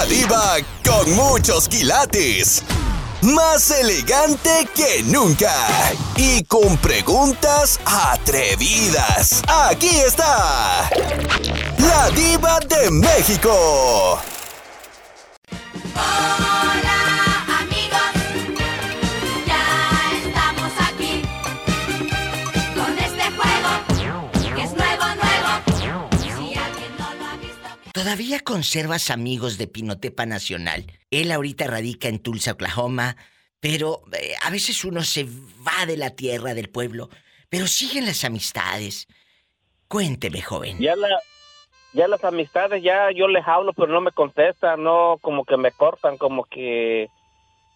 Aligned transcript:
La 0.00 0.06
diva 0.06 0.56
con 0.82 1.12
muchos 1.12 1.68
quilates. 1.68 2.62
Más 3.20 3.70
elegante 3.70 4.66
que 4.74 5.02
nunca. 5.02 5.52
Y 6.16 6.42
con 6.44 6.78
preguntas 6.78 7.78
atrevidas. 7.84 9.42
Aquí 9.46 9.90
está. 9.90 10.88
La 11.76 12.08
diva 12.12 12.60
de 12.60 12.90
México. 12.90 14.18
¿Todavía 28.02 28.40
conservas 28.40 29.10
amigos 29.10 29.58
de 29.58 29.66
Pinotepa 29.66 30.24
Nacional? 30.24 30.86
Él 31.10 31.30
ahorita 31.30 31.66
radica 31.66 32.08
en 32.08 32.18
Tulsa, 32.18 32.52
Oklahoma, 32.52 33.14
pero 33.60 34.00
eh, 34.18 34.32
a 34.42 34.48
veces 34.48 34.86
uno 34.86 35.02
se 35.02 35.24
va 35.24 35.84
de 35.84 35.98
la 35.98 36.08
tierra, 36.08 36.54
del 36.54 36.70
pueblo, 36.70 37.10
pero 37.50 37.66
siguen 37.66 38.06
las 38.06 38.24
amistades. 38.24 39.06
Cuénteme, 39.86 40.40
joven. 40.40 40.78
Ya 40.78 40.96
la, 40.96 41.08
ya 41.92 42.08
las 42.08 42.24
amistades, 42.24 42.82
ya 42.82 43.10
yo 43.14 43.28
les 43.28 43.46
hablo, 43.46 43.74
pero 43.74 43.88
no 43.88 44.00
me 44.00 44.12
contestan, 44.12 44.82
no, 44.82 45.18
como 45.20 45.44
que 45.44 45.58
me 45.58 45.70
cortan, 45.70 46.16
como 46.16 46.44
que, 46.44 47.10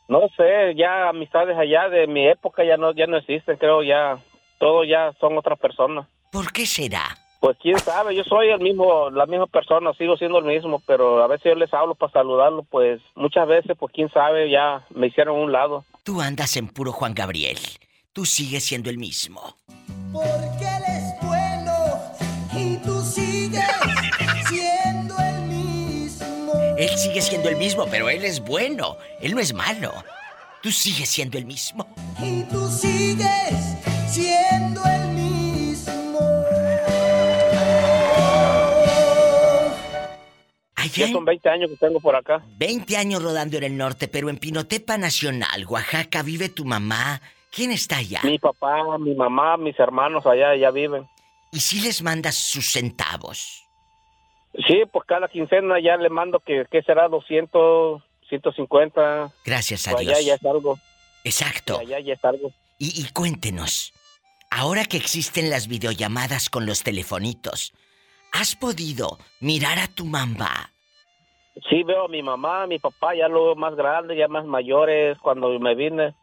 no 0.08 0.22
sé, 0.38 0.74
ya 0.74 1.10
amistades 1.10 1.58
allá 1.58 1.90
de 1.90 2.06
mi 2.06 2.26
época 2.26 2.64
ya 2.64 2.78
no, 2.78 2.94
ya 2.94 3.06
no 3.06 3.18
existen, 3.18 3.58
creo 3.58 3.82
ya, 3.82 4.24
todo 4.58 4.84
ya 4.84 5.12
son 5.20 5.36
otras 5.36 5.58
personas. 5.58 6.08
¿Por 6.32 6.50
qué 6.50 6.64
será? 6.64 7.14
Pues 7.44 7.58
quién 7.60 7.78
sabe, 7.78 8.16
yo 8.16 8.24
soy 8.24 8.48
el 8.48 8.60
mismo, 8.60 9.10
la 9.10 9.26
misma 9.26 9.46
persona, 9.46 9.92
sigo 9.98 10.16
siendo 10.16 10.38
el 10.38 10.46
mismo, 10.46 10.82
pero 10.86 11.22
a 11.22 11.26
veces 11.26 11.52
yo 11.52 11.54
les 11.54 11.74
hablo 11.74 11.94
para 11.94 12.10
saludarlo, 12.10 12.62
pues 12.62 13.02
muchas 13.16 13.46
veces, 13.46 13.76
pues 13.78 13.92
quién 13.92 14.10
sabe, 14.10 14.48
ya 14.48 14.86
me 14.94 15.08
hicieron 15.08 15.36
a 15.36 15.42
un 15.42 15.52
lado. 15.52 15.84
Tú 16.04 16.22
andas 16.22 16.56
en 16.56 16.68
puro 16.68 16.90
Juan 16.90 17.12
Gabriel. 17.12 17.58
Tú 18.14 18.24
sigues 18.24 18.64
siendo 18.64 18.88
el 18.88 18.96
mismo. 18.96 19.56
Porque 20.10 20.64
él 20.64 20.84
es 20.88 21.20
bueno 21.20 21.74
y 22.56 22.78
tú 22.78 23.02
sigues 23.02 23.62
siendo 24.48 25.14
el 25.18 25.42
mismo. 25.42 26.52
Él 26.78 26.96
sigue 26.96 27.20
siendo 27.20 27.50
el 27.50 27.58
mismo, 27.58 27.84
pero 27.90 28.08
él 28.08 28.24
es 28.24 28.40
bueno. 28.40 28.96
Él 29.20 29.34
no 29.34 29.40
es 29.42 29.52
malo. 29.52 29.92
Tú 30.62 30.70
sigues 30.70 31.10
siendo 31.10 31.36
el 31.36 31.44
mismo. 31.44 31.86
Y 32.22 32.42
tú 32.44 32.66
sigues 32.70 33.76
siendo 34.08 34.82
el 34.86 35.08
mismo. 35.08 35.23
Allá 40.84 41.06
Ya 41.06 41.12
son 41.12 41.24
20 41.24 41.48
años 41.48 41.70
que 41.70 41.76
tengo 41.76 42.00
por 42.00 42.14
acá. 42.16 42.44
20 42.58 42.96
años 42.96 43.22
rodando 43.22 43.56
en 43.58 43.64
el 43.64 43.76
norte, 43.76 44.08
pero 44.08 44.28
en 44.30 44.38
Pinotepa 44.38 44.96
Nacional, 44.98 45.64
Oaxaca, 45.66 46.22
vive 46.22 46.48
tu 46.48 46.64
mamá. 46.64 47.20
¿Quién 47.50 47.70
está 47.72 47.98
allá? 47.98 48.20
Mi 48.24 48.38
papá, 48.38 48.98
mi 48.98 49.14
mamá, 49.14 49.56
mis 49.56 49.78
hermanos 49.78 50.26
allá 50.26 50.56
ya 50.56 50.70
viven. 50.70 51.06
Y 51.52 51.60
si 51.60 51.80
les 51.80 52.02
mandas 52.02 52.34
sus 52.34 52.72
centavos. 52.72 53.62
Sí, 54.66 54.82
pues 54.92 55.04
cada 55.06 55.28
quincena 55.28 55.80
ya 55.80 55.96
le 55.96 56.08
mando 56.10 56.40
que, 56.40 56.64
que 56.70 56.82
será 56.82 57.08
200, 57.08 58.02
150. 58.28 59.32
Gracias 59.44 59.86
a 59.88 59.92
Pues 59.92 60.06
Dios. 60.06 60.18
allá 60.18 60.26
ya 60.26 60.34
es 60.34 60.44
algo. 60.44 60.78
Exacto. 61.24 61.78
Allá 61.78 62.00
ya 62.00 62.14
es 62.14 62.24
algo. 62.24 62.52
Y, 62.78 63.00
y 63.00 63.04
cuéntenos, 63.12 63.92
ahora 64.50 64.84
que 64.84 64.96
existen 64.96 65.48
las 65.50 65.68
videollamadas 65.68 66.50
con 66.50 66.66
los 66.66 66.82
telefonitos, 66.82 67.72
¿has 68.32 68.56
podido 68.56 69.18
mirar 69.40 69.78
a 69.78 69.86
tu 69.88 70.04
mamá? 70.06 70.72
Sí, 71.70 71.82
veo 71.84 72.06
a 72.06 72.08
mi 72.08 72.22
mamá, 72.22 72.62
a 72.64 72.66
mi 72.66 72.78
papá, 72.78 73.14
ya 73.14 73.28
lo 73.28 73.44
veo 73.44 73.54
más 73.54 73.74
grande, 73.76 74.16
ya 74.16 74.28
más 74.28 74.44
mayores. 74.44 75.16
Cuando 75.18 75.48
me 75.60 75.74
vine, 75.74 76.14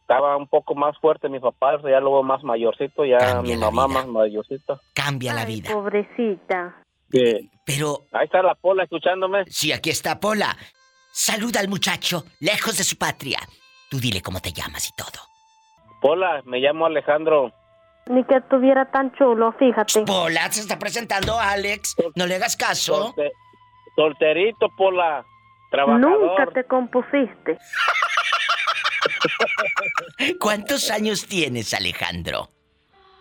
estaba 0.00 0.36
un 0.36 0.48
poco 0.48 0.74
más 0.74 0.98
fuerte 0.98 1.28
mi 1.28 1.38
papá, 1.40 1.80
ya 1.82 2.00
lo 2.00 2.12
veo 2.12 2.22
más 2.22 2.42
mayorcito, 2.42 3.04
ya 3.04 3.18
Cambia 3.18 3.54
mi 3.54 3.60
mamá 3.60 3.86
vida. 3.86 3.94
más 4.00 4.06
mayorcita. 4.08 4.80
Cambia 4.94 5.32
la 5.34 5.42
Ay, 5.42 5.46
vida. 5.54 5.72
pobrecita. 5.72 6.76
Sí. 7.12 7.50
Pero, 7.64 8.00
Ahí 8.12 8.24
está 8.24 8.42
la 8.42 8.54
pola 8.56 8.82
escuchándome. 8.82 9.44
si 9.46 9.72
aquí 9.72 9.90
está 9.90 10.18
Pola, 10.18 10.56
saluda 11.12 11.60
al 11.60 11.68
muchacho, 11.68 12.24
lejos 12.40 12.76
de 12.76 12.84
su 12.84 12.96
patria. 12.98 13.38
Tú 13.90 13.98
dile 14.00 14.20
cómo 14.22 14.40
te 14.40 14.52
llamas 14.52 14.88
y 14.88 14.92
todo. 14.96 15.22
Pola, 16.02 16.42
me 16.44 16.58
llamo 16.58 16.86
Alejandro. 16.86 17.52
Ni 18.06 18.22
que 18.24 18.34
estuviera 18.36 18.90
tan 18.90 19.12
chulo, 19.14 19.52
fíjate. 19.52 20.02
Pola, 20.04 20.50
se 20.50 20.60
está 20.60 20.78
presentando 20.78 21.38
Alex. 21.38 21.94
No 22.16 22.26
le 22.26 22.34
hagas 22.34 22.56
caso. 22.56 23.14
Solterito, 23.94 24.68
Pola. 24.76 25.24
Trabajador. 25.70 26.20
Nunca 26.20 26.46
te 26.52 26.64
compusiste. 26.64 27.58
¿Cuántos 30.40 30.90
años 30.90 31.26
tienes, 31.26 31.74
Alejandro? 31.74 32.48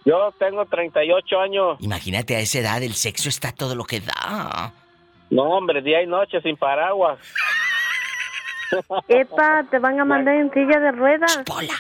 Yo 0.06 0.34
tengo 0.38 0.66
38 0.66 1.40
años. 1.40 1.78
Imagínate 1.80 2.36
a 2.36 2.40
esa 2.40 2.60
edad, 2.60 2.84
el 2.84 2.94
sexo 2.94 3.30
está 3.30 3.54
todo 3.54 3.74
lo 3.76 3.86
que 3.86 4.02
da. 4.02 4.74
No, 5.30 5.44
hombre, 5.44 5.82
día 5.82 6.02
y 6.04 6.08
noche 6.08 6.42
sin 6.42 6.58
paraguas. 6.58 7.20
Epa, 9.08 9.64
te 9.70 9.80
van 9.80 10.00
a 10.00 10.06
mandar 10.06 10.36
en 10.36 10.52
silla 10.52 10.80
de 10.80 10.92
ruedas. 10.92 11.38
Pola. 11.46 11.74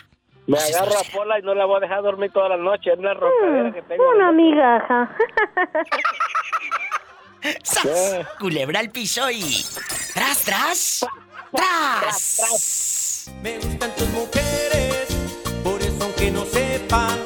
Me 0.47 0.57
agarro 0.57 0.91
a. 0.91 1.03
Pola 1.13 1.39
y 1.39 1.41
no 1.41 1.53
la 1.53 1.65
voy 1.65 1.77
a 1.77 1.79
dejar 1.81 2.01
dormir 2.01 2.31
toda 2.31 2.49
la 2.49 2.57
noche. 2.57 2.91
Es 2.91 2.99
una 2.99 3.13
roncadera 3.13 3.73
que 3.73 3.81
tengo. 3.83 4.03
Una 4.15 4.31
migaja. 4.31 5.15
¡Sas! 7.63 8.27
Culebra 8.39 8.79
al 8.79 8.89
piso 8.89 9.29
y. 9.29 9.65
¡Tras, 10.13 10.39
tras! 10.39 11.05
¡Tras! 11.51 13.29
Me 13.41 13.57
gustan 13.57 13.93
tus 13.95 14.07
mujeres, 14.09 15.07
por 15.63 15.81
eso 15.81 15.97
aunque 16.01 16.31
no 16.31 16.45
sepa, 16.45 17.17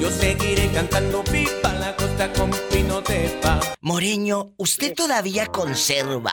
yo 0.00 0.10
seguiré 0.10 0.70
cantando 0.72 1.22
pipa 1.24 1.72
la 1.74 1.94
costa 1.96 2.32
con 2.32 2.50
pinotepa. 2.70 3.60
Moreño, 3.80 4.52
¿usted 4.56 4.94
todavía 4.94 5.46
conserva 5.46 6.32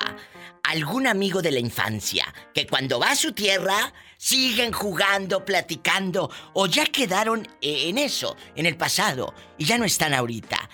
algún 0.64 1.08
amigo 1.08 1.42
de 1.42 1.52
la 1.52 1.60
infancia 1.60 2.34
que 2.54 2.68
cuando 2.68 3.00
va 3.00 3.12
a 3.12 3.16
su 3.16 3.34
tierra 3.34 3.94
siguen 4.18 4.72
jugando, 4.72 5.44
platicando 5.44 6.32
o 6.54 6.68
ya 6.68 6.86
quedaron 6.86 7.48
eh, 7.62 7.90
en 7.90 7.98
eso, 7.98 8.36
en 8.56 8.66
el 8.66 8.78
pasado 8.78 9.34
y 9.58 9.66
ya 9.66 9.78
no 9.78 9.86
están 9.86 10.14
ahorita? 10.14 10.70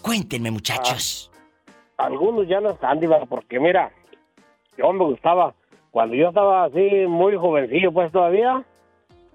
Cuéntenme, 0.00 0.50
muchachos. 0.50 1.30
Algunos 1.98 2.46
ya 2.46 2.60
no 2.60 2.70
están, 2.70 3.00
Diva, 3.00 3.18
porque 3.26 3.58
mira, 3.58 3.90
yo 4.76 4.92
me 4.92 5.04
gustaba, 5.04 5.54
cuando 5.90 6.14
yo 6.14 6.28
estaba 6.28 6.64
así 6.64 7.06
muy 7.08 7.34
jovencillo, 7.36 7.92
pues 7.92 8.12
todavía, 8.12 8.62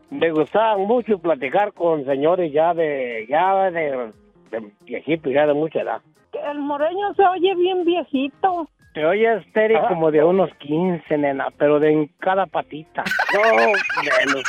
me 0.10 0.32
gustaba 0.32 0.78
mucho 0.78 1.20
platicar 1.20 1.74
con 1.74 2.06
señores 2.06 2.54
ya 2.54 2.74
de, 2.74 3.26
ya 3.30 3.70
de, 3.70 4.14
de 4.50 4.72
viejitos, 4.82 5.34
ya 5.34 5.46
de 5.46 5.54
mucha 5.54 5.82
edad. 5.82 6.02
El 6.50 6.60
moreño 6.60 7.14
se 7.16 7.26
oye 7.26 7.54
bien 7.56 7.84
viejito. 7.84 8.68
Te 8.94 9.06
oyes, 9.06 9.44
Terry, 9.54 9.76
como 9.88 10.12
de 10.12 10.24
unos 10.24 10.54
15, 10.60 11.18
nena, 11.18 11.48
pero 11.58 11.80
de 11.80 11.92
en 11.92 12.08
cada 12.20 12.46
patita. 12.46 13.04
No, 13.34 13.42
menos. 14.04 14.44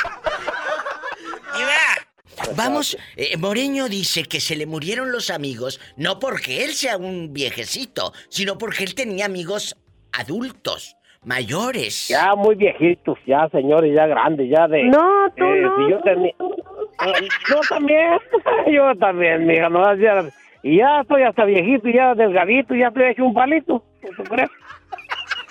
Vamos, 2.55 2.97
eh, 3.15 3.37
Moreño 3.37 3.87
dice 3.87 4.23
que 4.23 4.39
se 4.39 4.55
le 4.55 4.65
murieron 4.65 5.11
los 5.11 5.29
amigos 5.29 5.79
no 5.97 6.19
porque 6.19 6.63
él 6.63 6.71
sea 6.71 6.97
un 6.97 7.33
viejecito, 7.33 8.13
sino 8.29 8.57
porque 8.57 8.83
él 8.83 8.95
tenía 8.95 9.25
amigos 9.25 9.77
adultos, 10.11 10.97
mayores. 11.23 12.07
Ya 12.07 12.35
muy 12.35 12.55
viejitos, 12.55 13.17
ya 13.25 13.47
señores, 13.49 13.93
ya 13.95 14.07
grandes, 14.07 14.49
ya 14.49 14.67
de... 14.67 14.83
No, 14.85 15.29
tú 15.35 15.43
eh, 15.43 15.61
no. 15.61 15.75
si 15.77 15.91
yo 15.91 16.01
tenía... 16.01 16.31
Eh, 16.31 17.27
Yo 17.49 17.59
también, 17.69 18.19
yo 18.71 18.95
también, 18.99 19.45
mija, 19.45 19.69
no 19.69 19.83
hacía... 19.85 20.29
Y 20.63 20.77
ya 20.77 21.01
estoy 21.01 21.23
hasta 21.23 21.45
viejito, 21.45 21.89
ya 21.89 22.15
delgadito, 22.15 22.73
ya 22.73 22.87
estoy 22.87 23.03
hecho 23.11 23.25
un 23.25 23.33
palito. 23.33 23.83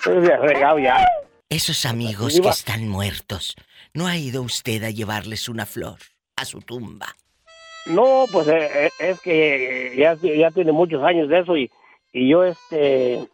Ya 0.05 0.75
ya. 0.77 0.97
Esos 1.49 1.85
amigos 1.85 2.39
que 2.41 2.49
están 2.49 2.89
muertos, 2.89 3.55
¿no 3.93 4.07
ha 4.07 4.17
ido 4.17 4.41
usted 4.41 4.83
a 4.83 4.89
llevarles 4.89 5.47
una 5.47 5.65
flor 5.65 5.99
a 6.35 6.45
su 6.45 6.61
tumba? 6.61 7.15
No, 7.85 8.25
pues 8.31 8.47
eh, 8.47 8.85
eh, 8.85 8.91
es 8.99 9.19
que 9.21 9.95
ya, 9.97 10.15
ya 10.15 10.51
tiene 10.51 10.71
muchos 10.71 11.03
años 11.03 11.29
de 11.29 11.39
eso 11.39 11.57
y, 11.57 11.71
y 12.13 12.29
yo 12.29 12.43
este... 12.43 13.27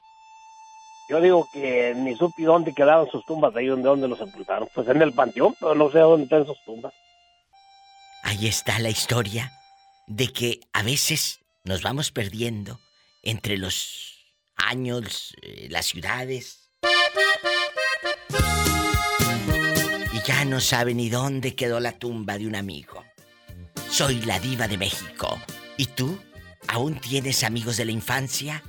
Yo 1.10 1.20
digo 1.20 1.46
que 1.52 1.94
ni 1.94 2.16
supe 2.16 2.44
dónde 2.44 2.74
quedaron 2.74 3.10
sus 3.12 3.26
tumbas 3.26 3.54
ahí, 3.54 3.68
donde, 3.68 3.90
dónde 3.90 4.08
los 4.08 4.18
sepultaron. 4.18 4.70
Pues 4.74 4.88
en 4.88 5.02
el 5.02 5.12
panteón, 5.12 5.54
pero 5.60 5.76
no 5.76 5.92
sé 5.92 6.00
dónde 6.00 6.24
están 6.24 6.46
sus 6.46 6.58
tumbas. 6.64 6.94
Ahí 8.24 8.48
está 8.48 8.80
la 8.80 8.90
historia 8.90 9.52
de 10.08 10.32
que 10.32 10.62
a 10.72 10.84
veces 10.84 11.42
nos 11.66 11.82
vamos 11.82 12.12
perdiendo 12.12 12.80
entre 13.24 13.58
los 13.58 14.26
años, 14.56 15.36
eh, 15.42 15.68
las 15.70 15.88
ciudades. 15.88 16.61
Ya 20.32 20.46
no 20.46 20.62
sabe 20.62 20.94
ni 20.94 21.10
dónde 21.10 21.56
quedó 21.56 21.82
la 21.82 21.92
tumba 21.92 22.38
de 22.38 22.48
un 22.48 22.56
amigo. 22.56 23.04
Soy 23.90 24.22
la 24.22 24.40
diva 24.40 24.66
de 24.66 24.78
México. 24.78 25.28
¿Y 25.76 25.88
tú? 25.88 26.18
¿Aún 26.70 26.96
tienes 27.02 27.44
amigos 27.44 27.76
de 27.76 27.84
la 27.84 27.92
infancia? 27.92 28.64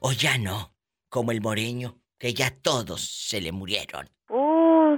¿O 0.00 0.12
ya 0.12 0.38
no? 0.38 0.72
Como 1.10 1.30
el 1.30 1.42
moreño, 1.42 1.98
que 2.18 2.32
ya 2.32 2.50
todos 2.62 3.02
se 3.02 3.42
le 3.42 3.52
murieron. 3.52 4.08
Uh, 4.30 4.96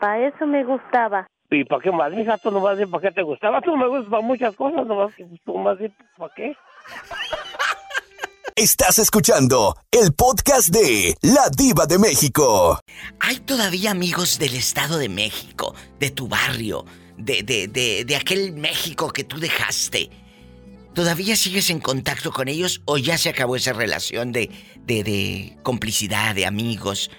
para 0.00 0.26
eso 0.26 0.44
me 0.44 0.64
gustaba. 0.64 1.24
¿Y 1.50 1.64
para 1.64 1.82
qué 1.82 1.92
más, 1.92 2.12
hija? 2.12 2.36
Tú 2.38 2.50
nomás 2.50 2.76
para 2.90 3.02
qué 3.02 3.12
te 3.12 3.22
gustaba. 3.22 3.60
Tú 3.60 3.76
me 3.76 3.86
gustas 3.86 4.10
para 4.10 4.22
muchas 4.22 4.56
cosas, 4.56 4.84
nomás 4.84 5.14
que 5.14 5.24
tú 5.44 5.56
más 5.56 5.78
para 6.18 6.34
qué. 6.34 6.56
Estás 8.58 9.00
escuchando 9.00 9.74
el 9.90 10.12
podcast 10.14 10.68
de 10.68 11.16
La 11.22 11.48
Diva 11.56 11.86
de 11.86 11.98
México. 11.98 12.78
¿Hay 13.18 13.40
todavía 13.40 13.90
amigos 13.90 14.38
del 14.38 14.54
Estado 14.54 14.96
de 14.96 15.08
México, 15.08 15.74
de 15.98 16.10
tu 16.10 16.28
barrio, 16.28 16.84
de, 17.18 17.42
de, 17.42 17.66
de, 17.66 18.04
de 18.04 18.14
aquel 18.14 18.52
México 18.52 19.10
que 19.10 19.24
tú 19.24 19.40
dejaste? 19.40 20.08
¿Todavía 20.94 21.34
sigues 21.34 21.68
en 21.68 21.80
contacto 21.80 22.30
con 22.30 22.46
ellos 22.46 22.80
o 22.84 22.96
ya 22.96 23.18
se 23.18 23.28
acabó 23.30 23.56
esa 23.56 23.72
relación 23.72 24.30
de, 24.30 24.48
de, 24.86 25.02
de 25.02 25.56
complicidad, 25.64 26.32
de 26.36 26.46
amigos? 26.46 27.10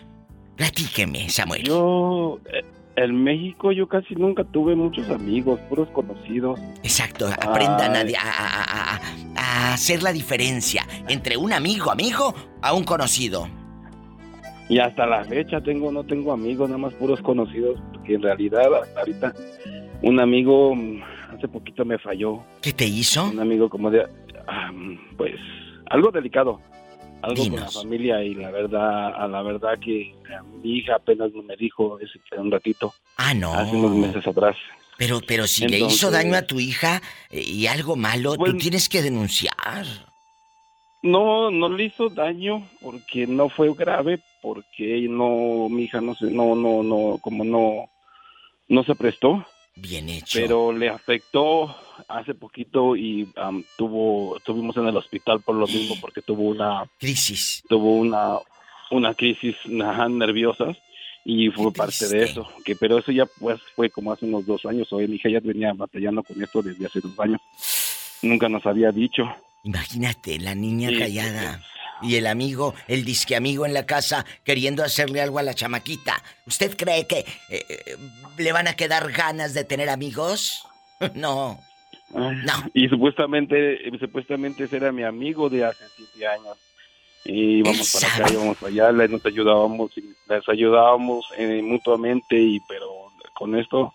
Platíqueme, 0.56 1.30
Samuel. 1.30 1.64
Yo, 1.64 2.40
eh, 2.46 2.64
en 2.96 3.26
México, 3.26 3.74
yo 3.74 3.90
casi 3.90 4.16
nunca 4.16 4.46
tuve 4.46 4.74
muchos 4.74 5.10
amigos, 5.10 5.60
puros 5.68 5.90
conocidos. 5.90 6.58
Exacto, 6.82 7.28
aprendan 7.28 7.94
a, 7.94 8.00
a- 8.00 9.02
hacer 9.74 10.04
la 10.04 10.12
diferencia 10.14 10.86
entre 11.08 11.38
un 11.38 11.54
amigo, 11.54 11.92
amigo, 11.92 12.34
a 12.62 12.74
un 12.74 12.84
conocido. 12.84 13.48
Y 14.68 14.80
hasta 14.80 15.06
la 15.06 15.24
fecha 15.26 15.62
tengo, 15.62 15.92
no 15.92 16.04
tengo 16.04 16.32
amigos, 16.34 16.70
nada 16.70 16.80
más 16.80 16.94
puros 16.96 17.22
conocidos, 17.22 17.80
porque 17.94 18.16
en 18.16 18.22
realidad 18.24 18.64
hasta 18.82 19.00
ahorita 19.00 19.34
un 20.02 20.20
amigo 20.20 20.76
mm, 20.76 21.02
hace 21.36 21.48
poquito 21.48 21.86
me 21.86 22.00
falló. 22.00 22.40
¿Qué 22.62 22.74
te 22.74 22.86
hizo? 22.86 23.26
Un 23.26 23.40
amigo 23.40 23.70
como 23.70 23.92
de, 23.92 24.06
ah, 24.48 24.72
pues, 25.18 25.36
algo 25.88 26.10
delicado, 26.10 26.60
algo 27.22 27.36
con 27.44 27.52
la 27.52 27.58
Dinos. 27.60 27.74
familia 27.76 28.24
y 28.24 28.34
la 28.34 28.50
verdad, 28.50 29.14
a 29.24 29.28
la 29.28 29.44
verdad 29.44 29.78
que 29.80 30.16
mi 30.64 30.78
hija 30.80 30.96
apenas 30.96 31.32
me 31.32 31.56
dijo 31.56 32.00
ese 32.00 32.20
un 32.40 32.50
ratito, 32.52 32.92
Ah, 33.18 33.36
no. 33.36 33.54
hace 33.54 33.76
unos 33.76 33.92
meses 33.92 34.26
atrás. 34.26 34.56
Pero, 34.98 35.20
pero 35.28 35.46
si 35.48 35.68
le 35.68 35.80
hizo 35.80 36.10
daño 36.12 36.36
a 36.38 36.44
tu 36.44 36.60
hija 36.60 37.02
eh, 37.30 37.42
y 37.42 37.68
algo 37.68 37.96
malo, 37.96 38.34
tú 38.34 38.40
Bueno. 38.40 38.58
tienes 38.60 38.88
que 38.90 39.02
denunciar. 39.02 39.86
No, 41.02 41.52
no 41.52 41.70
le 41.70 41.86
hizo 41.86 42.10
daño 42.10 42.68
porque 42.82 43.28
no 43.28 43.50
fue 43.50 43.72
grave, 43.76 44.20
porque 44.42 45.06
no, 45.10 45.68
mi 45.70 45.84
hija 45.84 46.02
no 46.02 46.16
se, 46.16 46.26
no, 46.32 46.56
no, 46.56 46.82
no, 46.82 47.20
como 47.22 47.44
no, 47.44 47.90
no 48.70 48.84
se 48.84 48.96
prestó, 48.96 49.46
Bien 49.76 50.10
hecho. 50.10 50.40
pero 50.40 50.72
le 50.72 50.90
afectó 50.90 51.76
hace 52.08 52.34
poquito 52.34 52.96
y 52.96 53.30
am, 53.36 53.64
tuvo, 53.78 54.38
estuvimos 54.38 54.76
en 54.78 54.88
el 54.88 54.98
hospital 54.98 55.42
por 55.42 55.56
lo 55.56 55.68
mismo 55.68 55.96
porque 56.02 56.22
tuvo 56.22 56.44
una, 56.44 56.86
Crisis. 57.00 57.62
tuvo 57.70 57.98
una, 57.98 58.38
una 58.90 59.14
crisis 59.14 59.56
ajá, 59.84 60.08
nerviosas 60.10 60.76
y 61.26 61.50
fue 61.50 61.74
Qué 61.74 61.78
parte 61.80 62.08
de 62.08 62.24
eso, 62.24 62.48
que 62.64 62.76
pero 62.76 63.00
eso 63.00 63.12
ya 63.12 63.26
pues 63.26 63.60
fue 63.76 63.90
como 63.90 64.14
hace 64.14 64.26
unos 64.26 64.46
dos 64.46 64.64
años, 64.66 64.88
hoy 64.94 65.08
mi 65.08 65.16
hija 65.16 65.30
ya 65.30 65.40
venía 65.40 65.74
batallando 65.74 66.22
con 66.22 66.42
esto 66.42 66.62
desde 66.62 66.86
hace 66.86 67.02
dos 67.02 67.20
años, 67.20 67.42
nunca 68.22 68.48
nos 68.48 68.64
había 68.66 68.92
dicho. 68.92 69.24
Imagínate, 69.64 70.38
la 70.40 70.54
niña 70.54 70.90
Sí, 70.90 71.00
callada. 71.00 71.62
Y 72.02 72.16
el 72.16 72.28
amigo, 72.28 72.76
el 72.88 73.04
disque 73.04 73.36
amigo 73.36 73.66
en 73.66 73.74
la 73.74 73.86
casa 73.86 74.24
queriendo 74.44 74.84
hacerle 74.84 75.22
algo 75.22 75.40
a 75.40 75.44
la 75.44 75.56
chamaquita. 75.56 76.22
¿Usted 76.46 76.78
cree 76.78 77.08
que 77.08 77.20
eh, 77.20 77.66
eh, 77.70 77.98
le 78.38 78.52
van 78.52 78.68
a 78.68 78.76
quedar 78.76 79.12
ganas 79.12 79.54
de 79.54 79.64
tener 79.64 79.90
amigos? 79.90 80.64
No. 81.14 81.60
No. 82.14 82.54
Y 82.74 82.88
supuestamente, 82.88 83.80
supuestamente 84.00 84.64
ese 84.64 84.78
era 84.78 84.94
mi 84.94 85.04
amigo 85.04 85.50
de 85.50 85.66
hace 85.66 85.84
siete 85.98 86.26
años. 86.26 86.58
Y 87.26 87.58
íbamos 87.60 87.92
para 87.94 88.16
acá, 88.16 88.34
íbamos 88.34 88.58
para 88.58 88.72
allá, 88.72 88.92
le- 88.92 89.08
nos 89.08 89.26
ayudábamos, 89.26 89.98
y 89.98 90.02
les 90.30 90.48
ayudábamos 90.48 91.26
eh, 91.38 91.62
mutuamente, 91.64 92.40
y 92.40 92.60
pero 92.62 92.88
con 93.34 93.56
esto, 93.58 93.94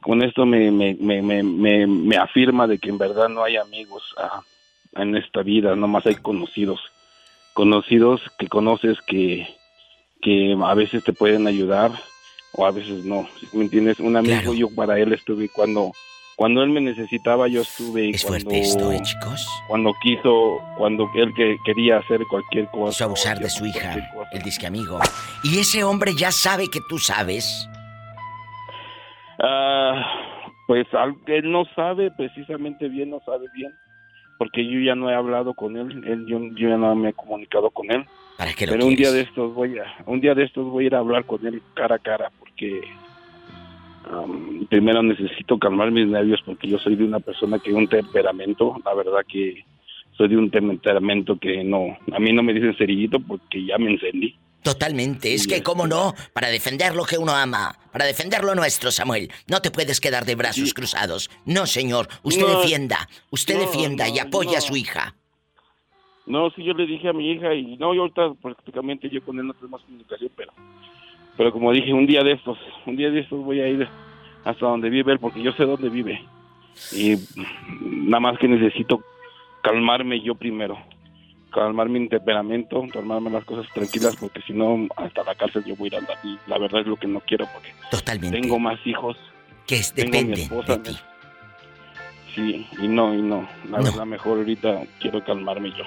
con 0.00 0.22
esto 0.22 0.46
me, 0.46 0.70
me, 0.70 0.94
me, 0.94 1.20
me, 1.20 1.42
me, 1.42 1.86
me 1.86 2.16
afirma 2.16 2.66
de 2.66 2.78
que 2.78 2.90
en 2.90 2.98
verdad 2.98 3.28
no 3.28 3.42
hay 3.42 3.56
amigos 3.56 4.02
ah, 4.18 4.40
en 4.92 5.16
esta 5.16 5.42
vida, 5.42 5.74
nomás 5.74 6.06
hay 6.06 6.14
conocidos. 6.16 6.80
Conocidos 7.52 8.20
que 8.38 8.48
conoces 8.48 8.98
que, 9.06 9.46
que 10.22 10.56
a 10.64 10.74
veces 10.74 11.04
te 11.04 11.12
pueden 11.12 11.46
ayudar 11.46 11.92
o 12.52 12.66
a 12.66 12.70
veces 12.72 13.04
no. 13.04 13.28
¿sí 13.38 13.46
¿Me 13.52 13.64
entiendes? 13.64 14.00
Un 14.00 14.16
amigo, 14.16 14.34
Claro. 14.40 14.54
yo 14.54 14.68
para 14.74 14.98
él 14.98 15.12
estuve 15.12 15.48
cuando, 15.48 15.92
cuando 16.36 16.62
él 16.62 16.70
me 16.70 16.80
necesitaba, 16.80 17.48
yo 17.48 17.62
estuve. 17.62 18.06
y 18.06 18.10
Es 18.10 18.24
cuando, 18.24 18.50
fuerte 18.50 18.60
esto, 18.60 18.92
¿eh, 18.92 19.00
chicos? 19.02 19.48
Cuando 19.68 19.94
quiso, 20.02 20.58
cuando 20.76 21.08
él 21.14 21.32
que 21.34 21.56
quería 21.64 21.98
hacer 21.98 22.20
cualquier 22.28 22.66
cosa. 22.70 22.90
Quiso 22.90 23.04
abusar 23.04 23.38
de 23.38 23.50
su 23.50 23.66
hija, 23.66 23.96
el 24.32 24.42
disque 24.42 24.66
amigo. 24.66 24.98
Y 25.44 25.58
ese 25.58 25.84
hombre 25.84 26.12
ya 26.16 26.32
sabe 26.32 26.68
que 26.68 26.80
tú 26.88 26.98
sabes. 26.98 27.68
Ah, 29.38 30.02
pues 30.66 30.86
él 31.26 31.50
no 31.50 31.64
sabe 31.76 32.10
precisamente 32.10 32.88
bien, 32.88 33.10
no 33.10 33.20
sabe 33.24 33.46
bien, 33.54 33.72
porque 34.38 34.64
yo 34.64 34.80
ya 34.80 34.94
no 34.94 35.10
he 35.10 35.14
hablado 35.14 35.54
con 35.54 35.76
él, 35.76 36.02
él 36.06 36.26
yo, 36.26 36.40
yo 36.56 36.68
ya 36.68 36.76
no 36.76 36.94
me 36.94 37.10
he 37.10 37.12
comunicado 37.12 37.70
con 37.70 37.90
él. 37.92 38.06
¿Para 38.38 38.52
qué 38.54 38.66
lo 38.66 38.72
Pero 38.72 38.86
un 38.86 38.96
día 38.96 39.12
de 39.12 39.20
estos 39.20 39.54
voy 39.54 39.78
a, 39.78 39.84
un 40.06 40.20
día 40.20 40.34
de 40.34 40.44
estos 40.44 40.64
voy 40.64 40.84
a 40.84 40.86
ir 40.88 40.94
a 40.94 40.98
hablar 40.98 41.24
con 41.24 41.46
él 41.46 41.62
cara 41.74 41.96
a 41.96 41.98
cara, 41.98 42.32
porque 42.38 42.80
am, 44.10 44.66
primero 44.66 45.02
necesito 45.02 45.58
calmar 45.58 45.90
mis 45.90 46.06
nervios, 46.06 46.40
porque 46.44 46.68
yo 46.68 46.78
soy 46.78 46.96
de 46.96 47.04
una 47.04 47.20
persona 47.20 47.58
que 47.58 47.72
un 47.72 47.88
temperamento, 47.88 48.76
la 48.84 48.94
verdad 48.94 49.20
que 49.28 49.64
soy 50.16 50.28
de 50.28 50.36
un 50.36 50.50
temperamento 50.50 51.36
que 51.38 51.64
no, 51.64 51.96
a 52.12 52.18
mí 52.18 52.32
no 52.32 52.42
me 52.42 52.52
dicen 52.54 52.76
cerillito 52.76 53.18
porque 53.20 53.64
ya 53.64 53.78
me 53.78 53.90
encendí. 53.92 54.36
Totalmente. 54.62 55.34
Es 55.34 55.46
que, 55.46 55.56
es 55.56 55.62
¿cómo 55.62 55.86
no? 55.86 56.14
Para 56.32 56.48
defender 56.48 56.94
lo 56.94 57.04
que 57.04 57.18
uno 57.18 57.32
ama. 57.32 57.76
Para 57.92 58.06
defender 58.06 58.42
lo 58.44 58.54
nuestro, 58.54 58.90
Samuel. 58.90 59.30
No 59.46 59.60
te 59.60 59.70
puedes 59.70 60.00
quedar 60.00 60.24
de 60.24 60.36
brazos 60.36 60.68
Sí. 60.70 60.74
cruzados. 60.74 61.30
No, 61.44 61.66
señor. 61.66 62.08
Usted 62.22 62.46
No, 62.46 62.60
defienda. 62.60 63.06
Usted 63.30 63.56
no, 63.56 63.60
defienda 63.60 64.08
y 64.08 64.18
apoya 64.18 64.56
a 64.58 64.62
su 64.62 64.74
hija. 64.74 65.14
No, 66.26 66.48
sí, 66.52 66.64
yo 66.64 66.72
le 66.72 66.86
dije 66.86 67.08
a 67.08 67.12
mi 67.12 67.32
hija 67.32 67.52
y 67.54 67.76
no, 67.76 67.94
yo 67.94 68.02
ahorita 68.02 68.32
prácticamente 68.40 69.10
yo 69.10 69.22
con 69.22 69.38
él 69.38 69.46
no 69.46 69.52
tenemos 69.52 69.82
comunicación, 69.82 70.30
pero, 70.34 70.52
pero 71.36 71.52
como 71.52 71.72
dije, 71.72 71.92
un 71.92 72.06
día 72.06 72.22
de 72.22 72.32
estos, 72.32 72.58
un 72.86 72.96
día 72.96 73.10
de 73.10 73.20
estos 73.20 73.42
voy 73.44 73.60
a 73.60 73.68
ir 73.68 73.88
hasta 74.44 74.66
donde 74.66 74.90
vive 74.90 75.12
él, 75.12 75.18
porque 75.18 75.42
yo 75.42 75.52
sé 75.52 75.64
dónde 75.64 75.88
vive. 75.88 76.22
Y 76.92 77.16
nada 77.80 78.20
más 78.20 78.38
que 78.38 78.46
necesito 78.48 79.02
calmarme 79.62 80.20
yo 80.20 80.34
primero, 80.34 80.78
calmar 81.50 81.88
mi 81.88 82.06
temperamento, 82.08 82.84
calmarme 82.92 83.30
las 83.30 83.44
cosas 83.44 83.66
tranquilas, 83.72 84.14
porque 84.20 84.42
si 84.42 84.52
no, 84.52 84.86
hasta 84.96 85.24
la 85.24 85.34
cárcel 85.34 85.64
yo 85.64 85.74
voy 85.76 85.86
a 85.86 85.88
ir 85.88 85.94
a 85.96 85.98
andar. 85.98 86.18
Y 86.22 86.38
la 86.46 86.58
verdad 86.58 86.82
es 86.82 86.86
lo 86.86 86.96
que 86.96 87.06
no 87.06 87.20
quiero, 87.20 87.46
porque 87.52 87.72
Totalmente. 87.90 88.40
tengo 88.40 88.58
más 88.58 88.78
hijos, 88.86 89.16
que 89.66 89.76
es, 89.76 89.92
tengo 89.94 90.12
mi 90.12 90.18
depende 90.18 90.42
esposa, 90.42 90.76
de 90.76 90.90
ti. 90.90 90.98
sí, 92.34 92.66
y 92.82 92.88
no, 92.88 93.14
y 93.14 93.22
no. 93.22 93.48
La 93.70 93.78
No. 93.78 93.84
verdad, 93.84 94.06
mejor 94.06 94.38
ahorita 94.38 94.82
quiero 95.00 95.24
calmarme 95.24 95.70
yo. 95.70 95.84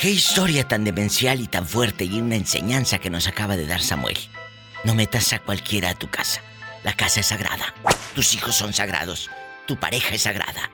Qué 0.00 0.08
historia 0.08 0.66
tan 0.66 0.82
demencial 0.82 1.42
y 1.42 1.46
tan 1.46 1.66
fuerte 1.68 2.06
y 2.06 2.22
una 2.22 2.34
enseñanza 2.34 2.98
que 2.98 3.10
nos 3.10 3.26
acaba 3.26 3.54
de 3.54 3.66
dar 3.66 3.82
Samuel. 3.82 4.16
No 4.82 4.94
metas 4.94 5.34
a 5.34 5.40
cualquiera 5.40 5.90
a 5.90 5.94
tu 5.94 6.08
casa. 6.08 6.40
La 6.82 6.96
casa 6.96 7.20
es 7.20 7.26
sagrada. 7.26 7.74
Tus 8.14 8.32
hijos 8.32 8.56
son 8.56 8.72
sagrados. 8.72 9.28
Tu 9.66 9.78
pareja 9.78 10.14
es 10.14 10.22
sagrada. 10.22 10.70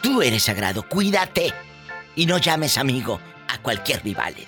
Tú 0.00 0.22
eres 0.22 0.44
sagrado. 0.44 0.88
Cuídate. 0.88 1.52
Y 2.14 2.26
no 2.26 2.38
llames 2.38 2.78
amigo 2.78 3.18
a 3.48 3.60
cualquier 3.62 4.04
rivales. 4.04 4.46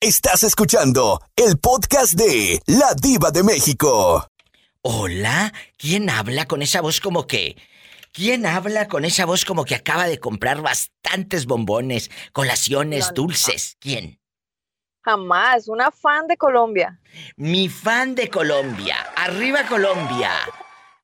Estás 0.00 0.44
escuchando 0.44 1.20
el 1.36 1.58
podcast 1.58 2.14
de 2.14 2.62
La 2.64 2.94
Diva 2.94 3.30
de 3.30 3.42
México. 3.42 4.30
Hola, 4.80 5.52
¿quién 5.76 6.08
habla 6.08 6.46
con 6.46 6.62
esa 6.62 6.80
voz 6.80 7.00
como 7.00 7.26
que? 7.26 7.58
¿Quién 8.14 8.46
habla 8.46 8.86
con 8.86 9.04
esa 9.04 9.26
voz 9.26 9.44
como 9.44 9.64
que 9.64 9.74
acaba 9.74 10.06
de 10.06 10.20
comprar 10.20 10.62
bastantes 10.62 11.46
bombones, 11.46 12.12
colaciones, 12.32 13.08
No, 13.08 13.12
dulces? 13.14 13.76
¿Quién? 13.80 14.20
Jamás, 15.02 15.66
una 15.66 15.90
fan 15.90 16.28
de 16.28 16.36
Colombia. 16.36 17.00
Mi 17.34 17.68
fan 17.68 18.14
de 18.14 18.30
Colombia. 18.30 18.94
Arriba 19.16 19.66
Colombia. 19.66 20.30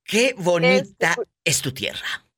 Qué 0.04 0.36
bonita 0.38 1.16
es 1.42 1.60
tu 1.60 1.72
tierra. 1.72 2.28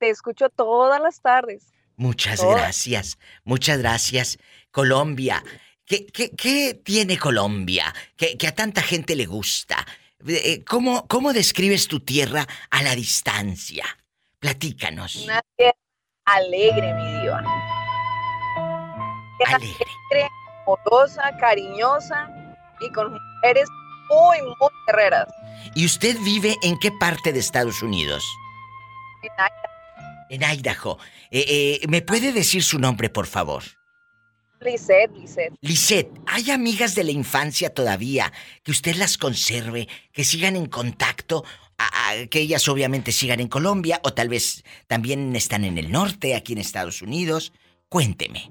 Te 0.00 0.10
escucho 0.10 0.48
todas 0.48 1.00
las 1.00 1.20
tardes. 1.20 1.72
Muchas 1.94 2.40
Todas. 2.40 2.60
gracias, 2.60 3.18
muchas 3.44 3.78
gracias. 3.78 4.38
Colombia. 4.72 5.44
¿Qué, 5.84 6.06
qué, 6.06 6.30
qué 6.32 6.74
tiene 6.74 7.18
Colombia 7.18 7.94
que, 8.16 8.36
que 8.36 8.48
a 8.48 8.54
tanta 8.54 8.82
gente 8.82 9.14
le 9.14 9.26
gusta? 9.26 9.86
Eh, 10.26 10.64
¿Cómo, 10.64 11.06
¿Cómo 11.08 11.32
describes 11.32 11.88
tu 11.88 12.00
tierra 12.00 12.46
a 12.70 12.82
la 12.82 12.94
distancia? 12.94 13.84
Platícanos. 14.38 15.16
Una 15.16 15.42
tierra 15.56 15.76
alegre, 16.24 16.94
mi 16.94 17.20
diva. 17.20 17.42
Tierra 19.38 19.56
Alegre. 19.56 19.84
alegre, 20.10 20.30
amorosa, 20.66 21.36
cariñosa 21.38 22.30
y 22.80 22.90
con 22.92 23.12
mujeres 23.12 23.68
muy, 24.08 24.40
muy 24.42 24.70
guerreras. 24.86 25.26
¿Y 25.74 25.84
usted 25.84 26.16
vive 26.20 26.56
en 26.62 26.78
qué 26.78 26.90
parte 26.92 27.32
de 27.32 27.40
Estados 27.40 27.82
Unidos? 27.82 28.24
En 29.22 29.30
Idaho. 29.32 29.50
En 30.30 30.42
Idaho. 30.58 30.98
Eh, 31.30 31.80
eh, 31.82 31.86
¿Me 31.88 32.02
puede 32.02 32.32
decir 32.32 32.62
su 32.64 32.78
nombre, 32.78 33.10
por 33.10 33.26
favor? 33.26 33.62
Lisette, 34.60 35.10
Lisette. 35.16 35.52
Lisette, 35.60 36.10
¿hay 36.26 36.50
amigas 36.50 36.94
de 36.94 37.04
la 37.04 37.10
infancia 37.12 37.72
todavía 37.72 38.32
que 38.62 38.70
usted 38.70 38.94
las 38.96 39.18
conserve, 39.18 39.88
que 40.12 40.24
sigan 40.24 40.56
en 40.56 40.66
contacto? 40.66 41.44
a- 41.78 42.12
a- 42.22 42.26
que 42.28 42.40
ellas 42.40 42.66
obviamente 42.68 43.12
sigan 43.12 43.38
en 43.38 43.48
Colombia 43.48 44.00
o 44.02 44.14
tal 44.14 44.30
vez 44.30 44.64
también 44.86 45.36
están 45.36 45.62
en 45.62 45.76
el 45.76 45.92
norte, 45.92 46.34
aquí 46.34 46.54
en 46.54 46.58
Estados 46.58 47.02
Unidos. 47.02 47.52
Cuénteme. 47.90 48.50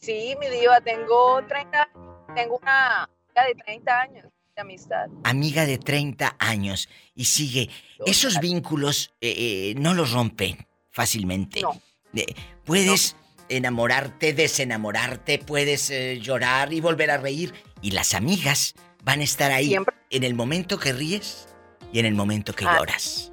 Sí, 0.00 0.34
mi 0.40 0.48
diva, 0.48 0.80
tengo 0.80 1.44
30, 1.46 1.90
tengo 2.34 2.56
una 2.62 3.02
amiga 3.04 3.44
de 3.48 3.54
30 3.66 4.00
años 4.00 4.24
de 4.54 4.62
amistad. 4.62 5.08
Amiga 5.24 5.66
de 5.66 5.76
30 5.76 6.36
años 6.38 6.88
y 7.14 7.26
sigue. 7.26 7.68
Esos 8.06 8.40
vínculos 8.40 9.12
eh, 9.20 9.34
eh, 9.36 9.74
no 9.76 9.92
los 9.92 10.12
rompen 10.12 10.66
fácilmente. 10.90 11.60
No. 11.60 11.78
Eh, 12.14 12.24
puedes 12.64 13.14
enamorarte, 13.48 14.32
desenamorarte, 14.32 15.38
puedes 15.38 15.90
eh, 15.90 16.18
llorar 16.20 16.72
y 16.72 16.80
volver 16.80 17.10
a 17.10 17.18
reír. 17.18 17.52
Y 17.82 17.90
las 17.92 18.14
amigas 18.14 18.74
van 19.04 19.20
a 19.20 19.24
estar 19.24 19.52
ahí 19.52 19.68
Siempre. 19.68 19.94
en 20.10 20.24
el 20.24 20.34
momento 20.34 20.78
que 20.78 20.92
ríes 20.92 21.46
y 21.92 21.98
en 22.00 22.06
el 22.06 22.14
momento 22.14 22.52
que 22.54 22.64
Ah. 22.66 22.76
lloras. 22.78 23.32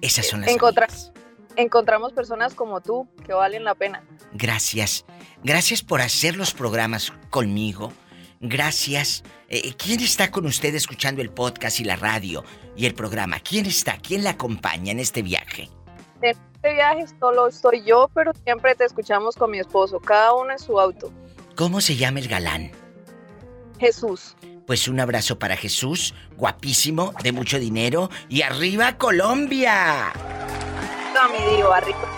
Esas 0.00 0.26
son 0.26 0.40
las 0.42 0.50
Encontra- 0.50 0.84
amigas. 0.86 1.12
Encontramos 1.56 2.12
personas 2.12 2.54
como 2.54 2.80
tú 2.80 3.06
que 3.24 3.32
valen 3.32 3.64
la 3.64 3.74
pena. 3.74 4.02
Gracias. 4.32 5.04
Gracias 5.44 5.82
por 5.82 6.00
hacer 6.00 6.36
los 6.36 6.52
programas 6.52 7.12
conmigo. 7.30 7.92
Gracias. 8.40 9.22
Eh, 9.48 9.74
¿Quién 9.76 10.00
está 10.00 10.30
con 10.30 10.46
usted 10.46 10.74
escuchando 10.74 11.22
el 11.22 11.30
podcast 11.30 11.78
y 11.80 11.84
la 11.84 11.96
radio 11.96 12.44
y 12.76 12.86
el 12.86 12.94
programa? 12.94 13.38
¿Quién 13.40 13.66
está? 13.66 13.96
¿Quién 13.98 14.24
la 14.24 14.30
acompaña 14.30 14.90
en 14.92 14.98
este 15.00 15.22
viaje? 15.22 15.68
En 16.22 16.30
este 16.30 16.72
viaje 16.72 17.06
solo 17.20 17.48
estoy 17.48 17.84
yo, 17.84 18.08
pero 18.14 18.32
siempre 18.44 18.74
te 18.74 18.84
escuchamos 18.84 19.36
con 19.36 19.50
mi 19.50 19.58
esposo, 19.58 20.00
cada 20.00 20.34
uno 20.34 20.52
en 20.52 20.58
su 20.58 20.80
auto. 20.80 21.12
¿Cómo 21.56 21.80
se 21.80 21.96
llama 21.96 22.20
el 22.20 22.28
galán? 22.28 22.72
Jesús. 23.78 24.36
Pues 24.66 24.88
un 24.88 24.98
abrazo 24.98 25.38
para 25.38 25.56
Jesús, 25.56 26.14
guapísimo, 26.36 27.12
de 27.22 27.32
mucho 27.32 27.58
dinero 27.58 28.08
y 28.28 28.42
arriba 28.42 28.96
Colombia. 28.96 30.12
No, 31.12 31.28
mi 31.28 31.62
rico. 31.84 32.08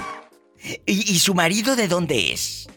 ¿Y, 0.87 1.13
y 1.13 1.19
su 1.19 1.35
marido 1.35 1.75
de 1.75 1.89
dónde 1.89 2.33
es? 2.33 2.69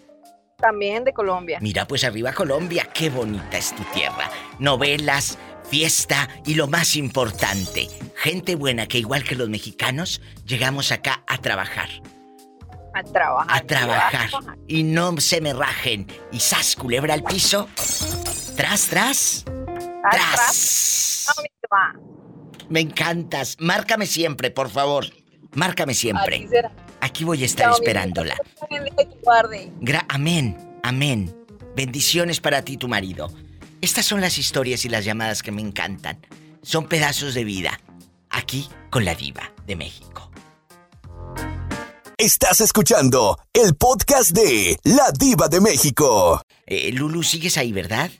También 0.57 1.03
de 1.05 1.13
Colombia. 1.13 1.59
Mira, 1.61 1.87
pues 1.87 2.03
arriba 2.03 2.33
Colombia, 2.33 2.89
qué 2.93 3.09
bonita 3.09 3.57
es 3.57 3.73
tu 3.75 3.83
tierra. 3.93 4.29
Novelas, 4.59 5.37
fiesta 5.69 6.29
y 6.45 6.55
lo 6.55 6.67
más 6.67 6.95
importante, 6.95 7.87
gente 8.15 8.55
buena 8.55 8.87
que 8.87 8.97
igual 8.99 9.23
que 9.23 9.35
los 9.35 9.49
mexicanos, 9.49 10.21
llegamos 10.45 10.91
acá 10.91 11.23
a 11.27 11.37
trabajar. 11.37 11.89
A 12.93 13.03
trabajar. 13.03 13.55
A 13.57 13.61
trabajar. 13.67 14.29
Y 14.67 14.83
no 14.83 15.15
se 15.19 15.41
me 15.41 15.53
rajen. 15.53 16.07
Y 16.31 16.39
sas, 16.39 16.75
culebra 16.75 17.13
al 17.13 17.23
piso. 17.23 17.69
Tras, 18.57 18.87
tras. 18.87 19.45
Tras. 20.11 21.27
Me 22.67 22.79
encantas. 22.81 23.55
Márcame 23.59 24.05
siempre, 24.07 24.49
por 24.51 24.69
favor. 24.69 25.05
Márcame 25.53 25.93
siempre. 25.93 26.47
Aquí 27.01 27.23
voy 27.23 27.43
a 27.43 27.45
estar 27.45 27.71
esperándola. 27.71 28.35
Gra- 29.79 30.05
amén, 30.09 30.57
amén. 30.83 31.35
Bendiciones 31.75 32.39
para 32.41 32.63
ti, 32.63 32.75
tu 32.75 32.87
marido. 32.87 33.31
Estas 33.81 34.05
son 34.05 34.19
las 34.19 34.37
historias 34.37 34.83
y 34.83 34.89
las 34.89 35.05
llamadas 35.05 35.41
que 35.41 35.53
me 35.53 35.61
encantan. 35.61 36.19
Son 36.61 36.87
pedazos 36.87 37.33
de 37.33 37.45
vida. 37.45 37.79
Aquí 38.29 38.67
con 38.89 39.05
la 39.05 39.15
diva 39.15 39.53
de 39.65 39.77
México. 39.77 40.29
Estás 42.17 42.59
escuchando 42.59 43.39
el 43.53 43.75
podcast 43.75 44.31
de 44.31 44.77
La 44.83 45.11
Diva 45.17 45.47
de 45.47 45.61
México. 45.61 46.41
Eh, 46.65 46.91
Lulu, 46.91 47.23
sigues 47.23 47.57
ahí, 47.57 47.71
¿verdad? 47.71 48.11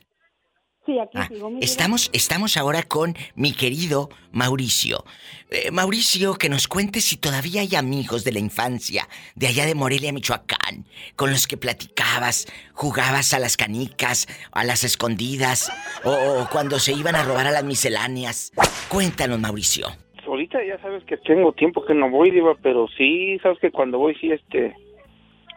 Sí, 0.90 0.98
aquí 0.98 1.18
Ah, 1.18 1.28
sigo, 1.28 1.52
estamos, 1.60 2.10
estamos 2.12 2.56
ahora 2.56 2.82
con 2.82 3.14
mi 3.36 3.52
querido 3.52 4.08
Mauricio. 4.32 5.04
Eh, 5.48 5.70
Mauricio, 5.70 6.34
que 6.34 6.48
nos 6.48 6.66
cuente 6.66 7.00
si 7.00 7.16
todavía 7.16 7.60
hay 7.60 7.76
amigos 7.76 8.24
de 8.24 8.32
la 8.32 8.40
infancia, 8.40 9.06
de 9.36 9.46
allá 9.46 9.66
de 9.66 9.76
Morelia, 9.76 10.12
Michoacán, 10.12 10.86
con 11.14 11.30
los 11.30 11.46
que 11.46 11.56
platicabas, 11.56 12.46
jugabas 12.72 13.32
a 13.34 13.38
las 13.38 13.56
canicas, 13.56 14.26
a 14.50 14.64
las 14.64 14.82
escondidas, 14.82 15.70
o, 16.02 16.10
o 16.10 16.48
cuando 16.50 16.80
se 16.80 16.92
iban 16.92 17.14
a 17.14 17.22
robar 17.22 17.46
a 17.46 17.52
las 17.52 17.62
misceláneas. 17.62 18.50
Cuéntanos, 18.88 19.38
Mauricio. 19.38 19.86
Ahorita 20.26 20.58
ya 20.66 20.76
sabes 20.82 21.04
que 21.04 21.18
tengo 21.18 21.52
tiempo 21.52 21.84
que 21.84 21.94
no 21.94 22.10
voy, 22.10 22.32
Diva, 22.32 22.56
pero 22.60 22.88
sí, 22.98 23.38
sabes 23.44 23.60
que 23.60 23.70
cuando 23.70 23.98
voy, 23.98 24.16
sí, 24.20 24.32
este, 24.32 24.74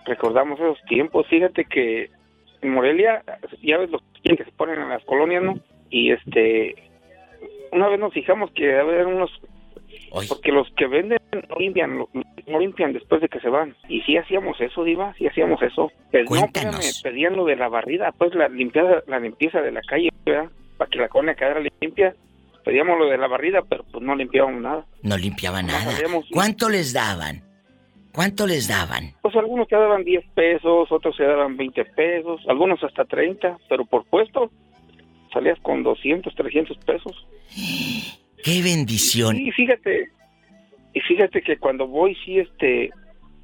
recordamos 0.05 0.59
esos 0.59 0.77
tiempos. 0.87 1.25
Fíjate 1.27 1.65
que 1.65 2.11
en 2.63 2.69
Morelia, 2.69 3.23
ya 3.61 3.77
ves 3.77 3.89
los 3.89 4.01
que 4.23 4.43
se 4.43 4.51
ponen 4.53 4.79
en 4.79 4.89
las 4.89 5.03
colonias, 5.05 5.43
¿no? 5.43 5.59
Y 5.89 6.11
este, 6.11 6.75
una 7.71 7.87
vez 7.87 7.99
nos 7.99 8.13
fijamos 8.13 8.51
que 8.51 8.75
había 8.77 9.05
unos, 9.05 9.29
porque 10.27 10.51
los 10.51 10.69
que 10.75 10.87
venden 10.87 11.19
no 11.49 11.55
limpian, 11.57 11.97
no 12.47 12.59
limpian 12.59 12.93
después 12.93 13.21
de 13.21 13.29
que 13.29 13.39
se 13.39 13.49
van. 13.49 13.75
Y 13.87 14.01
sí 14.01 14.17
hacíamos 14.17 14.59
eso, 14.61 14.83
Diva, 14.83 15.13
sí 15.17 15.27
hacíamos 15.27 15.61
eso. 15.61 15.91
Pero 16.11 16.25
no, 16.29 16.49
pedían 17.03 17.35
lo 17.35 17.45
de 17.45 17.55
la 17.55 17.67
barrida, 17.67 18.11
pues 18.17 18.33
la 18.33 18.47
limpieza, 18.47 19.03
la 19.07 19.19
limpieza 19.19 19.61
de 19.61 19.71
la 19.71 19.81
calle, 19.81 20.09
¿verdad? 20.25 20.49
Para 20.77 20.89
que 20.89 20.99
la 20.99 21.09
colonia 21.09 21.35
quedara 21.35 21.61
limpia. 21.81 22.15
Pedíamos 22.63 22.97
lo 22.97 23.07
de 23.07 23.17
la 23.17 23.27
barrida, 23.27 23.61
pero 23.67 23.83
pues 23.91 24.01
no 24.01 24.15
limpiábamos 24.15 24.61
nada. 24.61 24.85
No 25.01 25.17
limpiaba 25.17 25.61
nada. 25.61 25.91
¿Cuánto 26.31 26.69
les 26.69 26.93
daban? 26.93 27.43
¿Cuánto 28.13 28.45
les 28.45 28.67
daban? 28.67 29.13
Pues 29.21 29.35
algunos 29.35 29.67
te 29.67 29.75
daban 29.75 30.03
10 30.03 30.25
pesos, 30.35 30.91
otros 30.91 31.15
se 31.15 31.23
daban 31.23 31.57
20 31.57 31.85
pesos, 31.85 32.41
algunos 32.47 32.83
hasta 32.83 33.05
30, 33.05 33.57
pero 33.67 33.85
por 33.85 34.05
puesto 34.05 34.51
salías 35.33 35.59
con 35.61 35.81
200, 35.81 36.33
300 36.35 36.77
pesos. 36.77 37.27
¡Qué 38.43 38.61
bendición! 38.61 39.37
Y 39.37 39.51
fíjate, 39.51 40.11
y 40.93 40.99
fíjate 41.01 41.41
que 41.41 41.57
cuando 41.57 41.87
voy, 41.87 42.15
sí, 42.23 42.37
este, 42.37 42.91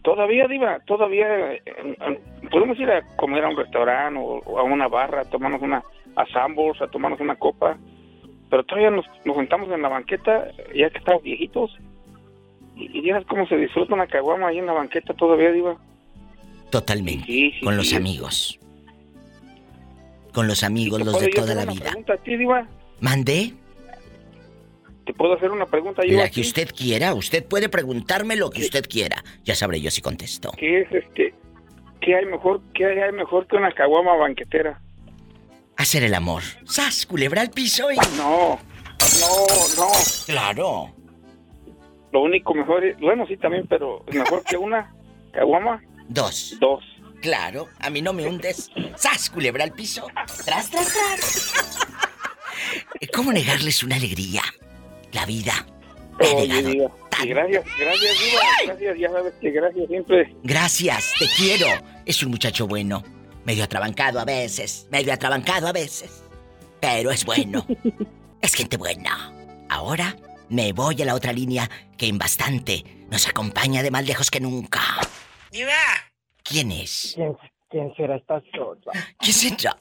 todavía, 0.03 0.47
Diva, 0.47 0.79
todavía 0.85 1.53
eh, 1.53 1.61
eh, 1.65 2.19
podemos 2.51 2.79
ir 2.79 2.91
a 2.91 3.01
comer 3.15 3.45
a 3.45 3.49
un 3.49 3.57
restaurante 3.57 4.19
o, 4.19 4.39
o 4.45 4.59
a 4.59 4.63
una 4.63 4.87
barra, 4.87 5.21
a 5.21 5.29
tomarnos 5.29 5.63
una, 5.63 5.81
a 6.15 6.25
Sambors, 6.27 6.79
a 6.81 6.87
tomarnos 6.87 7.19
una 7.21 7.35
copa, 7.37 7.77
pero 8.51 8.63
todavía 8.63 8.91
nos, 8.91 9.05
nos 9.25 9.35
sentamos 9.35 9.71
en 9.71 9.81
la 9.81 9.89
banqueta, 9.89 10.51
ya 10.75 10.89
que 10.91 10.99
estamos 10.99 11.23
viejitos, 11.23 11.75
y, 12.79 13.01
vieras 13.01 13.25
cómo 13.27 13.47
se 13.47 13.57
disfruta 13.57 13.93
una 13.93 14.07
caguama 14.07 14.47
ahí 14.47 14.59
en 14.59 14.65
la 14.65 14.73
banqueta 14.73 15.13
todavía, 15.13 15.51
Diva. 15.51 15.77
Totalmente. 16.69 17.25
Sí, 17.25 17.51
sí, 17.51 17.65
con 17.65 17.77
los 17.77 17.93
amigos. 17.93 18.59
Con 20.33 20.47
los 20.47 20.63
amigos, 20.63 20.99
¿Te 20.99 21.05
los 21.05 21.19
de 21.19 21.27
toda 21.29 21.55
la 21.55 21.63
una 21.63 21.73
vida. 21.73 21.85
pregunta 21.85 22.13
a 22.13 22.17
ti, 22.17 22.37
Diva? 22.37 22.67
¿Mandé? 22.99 23.53
¿Te 25.05 25.13
puedo 25.13 25.33
hacer 25.33 25.49
una 25.49 25.65
pregunta 25.65 26.03
yo? 26.05 26.17
La 26.17 26.29
que 26.29 26.41
usted 26.41 26.69
quiera. 26.69 27.15
Usted 27.15 27.43
puede 27.43 27.67
preguntarme 27.67 28.35
lo 28.35 28.51
que 28.51 28.61
usted 28.61 28.85
quiera. 28.87 29.23
Ya 29.43 29.55
sabré 29.55 29.81
yo 29.81 29.89
si 29.89 30.01
contesto. 30.01 30.51
¿Qué 30.57 30.81
es 30.81 30.91
este? 30.91 31.33
¿Qué 31.99 32.15
hay 32.15 32.25
mejor, 32.25 32.61
qué 32.73 32.85
hay 32.85 33.11
mejor 33.11 33.47
que 33.47 33.55
una 33.55 33.71
caguama 33.71 34.15
banquetera? 34.15 34.79
Hacer 35.77 36.03
el 36.03 36.13
amor. 36.13 36.43
¡Sas! 36.65 37.05
Culebra 37.05 37.41
al 37.41 37.49
piso 37.49 37.91
y... 37.91 37.95
No, 38.17 38.59
no, 39.19 39.37
no. 39.77 39.91
Claro. 40.27 40.98
Lo 42.11 42.21
único 42.21 42.53
mejor 42.53 42.83
es, 42.83 42.99
bueno, 42.99 43.25
sí 43.27 43.37
también, 43.37 43.65
pero 43.67 44.03
mejor 44.11 44.43
que 44.43 44.57
una 44.57 44.93
caguama, 45.31 45.81
Dos. 46.07 46.57
dos. 46.59 46.83
Claro. 47.21 47.67
A 47.79 47.89
mí 47.89 48.01
no 48.01 48.13
me 48.13 48.25
hundes. 48.25 48.71
¡Sas! 48.95 49.29
Culebra 49.29 49.63
al 49.63 49.73
piso. 49.73 50.07
¡Tras, 50.45 50.69
tras, 50.71 50.93
tras! 50.93 51.53
¿Cómo 53.13 53.33
negarles 53.33 53.83
una 53.83 53.97
alegría? 53.97 54.41
La 55.11 55.25
vida. 55.25 55.53
Negado 56.19 56.91
y 57.23 57.27
gracias, 57.27 57.65
gracias, 57.77 58.19
Diva, 58.19 58.41
gracias, 58.65 58.97
ya 58.97 59.09
sabes 59.09 59.33
que 59.41 59.51
gracias 59.51 59.87
siempre. 59.87 60.35
Gracias, 60.43 61.13
te 61.19 61.25
quiero. 61.37 61.67
Es 62.05 62.23
un 62.23 62.31
muchacho 62.31 62.65
bueno. 62.67 63.03
Medio 63.43 63.63
atrabancado 63.63 64.19
a 64.19 64.25
veces, 64.25 64.87
medio 64.91 65.13
atrabancado 65.13 65.67
a 65.67 65.71
veces. 65.73 66.23
Pero 66.79 67.11
es 67.11 67.25
bueno. 67.25 67.65
es 68.41 68.53
gente 68.53 68.77
buena. 68.77 69.33
Ahora 69.69 70.15
me 70.49 70.73
voy 70.73 71.01
a 71.01 71.05
la 71.05 71.15
otra 71.15 71.31
línea 71.31 71.69
que 71.97 72.07
en 72.07 72.17
bastante 72.17 72.83
nos 73.09 73.27
acompaña 73.27 73.83
de 73.83 73.91
más 73.91 74.05
lejos 74.05 74.29
que 74.29 74.39
nunca. 74.39 74.81
¿Quién 76.43 76.71
es? 76.71 77.13
¿Quién, 77.15 77.37
quién 77.69 77.93
será 77.95 78.15
esta 78.17 78.41
sola? 78.53 78.91
¿Quién 79.19 79.33
será? 79.33 79.77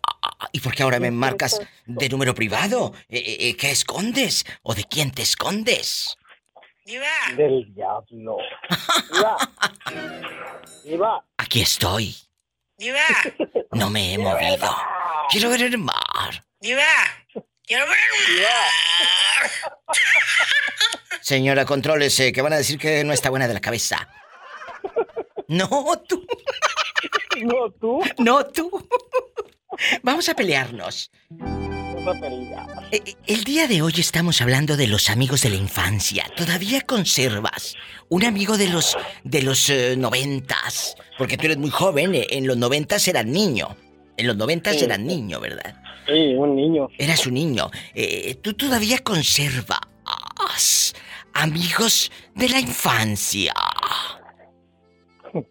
¿Y 0.52 0.60
por 0.60 0.74
qué 0.74 0.82
ahora 0.82 1.00
me 1.00 1.10
marcas 1.10 1.60
de 1.86 2.08
número 2.08 2.34
privado? 2.34 2.92
Eh, 3.08 3.18
eh, 3.18 3.36
eh, 3.48 3.56
¿Qué 3.56 3.70
escondes? 3.70 4.44
¿O 4.62 4.74
de 4.74 4.84
quién 4.84 5.10
te 5.10 5.22
escondes? 5.22 6.16
Del 7.36 7.74
diablo. 7.74 8.38
Iba. 9.14 9.36
Iba. 10.84 11.24
Aquí 11.36 11.60
estoy. 11.60 12.16
No 13.72 13.90
me 13.90 14.14
he 14.14 14.18
movido. 14.18 14.74
Quiero 15.30 15.50
ver 15.50 15.62
el 15.62 15.76
mar. 15.78 16.44
Señora, 21.20 21.64
contrólese, 21.64 22.32
que 22.32 22.42
van 22.42 22.52
a 22.52 22.56
decir 22.56 22.78
que 22.78 23.04
no 23.04 23.12
está 23.12 23.30
buena 23.30 23.48
de 23.48 23.54
la 23.54 23.60
cabeza. 23.60 24.08
No, 25.48 25.68
tú. 26.08 26.26
No, 27.42 27.70
tú. 27.70 28.00
No, 28.18 28.44
tú. 28.46 28.88
Vamos 30.02 30.28
a 30.28 30.34
pelearnos. 30.34 31.10
Vamos 31.30 32.16
a 32.16 32.20
pelear. 32.20 32.66
Eh, 32.92 33.02
eh, 33.04 33.14
El 33.26 33.44
día 33.44 33.66
de 33.68 33.82
hoy 33.82 33.94
estamos 33.98 34.40
hablando 34.40 34.76
de 34.76 34.86
los 34.86 35.10
amigos 35.10 35.42
de 35.42 35.50
la 35.50 35.56
infancia. 35.56 36.26
¿Todavía 36.36 36.80
conservas 36.82 37.76
un 38.08 38.24
amigo 38.24 38.56
de 38.56 38.68
los 38.68 38.96
de 39.24 39.42
los 39.42 39.68
eh, 39.70 39.94
noventas? 39.96 40.96
Porque 41.18 41.36
tú 41.36 41.46
eres 41.46 41.58
muy 41.58 41.70
joven. 41.70 42.14
eh, 42.14 42.26
En 42.30 42.46
los 42.46 42.56
noventas 42.56 43.06
eras 43.08 43.26
niño. 43.26 43.76
En 44.16 44.26
los 44.26 44.36
noventas 44.36 44.76
Sí. 44.76 44.84
eras 44.84 44.98
niño, 44.98 45.38
¿verdad? 45.40 45.74
Sí, 46.08 46.34
un 46.34 46.56
niño. 46.56 46.88
Eras 46.96 47.26
un 47.26 47.34
niño. 47.34 47.70
Eh, 47.94 48.36
¿Tú 48.36 48.54
todavía 48.54 48.98
conservas 48.98 49.80
amigos 51.34 52.10
de 52.34 52.48
la 52.48 52.60
infancia? 52.60 53.52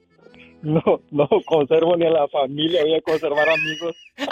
No, 0.63 0.81
no 1.11 1.29
conservo 1.45 1.95
ni 1.95 2.07
a 2.07 2.09
la 2.09 2.27
familia, 2.29 2.81
voy 2.81 2.95
a 2.95 3.01
conservar 3.01 3.47
amigos. 3.47 3.95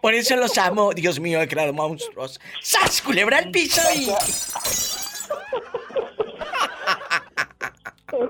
Por 0.00 0.14
eso 0.14 0.36
los 0.36 0.56
amo. 0.56 0.92
Dios 0.94 1.18
mío, 1.18 1.42
he 1.42 1.48
creado 1.48 1.72
monstruos. 1.72 2.40
¡Sas, 2.62 3.02
culebra 3.02 3.38
al 3.38 3.50
piso 3.50 3.82
y... 3.94 4.08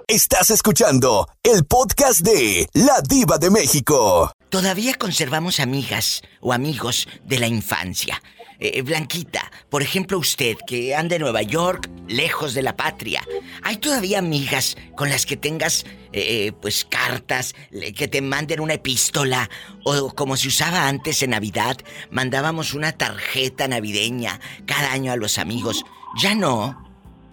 Estás 0.09 0.51
escuchando 0.51 1.29
el 1.43 1.65
podcast 1.67 2.21
de 2.21 2.67
La 2.73 3.01
Diva 3.03 3.37
de 3.37 3.51
México. 3.51 4.33
Todavía 4.53 4.93
conservamos 4.93 5.61
amigas 5.61 6.21
o 6.43 6.53
amigos 6.53 7.09
de 7.25 7.39
la 7.39 7.47
infancia. 7.47 8.23
Eh, 8.61 8.83
Blanquita, 8.83 9.51
por 9.71 9.81
ejemplo 9.81 10.19
usted 10.19 10.59
que 10.67 10.95
anda 10.95 11.17
en 11.17 11.23
Nueva 11.23 11.41
York, 11.41 11.89
lejos 12.07 12.53
de 12.53 12.61
la 12.61 12.77
patria, 12.77 13.27
¿hay 13.63 13.79
todavía 13.79 14.19
amigas 14.19 14.77
con 14.95 15.09
las 15.09 15.25
que 15.25 15.39
tengas, 15.39 15.87
eh, 16.13 16.53
pues, 16.61 16.85
cartas, 16.85 17.55
que 17.97 18.09
te 18.09 18.21
manden 18.21 18.61
una 18.61 18.75
epístola? 18.75 19.49
O 19.85 20.15
como 20.15 20.37
se 20.37 20.49
usaba 20.49 20.87
antes 20.87 21.23
en 21.23 21.31
Navidad, 21.31 21.79
mandábamos 22.11 22.75
una 22.75 22.93
tarjeta 22.93 23.69
navideña 23.69 24.39
cada 24.67 24.93
año 24.93 25.13
a 25.13 25.17
los 25.17 25.39
amigos. 25.39 25.83
¿Ya 26.21 26.35
no? 26.35 26.92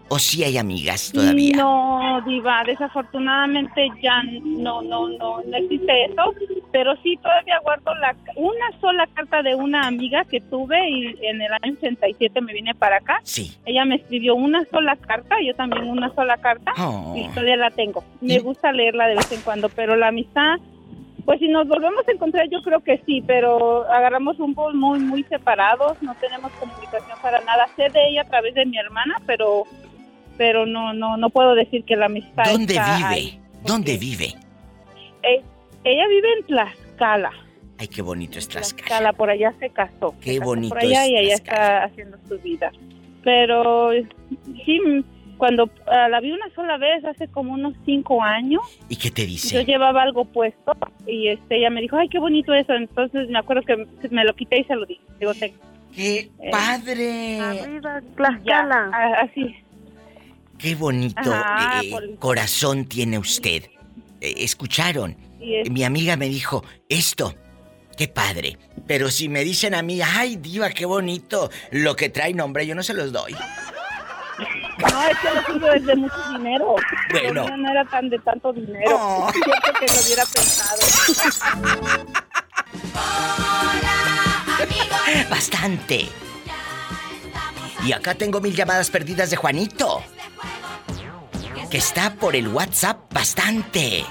¿O 0.10 0.18
sí 0.20 0.44
hay 0.44 0.58
amigas 0.58 1.12
todavía? 1.14 1.56
No, 1.56 2.22
Diva, 2.26 2.64
desafortunadamente 2.66 3.90
ya 4.02 4.24
no, 4.44 4.82
no, 4.82 5.08
no, 5.10 5.42
no 5.46 5.58
existe 5.58 6.06
eso, 6.06 6.34
pero 6.72 6.96
sí 7.04 7.18
todavía 7.22 7.60
guardo 7.62 7.94
la, 7.96 8.16
una 8.36 8.80
sola 8.82 9.08
carta 9.14 9.42
de 9.44 9.56
una 9.56 9.88
amiga 9.88 10.24
que 10.26 10.42
tuve 10.42 10.90
y 10.90 11.16
en 11.26 11.42
el 11.42 11.52
año 11.62 11.74
87 11.78 12.42
me 12.42 12.54
vine 12.54 12.74
para 12.76 12.98
acá. 12.98 13.20
Sí. 13.24 13.56
Ella 13.66 13.86
me 13.86 13.96
escribió 13.96 14.36
una 14.36 14.66
sola 14.66 14.96
carta, 14.96 15.36
yo 15.46 15.54
también 15.56 15.88
una 15.88 16.14
sola 16.16 16.38
carta 16.38 16.74
Oh. 16.78 17.14
y 17.16 17.28
todavía 17.30 17.58
la 17.58 17.72
tengo. 17.72 18.04
Me 18.22 18.40
gusta 18.40 18.72
leerla 18.72 19.08
de 19.08 19.16
vez 19.16 19.32
en 19.32 19.42
cuando, 19.42 19.70
pero 19.70 19.96
la 19.96 20.08
amistad, 20.08 20.58
pues 21.26 21.40
si 21.40 21.48
nos 21.48 21.68
volvemos 21.68 22.08
a 22.08 22.12
encontrar 22.12 22.48
yo 22.50 22.62
creo 22.62 22.80
que 22.80 23.02
sí, 23.06 23.22
pero 23.28 23.84
agarramos 23.92 24.40
un 24.40 24.56
poco 24.56 24.74
muy, 24.74 25.00
muy 25.00 25.24
separados, 25.24 26.02
no 26.02 26.16
tenemos 26.16 26.52
comunicación 26.54 27.18
para 27.22 27.42
nada. 27.42 27.68
Sé 27.76 27.90
de 27.90 28.10
ella 28.10 28.22
a 28.22 28.26
través 28.30 28.56
de 28.56 28.66
mi 28.66 28.78
hermana, 28.78 29.16
pero 29.28 29.64
pero 30.40 30.66
no 30.66 30.94
no 30.94 31.18
no 31.18 31.30
puedo 31.30 31.54
decir 31.54 31.84
que 31.84 31.98
la 31.98 32.06
amistad 32.06 32.46
¿Dónde 32.46 32.74
está 32.76 32.96
vive? 32.96 33.08
ahí. 33.10 33.40
¿Dónde 33.66 33.98
vive? 33.98 34.28
Eh, 35.22 35.44
ella 35.84 36.08
vive 36.08 36.28
en 36.40 36.46
Tlaxcala. 36.46 37.32
Ay, 37.78 37.90
qué 37.90 38.02
bonito 38.02 38.40
es 38.40 38.48
Tlaxcala. 38.48 38.88
Tlaxcala, 38.88 39.14
por 39.14 39.30
allá 39.30 39.54
se 39.60 39.70
casó. 39.70 40.16
Qué 40.22 40.32
se 40.34 40.40
casó 40.40 40.50
bonito 40.50 40.70
Por 40.70 40.80
allá 40.80 41.04
es 41.06 41.12
y 41.12 41.18
allá 41.18 41.34
está 41.36 41.84
haciendo 41.84 42.18
su 42.30 42.40
vida. 42.40 42.72
Pero 43.22 43.92
sí, 44.66 44.80
cuando 45.38 45.70
ah, 45.88 46.08
la 46.08 46.22
vi 46.22 46.32
una 46.32 46.50
sola 46.56 46.78
vez 46.78 47.04
hace 47.04 47.28
como 47.28 47.52
unos 47.54 47.74
cinco 47.86 48.24
años, 48.24 48.62
¿Y 48.88 48.96
qué 48.96 49.12
te 49.12 49.24
yo 49.24 49.28
dice? 49.28 49.66
llevaba 49.66 50.04
algo 50.04 50.24
puesto 50.24 50.72
y 51.06 51.28
este 51.28 51.58
ella 51.58 51.70
me 51.70 51.82
dijo, 51.82 51.98
ay, 51.98 52.08
qué 52.08 52.20
bonito 52.20 52.54
eso. 52.54 52.72
Entonces 52.74 53.28
me 53.30 53.40
acuerdo 53.40 53.64
que 53.64 53.76
me 54.10 54.24
lo 54.24 54.34
quité 54.36 54.62
y 54.62 54.64
se 54.64 54.76
lo 54.76 54.86
di. 54.86 55.02
Digo, 55.20 55.34
te- 55.34 55.54
¡Qué 55.94 56.30
eh, 56.40 56.50
padre! 56.52 57.40
Arriba, 57.42 58.00
ya, 58.02 58.16
Tlaxcala. 58.16 58.90
a- 58.94 59.22
así. 59.24 59.54
¡Qué 60.60 60.76
bonito 60.76 61.34
Ajá, 61.34 61.82
eh, 61.82 61.90
por- 61.90 62.20
corazón 62.20 62.86
tiene 62.86 63.18
usted! 63.18 63.64
Eh, 64.22 64.34
¿Escucharon? 64.38 65.16
Es- 65.42 65.72
Mi 65.72 65.84
amiga 65.84 66.18
me 66.18 66.28
dijo, 66.28 66.64
esto, 66.90 67.34
qué 67.98 68.08
padre. 68.10 68.58
Pero 68.86 69.10
si 69.10 69.30
me 69.30 69.44
dicen 69.44 69.74
a 69.74 69.82
mí, 69.82 70.02
ay, 70.02 70.36
diva, 70.36 70.70
qué 70.70 70.86
bonito, 70.86 71.50
lo 71.72 71.96
que 71.96 72.10
trae 72.10 72.34
nombre, 72.34 72.68
yo 72.68 72.76
no 72.76 72.84
se 72.84 72.94
los 72.94 73.12
doy. 73.14 73.34
No, 73.34 75.04
es 75.08 75.18
que 75.20 75.34
lo 75.34 75.44
suyo 75.46 75.74
es 75.74 75.86
de 75.86 75.96
mucho 75.96 76.16
dinero. 76.38 76.76
Bueno. 77.12 77.58
No 77.58 77.72
era 77.72 77.84
tan 77.86 78.10
de 78.10 78.20
tanto 78.20 78.54
dinero. 78.54 78.96
Oh. 78.98 79.32
Siento 79.34 79.80
que 79.80 79.86
lo 79.88 80.02
hubiera 80.06 80.24
pensado. 80.26 80.80
Bastante. 85.30 86.08
Y 87.86 87.92
acá 87.94 88.14
tengo 88.16 88.42
mil 88.42 88.54
llamadas 88.56 88.90
perdidas 88.90 89.30
de 89.30 89.38
Juanito. 89.38 90.02
Que 91.70 91.78
está 91.78 92.16
por 92.16 92.36
el 92.36 92.48
WhatsApp 92.48 93.14
bastante. 93.14 94.04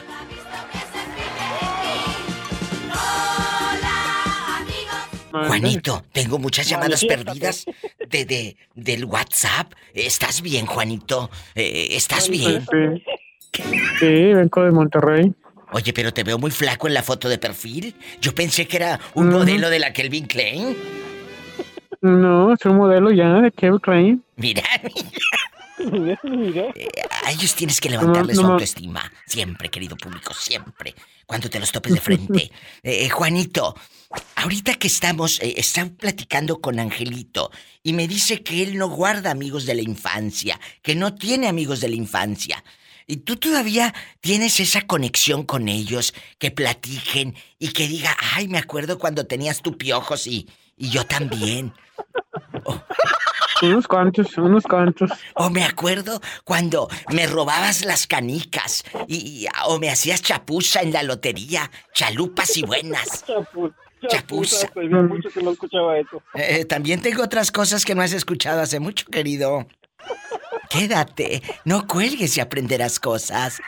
Juanito, 5.31 6.05
tengo 6.13 6.39
muchas 6.39 6.69
llamadas 6.69 7.05
perdidas 7.05 7.67
de, 8.09 8.25
de- 8.25 8.57
del 8.75 9.05
WhatsApp. 9.05 9.73
¿Estás 9.95 10.41
bien, 10.43 10.67
Juanito? 10.67 11.31
Eh, 11.55 11.89
¿Estás 11.93 12.29
bien? 12.29 12.65
Sí, 13.53 13.63
sí, 14.01 14.07
vengo 14.35 14.65
de 14.65 14.71
Monterrey. 14.71 15.33
Oye, 15.73 15.93
pero 15.93 16.13
te 16.15 16.25
veo 16.25 16.39
muy 16.39 16.51
flaco 16.51 16.89
en 16.89 16.95
la 16.95 17.03
foto 17.03 17.29
de 17.29 17.37
perfil. 17.39 17.95
Yo 18.23 18.35
pensé 18.35 18.67
que 18.67 18.79
era 18.79 18.99
un 19.15 19.29
modelo 19.29 19.69
de 19.69 19.79
la 19.79 19.93
Kelvin 19.93 20.27
Klein. 20.27 20.77
No, 22.01 22.55
es 22.55 22.65
un 22.65 22.77
modelo 22.77 23.11
ya 23.11 23.35
de 23.41 23.51
Kevin 23.53 23.79
Klein. 23.81 24.25
Mira, 24.37 24.63
Eh, 24.83 24.93
a 27.25 27.31
ellos 27.31 27.55
tienes 27.55 27.81
que 27.81 27.91
levantarles 27.91 28.37
su 28.37 28.45
autoestima. 28.45 29.11
Siempre, 29.27 29.71
querido 29.71 29.97
público, 29.97 30.35
siempre. 30.35 30.95
Cuando 31.27 31.49
te 31.49 31.61
los 31.61 31.73
topes 31.73 31.95
de 31.95 32.01
frente. 32.01 32.51
Eh, 32.83 33.05
eh, 33.05 33.09
Juanito, 33.09 33.75
ahorita 34.37 34.75
que 34.75 34.87
estamos, 34.87 35.41
eh, 35.41 35.55
están 35.57 35.91
platicando 35.91 36.61
con 36.61 36.79
Angelito 36.79 37.51
y 37.83 37.93
me 37.93 38.07
dice 38.07 38.43
que 38.43 38.63
él 38.63 38.79
no 38.79 38.89
guarda 38.89 39.31
amigos 39.31 39.67
de 39.67 39.75
la 39.75 39.83
infancia, 39.83 40.61
que 40.83 40.95
no 40.95 41.15
tiene 41.15 41.49
amigos 41.49 41.81
de 41.81 41.89
la 41.89 41.97
infancia. 41.97 42.63
¿Y 43.07 43.19
tú 43.19 43.37
todavía 43.37 43.95
tienes 44.21 44.61
esa 44.61 44.83
conexión 44.83 45.43
con 45.45 45.69
ellos, 45.69 46.15
que 46.39 46.51
platiquen 46.51 47.35
y 47.59 47.69
que 47.73 47.89
diga, 47.89 48.17
ay, 48.35 48.49
me 48.49 48.59
acuerdo 48.59 48.99
cuando 48.99 49.27
tenías 49.27 49.61
tu 49.61 49.77
piojos 49.77 50.27
y, 50.27 50.49
y 50.77 50.91
yo 50.91 51.05
también? 51.05 51.73
Unos 53.63 53.89
cuantos, 53.89 54.39
unos 54.39 54.63
cuantos. 54.65 55.11
O 55.35 55.51
me 55.51 55.65
acuerdo 55.65 56.21
cuando 56.45 56.89
me 57.13 57.27
robabas 57.27 57.85
las 57.85 58.07
canicas 58.07 58.85
y, 59.09 59.17
y- 59.17 59.47
o 59.67 59.81
me 59.81 59.91
hacías 59.91 60.23
chapuza 60.23 60.81
en 60.83 60.93
la 60.93 61.03
lotería, 61.03 61.69
chalupas 61.93 62.57
y 62.57 62.63
buenas. 62.63 63.25
Chapuza. 64.09 64.69
Tenía 64.69 65.03
mucho 65.03 65.29
que 65.29 65.43
no 65.43 65.51
escuchaba 65.51 65.99
eso. 65.99 66.23
Eh, 66.35 66.65
también 66.67 67.03
tengo 67.03 67.21
otras 67.25 67.51
cosas 67.51 67.85
que 67.85 67.97
no 67.97 68.03
has 68.03 68.13
escuchado 68.13 68.61
hace 68.61 68.79
mucho, 68.79 69.05
querido. 69.07 69.67
Quédate, 70.71 71.43
no 71.65 71.85
cuelgues 71.89 72.37
y 72.37 72.41
aprenderás 72.41 73.01
cosas. 73.01 73.61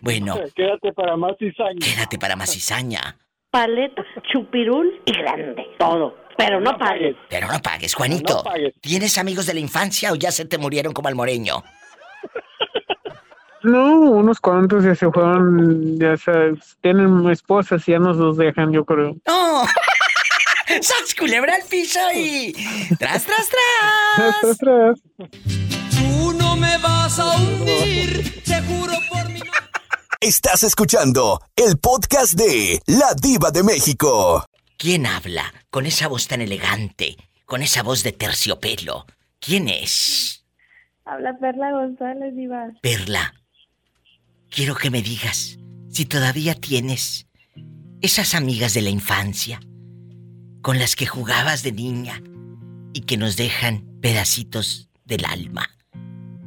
Bueno, 0.00 0.34
Quédate 0.54 0.92
para 0.92 1.16
más 1.16 1.36
cizaña. 1.38 1.78
quédate 1.80 2.18
para 2.18 2.34
más 2.34 2.50
cizaña. 2.52 3.16
Paleta, 3.50 4.02
chupirul 4.32 5.00
y 5.04 5.12
grande. 5.12 5.64
Todo. 5.78 6.16
Pero 6.36 6.60
no 6.60 6.76
pagues. 6.76 7.16
Pero 7.28 7.48
no 7.48 7.60
pagues, 7.60 7.94
Juanito. 7.94 8.36
No 8.36 8.42
pagues. 8.42 8.74
¿Tienes 8.80 9.18
amigos 9.18 9.46
de 9.46 9.54
la 9.54 9.60
infancia 9.60 10.12
o 10.12 10.16
ya 10.16 10.30
se 10.30 10.44
te 10.44 10.58
murieron 10.58 10.92
como 10.92 11.08
al 11.08 11.14
moreño? 11.14 11.62
No, 13.62 13.98
unos 13.98 14.38
cuantos 14.38 14.84
ya 14.84 14.94
se 14.94 15.10
fueron, 15.10 15.98
ya 15.98 16.16
sabes, 16.16 16.76
tienen 16.82 17.28
esposas 17.28 17.82
y 17.88 17.92
ya 17.92 17.98
nos 17.98 18.16
los 18.16 18.36
dejan, 18.36 18.70
yo 18.72 18.84
creo. 18.84 19.16
¡No! 19.26 19.64
¡Sax 20.68 21.16
culebra 21.18 21.54
al 21.54 21.68
piso 21.68 21.98
y. 22.14 22.52
¡Tras, 22.96 23.24
tras, 23.24 23.48
tras! 23.48 24.52
Atrás. 24.52 25.00
Tú 25.18 26.32
no 26.34 26.54
me 26.54 26.78
vas 26.78 27.18
a 27.18 27.36
hundir, 27.38 28.42
te 28.44 28.62
juro 28.62 28.94
por 29.10 29.28
mi 29.30 29.40
Estás 30.20 30.62
escuchando 30.62 31.40
el 31.56 31.76
podcast 31.78 32.34
de 32.34 32.80
La 32.86 33.14
Diva 33.20 33.50
de 33.50 33.64
México. 33.64 34.44
¿Quién 34.78 35.06
habla 35.06 35.52
con 35.76 35.84
esa 35.84 36.08
voz 36.08 36.26
tan 36.26 36.40
elegante? 36.40 37.16
Con 37.44 37.60
esa 37.60 37.82
voz 37.82 38.02
de 38.02 38.12
terciopelo. 38.12 39.04
¿Quién 39.40 39.68
es? 39.68 40.42
Habla 41.04 41.36
Perla 41.38 41.70
González, 41.70 42.34
Diva. 42.34 42.70
Perla. 42.80 43.34
Quiero 44.48 44.74
que 44.74 44.90
me 44.90 45.02
digas 45.02 45.58
si 45.90 46.06
todavía 46.06 46.54
tienes 46.54 47.28
esas 48.00 48.34
amigas 48.34 48.72
de 48.72 48.80
la 48.80 48.88
infancia 48.88 49.60
con 50.62 50.78
las 50.78 50.96
que 50.96 51.04
jugabas 51.04 51.62
de 51.62 51.72
niña 51.72 52.22
y 52.94 53.02
que 53.02 53.18
nos 53.18 53.36
dejan 53.36 53.84
pedacitos 54.00 54.88
del 55.04 55.26
alma. 55.26 55.66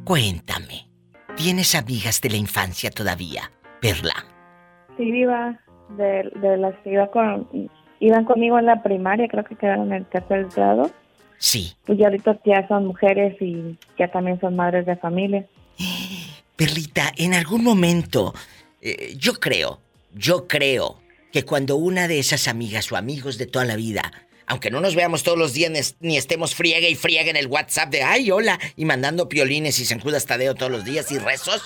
Cuéntame, 0.06 0.90
¿tienes 1.36 1.76
amigas 1.76 2.20
de 2.22 2.32
la 2.32 2.38
infancia 2.38 2.90
todavía, 2.90 3.52
Perla? 3.80 4.26
sí, 4.98 5.12
Diva, 5.12 5.60
de, 5.98 6.32
de 6.42 6.58
las 6.58 6.76
que 6.80 6.94
iba 6.94 7.12
con, 7.12 7.48
iban 8.00 8.26
conmigo 8.26 8.58
en 8.60 8.66
la 8.66 8.82
primaria, 8.84 9.28
creo 9.28 9.44
que 9.44 9.56
quedaron 9.56 9.88
en 9.88 10.00
el 10.00 10.06
tercer 10.06 10.48
grado. 10.56 10.92
Sí. 11.38 11.74
Pues 11.86 11.98
ya 11.98 12.08
ahorita 12.08 12.40
ya 12.46 12.68
son 12.68 12.86
mujeres 12.88 13.42
y 13.42 13.78
ya 13.98 14.10
también 14.10 14.40
son 14.40 14.56
madres 14.56 14.86
de 14.86 14.96
familia. 14.96 15.46
Perlita, 16.56 17.14
en 17.16 17.34
algún 17.34 17.64
momento, 17.64 18.34
eh, 18.82 19.16
yo 19.18 19.34
creo, 19.36 19.80
yo 20.14 20.48
creo 20.48 21.00
que 21.32 21.46
cuando 21.46 21.78
una 21.78 22.08
de 22.08 22.20
esas 22.20 22.48
amigas 22.48 22.92
o 22.92 22.98
amigos 22.98 23.38
de 23.38 23.46
toda 23.46 23.64
la 23.64 23.76
vida, 23.78 24.12
aunque 24.46 24.72
no 24.72 24.82
nos 24.82 24.96
veamos 24.96 25.24
todos 25.24 25.38
los 25.38 25.54
días 25.54 25.96
ni- 26.02 26.18
estemos 26.18 26.56
friegue 26.56 26.90
y 26.90 26.96
friegue 26.96 27.30
en 27.30 27.38
el 27.38 27.48
WhatsApp 27.48 27.92
de 27.92 28.04
ay, 28.04 28.32
hola, 28.32 28.60
y 28.76 28.84
mandando 28.84 29.30
piolines 29.30 29.80
y 29.80 29.86
zancudas 29.86 30.26
tadeo 30.26 30.56
todos 30.56 30.72
los 30.72 30.84
días 30.84 31.12
y 31.12 31.20
rezos, 31.20 31.62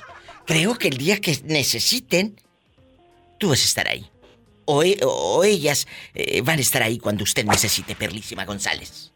creo 0.45 0.75
que 0.75 0.89
el 0.89 0.97
día 0.97 1.19
que 1.21 1.35
necesiten, 1.45 2.35
tú 3.39 3.49
vas 3.49 3.61
a 3.61 3.65
estar 3.65 3.87
ahí. 3.87 4.05
O, 4.65 4.83
e- 4.83 4.97
o 5.05 5.43
ellas 5.43 5.87
eh, 6.13 6.41
van 6.41 6.57
a 6.57 6.61
estar 6.61 6.81
ahí 6.83 6.97
cuando 6.97 7.23
usted 7.23 7.45
necesite, 7.45 7.95
Perlísima 7.95 8.45
González. 8.45 9.11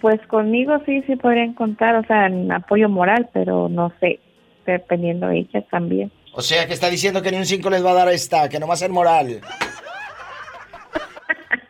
Pues 0.00 0.20
conmigo 0.26 0.78
sí, 0.84 1.02
sí 1.06 1.14
podrían 1.16 1.54
contar, 1.54 1.94
o 1.96 2.04
sea, 2.06 2.26
en 2.26 2.50
apoyo 2.50 2.88
moral, 2.88 3.30
pero 3.32 3.68
no 3.68 3.92
sé, 4.00 4.18
dependiendo 4.66 5.28
de 5.28 5.38
ellas 5.40 5.64
también. 5.70 6.10
O 6.34 6.42
sea 6.42 6.66
que 6.66 6.72
está 6.72 6.88
diciendo 6.90 7.22
que 7.22 7.30
ni 7.30 7.36
un 7.36 7.46
5 7.46 7.70
les 7.70 7.84
va 7.84 7.90
a 7.90 7.94
dar 7.94 8.08
a 8.08 8.12
esta, 8.12 8.48
que 8.48 8.58
no 8.58 8.66
va 8.66 8.74
a 8.74 8.78
ser 8.78 8.90
moral. 8.90 9.40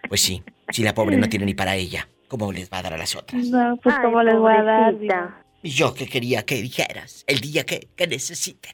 Pues 0.08 0.20
sí, 0.22 0.42
si 0.70 0.82
la 0.82 0.94
pobre 0.94 1.16
no 1.16 1.28
tiene 1.28 1.46
ni 1.46 1.54
para 1.54 1.74
ella, 1.74 2.08
¿cómo 2.28 2.52
les 2.52 2.70
va 2.70 2.78
a 2.78 2.82
dar 2.82 2.94
a 2.94 2.98
las 2.98 3.16
otras? 3.16 3.44
No, 3.46 3.76
pues 3.82 3.94
Ay, 3.96 4.04
cómo 4.04 4.22
les 4.22 4.36
voy 4.36 4.52
a 4.52 4.62
dar. 4.62 4.94
Y 5.62 5.70
yo 5.70 5.94
que 5.94 6.06
quería 6.06 6.44
que 6.44 6.56
dijeras 6.56 7.24
el 7.26 7.40
día 7.40 7.64
que, 7.64 7.88
que 7.96 8.06
necesiten. 8.06 8.72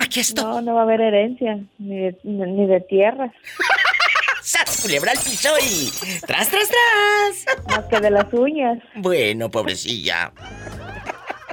Aquí 0.00 0.20
estoy. 0.20 0.44
No, 0.44 0.60
no 0.60 0.74
va 0.74 0.80
a 0.80 0.84
haber 0.84 1.00
herencia, 1.00 1.58
ni 1.78 1.96
de, 1.98 2.16
ni 2.24 2.66
de 2.66 2.80
tierras, 2.82 3.32
¡Sas! 4.42 4.82
Culebra 4.82 5.12
al 5.12 5.18
piso 5.18 5.48
y... 5.58 5.90
¡Tras, 6.26 6.50
tras, 6.50 6.68
tras! 6.68 7.56
más 7.66 7.84
que 7.86 7.98
de 8.00 8.10
las 8.10 8.30
uñas. 8.34 8.78
Bueno, 8.96 9.50
pobrecilla. 9.50 10.32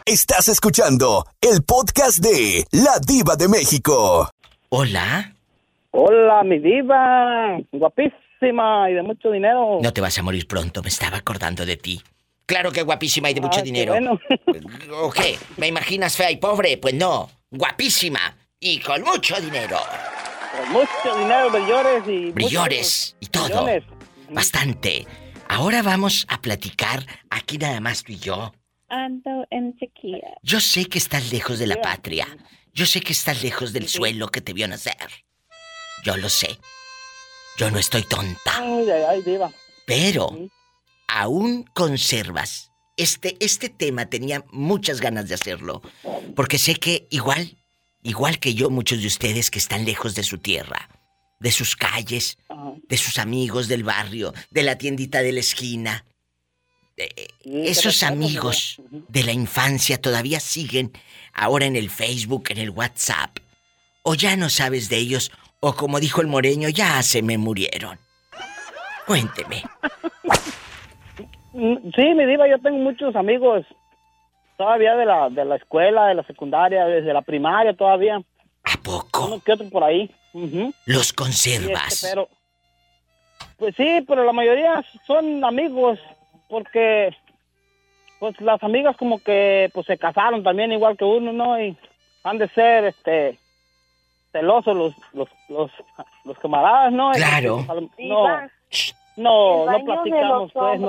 Estás 0.06 0.49
escuchando 0.49 1.25
el 1.39 1.63
podcast 1.63 2.17
de 2.19 2.65
La 2.71 2.99
Diva 3.06 3.36
de 3.38 3.47
México. 3.47 4.30
Hola. 4.69 5.34
Hola, 5.91 6.43
mi 6.43 6.60
diva. 6.60 7.58
Guapísima 7.71 8.89
y 8.89 8.93
de 8.95 9.04
mucho 9.04 9.32
dinero. 9.32 9.80
No 9.82 9.93
te 9.93 10.01
vas 10.01 10.17
a 10.17 10.23
morir 10.23 10.45
pronto, 10.47 10.82
me 10.82 10.89
estaba 10.89 11.17
acordando 11.17 11.65
de 11.65 11.77
ti. 11.77 12.01
Claro 12.45 12.71
que 12.73 12.82
guapísima 12.84 13.30
y 13.30 13.34
de 13.36 13.41
mucho 13.41 13.60
Ah, 13.60 13.63
qué 13.63 13.71
dinero. 13.71 13.93
bueno. 13.93 14.19
¿O 15.01 15.12
qué? 15.12 15.38
¿Me 15.56 15.67
imaginas 15.67 16.17
fea 16.17 16.30
y 16.32 16.36
pobre? 16.38 16.77
Pues 16.77 16.93
no. 16.93 17.30
Guapísima 17.54 18.38
y 18.62 18.80
con 18.80 19.02
mucho 19.04 19.36
dinero. 19.42 19.78
Con 20.58 20.72
mucho 20.72 21.18
dinero, 21.20 21.52
brillores 21.52 22.04
y... 22.08 22.32
Brillores 22.32 23.18
y 23.20 23.26
todo. 23.26 23.50
millones. 23.50 23.84
Bastante. 24.30 25.06
Ahora 25.50 25.82
vamos 25.82 26.26
a 26.30 26.40
platicar 26.42 27.06
aquí 27.30 27.58
nada 27.58 27.82
más 27.82 28.04
tú 28.04 28.14
y 28.14 28.20
yo. 28.20 28.54
Ando 28.88 29.46
en 29.50 29.78
sequía. 29.78 30.38
Yo 30.44 30.62
sé 30.62 30.86
que 30.86 30.98
estás 30.98 31.30
lejos 31.34 31.60
de 31.60 31.68
la 31.68 31.82
patria. 31.82 32.26
Yo 32.74 32.86
sé 32.86 33.02
que 33.02 33.12
estás 33.12 33.44
lejos 33.44 33.74
del 33.74 33.90
suelo 33.90 34.30
que 34.30 34.40
te 34.40 34.54
vio 34.54 34.66
nacer. 34.70 34.96
Yo 36.06 36.16
lo 36.16 36.30
sé. 36.30 36.58
Yo 37.58 37.70
no 37.70 37.80
estoy 37.80 38.04
tonta. 38.04 38.60
Ay, 38.60 38.90
ay, 38.90 39.04
ay, 39.10 39.22
diva. 39.24 39.52
Pero 39.86 40.38
aún 41.10 41.66
conservas. 41.74 42.71
Este, 43.02 43.36
este 43.40 43.70
tema 43.70 44.06
tenía 44.06 44.46
muchas 44.52 45.02
ganas 45.02 45.28
de 45.28 45.34
hacerlo. 45.34 45.82
Porque 46.36 46.60
sé 46.60 46.76
que 46.76 47.08
igual, 47.10 47.58
igual 48.04 48.38
que 48.38 48.54
yo, 48.54 48.70
muchos 48.70 49.02
de 49.02 49.08
ustedes 49.08 49.50
que 49.50 49.58
están 49.58 49.86
lejos 49.86 50.14
de 50.14 50.22
su 50.22 50.38
tierra, 50.38 50.88
de 51.40 51.52
sus 51.52 51.76
calles, 51.76 52.38
de 52.88 52.98
sus 52.98 53.18
amigos 53.18 53.68
del 53.68 53.84
barrio, 53.84 54.36
de 54.52 54.62
la 54.62 54.78
tiendita 54.78 55.24
de 55.24 55.32
la 55.32 55.40
esquina. 55.40 56.06
eh, 56.96 57.28
esos 57.44 58.04
amigos 58.04 58.80
de 58.92 59.24
la 59.24 59.32
infancia 59.32 60.00
todavía 60.00 60.40
siguen 60.40 60.92
ahora 61.34 61.66
en 61.66 61.76
el 61.76 61.90
Facebook, 61.90 62.50
en 62.50 62.60
el 62.60 62.70
WhatsApp. 62.70 63.36
O 64.04 64.14
ya 64.14 64.36
no 64.36 64.52
sabes 64.52 64.90
de 64.90 64.98
ellos, 64.98 65.32
o 65.60 65.76
como 65.76 66.00
dijo 66.00 66.22
el 66.22 66.28
moreño, 66.28 66.70
ya 66.70 67.02
se 67.02 67.24
me 67.24 67.40
murieron. 67.40 67.98
Cuénteme. 69.08 69.64
Mm, 71.54 71.92
Sí, 71.96 72.14
mi 72.14 72.26
diva, 72.26 72.48
yo 72.48 72.60
tengo 72.60 72.78
muchos 72.78 73.16
amigos 73.16 73.66
todavía 74.58 74.96
de 74.96 75.06
la, 75.06 75.30
de 75.30 75.44
la 75.46 75.56
escuela, 75.56 76.08
de 76.08 76.16
la 76.16 76.24
secundaria, 76.24 76.86
desde 76.86 77.14
la 77.14 77.22
primaria 77.22 77.74
todavía. 77.74 78.18
¿A 78.64 78.78
poco? 78.84 79.26
Uno 79.26 79.42
que 79.44 79.54
otro 79.54 79.70
por 79.70 79.84
ahí. 79.84 80.10
Los 80.86 81.12
Y 81.12 81.16
conservas. 81.16 81.94
este, 81.94 82.08
pero, 82.10 82.30
pues 83.58 83.76
sí, 83.76 84.04
pero 84.08 84.24
la 84.24 84.32
mayoría 84.34 84.84
son 85.06 85.44
amigos, 85.44 86.00
porque 86.48 87.16
pues 88.20 88.40
las 88.40 88.62
amigas 88.64 88.96
como 88.98 89.20
que 89.22 89.70
pues 89.74 89.88
se 89.88 89.98
casaron 89.98 90.44
también 90.44 90.72
igual 90.72 90.96
que 90.96 91.04
uno, 91.06 91.34
¿no? 91.34 91.60
Y 91.60 91.76
han 92.24 92.38
de 92.38 92.48
ser 92.50 92.86
este 92.86 93.38
celosos 94.32 94.78
los 94.78 94.94
los 95.14 95.28
los, 95.50 95.72
los 96.24 96.38
camaradas, 96.40 96.94
¿no? 96.94 97.12
Y, 97.12 97.16
Claro. 97.16 97.66
pues, 97.68 97.90
no, 97.98 99.66
no, 99.66 99.66
no 99.66 99.84
platicamos 99.86 100.52
pues, 100.54 100.80
¿no? 100.80 100.88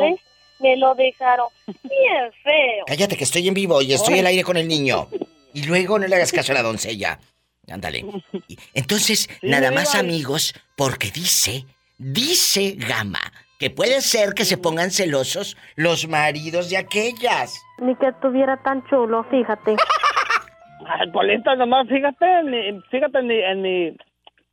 Me 0.62 0.76
lo 0.76 0.94
dejaron 0.94 1.48
bien 1.66 2.32
feo. 2.42 2.84
Cállate 2.86 3.16
que 3.16 3.24
estoy 3.24 3.48
en 3.48 3.54
vivo 3.54 3.82
y 3.82 3.92
estoy 3.92 4.18
al 4.20 4.26
aire 4.26 4.42
con 4.44 4.56
el 4.56 4.68
niño. 4.68 5.08
Y 5.54 5.64
luego 5.64 5.98
no 5.98 6.06
le 6.06 6.16
hagas 6.16 6.32
caso 6.32 6.52
a 6.52 6.54
la 6.54 6.62
doncella. 6.62 7.18
Ándale. 7.70 8.04
Entonces, 8.74 9.28
Sí, 9.40 9.48
nada 9.48 9.70
más 9.70 9.94
amigos, 9.94 10.54
porque 10.76 11.10
dice, 11.10 11.64
dice 11.98 12.74
Gama, 12.76 13.20
que 13.58 13.70
puede 13.70 14.00
ser 14.00 14.34
que 14.34 14.44
se 14.44 14.56
pongan 14.58 14.90
celosos 14.90 15.56
los 15.76 16.08
maridos 16.08 16.70
de 16.70 16.78
aquellas. 16.78 17.54
Ni 17.78 17.94
que 17.96 18.08
estuviera 18.08 18.60
tan 18.64 18.82
chulo, 18.88 19.24
fíjate. 19.30 19.76
Ay, 20.86 21.10
Polita, 21.12 21.54
nomás 21.54 21.86
fíjate, 21.88 22.24
en 22.40 22.50
mi- 22.50 22.82
fíjate 22.90 23.18
en 23.18 23.26
mi, 23.28 23.34
en 23.40 23.62
mi, 23.62 23.96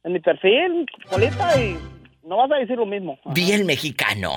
en 0.03 0.13
mi 0.13 0.19
perfil, 0.19 0.85
Polita, 1.09 1.59
y 1.59 1.77
no 2.23 2.37
vas 2.37 2.51
a 2.51 2.55
decir 2.57 2.77
lo 2.77 2.85
mismo. 2.85 3.17
Vi 3.33 3.51
el 3.51 3.65
mexicano, 3.65 4.33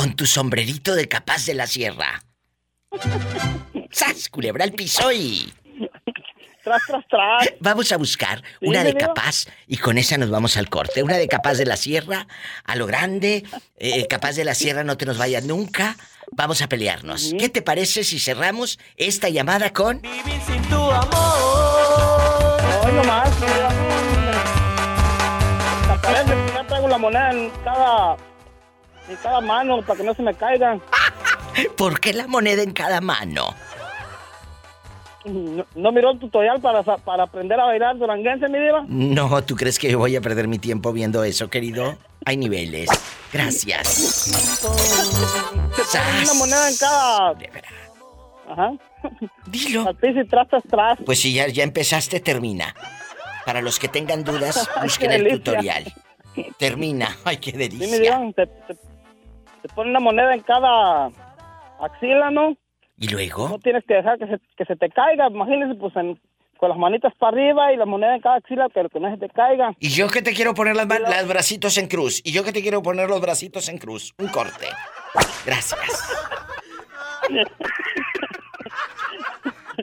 con 0.00 0.16
tu 0.16 0.24
sombrerito 0.24 0.94
de 0.94 1.08
capaz 1.08 1.44
de 1.44 1.52
la 1.52 1.66
sierra. 1.66 2.22
¡Sas! 3.90 4.30
Culebra 4.30 4.64
al 4.64 4.72
piso 4.72 5.12
y... 5.12 5.52
Tras, 6.64 6.80
tras, 6.86 7.04
tras. 7.06 7.52
Vamos 7.60 7.92
a 7.92 7.98
buscar 7.98 8.42
Sí, 8.60 8.66
una 8.66 8.82
de 8.82 8.94
capaz 8.94 9.44
y 9.66 9.76
con 9.76 9.98
esa 9.98 10.16
nos 10.16 10.30
vamos 10.30 10.56
al 10.56 10.70
corte. 10.70 11.02
Una 11.02 11.18
de 11.18 11.28
capaz 11.28 11.58
de 11.58 11.66
la 11.66 11.76
sierra, 11.76 12.26
a 12.64 12.76
lo 12.76 12.86
grande, 12.86 13.44
eh, 13.76 14.06
capaz 14.06 14.36
de 14.36 14.46
la 14.46 14.54
sierra 14.54 14.84
no 14.84 14.96
te 14.96 15.04
nos 15.04 15.18
vayas 15.18 15.44
nunca. 15.44 15.96
Vamos 16.32 16.62
a 16.62 16.68
pelearnos. 16.70 17.34
¿Qué 17.38 17.50
te 17.50 17.60
parece 17.60 18.02
si 18.02 18.18
cerramos 18.18 18.78
esta 18.96 19.28
llamada 19.28 19.74
con... 19.74 20.00
No, 20.00 21.00
nomás. 22.90 23.28
Hasta 25.82 26.00
parece 26.00 26.32
que 26.32 26.52
ya 26.54 26.66
traigo 26.66 26.88
la 26.88 26.96
moneda 26.96 27.32
en 27.32 27.50
cada, 27.64 28.16
en 29.10 29.16
cada 29.16 29.40
mano 29.40 29.82
para 29.82 29.98
que 29.98 30.04
no 30.04 30.14
se 30.14 30.22
me 30.22 30.34
caigan. 30.34 30.80
¿Por 31.76 32.00
qué 32.00 32.12
la 32.12 32.26
moneda 32.26 32.62
en 32.62 32.72
cada 32.72 33.00
mano? 33.00 33.54
No, 35.24 35.66
no 35.74 35.92
miró 35.92 36.12
el 36.12 36.18
tutorial 36.18 36.60
para, 36.62 36.82
para 36.82 37.24
aprender 37.24 37.60
a 37.60 37.66
bailar 37.66 37.98
duranguense, 37.98 38.48
mi 38.48 38.58
diva. 38.58 38.84
No, 38.88 39.42
¿tú 39.44 39.54
crees 39.54 39.78
que 39.78 39.90
yo 39.90 39.98
voy 39.98 40.16
a 40.16 40.20
perder 40.22 40.48
mi 40.48 40.58
tiempo 40.58 40.92
viendo 40.94 41.22
eso, 41.24 41.50
querido? 41.50 41.98
Hay 42.24 42.38
niveles. 42.38 42.88
Gracias. 43.32 44.30
Pone 45.76 46.22
una 46.22 46.34
moneda 46.34 46.68
en 46.70 46.76
cada... 46.76 47.34
Ajá. 48.50 48.72
Dilo. 49.46 49.86
Al 49.88 49.96
piso 49.96 50.20
y 50.20 50.26
tras, 50.26 50.48
tras, 50.48 50.62
tras. 50.64 50.98
Pues 51.04 51.20
si 51.20 51.34
ya, 51.34 51.48
ya 51.48 51.64
empezaste, 51.64 52.20
termina. 52.20 52.74
Para 53.44 53.60
los 53.62 53.78
que 53.78 53.88
tengan 53.88 54.24
dudas, 54.24 54.68
busquen 54.82 55.12
el 55.12 55.24
delicia. 55.24 55.38
tutorial. 55.44 55.94
Termina. 56.58 57.16
Ay, 57.24 57.36
qué 57.36 57.50
Sí, 57.52 57.56
mi 57.58 57.68
delicia. 57.68 58.18
diva, 58.18 58.32
te, 58.34 58.46
te- 58.46 58.89
te 59.62 59.68
pone 59.74 59.90
una 59.90 60.00
moneda 60.00 60.34
en 60.34 60.40
cada 60.40 61.10
axila, 61.80 62.30
¿no? 62.30 62.56
¿Y 62.98 63.08
luego? 63.08 63.48
No 63.48 63.58
tienes 63.58 63.84
que 63.86 63.94
dejar 63.94 64.18
que 64.18 64.26
se, 64.26 64.38
que 64.56 64.64
se 64.66 64.76
te 64.76 64.88
caiga. 64.90 65.28
Imagínese, 65.28 65.74
pues, 65.74 65.94
en- 65.96 66.20
con 66.58 66.68
las 66.68 66.76
manitas 66.78 67.14
para 67.18 67.32
arriba 67.34 67.72
y 67.72 67.76
la 67.78 67.86
moneda 67.86 68.14
en 68.14 68.20
cada 68.20 68.36
axila, 68.36 68.68
pero 68.74 68.90
que 68.90 69.00
no 69.00 69.10
se 69.10 69.16
te 69.16 69.30
caiga. 69.30 69.72
Y 69.80 69.88
yo 69.88 70.08
que 70.10 70.20
te 70.20 70.34
quiero 70.34 70.52
poner 70.52 70.76
las, 70.76 70.86
man- 70.86 71.02
las 71.02 71.26
bracitos 71.26 71.78
en 71.78 71.88
cruz. 71.88 72.20
Y 72.22 72.32
yo 72.32 72.44
que 72.44 72.52
te 72.52 72.60
quiero 72.60 72.82
poner 72.82 73.08
los 73.08 73.20
bracitos 73.22 73.70
en 73.70 73.78
cruz. 73.78 74.12
Un 74.18 74.28
corte. 74.28 74.66
Gracias. 75.46 76.12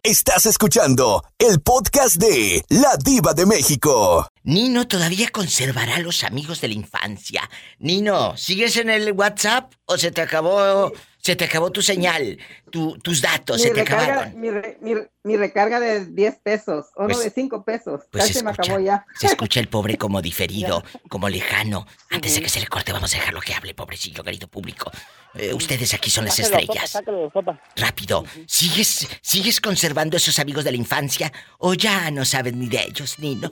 Estás 0.04 0.46
escuchando 0.46 1.24
el 1.40 1.60
podcast 1.62 2.16
de 2.18 2.64
La 2.70 2.98
Diva 2.98 3.34
de 3.34 3.46
México. 3.46 4.28
Nino 4.44 4.88
todavía 4.88 5.30
conservará 5.30 5.96
a 5.96 6.00
los 6.00 6.24
amigos 6.24 6.62
de 6.62 6.68
la 6.70 6.74
infancia. 6.76 7.50
Nino, 7.80 8.36
¿sigues 8.38 8.78
en 8.78 8.90
el 8.90 9.12
WhatsApp 9.14 9.74
o 9.86 9.98
se 9.98 10.12
te 10.12 10.22
acabó, 10.22 10.92
se 11.22 11.36
te 11.36 11.46
acabó 11.46 11.72
tu 11.72 11.82
señal, 11.82 12.38
tu- 12.72 12.98
tus 13.00 13.22
datos, 13.22 13.62
se 13.62 13.70
mi, 13.70 13.76
te 13.76 13.82
recarga, 13.82 14.04
acabaron? 14.14 14.40
mi, 14.42 14.50
re- 14.50 14.78
mi- 14.82 14.94
mi 15.24 15.36
recarga 15.38 15.80
de 15.80 16.06
10 16.06 16.36
pesos, 16.44 16.86
o 16.96 17.04
no, 17.04 17.10
Pues- 17.10 17.24
de 17.24 17.30
5 17.32 17.64
pesos. 17.66 18.02
pues 18.12 18.28
Casi 18.28 18.44
me 18.44 18.52
escucha, 18.52 18.72
acabó 18.74 18.86
ya. 18.86 19.06
Se 19.20 19.28
escucha 19.28 19.60
el 19.60 19.68
pobre 19.68 19.98
como 19.98 20.22
diferido, 20.22 20.84
como 21.10 21.28
lejano. 21.30 21.88
Antes 22.10 22.36
de 22.36 22.42
que 22.42 22.50
se 22.50 22.60
le 22.60 22.68
corte, 22.68 22.94
vamos 22.94 23.14
a 23.14 23.18
dejarlo 23.18 23.42
que 23.42 23.54
hable, 23.54 23.74
pobrecillo, 23.74 24.24
querido 24.24 24.48
público. 24.48 24.92
Eh, 25.38 25.54
ustedes 25.54 25.94
aquí 25.94 26.10
son 26.10 26.26
las 26.26 26.36
Sáquelo, 26.36 26.58
estrellas. 26.60 26.90
sáquelo. 26.90 27.32
Rápido, 27.76 28.24
¿sigues, 28.48 29.08
¿sigues 29.22 29.62
conservando 29.62 30.18
esos 30.18 30.40
amigos 30.40 30.64
de 30.64 30.72
la 30.72 30.78
infancia 30.78 31.32
o 31.60 31.74
ya 31.74 32.10
no 32.12 32.26
sabes 32.26 32.54
ni 32.54 32.68
de 32.68 32.82
ellos, 32.84 33.20
Nino? 33.20 33.52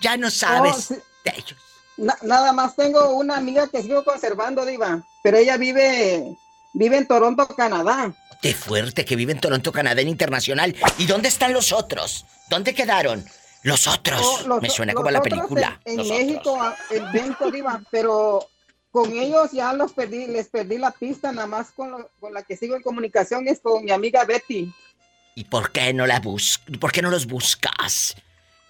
Ya 0.00 0.16
no 0.16 0.30
sabes 0.30 0.74
Oh, 0.76 0.80
sí. 0.80 0.94
de 1.24 1.32
ellos. 1.36 1.56
Na- 1.98 2.18
nada 2.22 2.52
más 2.52 2.76
tengo 2.76 3.10
una 3.16 3.36
amiga 3.36 3.68
que 3.68 3.82
sigo 3.82 4.04
conservando, 4.04 4.64
Diva, 4.66 5.02
pero 5.22 5.36
ella 5.38 5.56
vive, 5.56 6.36
vive 6.74 6.96
en 6.98 7.06
Toronto, 7.06 7.46
Canadá. 7.48 8.14
Qué 8.42 8.52
fuerte 8.54 9.04
que 9.04 9.16
vive 9.16 9.32
en 9.32 9.40
Toronto, 9.40 9.72
Canadá, 9.72 10.00
en 10.02 10.08
internacional. 10.08 10.76
¿Y 10.98 11.06
dónde 11.06 11.28
están 11.28 11.52
los 11.54 11.72
otros? 11.72 12.26
¿Dónde 12.50 12.74
quedaron? 12.74 13.24
Los 13.62 13.86
otros. 13.88 14.46
Los- 14.46 14.62
Me 14.62 14.68
suena 14.70 14.92
como 14.92 15.08
a 15.08 15.12
la 15.12 15.22
película. 15.22 15.80
En, 15.86 15.96
México, 15.96 16.58
en 16.90 17.12
Benco, 17.12 17.50
Diva, 17.50 17.80
pero 17.90 18.46
con 18.96 19.12
ellos 19.12 19.52
ya 19.52 19.74
los 19.74 19.92
perdí, 19.92 20.26
les 20.26 20.48
perdí 20.48 20.78
la 20.78 20.90
pista, 20.90 21.30
nada 21.30 21.46
más 21.46 21.70
con, 21.72 22.08
con 22.18 22.32
la 22.32 22.42
que 22.42 22.56
sigo 22.56 22.76
en 22.76 22.82
comunicación 22.82 23.46
es 23.46 23.60
con 23.60 23.84
mi 23.84 23.90
amiga 23.90 24.24
Betty. 24.24 24.72
¿Y 25.34 25.44
por 25.44 25.70
qué 25.70 25.92
no 25.92 26.06
la 26.06 26.18
bus 26.18 26.62
¿Por 26.80 26.92
qué 26.92 27.02
no 27.02 27.10
los 27.10 27.26
buscas? 27.26 28.16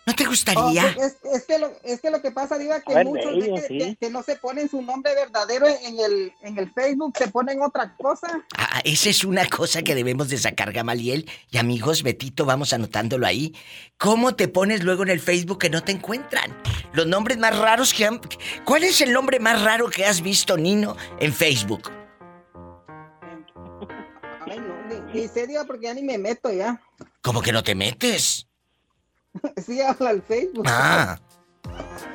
¿No 0.09 0.15
te 0.15 0.25
Oh, 0.25 0.29
gustaría? 0.29 0.89
es, 1.01 1.17
es 1.35 1.45
que 1.47 1.59
lo, 1.59 1.73
es 1.83 2.01
que 2.01 2.11
lo 2.13 2.23
que 2.23 2.31
pasa, 2.31 2.57
Diva, 2.59 2.81
que 2.81 2.95
ver, 2.95 3.07
muchos 3.07 3.25
de 3.33 3.41
de 3.41 3.47
ellos, 3.47 3.61
que, 3.63 3.67
sí. 3.67 3.79
que- 3.79 3.97
que 3.97 4.11
no 4.11 4.23
se 4.23 4.37
ponen 4.37 4.69
su 4.71 4.81
nombre 4.81 5.13
verdadero 5.17 5.67
en 5.67 5.99
el, 5.99 6.33
en 6.43 6.57
el 6.59 6.73
Facebook, 6.73 7.15
se 7.19 7.27
ponen 7.27 7.61
otra 7.61 7.97
cosa. 7.97 8.29
Ah, 8.57 8.81
esa 8.85 9.11
es 9.11 9.25
una 9.25 9.49
cosa 9.49 9.83
que 9.83 9.97
debemos 9.97 10.29
de 10.29 10.39
sacar, 10.39 10.73
Gamaliel. 10.73 11.29
Y 11.51 11.59
amigos, 11.59 12.05
Betito, 12.05 12.45
vamos 12.45 12.73
anotándolo 12.73 13.27
ahí. 13.27 13.53
¿Cómo 13.99 14.37
te 14.37 14.47
pones 14.47 14.85
luego 14.85 15.03
en 15.03 15.09
el 15.09 15.19
Facebook 15.19 15.59
que 15.59 15.71
no 15.71 15.83
te 15.83 15.91
encuentran? 15.91 16.57
Los 16.93 17.09
nombres 17.09 17.39
más 17.39 17.59
raros 17.59 17.93
que 17.93 18.07
han... 18.07 18.21
¿Cuál 18.65 18.85
es 18.85 19.01
el 19.01 19.13
nombre 19.13 19.41
más 19.41 19.61
raro 19.63 19.91
que 19.91 20.05
has 20.05 20.21
visto, 20.21 20.57
Nino, 20.57 20.97
en 21.19 21.33
Facebook? 21.35 21.91
Ay, 24.49 24.61
no, 24.61 24.85
ni, 25.13 25.21
ni 25.23 25.27
sé, 25.29 25.49
Diva, 25.49 25.65
porque 25.65 25.87
ya 25.87 25.95
ni 25.95 26.03
me 26.05 26.17
meto 26.17 26.53
ya. 26.53 26.81
¿Cómo 27.23 27.43
que 27.43 27.51
no 27.51 27.65
te 27.65 27.75
metes? 27.75 28.46
Sí, 29.67 29.81
habla 29.81 30.11
el 30.11 30.23
Facebook. 30.23 30.65
Ah. 30.69 31.19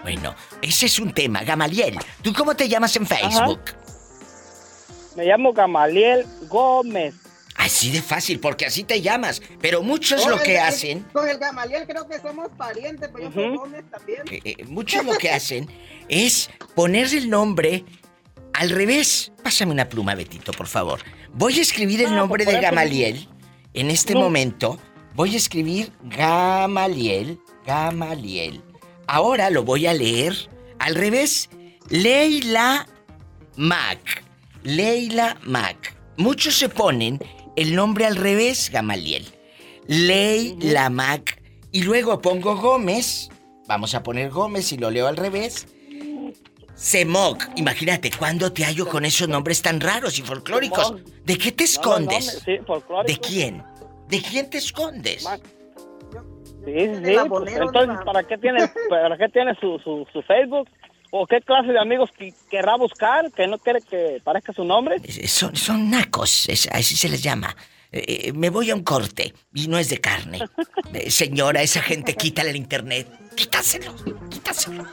Bueno, 0.03 0.33
ese 0.61 0.85
es 0.85 0.99
un 0.99 1.13
tema. 1.13 1.43
Gamaliel, 1.43 1.97
¿tú 2.21 2.33
cómo 2.33 2.55
te 2.55 2.67
llamas 2.69 2.95
en 2.95 3.05
Facebook? 3.05 3.59
Me 5.15 5.25
llamo 5.25 5.51
Gamaliel 5.53 6.25
Gómez. 6.47 7.15
Así 7.55 7.91
de 7.91 8.01
fácil, 8.01 8.39
porque 8.39 8.65
así 8.65 8.83
te 8.83 9.01
llamas. 9.01 9.41
Pero 9.59 9.83
muchos 9.83 10.25
lo 10.25 10.39
que 10.41 10.55
el- 10.55 10.61
hacen... 10.61 11.01
Con 11.13 11.27
el 11.29 11.37
Gamaliel 11.37 11.85
creo 11.85 12.07
que 12.07 12.17
somos 12.19 12.49
parientes, 12.57 13.09
pero 13.13 13.25
yo 13.29 13.31
soy. 13.33 13.57
Gómez 13.57 13.83
también. 13.91 14.21
Eh, 14.31 14.39
eh, 14.43 14.65
muchos 14.65 15.05
lo 15.05 15.15
que 15.17 15.29
hacen 15.29 15.69
es 16.07 16.49
poner 16.73 17.13
el 17.13 17.29
nombre 17.29 17.83
al 18.53 18.69
revés. 18.71 19.31
Pásame 19.43 19.73
una 19.73 19.87
pluma, 19.89 20.15
Betito, 20.15 20.53
por 20.53 20.67
favor. 20.67 21.01
Voy 21.33 21.59
a 21.59 21.61
escribir 21.61 22.01
el 22.01 22.07
Ah, 22.07 22.15
nombre 22.15 22.45
de 22.45 22.59
Gamaliel. 22.59 23.27
En 23.73 23.91
este 23.91 24.13
No. 24.13 24.21
momento 24.21 24.79
voy 25.21 25.35
a 25.35 25.37
escribir 25.37 25.91
Gamaliel, 26.05 27.39
Gamaliel. 27.63 28.59
Ahora 29.05 29.51
lo 29.51 29.63
voy 29.63 29.85
a 29.85 29.93
leer 29.93 30.33
al 30.79 30.95
revés. 30.95 31.47
Leila 31.89 32.87
Mac. 33.55 34.23
Leila 34.63 35.37
Mac. 35.43 35.95
Muchos 36.17 36.55
se 36.55 36.69
ponen 36.69 37.19
el 37.55 37.75
nombre 37.75 38.07
al 38.07 38.15
revés, 38.15 38.71
Gamaliel. 38.71 39.27
Leila 39.85 40.89
Mac. 40.89 41.39
Y 41.71 41.83
luego 41.83 42.19
pongo 42.19 42.55
Gómez. 42.55 43.29
Vamos 43.67 43.93
a 43.93 44.01
poner 44.01 44.31
Gómez 44.31 44.71
y 44.71 44.77
lo 44.77 44.89
leo 44.89 45.05
al 45.05 45.17
revés. 45.17 45.67
Semoc. 46.73 47.47
Imagínate, 47.57 48.09
¿cuándo 48.09 48.51
te 48.51 48.63
hallo 48.63 48.87
con 48.87 49.05
esos 49.05 49.29
nombres 49.29 49.61
tan 49.61 49.81
raros 49.81 50.17
y 50.17 50.23
folclóricos? 50.23 50.95
¿De 51.23 51.37
qué 51.37 51.51
te 51.51 51.65
escondes? 51.65 52.25
no, 52.25 52.39
sí, 52.39 52.57
folclórico. 52.65 53.07
¿De 53.07 53.19
quién? 53.19 53.70
¿De 54.11 54.21
quién 54.21 54.49
te 54.49 54.57
escondes? 54.59 55.23
Sí, 55.23 56.73
sí, 57.03 57.15
pues, 57.27 57.53
entonces, 57.55 57.97
¿para 58.05 58.23
qué 58.23 58.37
tiene, 58.37 58.59
para 58.89 59.17
qué 59.17 59.29
tiene 59.29 59.55
su, 59.59 59.79
su, 59.79 60.05
su 60.13 60.21
Facebook? 60.21 60.69
¿O 61.13 61.25
qué 61.25 61.41
clase 61.41 61.71
de 61.71 61.79
amigos 61.79 62.09
que 62.17 62.33
querrá 62.49 62.77
buscar 62.77 63.31
que 63.31 63.47
no 63.47 63.57
quiere 63.57 63.79
que 63.81 64.21
parezca 64.23 64.53
su 64.53 64.63
nombre? 64.63 64.97
Son, 65.27 65.55
son 65.55 65.89
nacos, 65.89 66.47
es- 66.49 66.69
así 66.71 66.95
se 66.95 67.09
les 67.09 67.23
llama. 67.23 67.55
Eh, 67.91 68.27
eh, 68.27 68.33
me 68.33 68.49
voy 68.49 68.69
a 68.69 68.75
un 68.75 68.83
corte 68.83 69.33
y 69.53 69.67
no 69.67 69.77
es 69.77 69.89
de 69.89 69.99
carne. 69.99 70.39
Eh, 70.93 71.09
señora, 71.09 71.61
esa 71.61 71.81
gente 71.81 72.15
quítale 72.15 72.49
el 72.49 72.57
internet. 72.57 73.07
Quítaselo, 73.35 73.93
quítaselo. 74.29 74.83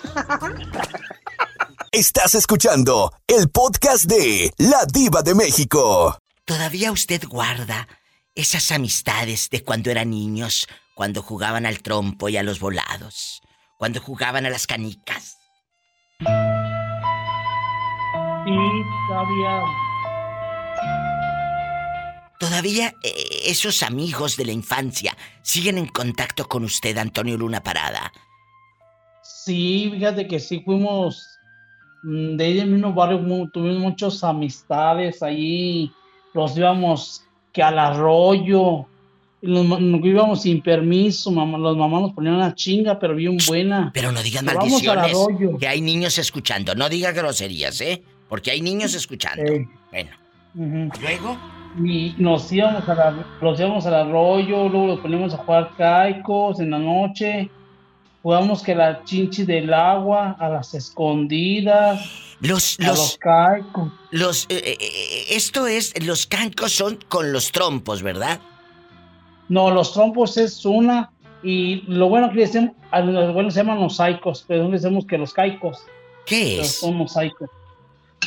Estás 1.90 2.36
escuchando 2.36 3.12
el 3.26 3.48
podcast 3.50 4.04
de 4.04 4.52
La 4.58 4.84
Diva 4.86 5.22
de 5.22 5.34
México. 5.34 6.16
¿Todavía 6.44 6.92
usted 6.92 7.22
guarda 7.28 7.88
esas 8.38 8.70
amistades 8.70 9.50
de 9.50 9.64
cuando 9.64 9.90
eran 9.90 10.10
niños, 10.10 10.68
cuando 10.94 11.22
jugaban 11.22 11.66
al 11.66 11.82
trompo 11.82 12.28
y 12.28 12.36
a 12.36 12.44
los 12.44 12.60
volados, 12.60 13.42
cuando 13.76 14.00
jugaban 14.00 14.46
a 14.46 14.50
las 14.50 14.68
canicas? 14.68 15.38
Sí, 16.20 16.26
todavía. 19.08 19.62
¿Todavía 22.38 22.94
eh, 23.02 23.42
esos 23.46 23.82
amigos 23.82 24.36
de 24.36 24.44
la 24.44 24.52
infancia 24.52 25.16
siguen 25.42 25.76
en 25.76 25.88
contacto 25.88 26.48
con 26.48 26.62
usted, 26.62 26.96
Antonio 26.96 27.36
Luna 27.36 27.64
Parada? 27.64 28.12
Sí, 29.24 29.90
fíjate 29.92 30.28
que 30.28 30.38
sí 30.38 30.62
fuimos 30.64 31.26
mm, 32.04 32.36
de 32.36 32.44
ahí 32.44 32.54
del 32.54 32.70
mismo 32.70 32.94
barrio, 32.94 33.18
tuvimos 33.52 33.80
muchas 33.80 34.22
amistades 34.22 35.24
ahí, 35.24 35.90
los 36.34 36.56
íbamos 36.56 37.24
que 37.52 37.62
al 37.62 37.78
arroyo, 37.78 38.86
nos, 39.42 39.80
íbamos 40.04 40.42
sin 40.42 40.60
permiso, 40.62 41.30
mamá, 41.30 41.58
los 41.58 41.76
mamás 41.76 42.02
nos 42.02 42.12
ponían 42.12 42.34
una 42.34 42.54
chinga, 42.54 42.98
pero 42.98 43.14
bien 43.14 43.36
buena. 43.46 43.90
Pero 43.94 44.12
no 44.12 44.20
Pero 44.22 44.50
al 44.50 44.56
maldiciones, 44.56 45.16
que 45.60 45.68
hay 45.68 45.80
niños 45.80 46.18
escuchando. 46.18 46.74
No 46.74 46.88
diga 46.88 47.12
groserías, 47.12 47.80
¿eh? 47.80 48.02
Porque 48.28 48.50
hay 48.50 48.60
niños 48.60 48.94
escuchando. 48.94 49.42
Eh. 49.44 49.66
Bueno, 50.54 50.90
luego, 51.00 51.38
Y 51.84 52.14
nos 52.18 52.50
íbamos, 52.50 52.88
a 52.88 52.94
la- 52.94 53.26
los 53.40 53.60
íbamos 53.60 53.86
al 53.86 53.94
arroyo, 53.94 54.68
luego 54.68 54.86
los 54.88 55.00
poníamos 55.00 55.34
a 55.34 55.38
jugar 55.38 55.70
caicos 55.76 56.58
en 56.60 56.70
la 56.70 56.78
noche, 56.78 57.48
jugamos 58.28 58.62
que 58.62 58.74
la 58.74 59.02
chinchi 59.04 59.44
del 59.44 59.72
agua, 59.72 60.36
a 60.38 60.50
las 60.50 60.74
escondidas, 60.74 61.98
los, 62.40 62.78
a 62.78 62.88
los, 62.88 62.98
los 62.98 63.16
caicos. 63.16 63.90
los, 64.10 64.44
eh, 64.50 64.62
eh, 64.66 64.76
eh, 64.78 65.24
esto 65.30 65.66
es, 65.66 65.94
los 66.04 66.26
cancos 66.26 66.72
son 66.72 66.98
con 67.08 67.32
los 67.32 67.50
trompos, 67.52 68.02
¿verdad? 68.02 68.38
No, 69.48 69.70
los 69.70 69.94
trompos 69.94 70.36
es 70.36 70.66
una, 70.66 71.10
y 71.42 71.84
lo 71.90 72.10
bueno 72.10 72.30
que 72.30 72.40
decimos, 72.40 72.72
a 72.90 73.00
los 73.00 73.16
abuelos 73.16 73.54
se 73.54 73.60
llaman 73.60 73.78
mosaicos, 73.78 74.44
pero 74.46 74.64
no 74.64 74.70
decimos 74.72 75.06
que 75.06 75.16
los 75.16 75.32
caicos. 75.32 75.78
¿Qué 76.26 76.50
Pero 76.50 76.62
es? 76.64 76.80
son 76.80 76.96
mosaicos. 76.96 77.48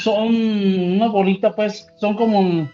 Son 0.02 0.34
una 0.34 1.10
bolita, 1.10 1.56
pues, 1.56 1.88
son 2.00 2.16
como 2.16 2.68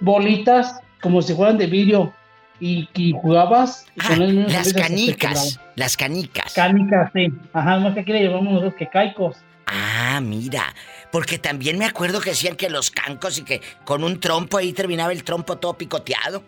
bolitas, 0.00 0.80
como 1.02 1.20
si 1.20 1.34
fueran 1.34 1.58
de 1.58 1.66
vidrio, 1.66 2.14
y, 2.60 2.88
y 2.94 3.12
jugabas. 3.12 3.86
y 3.96 4.00
con 4.00 4.22
el- 4.22 4.42
Las 4.52 4.72
te 4.72 4.80
canicas, 4.80 5.60
las 5.74 5.96
canicas. 5.96 6.52
Canicas, 6.54 7.10
sí. 7.14 7.28
Ajá, 7.52 7.78
más 7.78 7.94
que 7.94 8.00
aquí 8.00 8.12
le 8.12 8.20
llevamos 8.20 8.44
nosotros 8.52 8.74
que 8.78 8.88
caicos. 8.88 9.36
Ah, 9.66 10.20
mira. 10.22 10.74
Porque 11.10 11.38
también 11.38 11.78
me 11.78 11.84
acuerdo 11.86 12.20
que 12.20 12.30
decían 12.30 12.56
que 12.56 12.68
los 12.70 12.90
cancos 12.90 13.38
y 13.38 13.42
que 13.42 13.60
con 13.84 14.04
un 14.04 14.20
trompo 14.20 14.58
ahí 14.58 14.72
terminaba 14.72 15.12
el 15.12 15.24
trompo 15.24 15.56
todo 15.56 15.74
picoteado. 15.74 16.42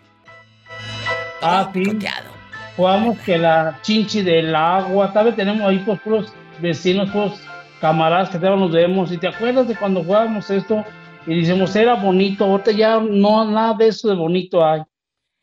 Ah, 1.41 1.69
sí. 1.73 1.83
Jugamos 2.75 3.17
que 3.19 3.37
la 3.37 3.79
chinchi 3.81 4.21
del 4.21 4.55
agua, 4.55 5.11
tal 5.11 5.25
vez 5.25 5.35
tenemos 5.35 5.67
ahí 5.67 5.79
pues 5.79 5.99
puros 6.01 6.33
vecinos, 6.59 7.09
puros 7.09 7.39
camaradas 7.81 8.29
que 8.29 8.39
todos 8.39 8.57
nos 8.59 8.71
vemos. 8.71 9.11
Y 9.11 9.17
te 9.17 9.27
acuerdas 9.27 9.67
de 9.67 9.75
cuando 9.75 10.03
jugábamos 10.03 10.49
esto 10.49 10.85
y 11.25 11.41
decimos 11.41 11.75
era 11.75 11.95
bonito, 11.95 12.45
ahorita 12.45 12.71
ya 12.71 12.99
no 12.99 13.45
nada 13.45 13.73
de 13.77 13.87
eso 13.87 14.07
de 14.09 14.15
bonito 14.15 14.65
hay. 14.65 14.81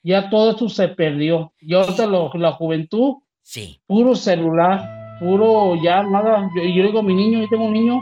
Ya 0.07 0.31
todo 0.31 0.55
eso 0.55 0.69
se 0.69 0.87
perdió. 0.89 1.53
Y 1.61 1.75
ahorita 1.75 2.07
lo- 2.07 2.31
la 2.35 2.53
juventud, 2.53 3.15
sí. 3.43 3.81
puro 3.87 4.15
celular, 4.15 4.89
puro 5.19 5.75
ya 5.83 6.03
nada. 6.05 6.49
Yo, 6.55 6.63
yo 6.63 6.83
digo 6.87 7.01
a 7.01 7.03
mi 7.03 7.15
niño, 7.15 7.41
yo 7.41 7.47
tengo 7.51 7.65
un 7.65 7.73
niño, 7.73 8.01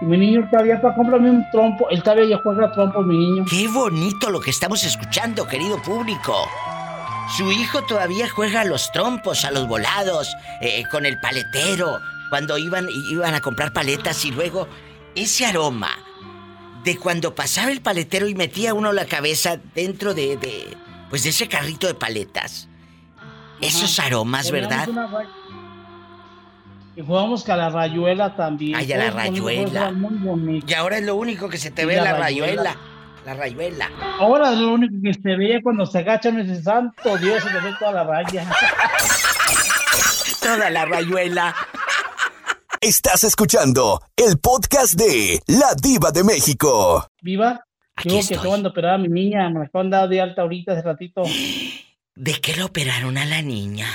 y 0.00 0.04
mi 0.06 0.16
niño 0.16 0.48
todavía 0.50 0.80
para 0.80 0.94
comprarme 0.94 1.30
un 1.30 1.44
trompo, 1.52 1.88
él 1.90 2.02
todavía 2.02 2.24
ya 2.36 2.38
juega 2.42 2.72
trompo, 2.72 3.02
mi 3.02 3.18
niño. 3.18 3.44
Qué 3.50 3.68
bonito 3.68 4.30
lo 4.30 4.40
que 4.40 4.50
estamos 4.50 4.82
escuchando, 4.84 5.46
querido 5.46 5.76
público. 5.82 6.34
Su 7.36 7.50
hijo 7.52 7.82
todavía 7.82 8.28
juega 8.30 8.62
a 8.62 8.64
los 8.64 8.90
trompos, 8.92 9.44
a 9.44 9.50
los 9.50 9.66
volados, 9.68 10.34
eh, 10.62 10.84
con 10.90 11.04
el 11.04 11.18
paletero, 11.20 11.98
cuando 12.30 12.56
iban, 12.56 12.86
iban 13.10 13.34
a 13.34 13.40
comprar 13.42 13.72
paletas 13.74 14.24
y 14.24 14.30
luego 14.30 14.68
ese 15.14 15.44
aroma 15.44 15.90
de 16.84 16.96
cuando 16.98 17.34
pasaba 17.34 17.70
el 17.72 17.80
paletero 17.82 18.26
y 18.28 18.34
metía 18.34 18.72
uno 18.74 18.92
la 18.92 19.04
cabeza 19.06 19.58
dentro 19.74 20.14
de, 20.14 20.36
de 20.36 20.76
pues 21.10 21.22
de 21.24 21.30
ese 21.30 21.48
carrito 21.48 21.86
de 21.86 21.94
paletas. 21.94 22.68
Esos 23.60 23.98
aromas, 23.98 24.50
¿verdad? 24.50 24.86
Y 26.94 27.02
jugamos 27.02 27.48
a 27.48 27.56
la 27.56 27.70
rayuela 27.70 28.34
también. 28.36 28.76
Ay, 28.76 28.92
a 28.92 28.98
la 28.98 29.10
rayuela. 29.10 29.92
Y 30.66 30.74
ahora 30.74 30.98
es 30.98 31.04
lo 31.04 31.16
único 31.16 31.48
que 31.48 31.58
se 31.58 31.70
te 31.70 31.82
Y 31.82 31.86
ve 31.86 31.96
la 31.96 32.04
la 32.04 32.12
rayuela. 32.18 32.62
rayuela. 32.74 32.76
La 33.24 33.34
rayuela. 33.34 33.90
Ahora 34.20 34.52
lo 34.52 34.72
único 34.74 34.94
que 35.02 35.12
se 35.14 35.36
veía 35.36 35.60
cuando 35.62 35.84
se 35.84 35.98
agachan 35.98 36.38
es 36.38 36.62
santo 36.64 37.16
Dios, 37.18 37.42
se 37.42 37.50
te 37.50 37.58
ve 37.60 37.72
toda 37.78 37.92
la 37.92 38.04
raya. 38.04 38.46
Toda 40.40 40.70
la 40.70 40.84
rayuela. 40.84 41.54
Estás 42.80 43.24
escuchando 43.24 44.00
el 44.16 44.38
podcast 44.38 44.94
de 44.94 45.42
La 45.48 45.74
Diva 45.74 46.12
de 46.12 46.22
México. 46.22 47.04
¿Viva? 47.20 47.64
Digo 48.04 48.20
que 48.28 48.34
acaban 48.34 48.62
de 48.62 48.68
operar 48.68 48.94
a 48.94 48.98
mi 48.98 49.08
niña, 49.08 49.48
me 49.48 49.64
acaban 49.64 49.90
de 49.90 49.96
dar 49.96 50.08
de 50.08 50.20
alta 50.20 50.42
ahorita 50.42 50.72
hace 50.72 50.82
ratito. 50.82 51.22
¿De 52.14 52.32
qué 52.34 52.54
le 52.54 52.62
operaron 52.62 53.16
a 53.18 53.24
la 53.24 53.42
niña? 53.42 53.86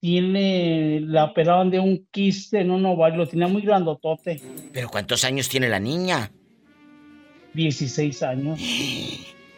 Tiene, 0.00 1.00
la 1.02 1.24
operaron 1.24 1.70
de 1.70 1.78
un 1.78 2.06
quiste 2.10 2.60
en 2.60 2.70
un 2.70 2.86
ovario, 2.86 3.18
lo 3.18 3.26
tenía 3.26 3.48
muy 3.48 3.62
grandotote, 3.62 4.40
¿Pero 4.72 4.88
cuántos 4.88 5.24
años 5.24 5.48
tiene 5.48 5.68
la 5.68 5.78
niña? 5.78 6.30
16 7.52 8.22
años. 8.22 8.60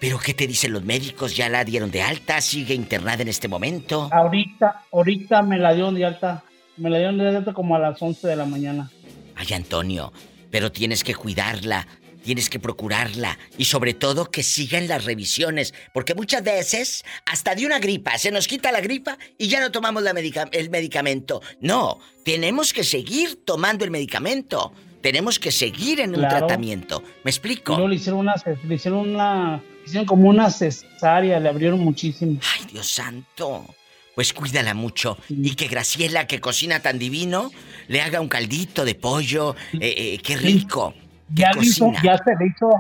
¿Pero 0.01 0.19
qué 0.19 0.35
te 0.35 0.49
dicen 0.49 0.73
los 0.73 0.83
médicos? 0.83 1.37
¿Ya 1.37 1.49
la 1.49 1.65
dieron 1.65 1.93
de 1.93 2.03
alta? 2.03 2.41
¿Sigue 2.41 2.75
internada 2.75 3.23
en 3.23 3.29
este 3.29 3.47
momento? 3.47 4.09
Ahorita, 4.11 4.83
ahorita 4.93 5.43
me 5.43 5.59
la 5.59 5.75
dieron 5.75 5.95
de 5.95 6.05
alta, 6.05 6.43
me 6.77 6.91
la 6.91 6.99
dieron 6.99 7.19
de 7.19 7.29
alta 7.29 7.53
como 7.53 7.77
a 7.77 7.79
las 7.79 8.03
11 8.03 8.27
de 8.27 8.37
la 8.37 8.45
mañana. 8.45 8.91
Ay, 9.37 9.47
Antonio, 9.55 10.13
pero 10.51 10.73
tienes 10.73 11.05
que 11.05 11.15
cuidarla, 11.15 11.87
tienes 12.25 12.49
que 12.51 12.59
procurarla 12.59 13.39
y 13.59 13.65
sobre 13.67 13.95
todo 13.95 14.31
que 14.31 14.43
sigan 14.43 14.89
las 14.89 15.05
revisiones, 15.05 15.75
porque 15.93 16.15
muchas 16.15 16.43
veces 16.45 17.05
hasta 17.27 17.55
de 17.55 17.67
una 17.67 17.79
gripa 17.79 18.17
se 18.19 18.31
nos 18.31 18.47
quita 18.49 18.73
la 18.73 18.81
gripa 18.81 19.19
y 19.39 19.49
ya 19.49 19.61
no 19.61 19.71
tomamos 19.73 20.03
la 20.03 20.13
medica- 20.13 20.49
el 20.53 20.71
medicamento. 20.71 21.43
No, 21.61 21.99
tenemos 22.25 22.73
que 22.73 22.85
seguir 22.85 23.45
tomando 23.45 23.85
el 23.85 23.91
medicamento. 23.91 24.73
Tenemos 25.03 25.41
que 25.41 25.51
seguir 25.51 25.99
en 26.01 26.15
un 26.15 26.21
tratamiento. 26.29 27.03
¿Me 27.25 27.31
explico? 27.33 27.73
luego 27.73 27.89
le 27.89 27.97
hicieron 27.97 28.21
una, 28.21 28.35
le 28.69 28.75
hicieron 28.77 29.01
una, 29.11 29.61
hicieron 29.85 30.07
como 30.07 30.29
una 30.29 30.49
cesárea, 30.49 31.41
le 31.41 31.49
abrieron 31.49 31.81
muchísimo. 31.81 32.39
Ay, 32.57 32.67
Dios 32.71 32.87
santo. 32.89 33.67
Pues 34.15 34.33
cuídala 34.35 34.75
mucho 34.75 35.17
y 35.29 35.55
que 35.57 35.69
Graciela, 35.69 36.27
que 36.27 36.39
cocina 36.41 36.81
tan 36.81 36.99
divino, 36.99 37.51
le 37.89 38.03
haga 38.03 38.21
un 38.21 38.29
caldito 38.29 38.85
de 38.85 38.95
pollo. 38.95 39.57
Eh, 39.73 39.79
eh, 39.97 40.19
qué 40.23 40.37
rico. 40.37 40.95
Ya 41.35 41.51
le 41.53 41.65
hizo, 41.67 41.93
ya 42.03 42.19
se 42.19 42.31
le 42.39 42.47
hizo, 42.47 42.71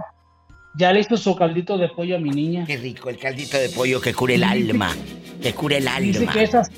ya 0.76 0.92
le 0.92 1.00
hizo 1.00 1.16
su 1.16 1.34
caldito 1.36 1.78
de 1.78 1.88
pollo 1.88 2.16
a 2.16 2.18
mi 2.18 2.30
niña. 2.30 2.64
Qué 2.66 2.76
rico, 2.76 3.08
el 3.10 3.18
caldito 3.18 3.56
de 3.58 3.68
pollo 3.70 4.00
que 4.00 4.12
cure 4.14 4.34
el 4.34 4.44
alma. 4.44 4.94
Que 5.42 5.54
cure 5.54 5.78
el 5.78 5.88
Dice 6.00 6.18
alma. 6.20 6.32
que 6.32 6.42
esas, 6.42 6.70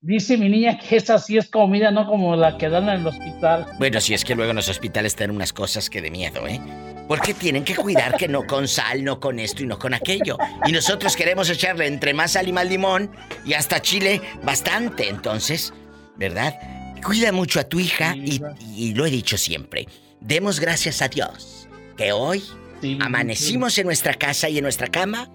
dice 0.00 0.36
mi 0.36 0.48
niña 0.48 0.78
que 0.78 0.96
esa 0.96 1.18
sí 1.18 1.36
es 1.36 1.48
comida, 1.50 1.90
no 1.90 2.06
como 2.06 2.36
la 2.36 2.56
que 2.56 2.68
dan 2.68 2.84
en 2.88 3.00
el 3.00 3.06
hospital. 3.06 3.66
Bueno, 3.78 4.00
si 4.00 4.14
es 4.14 4.24
que 4.24 4.34
luego 4.34 4.50
en 4.50 4.56
los 4.56 4.68
hospitales 4.68 5.14
tienen 5.14 5.36
unas 5.36 5.52
cosas 5.52 5.90
que 5.90 6.00
de 6.00 6.10
miedo, 6.10 6.46
¿eh? 6.46 6.60
Porque 7.06 7.34
tienen 7.34 7.64
que 7.64 7.74
cuidar 7.74 8.16
que 8.16 8.28
no 8.28 8.46
con 8.46 8.68
sal, 8.68 9.02
no 9.02 9.18
con 9.18 9.40
esto 9.40 9.64
y 9.64 9.66
no 9.66 9.78
con 9.78 9.94
aquello. 9.94 10.38
Y 10.64 10.70
nosotros 10.72 11.16
queremos 11.16 11.50
echarle 11.50 11.86
entre 11.88 12.14
más 12.14 12.32
sal 12.32 12.46
y 12.46 12.52
más 12.52 12.66
limón 12.66 13.10
y 13.44 13.54
hasta 13.54 13.82
chile 13.82 14.20
bastante. 14.44 15.08
Entonces, 15.08 15.72
¿verdad? 16.16 16.54
Cuida 17.04 17.32
mucho 17.32 17.58
a 17.58 17.64
tu 17.64 17.80
hija 17.80 18.14
y, 18.16 18.40
y 18.76 18.94
lo 18.94 19.06
he 19.06 19.10
dicho 19.10 19.36
siempre. 19.36 19.88
Demos 20.20 20.60
gracias 20.60 21.02
a 21.02 21.08
Dios 21.08 21.68
que 21.96 22.12
hoy 22.12 22.42
amanecimos 23.00 23.76
en 23.78 23.86
nuestra 23.86 24.14
casa 24.14 24.48
y 24.48 24.58
en 24.58 24.62
nuestra 24.64 24.86
cama 24.88 25.30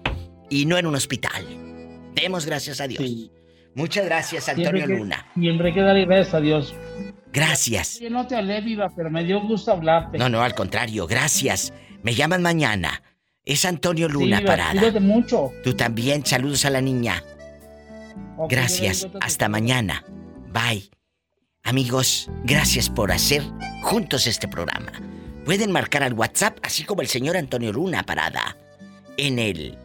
y 0.48 0.66
no 0.66 0.78
en 0.78 0.86
un 0.86 0.94
hospital. 0.94 1.44
Demos 2.14 2.46
gracias 2.46 2.80
a 2.80 2.86
Dios. 2.88 3.30
Muchas 3.74 4.04
gracias, 4.06 4.48
Antonio 4.48 4.70
Siempre 4.72 4.94
que- 4.94 4.98
Luna. 5.00 5.26
Siempre 5.34 5.74
que 5.74 5.80
darle 5.82 6.06
gracias 6.06 6.34
a 6.34 6.40
Dios. 6.40 6.74
Gracias. 7.32 8.00
Yo 8.00 8.08
no 8.08 8.26
te 8.26 8.34
hablé, 8.36 8.62
viva, 8.62 8.90
pero 8.96 9.10
me 9.10 9.22
dio 9.22 9.42
gusto 9.42 9.70
hablarte. 9.72 10.16
No, 10.16 10.28
no, 10.30 10.42
al 10.42 10.54
contrario, 10.54 11.06
gracias. 11.06 11.72
Me 12.02 12.14
llaman 12.14 12.40
mañana. 12.40 13.02
Es 13.44 13.64
Antonio 13.66 14.06
Sí, 14.06 14.14
Luna 14.14 14.38
viva, 14.38 14.50
Parada. 14.52 14.72
Cuídate 14.80 15.00
mucho. 15.00 15.52
Tú 15.62 15.74
también, 15.74 16.24
saludos 16.24 16.64
a 16.64 16.70
la 16.70 16.80
niña. 16.80 17.22
Gracias, 18.48 19.06
hasta 19.20 19.48
mañana. 19.48 20.04
Bye. 20.52 20.90
Amigos, 21.66 22.30
gracias 22.44 22.88
por 22.88 23.10
hacer 23.10 23.42
juntos 23.82 24.28
este 24.28 24.46
programa. 24.46 24.92
Pueden 25.44 25.72
marcar 25.72 26.04
al 26.04 26.12
WhatsApp, 26.12 26.56
así 26.62 26.84
como 26.84 27.02
el 27.02 27.08
señor 27.08 27.36
Antonio 27.36 27.72
Luna 27.72 28.04
Parada, 28.04 28.56
en 29.16 29.40
el 29.40 29.76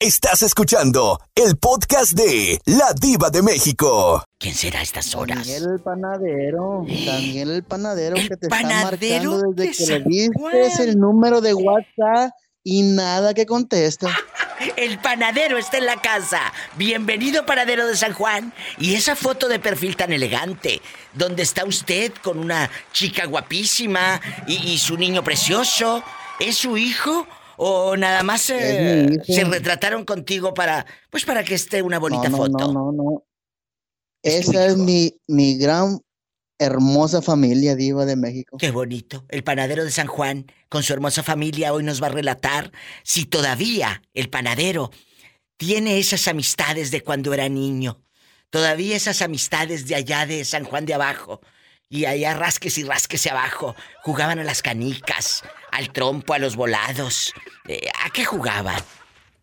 Estás 0.00 0.42
escuchando 0.42 1.20
el 1.34 1.58
podcast 1.58 2.12
de 2.12 2.58
La 2.64 2.94
Diva 2.98 3.28
de 3.28 3.42
México. 3.42 4.24
¿Quién 4.38 4.54
será 4.54 4.78
a 4.78 4.82
estas 4.82 5.14
horas? 5.14 5.46
Daniel 5.46 5.64
el 5.74 5.80
panadero. 5.80 6.86
Daniel 7.04 7.50
el 7.50 7.62
panadero 7.62 8.14
que 8.14 8.36
te 8.38 8.48
panadero 8.48 8.94
está 8.94 9.30
marcando 9.30 9.52
de 9.52 9.66
desde 9.66 9.68
que 9.68 9.84
San 9.84 10.04
le 10.04 10.64
diste 10.64 10.84
el 10.84 10.98
número 10.98 11.42
de 11.42 11.52
WhatsApp 11.52 12.32
y 12.62 12.82
nada 12.82 13.34
que 13.34 13.44
contesta. 13.44 14.08
El 14.76 14.98
panadero 15.00 15.58
está 15.58 15.78
en 15.78 15.86
la 15.86 16.00
casa. 16.00 16.40
Bienvenido, 16.76 17.44
panadero 17.44 17.86
de 17.86 17.96
San 17.96 18.14
Juan. 18.14 18.54
Y 18.78 18.94
esa 18.94 19.16
foto 19.16 19.48
de 19.48 19.58
perfil 19.58 19.96
tan 19.96 20.12
elegante, 20.12 20.80
donde 21.12 21.42
está 21.42 21.64
usted 21.64 22.12
con 22.22 22.38
una 22.38 22.70
chica 22.92 23.26
guapísima 23.26 24.20
y, 24.46 24.54
y 24.70 24.78
su 24.78 24.96
niño 24.96 25.24
precioso, 25.24 26.02
¿es 26.38 26.56
su 26.56 26.76
hijo? 26.76 27.26
¿O 27.56 27.96
nada 27.96 28.22
más 28.22 28.50
eh, 28.50 29.20
Es 29.26 29.34
se 29.34 29.44
retrataron 29.44 30.04
contigo 30.04 30.54
para, 30.54 30.86
pues 31.10 31.24
para 31.24 31.44
que 31.44 31.54
esté 31.54 31.82
una 31.82 31.98
bonita 31.98 32.28
no, 32.28 32.36
no, 32.36 32.36
foto? 32.36 32.72
No, 32.72 32.72
no, 32.72 32.92
no. 32.92 33.24
Esa 34.22 34.66
es 34.66 34.76
mi, 34.76 35.14
mi 35.26 35.58
gran 35.58 36.00
hermosa 36.58 37.20
familia 37.20 37.74
diva 37.74 38.04
de 38.04 38.16
México. 38.16 38.56
Qué 38.58 38.70
bonito. 38.70 39.24
El 39.28 39.44
panadero 39.44 39.84
de 39.84 39.90
San 39.90 40.06
Juan, 40.06 40.46
con 40.68 40.82
su 40.82 40.92
hermosa 40.92 41.22
familia, 41.22 41.72
hoy 41.72 41.82
nos 41.82 42.02
va 42.02 42.06
a 42.06 42.10
relatar 42.10 42.72
si 43.02 43.26
todavía 43.26 44.02
el 44.14 44.30
panadero 44.30 44.90
tiene 45.56 45.98
esas 45.98 46.28
amistades 46.28 46.90
de 46.90 47.02
cuando 47.02 47.34
era 47.34 47.48
niño. 47.48 48.02
Todavía 48.50 48.96
esas 48.96 49.20
amistades 49.22 49.86
de 49.86 49.96
allá 49.96 50.26
de 50.26 50.44
San 50.44 50.64
Juan 50.64 50.86
de 50.86 50.94
abajo. 50.94 51.40
Y 51.88 52.06
allá 52.06 52.34
rasques 52.34 52.78
y 52.78 52.84
rasques 52.84 53.26
abajo. 53.26 53.74
Jugaban 54.02 54.38
a 54.38 54.44
las 54.44 54.62
canicas, 54.62 55.42
al 55.74 55.92
trompo, 55.92 56.34
a 56.34 56.38
los 56.38 56.56
volados. 56.56 57.32
Eh, 57.66 57.88
¿A 58.04 58.10
qué 58.10 58.24
jugaban? 58.24 58.80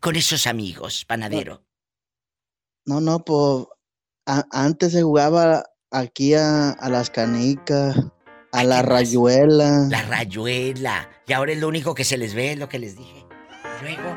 Con 0.00 0.16
esos 0.16 0.46
amigos, 0.46 1.04
panadero. 1.04 1.62
No, 2.86 3.00
no, 3.00 3.24
pues 3.24 3.66
antes 4.50 4.92
se 4.92 5.02
jugaba 5.02 5.64
aquí 5.90 6.34
a, 6.34 6.70
a 6.70 6.88
las 6.88 7.10
canicas, 7.10 7.96
a 8.50 8.64
la 8.64 8.82
rayuela. 8.82 9.86
La 9.90 10.02
rayuela. 10.02 11.08
Y 11.26 11.32
ahora 11.34 11.52
es 11.52 11.58
lo 11.58 11.68
único 11.68 11.94
que 11.94 12.04
se 12.04 12.16
les 12.16 12.34
ve, 12.34 12.52
es 12.52 12.58
lo 12.58 12.68
que 12.68 12.78
les 12.78 12.96
dije. 12.96 13.26
Luego. 13.82 14.16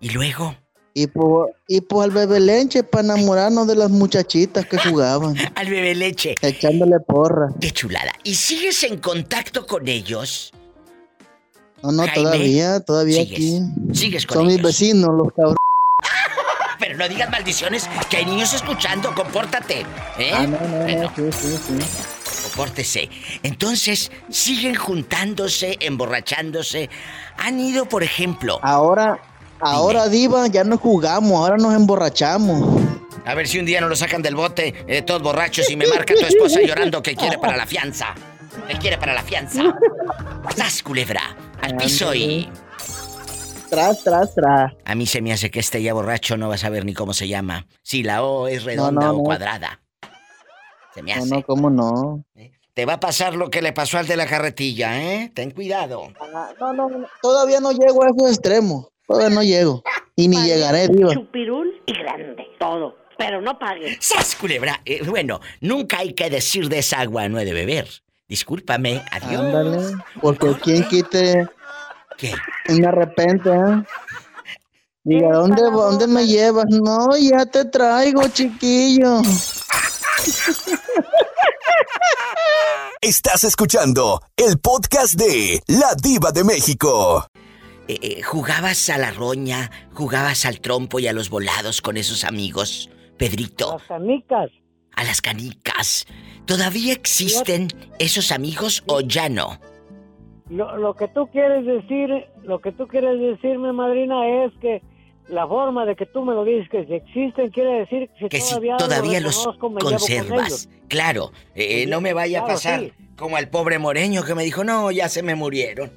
Y 0.00 0.10
luego. 0.10 0.56
Y 0.92 1.06
pues, 1.06 1.52
y 1.68 1.80
pues 1.82 2.04
al 2.04 2.10
bebé 2.10 2.40
leche 2.40 2.82
para 2.82 3.04
enamorarnos 3.04 3.66
de 3.68 3.76
las 3.76 3.90
muchachitas 3.90 4.66
que 4.66 4.76
jugaban. 4.78 5.36
Al 5.54 5.70
bebé 5.70 5.94
leche. 5.94 6.34
Echándole 6.42 6.98
porra. 6.98 7.48
Qué 7.60 7.70
chulada. 7.70 8.10
¿Y 8.24 8.34
sigues 8.34 8.82
en 8.82 8.98
contacto 8.98 9.66
con 9.66 9.86
ellos? 9.86 10.52
No, 11.82 11.92
no, 11.92 12.02
Jaime, 12.06 12.14
todavía, 12.22 12.80
todavía 12.80 13.22
sigues, 13.22 13.38
aquí. 13.38 13.94
sigues 13.94 14.26
con 14.26 14.38
Son 14.38 14.46
mis 14.48 14.60
vecinos, 14.60 15.10
los 15.16 15.28
cabrones. 15.32 15.56
Pero 16.80 16.96
no 16.96 17.08
digas 17.08 17.30
maldiciones, 17.30 17.88
que 18.10 18.16
hay 18.18 18.26
niños 18.26 18.52
escuchando, 18.52 19.14
compórtate. 19.14 19.86
¿eh? 20.18 20.30
Ah, 20.34 20.46
no, 20.46 20.58
no, 20.60 20.82
Bueno, 20.82 21.02
no, 21.16 21.32
sí, 21.32 21.38
sí, 21.38 21.56
sí. 21.78 22.42
compórtese. 22.48 23.08
Entonces, 23.44 24.10
siguen 24.28 24.74
juntándose, 24.74 25.76
emborrachándose. 25.80 26.90
Han 27.38 27.60
ido, 27.60 27.86
por 27.86 28.02
ejemplo. 28.02 28.58
Ahora, 28.62 29.20
ahora 29.60 30.08
diva, 30.08 30.46
ya 30.48 30.64
no 30.64 30.78
jugamos, 30.78 31.32
ahora 31.32 31.56
nos 31.56 31.74
emborrachamos. 31.74 32.80
A 33.24 33.34
ver 33.34 33.46
si 33.48 33.58
un 33.58 33.66
día 33.66 33.80
no 33.80 33.88
lo 33.88 33.96
sacan 33.96 34.22
del 34.22 34.34
bote, 34.34 34.74
eh, 34.86 35.02
todos 35.02 35.22
borrachos, 35.22 35.70
y 35.70 35.76
me 35.76 35.86
marca 35.86 36.14
tu 36.14 36.24
esposa 36.26 36.60
llorando 36.62 37.02
que 37.02 37.14
quiere 37.14 37.38
para 37.38 37.56
la 37.56 37.66
fianza. 37.66 38.14
Él 38.68 38.78
quiere 38.78 38.98
para 38.98 39.14
la 39.14 39.22
fianza. 39.22 39.62
¡Sas, 40.56 40.82
culebra! 40.82 41.20
Al 41.62 41.76
piso 41.76 42.14
y... 42.14 42.48
Tras, 43.68 44.02
tras, 44.02 44.34
tras. 44.34 44.72
A 44.84 44.94
mí 44.96 45.06
se 45.06 45.20
me 45.22 45.32
hace 45.32 45.50
que 45.50 45.60
este 45.60 45.80
ya 45.80 45.94
borracho 45.94 46.36
no 46.36 46.48
va 46.48 46.56
a 46.56 46.58
saber 46.58 46.84
ni 46.84 46.92
cómo 46.92 47.14
se 47.14 47.28
llama. 47.28 47.66
Si 47.82 48.02
la 48.02 48.24
O 48.24 48.48
es 48.48 48.64
redonda 48.64 49.06
no, 49.06 49.10
o 49.12 49.16
no. 49.18 49.22
cuadrada. 49.22 49.80
Se 50.92 51.02
me 51.02 51.14
No, 51.14 51.22
hace. 51.22 51.30
no, 51.30 51.42
cómo 51.44 51.70
no. 51.70 52.24
Te 52.74 52.84
va 52.84 52.94
a 52.94 53.00
pasar 53.00 53.34
lo 53.34 53.48
que 53.48 53.62
le 53.62 53.72
pasó 53.72 53.98
al 53.98 54.08
de 54.08 54.16
la 54.16 54.26
carretilla, 54.26 55.00
¿eh? 55.00 55.30
Ten 55.34 55.52
cuidado. 55.52 56.08
No, 56.58 56.72
no, 56.72 56.88
no. 56.88 57.06
Todavía 57.22 57.60
no 57.60 57.70
llego 57.70 58.02
a 58.02 58.08
esos 58.08 58.30
extremos. 58.30 58.88
Todavía 59.10 59.34
no 59.34 59.42
llego. 59.42 59.82
Y 60.14 60.28
ni 60.28 60.40
llegaré, 60.40 60.86
diva. 60.86 61.12
Chupirul 61.12 61.82
y 61.84 61.92
grande. 61.94 62.46
Todo. 62.60 62.94
Pero 63.18 63.42
no 63.42 63.58
pagues. 63.58 63.96
¡Sas, 63.98 64.36
culebra! 64.36 64.80
Eh, 64.84 65.02
bueno, 65.04 65.40
nunca 65.60 65.98
hay 65.98 66.14
que 66.14 66.30
decir 66.30 66.68
de 66.68 66.78
esa 66.78 67.00
agua 67.00 67.28
no 67.28 67.40
he 67.40 67.44
de 67.44 67.52
beber. 67.52 67.88
Discúlpame, 68.28 69.02
adiós. 69.10 69.42
Ándale. 69.42 69.78
Porque 70.20 70.54
quien 70.62 70.84
quite. 70.84 71.48
¿Qué? 72.16 72.32
Me 72.68 72.86
arrepente, 72.86 73.50
¿eh? 73.50 73.82
Diga, 75.02 75.32
¿dónde, 75.32 75.62
¿dónde 75.62 76.06
me 76.06 76.24
llevas? 76.24 76.66
No, 76.66 77.08
ya 77.16 77.44
te 77.46 77.64
traigo, 77.64 78.28
chiquillo. 78.28 79.22
Estás 83.00 83.42
escuchando 83.42 84.22
el 84.36 84.60
podcast 84.60 85.14
de 85.14 85.62
La 85.66 85.94
Diva 86.00 86.30
de 86.30 86.44
México. 86.44 87.26
Eh, 87.90 87.98
eh, 88.02 88.22
¿Jugabas 88.22 88.88
a 88.88 88.98
la 88.98 89.10
roña, 89.10 89.68
jugabas 89.92 90.46
al 90.46 90.60
trompo 90.60 91.00
y 91.00 91.08
a 91.08 91.12
los 91.12 91.28
volados 91.28 91.82
con 91.82 91.96
esos 91.96 92.22
amigos, 92.22 92.88
Pedrito? 93.16 93.78
Las 93.78 93.82
canicas. 93.82 94.50
A 94.94 95.02
las 95.02 95.20
canicas. 95.20 96.06
¿Todavía 96.46 96.92
existen 96.92 97.66
esos 97.98 98.30
amigos 98.30 98.84
o 98.86 99.00
ya 99.00 99.28
no? 99.28 99.58
Lo, 100.48 100.76
lo 100.76 100.94
que 100.94 101.08
tú 101.08 101.26
quieres 101.32 101.66
decir, 101.66 102.28
lo 102.44 102.60
que 102.60 102.70
tú 102.70 102.86
quieres 102.86 103.18
decirme, 103.18 103.72
madrina, 103.72 104.44
es 104.44 104.52
que 104.60 104.82
la 105.26 105.48
forma 105.48 105.84
de 105.84 105.96
que 105.96 106.06
tú 106.06 106.24
me 106.24 106.32
lo 106.32 106.44
dices 106.44 106.68
que 106.68 106.86
si 106.86 106.94
existen 106.94 107.50
quiere 107.50 107.80
decir 107.80 108.08
que, 108.20 108.28
Que 108.28 108.40
si 108.40 108.50
todavía, 108.50 108.76
todavía 108.76 109.20
los, 109.20 109.34
los 109.34 109.46
me 109.46 109.52
llevo 109.54 109.58
con 109.58 109.78
conservas. 109.80 110.68
Claro, 110.86 111.32
eh, 111.56 111.86
no 111.88 112.00
me 112.00 112.12
vaya 112.12 112.42
a 112.42 112.46
pasar 112.46 112.82
sí. 112.82 112.92
como 113.16 113.36
al 113.36 113.48
pobre 113.48 113.80
moreño 113.80 114.22
que 114.22 114.36
me 114.36 114.44
dijo, 114.44 114.62
no, 114.62 114.92
ya 114.92 115.08
se 115.08 115.24
me 115.24 115.34
murieron. 115.34 115.90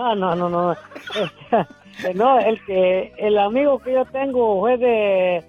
Ah, 0.00 0.14
no, 0.14 0.34
no, 0.36 0.48
no. 0.48 0.72
Este, 0.72 2.14
no, 2.14 2.38
el 2.38 2.64
que 2.64 3.12
el 3.18 3.36
amigo 3.36 3.80
que 3.80 3.92
yo 3.92 4.04
tengo 4.06 4.60
fue 4.60 4.76
de 4.78 5.42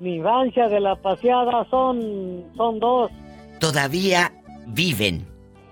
mi 0.00 0.16
infancia, 0.16 0.68
de 0.68 0.80
la 0.80 0.96
paseada, 0.96 1.64
son 1.70 2.44
son 2.56 2.80
dos. 2.80 3.12
Todavía 3.60 4.32
viven. 4.66 5.24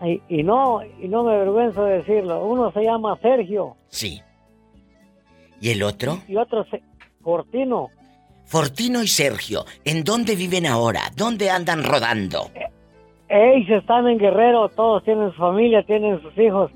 Y, 0.05 0.21
y 0.29 0.43
no 0.45 0.81
y 1.03 1.09
no 1.09 1.25
me 1.25 1.35
avergüenzo 1.35 1.85
de 1.85 1.97
decirlo. 1.97 2.45
Uno 2.47 2.71
se 2.71 2.85
llama 2.85 3.19
Sergio 3.21 3.77
Sí. 3.89 4.23
¿Y 5.61 5.71
el 5.71 5.83
otro? 5.83 6.19
y 6.29 6.37
otro 6.37 6.65
se, 6.67 6.83
Fortino. 7.23 7.89
Fortino 8.45 9.03
y 9.03 9.09
Sergio, 9.09 9.65
¿en 9.85 10.05
dónde 10.05 10.37
viven 10.37 10.67
ahora? 10.67 11.01
¿Dónde 11.17 11.51
andan 11.51 11.83
rodando? 11.83 12.51
Ellos 13.29 13.81
están 13.81 14.07
en 14.07 14.19
Guerrero, 14.19 14.69
todos 14.69 15.03
tienen 15.03 15.33
su 15.33 15.39
familia, 15.39 15.83
tienen 15.83 16.21
sus 16.23 16.37
hijos. 16.39 16.71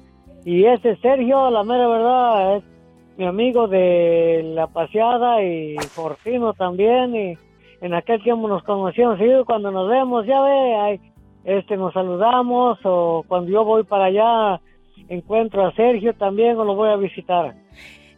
Y 0.48 0.64
ese 0.64 0.96
Sergio, 1.02 1.50
la 1.50 1.62
mera 1.62 1.86
verdad, 1.86 2.56
es 2.56 2.64
mi 3.18 3.26
amigo 3.26 3.68
de 3.68 4.40
la 4.54 4.66
paseada 4.66 5.44
y 5.44 5.76
Fortino 5.90 6.54
también. 6.54 7.14
Y 7.14 7.38
en 7.82 7.92
aquel 7.92 8.22
tiempo 8.22 8.48
nos 8.48 8.62
conocíamos. 8.62 9.20
Y 9.20 9.44
cuando 9.44 9.70
nos 9.70 9.90
vemos, 9.90 10.24
ya 10.24 10.40
ve, 10.40 11.00
este, 11.44 11.76
nos 11.76 11.92
saludamos. 11.92 12.78
O 12.84 13.26
cuando 13.28 13.50
yo 13.50 13.62
voy 13.62 13.84
para 13.84 14.06
allá, 14.06 14.62
encuentro 15.10 15.66
a 15.66 15.74
Sergio 15.74 16.14
también 16.14 16.56
o 16.56 16.64
lo 16.64 16.74
voy 16.74 16.88
a 16.88 16.96
visitar. 16.96 17.54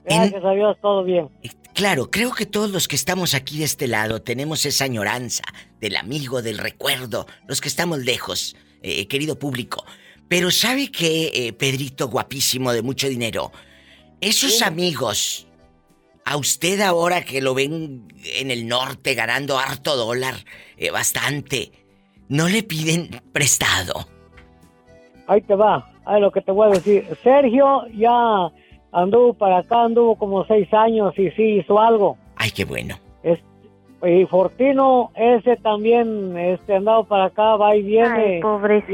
Gracias 0.05 0.45
a 0.45 0.53
Dios, 0.53 0.77
todo 0.81 1.03
bien. 1.03 1.29
Claro, 1.75 2.13
creo 2.13 2.31
que 2.31 2.47
todos 2.47 2.71
los 2.71 2.87
que 2.87 2.95
estamos 2.95 3.35
aquí 3.35 3.59
de 3.59 3.65
este 3.65 3.89
lado 3.89 4.23
tenemos 4.23 4.65
esa 4.67 4.85
añoranza 4.85 5.43
del 5.81 5.97
amigo, 5.97 6.43
del 6.43 6.59
recuerdo, 6.59 7.27
los 7.49 7.61
que 7.61 7.67
estamos 7.67 7.99
lejos, 8.05 8.55
eh, 8.83 9.09
querido 9.09 9.37
público. 9.37 9.85
Pero 10.31 10.53
¿sabe 10.53 10.93
qué, 10.93 11.31
eh, 11.35 11.53
Pedrito 11.53 12.07
guapísimo 12.07 12.73
de 12.73 12.83
mucho 12.83 13.09
dinero? 13.09 13.51
Esos 14.21 14.63
amigos, 14.63 15.49
a 16.25 16.37
usted 16.37 16.81
ahora 16.83 17.23
que 17.25 17.41
lo 17.41 17.53
ven 17.53 18.07
en 18.39 18.53
el 18.53 18.69
norte 18.69 19.15
ganando 19.17 19.59
harto 19.59 19.97
dólar, 19.97 20.35
eh, 20.77 20.93
bastante, 20.93 21.73
¿no 22.29 22.49
le 22.49 22.63
piden 22.63 23.11
prestado? 23.33 24.07
Ahí 25.27 25.41
te 25.41 25.57
va, 25.57 25.91
ahí 26.05 26.21
lo 26.21 26.31
que 26.31 26.43
te 26.43 26.53
voy 26.53 26.69
a 26.69 26.75
decir. 26.75 27.05
Sergio 27.25 27.87
ya 27.93 28.51
anduvo 28.93 29.35
para 29.35 29.59
acá, 29.59 29.83
anduvo 29.83 30.15
como 30.15 30.45
seis 30.47 30.73
años 30.73 31.13
y 31.19 31.29
sí 31.33 31.59
hizo 31.59 31.81
algo. 31.81 32.17
Ay, 32.37 32.53
qué 32.53 32.65
bueno. 32.65 33.01
Es- 33.25 33.41
y 34.07 34.25
Fortino, 34.27 35.11
ese 35.17 35.57
también 35.57 36.37
este, 36.39 36.77
andado 36.77 37.03
para 37.03 37.25
acá, 37.25 37.57
va 37.57 37.75
y 37.75 37.83
viene. 37.83 38.35
Ay, 38.37 38.41
pobrecito. 38.41 38.93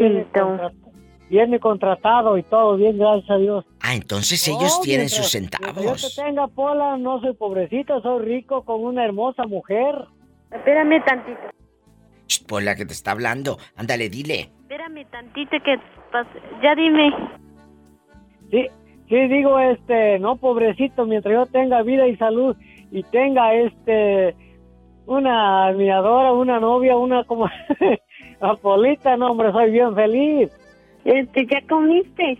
Viene, 0.57 0.86
viene 1.29 1.59
contratado 1.61 2.39
y 2.39 2.43
todo 2.43 2.77
bien, 2.77 2.99
gracias 2.99 3.31
a 3.31 3.37
Dios. 3.37 3.65
Ah, 3.81 3.95
entonces 3.95 4.47
No, 4.49 4.59
ellos 4.59 4.81
tienen 4.81 5.07
mientras- 5.07 5.23
sus 5.23 5.31
centavos. 5.33 6.03
Yo 6.03 6.09
te 6.09 6.23
tenga, 6.23 6.47
Pola, 6.49 6.97
no 6.97 7.21
soy 7.21 7.35
pobrecito, 7.35 8.01
soy 8.03 8.25
rico 8.25 8.63
con 8.65 8.85
una 8.85 9.05
hermosa 9.05 9.45
mujer. 9.47 9.95
Espérame 10.53 11.03
tantito. 11.05 11.41
Sh, 12.29 12.45
Por 12.47 12.63
la 12.63 12.75
que 12.77 12.87
te 12.87 12.93
está 12.93 13.13
hablando. 13.13 13.59
Ándale, 13.77 14.09
dile. 14.09 14.51
Espérame 14.63 15.05
tantito 15.11 15.57
que 15.65 15.77
ya 16.63 16.75
dime. 16.75 17.11
Sí, 18.51 18.67
sí, 19.09 19.29
digo, 19.29 19.59
este, 19.59 20.19
no 20.19 20.37
pobrecito, 20.37 21.05
mientras 21.07 21.35
yo 21.35 21.47
tenga 21.47 21.83
vida 21.83 22.07
y 22.07 22.17
salud 22.17 22.57
y 22.91 23.03
tenga, 23.05 23.53
este, 23.55 24.35
una 25.07 25.67
admiradora, 25.67 26.33
una 26.33 26.59
novia, 26.61 26.97
una 26.97 27.25
como 27.25 27.49
Apolita, 28.41 29.17
no, 29.17 29.31
hombre, 29.33 29.53
soy 29.53 29.71
bien 29.71 29.95
feliz. 29.95 30.51
Este, 31.07 31.47
¿ya 31.47 31.61
comiste? 31.69 32.37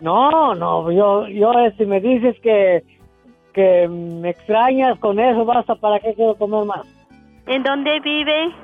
No, 0.00 0.54
no, 0.54 0.90
yo, 0.90 1.28
yo, 1.28 1.52
si 1.76 1.84
me 1.84 2.00
dices 2.00 2.34
que, 2.42 2.82
que 3.52 3.86
me 3.86 4.30
extrañas 4.30 4.98
con 4.98 5.20
eso, 5.20 5.44
basta, 5.44 5.74
¿para 5.74 6.00
qué 6.00 6.14
quiero 6.14 6.34
comer 6.36 6.64
más? 6.64 6.86
¿En 7.46 7.62
dónde 7.62 8.00
vive? 8.00 8.54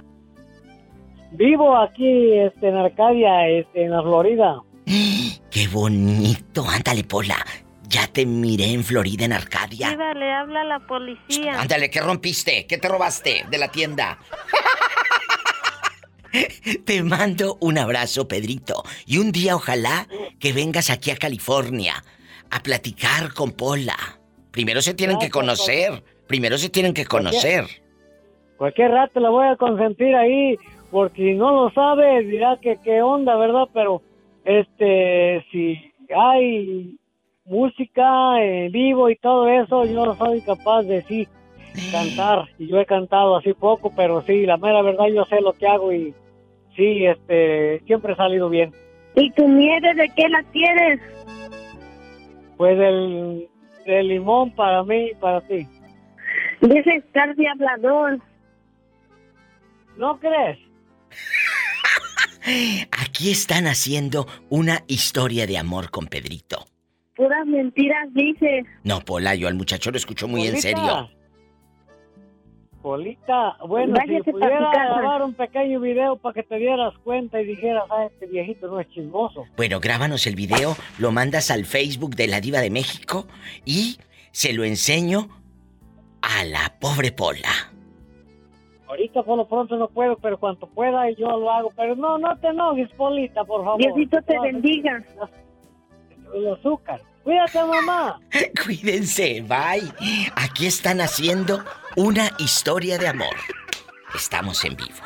Vivo 1.33 1.77
aquí, 1.77 2.33
este, 2.39 2.69
en 2.69 2.77
Arcadia, 2.77 3.49
este, 3.49 3.85
en 3.85 3.91
la 3.91 4.01
Florida. 4.03 4.63
¡Qué 5.51 5.69
bonito! 5.71 6.65
Ándale, 6.67 7.05
Pola. 7.05 7.37
Ya 7.83 8.07
te 8.07 8.25
miré 8.25 8.73
en 8.73 8.83
Florida, 8.83 9.27
en 9.27 9.35
Arcadia. 9.35 9.91
Le 10.15 10.33
habla 10.33 10.63
a 10.63 10.65
la 10.65 10.81
policía. 10.81 11.61
Ándale, 11.61 11.91
¿qué 11.91 12.01
rompiste? 12.01 12.67
¿Qué 12.67 12.79
te 12.79 12.89
robaste 12.89 13.45
de 13.51 13.59
la 13.59 13.69
tienda? 13.69 14.19
Te 16.85 17.03
mando 17.03 17.57
un 17.61 17.79
abrazo, 17.79 18.29
Pedrito. 18.29 18.83
Y 19.07 19.19
un 19.19 19.33
día 19.33 19.57
ojalá 19.57 20.07
que 20.39 20.53
vengas 20.53 20.91
aquí 20.91 21.11
a 21.11 21.17
California 21.17 21.95
a 22.51 22.63
platicar 22.63 23.33
con 23.35 23.53
Pola. 23.53 23.97
Primero 24.51 24.83
se 24.83 24.95
tienen 24.95 25.19
que 25.19 25.31
conocer. 25.31 26.03
Primero 26.27 26.59
se 26.59 26.69
tienen 26.69 26.95
que 26.95 27.07
conocer. 27.07 27.65
Cualquier 28.57 28.91
rato 28.91 29.21
la 29.21 29.31
voy 29.31 29.47
a 29.47 29.57
consentir 29.57 30.15
ahí, 30.17 30.57
porque 30.91 31.23
si 31.23 31.35
no 31.35 31.53
lo 31.53 31.71
sabe, 31.71 32.25
dirá 32.25 32.59
que 32.61 32.77
qué 32.83 33.03
onda, 33.03 33.37
¿verdad? 33.37 33.69
Pero, 33.73 34.03
este, 34.45 35.45
si 35.53 35.79
hay 36.15 36.97
música 37.45 38.43
en 38.43 38.73
vivo 38.73 39.09
y 39.09 39.17
todo 39.17 39.49
eso, 39.49 39.85
yo 39.85 40.15
soy 40.17 40.41
capaz 40.43 40.83
de 40.83 41.03
sí 41.03 41.29
cantar. 41.91 42.49
Y 42.59 42.69
yo 42.69 42.79
he 42.79 42.87
cantado 42.87 43.37
así 43.37 43.53
poco, 43.55 43.93
pero 43.95 44.23
sí, 44.23 44.47
la 44.47 44.57
mera 44.57 44.83
verdad 44.83 45.07
yo 45.07 45.25
sé 45.25 45.41
lo 45.41 45.53
que 45.53 45.67
hago 45.67 45.93
y 45.93 46.15
sí, 46.77 47.07
este, 47.07 47.81
siempre 47.87 48.13
he 48.13 48.17
salido 48.17 48.49
bien. 48.49 48.73
¿Y 49.15 49.31
tu 49.33 49.49
nieve 49.49 49.95
de 49.95 50.09
qué 50.11 50.29
la 50.29 50.43
tienes? 50.53 51.01
Pues 52.57 52.79
el, 52.79 53.49
el 53.85 54.09
limón 54.09 54.51
para 54.53 54.83
mí 54.85 55.11
y 55.11 55.15
para 55.15 55.41
ti. 55.43 55.67
Dice 56.61 56.97
estar 56.97 57.35
de 57.35 57.49
hablador. 57.49 58.21
¿No 59.97 60.19
crees? 60.19 60.59
Aquí 62.93 63.31
están 63.31 63.67
haciendo 63.67 64.27
una 64.49 64.85
historia 64.87 65.47
de 65.47 65.59
amor 65.59 65.91
con 65.91 66.07
Pedrito. 66.07 66.67
Puras 67.17 67.47
mentiras 67.47 68.09
dice. 68.15 68.65
No, 68.85 69.01
Pola, 69.01 69.35
yo 69.35 69.49
al 69.49 69.55
muchacho 69.55 69.91
lo 69.91 69.97
escucho 69.97 70.29
muy 70.29 70.47
en 70.47 70.61
serio. 70.61 71.11
Polita, 72.83 73.57
bueno, 73.67 73.95
Váyase 73.95 74.25
si 74.25 74.31
pudiera 74.33 74.71
grabar 74.71 75.23
un 75.23 75.35
pequeño 75.35 75.81
video 75.81 76.17
para 76.17 76.35
que 76.35 76.43
te 76.43 76.57
dieras 76.57 76.95
cuenta 77.03 77.41
y 77.41 77.45
dijeras, 77.45 77.85
ah, 77.91 78.05
este 78.05 78.27
viejito 78.27 78.69
no 78.69 78.79
es 78.81 78.89
chismoso. 78.91 79.45
Bueno, 79.57 79.81
grábanos 79.81 80.27
el 80.27 80.37
video, 80.37 80.77
lo 80.99 81.11
mandas 81.11 81.51
al 81.51 81.65
Facebook 81.65 82.15
de 82.15 82.29
la 82.29 82.41
Diva 82.41 82.61
de 82.61 82.71
México 82.71 83.27
y 83.65 83.99
se 84.31 84.53
lo 84.53 84.65
enseño 84.65 85.29
a 86.23 86.45
la 86.45 86.77
pobre 86.81 87.11
Pola. 87.13 87.51
ahorita 88.89 89.23
por 89.23 89.37
lo 89.37 89.49
pronto 89.49 89.77
no 89.77 89.89
puedo, 89.89 90.17
pero 90.17 90.39
cuanto 90.39 90.67
pueda 90.69 91.11
yo 91.11 91.27
lo 91.39 91.51
hago. 91.51 91.73
Pero 91.77 91.97
no, 91.97 92.17
no 92.19 92.37
te 92.39 92.49
enojes, 92.49 92.89
Polita, 92.97 93.45
por 93.45 93.65
favor. 93.65 93.81
Diosito 93.81 94.23
te 94.23 94.37
No, 94.37 94.43
bendiga. 94.43 95.05
El 96.35 96.53
azúcar. 96.53 97.01
Cuídate, 97.25 97.63
mamá. 97.63 98.21
Cuídense, 98.65 99.43
bye. 99.43 99.93
Aquí 100.37 100.67
están 100.67 101.01
haciendo 101.01 101.63
una 101.99 102.31
historia 102.39 102.97
de 102.97 103.09
amor. 103.09 103.35
Estamos 104.15 104.65
en 104.65 104.77
vivo. 104.77 105.03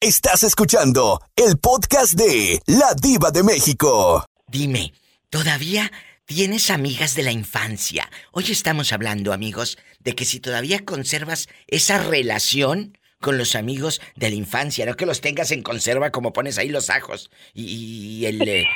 Estás 0.00 0.42
escuchando 0.42 1.20
el 1.36 1.58
podcast 1.58 2.14
de 2.14 2.62
La 2.64 2.94
Diva 2.94 3.30
de 3.30 3.42
México. 3.42 4.24
Dime, 4.46 4.94
¿todavía 5.28 5.92
tienes 6.24 6.70
amigas 6.70 7.14
de 7.14 7.24
la 7.24 7.32
infancia? 7.32 8.10
Hoy 8.32 8.46
estamos 8.48 8.90
hablando, 8.94 9.34
amigos, 9.34 9.76
de 10.00 10.14
que 10.14 10.24
si 10.24 10.40
todavía 10.40 10.82
conservas 10.86 11.46
esa 11.66 11.98
relación 11.98 12.96
con 13.20 13.36
los 13.36 13.54
amigos 13.54 14.00
de 14.14 14.30
la 14.30 14.36
infancia, 14.36 14.86
no 14.86 14.96
que 14.96 15.04
los 15.04 15.20
tengas 15.20 15.50
en 15.50 15.62
conserva 15.62 16.10
como 16.10 16.32
pones 16.32 16.56
ahí 16.56 16.70
los 16.70 16.88
ajos 16.88 17.30
y, 17.52 17.64
y 17.64 18.24
el, 18.24 18.48
eh, 18.48 18.66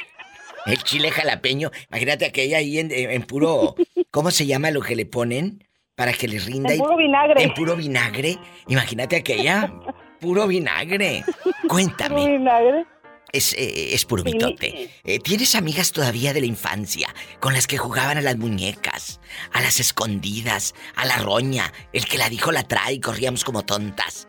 el 0.67 0.83
chile 0.83 1.11
jalapeño. 1.11 1.71
Imagínate 1.89 2.27
aquella 2.27 2.59
ahí 2.59 2.79
en, 2.79 2.93
en 2.93 3.23
puro, 3.23 3.75
¿cómo 4.11 4.31
se 4.31 4.45
llama 4.45 4.71
lo 4.71 4.83
que 4.83 4.97
le 4.97 5.07
ponen? 5.07 5.65
Para 6.01 6.15
que 6.15 6.27
les 6.27 6.47
rinda. 6.47 6.71
En 6.73 6.77
y- 6.77 6.83
puro 6.83 6.97
vinagre. 6.97 7.43
En 7.43 7.53
puro 7.53 7.77
vinagre. 7.77 8.39
Imagínate 8.69 9.17
aquella. 9.17 9.71
Puro 10.19 10.47
vinagre. 10.47 11.23
Cuéntame. 11.69 12.15
Puro 12.23 12.33
vinagre. 12.39 12.87
Es, 13.33 13.53
eh, 13.53 13.93
es 13.93 14.07
puro 14.07 14.25
mitote. 14.25 14.89
Eh, 15.05 15.19
¿Tienes 15.19 15.55
amigas 15.55 15.93
todavía 15.93 16.33
de 16.33 16.41
la 16.41 16.47
infancia 16.47 17.09
con 17.39 17.53
las 17.53 17.67
que 17.67 17.77
jugaban 17.77 18.17
a 18.17 18.23
las 18.23 18.39
muñecas, 18.39 19.21
a 19.53 19.61
las 19.61 19.79
escondidas, 19.79 20.75
a 20.97 21.05
la 21.05 21.19
roña, 21.19 21.71
el 21.93 22.07
que 22.07 22.17
la 22.17 22.31
dijo 22.31 22.51
la 22.51 22.63
trae 22.63 22.95
y 22.95 23.01
corríamos 23.01 23.45
como 23.45 23.67
tontas, 23.67 24.27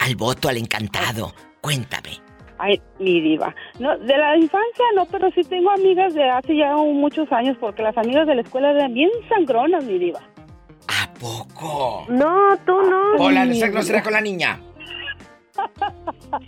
al 0.00 0.16
voto, 0.16 0.48
al 0.48 0.56
encantado? 0.56 1.34
Cuéntame. 1.60 2.20
Ay, 2.58 2.82
mi 2.98 3.20
diva. 3.20 3.54
No, 3.78 3.96
de 3.96 4.18
la 4.18 4.36
infancia 4.36 4.84
no, 4.96 5.06
pero 5.06 5.30
sí 5.30 5.42
tengo 5.44 5.70
amigas 5.70 6.14
de 6.14 6.28
hace 6.28 6.56
ya 6.56 6.74
muchos 6.74 7.30
años 7.30 7.56
porque 7.60 7.84
las 7.84 7.96
amigas 7.96 8.26
de 8.26 8.34
la 8.34 8.42
escuela 8.42 8.72
eran 8.72 8.92
bien 8.92 9.10
sangronas, 9.28 9.84
mi 9.84 9.98
diva. 10.00 10.20
¿A 11.22 11.44
poco? 11.46 12.06
No, 12.08 12.56
tú 12.66 12.72
no. 12.82 13.12
Hola, 13.24 13.44
no 13.44 13.54
seas 13.54 13.70
grosera 13.70 14.02
con 14.02 14.12
la 14.12 14.20
niña. 14.20 14.60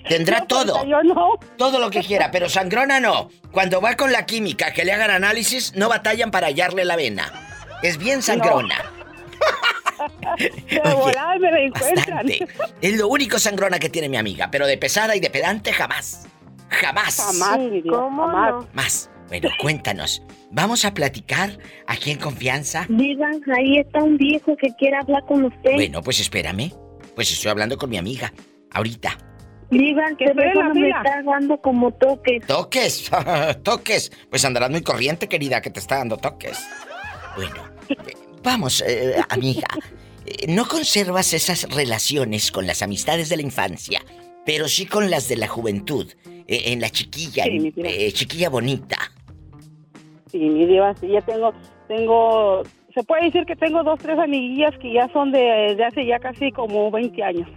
Tendrá 0.09 0.45
todo. 0.47 0.85
Yo 0.85 1.03
no. 1.05 1.39
Todo 1.57 1.79
lo 1.79 1.91
que 1.91 2.01
quiera, 2.01 2.31
pero 2.33 2.49
sangrona 2.49 2.99
no. 2.99 3.31
Cuando 3.53 3.81
va 3.81 3.95
con 3.95 4.11
la 4.11 4.27
química 4.27 4.73
que 4.73 4.85
le 4.85 4.93
hagan 4.93 5.11
análisis, 5.11 5.75
no 5.77 5.89
batallan 5.89 6.31
para 6.31 6.49
hallarle 6.49 6.85
la 6.85 6.97
vena. 6.97 7.33
Es 7.83 7.99
bien 7.99 8.23
sangrona. 8.23 8.77
De 10.69 10.81
volada 10.95 11.39
me 11.39 11.53
la 11.53 11.61
encuentran. 11.61 12.27
Bastante. 12.27 12.49
Es 12.81 12.97
lo 12.99 13.09
único 13.09 13.39
sangrona 13.39 13.79
que 13.79 13.91
tiene 13.91 14.09
mi 14.09 14.17
amiga, 14.17 14.51
pero 14.51 14.67
de 14.67 14.77
pesada 14.77 15.15
y 15.15 15.21
de 15.21 15.31
pedante 15.31 15.73
jamás. 15.73 16.27
Jamás. 16.69 17.17
Jamás, 17.21 17.59
¿Cómo 17.89 18.27
jamás. 18.27 18.51
no? 18.53 18.69
Más. 18.73 19.11
Bueno, 19.29 19.51
cuéntanos. 19.61 20.23
Vamos 20.55 20.85
a 20.85 20.95
platicar 20.95 21.59
aquí 21.89 22.13
en 22.13 22.19
confianza. 22.19 22.87
Diva, 22.89 23.27
ahí 23.57 23.79
está 23.79 24.03
un 24.03 24.17
viejo 24.17 24.57
que 24.57 24.69
quiere 24.79 24.97
hablar 24.97 25.25
con 25.27 25.45
usted. 25.45 25.73
Bueno, 25.75 26.01
pues 26.01 26.21
espérame. 26.21 26.73
Pues 27.17 27.33
estoy 27.33 27.51
hablando 27.51 27.77
con 27.77 27.91
mi 27.91 27.97
amiga. 27.99 28.33
Ahorita. 28.71 29.19
Diva, 29.71 30.05
Que 30.17 30.27
persona 30.27 30.73
me 30.73 30.91
está 30.91 31.23
dando 31.25 31.57
como 31.61 31.91
toques. 31.95 32.47
Toques. 32.47 33.11
toques. 33.65 34.13
Pues 34.31 34.45
andarás 34.45 34.71
muy 34.71 34.83
corriente, 34.83 35.29
querida, 35.29 35.61
que 35.61 35.71
te 35.71 35.81
está 35.81 35.99
dando 35.99 36.17
toques. 36.19 36.57
Bueno, 37.35 37.65
vamos, 38.45 38.83
eh, 38.87 39.17
amiga. 39.31 39.67
Eh, 40.25 40.47
No 40.49 40.69
conservas 40.69 41.33
esas 41.33 41.65
relaciones 41.75 42.53
con 42.53 42.67
las 42.67 42.81
amistades 42.83 43.29
de 43.29 43.37
la 43.37 43.43
infancia, 43.43 44.01
pero 44.47 44.69
sí 44.69 44.87
con 44.87 45.11
las 45.11 45.27
de 45.29 45.37
la 45.37 45.49
juventud. 45.49 46.13
eh, 46.47 46.73
en 46.73 46.81
la 46.81 46.91
chiquilla, 46.91 47.45
Sí, 47.45 47.73
eh, 47.79 48.13
chiquilla 48.13 48.51
bonita. 48.51 48.99
Sí, 50.35 50.41
mi 50.41 50.67
diva, 50.67 50.93
sí, 50.97 51.07
ya 51.07 51.21
tengo, 51.21 51.55
tengo, 51.87 52.65
se 52.93 53.05
puede 53.05 53.27
decir 53.27 53.47
que 53.47 53.55
tengo 53.55 53.85
dos, 53.85 54.01
tres 54.01 54.19
amiguillas 54.19 54.77
que 54.83 54.93
ya 54.93 55.09
son 55.13 55.31
de, 55.31 55.77
de 55.77 55.85
hace 55.85 56.05
ya 56.05 56.19
casi 56.19 56.51
como 56.51 56.91
20 56.91 57.23
años. 57.23 57.49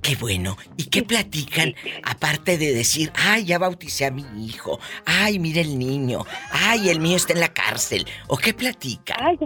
Qué 0.00 0.16
bueno. 0.16 0.56
¿Y 0.78 0.84
qué 0.84 1.02
platican? 1.02 1.74
Aparte 2.02 2.56
de 2.56 2.72
decir, 2.72 3.12
ay, 3.14 3.44
ya 3.44 3.58
bauticé 3.58 4.06
a 4.06 4.10
mi 4.10 4.24
hijo. 4.42 4.80
Ay, 5.04 5.38
mira 5.38 5.60
el 5.60 5.78
niño. 5.78 6.24
Ay, 6.50 6.88
el 6.88 6.98
mío 6.98 7.16
está 7.16 7.34
en 7.34 7.40
la 7.40 7.52
cárcel. 7.52 8.06
¿O 8.28 8.38
qué 8.38 8.54
platican? 8.54 9.18
Ay. 9.20 9.38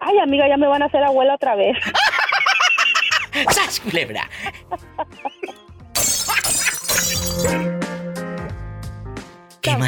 Ay, 0.00 0.18
amiga, 0.18 0.46
ya 0.46 0.58
me 0.58 0.66
van 0.66 0.82
a 0.82 0.86
hacer 0.86 1.02
abuela 1.02 1.36
otra 1.36 1.54
vez. 1.54 1.78
¡Sas, 3.50 3.80
culebra! 3.80 4.28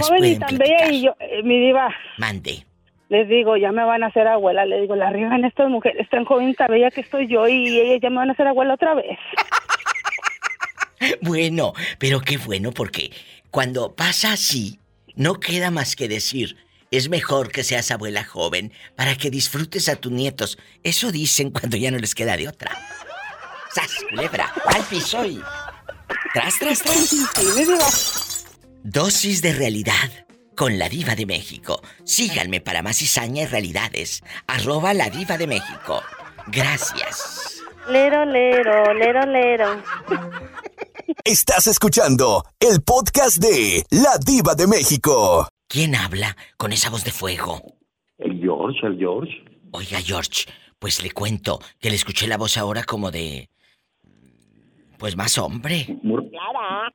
Joven 0.09 0.25
y 0.25 0.39
tan 0.39 0.59
bella 0.59 0.91
y 0.91 1.03
yo, 1.03 1.17
eh, 1.21 1.43
mi 1.43 1.59
diva, 1.59 1.95
Mande. 2.19 2.65
les 3.09 3.29
digo, 3.29 3.57
ya 3.57 3.73
me 3.73 3.85
van 3.85 4.03
a 4.03 4.07
hacer 4.07 4.27
abuela. 4.27 4.65
Les 4.65 4.83
digo, 4.83 4.97
la 4.97 5.11
riegan 5.11 5.45
estas 5.45 5.69
mujeres 5.69 6.09
tan 6.11 6.25
joven 6.25 6.51
y 6.51 6.55
tan 6.55 6.69
bella 6.69 6.91
que 6.91 7.03
estoy 7.03 7.27
yo 7.29 7.47
y 7.49 7.81
ellas 7.81 8.01
ya 8.03 8.11
me 8.11 8.17
van 8.17 8.31
a 8.31 8.33
hacer 8.33 8.47
abuela 8.47 8.75
otra 8.75 8.95
vez. 8.95 9.19
Bueno, 11.21 11.75
pero 11.99 12.21
qué 12.21 12.39
bueno 12.39 12.73
porque 12.73 13.13
cuando 13.51 13.95
pasa 13.95 14.33
así, 14.33 14.81
no 15.15 15.35
queda 15.35 15.71
más 15.71 15.95
que 15.95 16.09
decir, 16.09 16.57
es 16.91 17.09
mejor 17.09 17.51
que 17.51 17.65
seas 17.65 17.91
abuela 17.91 18.25
joven 18.25 18.73
para 18.97 19.17
que 19.17 19.31
disfrutes 19.31 19.89
a 19.89 19.97
tus 19.97 20.13
nietos. 20.13 20.59
Eso 20.83 21.13
dicen 21.13 21.51
cuando 21.51 21.77
ya 21.77 21.91
no 21.91 21.99
les 21.99 22.15
queda 22.15 22.37
de 22.37 22.49
otra. 22.49 22.71
¡Sas, 23.75 23.93
culebra! 24.09 24.53
¡Al 24.67 24.83
piso 24.85 25.25
y... 25.25 25.41
¡Tras, 26.33 26.59
tras, 26.59 26.83
tras! 26.83 28.23
Dosis 28.89 29.43
de 29.43 29.53
realidad 29.53 30.13
con 30.57 30.79
la 30.79 30.89
diva 30.89 31.17
de 31.17 31.27
México. 31.27 31.83
Síganme 32.05 32.61
para 32.61 32.83
más 32.83 32.99
cizaña 32.99 33.43
y 33.43 33.47
realidades. 33.47 34.23
Arroba 34.47 34.95
la 34.95 35.11
diva 35.11 35.37
de 35.37 35.49
México. 35.49 36.01
Gracias. 36.47 37.65
Lero, 37.89 38.25
lero, 38.25 38.95
lero, 38.95 39.27
lero. 39.27 39.83
Estás 41.25 41.67
escuchando 41.67 42.45
el 42.61 42.81
podcast 42.81 43.39
de 43.39 43.83
La 43.91 44.19
Diva 44.25 44.55
de 44.55 44.69
México. 44.69 45.49
¿Quién 45.67 45.97
habla 45.97 46.37
con 46.57 46.73
esa 46.73 46.89
voz 46.89 47.03
de 47.03 47.11
fuego? 47.11 47.61
El 48.19 48.39
George, 48.39 48.87
el 48.87 48.99
George. 48.99 49.33
Oiga, 49.73 50.01
George, 50.01 50.45
pues 50.79 51.03
le 51.03 51.11
cuento 51.11 51.59
que 51.81 51.91
le 51.91 51.97
escuché 51.97 52.29
la 52.29 52.37
voz 52.37 52.57
ahora 52.57 52.85
como 52.85 53.11
de... 53.11 53.51
Pues 54.99 55.17
más 55.17 55.37
hombre. 55.39 55.99
Muy, 56.03 56.31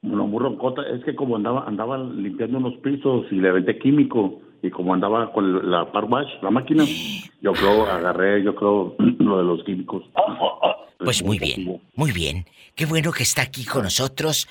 no, 0.02 0.28
muy 0.28 0.40
roncota. 0.40 0.82
Es 0.88 1.04
que 1.04 1.16
como 1.16 1.36
andaba 1.36 1.66
andaba 1.68 1.98
limpiando 1.98 2.58
unos 2.58 2.76
pisos 2.78 3.26
y 3.32 3.36
le 3.36 3.50
aventé 3.50 3.78
químico 3.80 4.42
y 4.64 4.70
como 4.70 4.94
andaba 4.94 5.32
con 5.34 5.70
la 5.70 5.92
par 5.92 6.06
wash, 6.06 6.30
la 6.42 6.52
máquina, 6.52 6.84
yo 7.42 7.54
creo 7.54 7.86
agarré, 7.86 8.44
yo 8.44 8.56
creo 8.56 8.96
lo 9.20 9.38
de 9.38 9.44
los 9.44 9.64
químicos. 9.64 10.04
Pues 11.00 11.24
muy 11.24 11.40
bien, 11.40 11.82
muy 11.96 12.12
bien. 12.12 12.46
Qué 12.76 12.86
bueno 12.86 13.12
que 13.12 13.24
está 13.24 13.42
aquí 13.42 13.66
con 13.66 13.84
nosotros. 13.84 14.48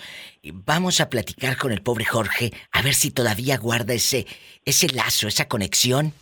Vamos 0.53 1.01
a 1.01 1.09
platicar 1.09 1.57
con 1.57 1.73
el 1.73 1.81
pobre 1.81 2.05
Jorge 2.05 2.51
a 2.73 2.83
ver 2.83 2.95
si 2.95 3.13
todavía 3.13 3.57
guarda 3.59 3.95
ese 3.95 4.27
ese 4.65 4.95
lazo, 4.95 5.29
esa 5.29 5.49
conexión 5.49 6.13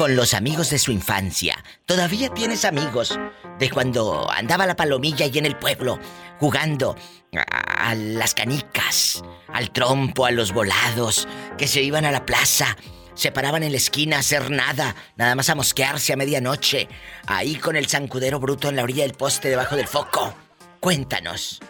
con 0.00 0.16
los 0.16 0.32
amigos 0.32 0.70
de 0.70 0.78
su 0.78 0.92
infancia. 0.92 1.62
¿Todavía 1.84 2.30
tienes 2.30 2.64
amigos 2.64 3.20
de 3.58 3.68
cuando 3.68 4.30
andaba 4.30 4.64
la 4.66 4.74
palomilla 4.74 5.26
ahí 5.26 5.36
en 5.36 5.44
el 5.44 5.56
pueblo 5.56 5.98
jugando 6.38 6.96
a, 7.36 7.94
las 7.94 8.32
canicas, 8.32 9.22
al 9.48 9.70
trompo, 9.72 10.24
a 10.24 10.30
los 10.30 10.54
volados, 10.54 11.28
que 11.58 11.66
se 11.66 11.82
iban 11.82 12.06
a 12.06 12.12
la 12.12 12.24
plaza? 12.24 12.78
Se 13.12 13.30
paraban 13.30 13.62
en 13.62 13.72
la 13.72 13.76
esquina 13.76 14.16
a 14.16 14.20
hacer 14.20 14.50
nada, 14.50 14.96
nada 15.18 15.34
más 15.34 15.50
a 15.50 15.54
mosquearse 15.54 16.14
a 16.14 16.16
medianoche, 16.16 16.88
ahí 17.26 17.56
con 17.56 17.76
el 17.76 17.84
zancudero 17.86 18.40
bruto 18.40 18.70
en 18.70 18.76
la 18.76 18.84
orilla 18.84 19.02
del 19.02 19.12
poste 19.12 19.50
debajo 19.50 19.76
del 19.76 19.86
foco. 19.86 20.32
Cuéntanos. 20.80 21.60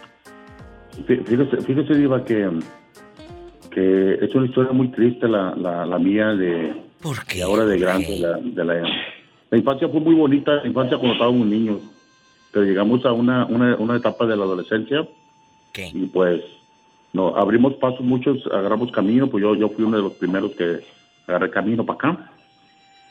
Fí- 1.05 1.27
Fíjese, 1.27 1.57
fíjese 1.67 1.95
Diva, 1.95 2.25
que, 2.25 2.49
que 3.73 4.25
es 4.25 4.33
una 4.37 4.47
historia 4.47 4.71
muy 4.71 4.93
triste 4.93 5.27
la, 5.27 5.57
la 5.57 5.99
mía 5.99 6.27
de, 6.27 6.90
de 7.33 7.43
ahora 7.43 7.65
de 7.65 7.79
grande. 7.79 8.19
La, 8.19 8.37
de 8.37 8.65
la, 8.65 8.89
la 9.51 9.59
infancia 9.59 9.89
fue 9.89 10.01
muy 10.01 10.15
bonita, 10.15 10.57
la 10.57 10.67
infancia 10.67 10.97
cuando 10.97 11.15
estábamos 11.15 11.47
niños, 11.47 11.79
pero 12.53 12.65
llegamos 12.65 13.05
a 13.05 13.13
una, 13.13 13.47
una, 13.47 13.77
una 13.77 13.97
etapa 13.97 14.27
de 14.27 14.37
la 14.37 14.45
adolescencia 14.45 15.07
y 15.77 16.07
pues 16.07 16.43
no 17.13 17.37
abrimos 17.37 17.75
pasos 17.75 18.01
muchos, 18.01 18.39
agarramos 18.47 18.93
camino, 18.93 19.29
pues 19.29 19.43
yo, 19.43 19.55
yo 19.55 19.69
fui 19.71 19.85
uno 19.85 19.97
de 19.97 20.03
los 20.03 20.13
primeros 20.15 20.53
que 20.53 20.81
agarré 21.27 21.51
camino 21.51 21.85
para 21.85 21.97
acá. 21.97 22.33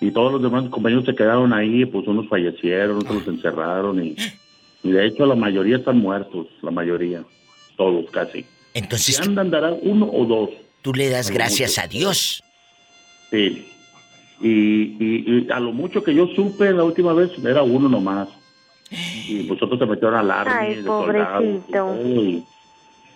Y 0.01 0.11
todos 0.11 0.31
los 0.31 0.41
demás 0.41 0.69
compañeros 0.69 1.03
se 1.05 1.13
quedaron 1.13 1.51
ahí, 1.51 1.85
pues 1.85 2.07
unos 2.07 2.29
fallecieron, 2.29 2.99
otros 2.99 3.15
los 3.15 3.27
encerraron 3.27 4.01
y, 4.01 4.15
y 4.81 4.91
de 4.91 5.05
hecho 5.05 5.25
la 5.25 5.35
mayoría 5.35 5.75
están 5.75 5.97
muertos, 5.97 6.47
la 6.61 6.71
mayoría, 6.71 7.23
todos 7.75 8.09
casi. 8.09 8.45
Entonces 8.73 9.17
Si 9.17 9.21
andan, 9.21 9.49
darán 9.49 9.77
uno 9.81 10.09
o 10.09 10.25
dos. 10.25 10.49
Tú 10.81 10.93
le 10.93 11.09
das 11.09 11.31
gracias 11.31 11.77
a 11.77 11.87
Dios. 11.87 12.41
Sí. 13.29 13.67
Y, 14.41 14.49
y- 14.99 15.45
y 15.47 15.51
a 15.51 15.59
lo 15.59 15.71
mucho 15.73 16.03
que 16.03 16.13
yo 16.15 16.27
supe 16.35 16.71
la 16.71 16.83
última 16.83 17.13
vez 17.13 17.31
era 17.43 17.61
uno 17.63 17.89
nomás. 17.89 18.29
y 19.27 19.43
pues 19.43 19.61
otros 19.61 19.77
se 19.79 19.85
metieron 19.85 20.15
al 20.15 20.31
army 20.31 20.53
Ay, 20.57 20.75
de 20.77 20.83
pobrecito. 20.83 21.95
y- 22.03 22.43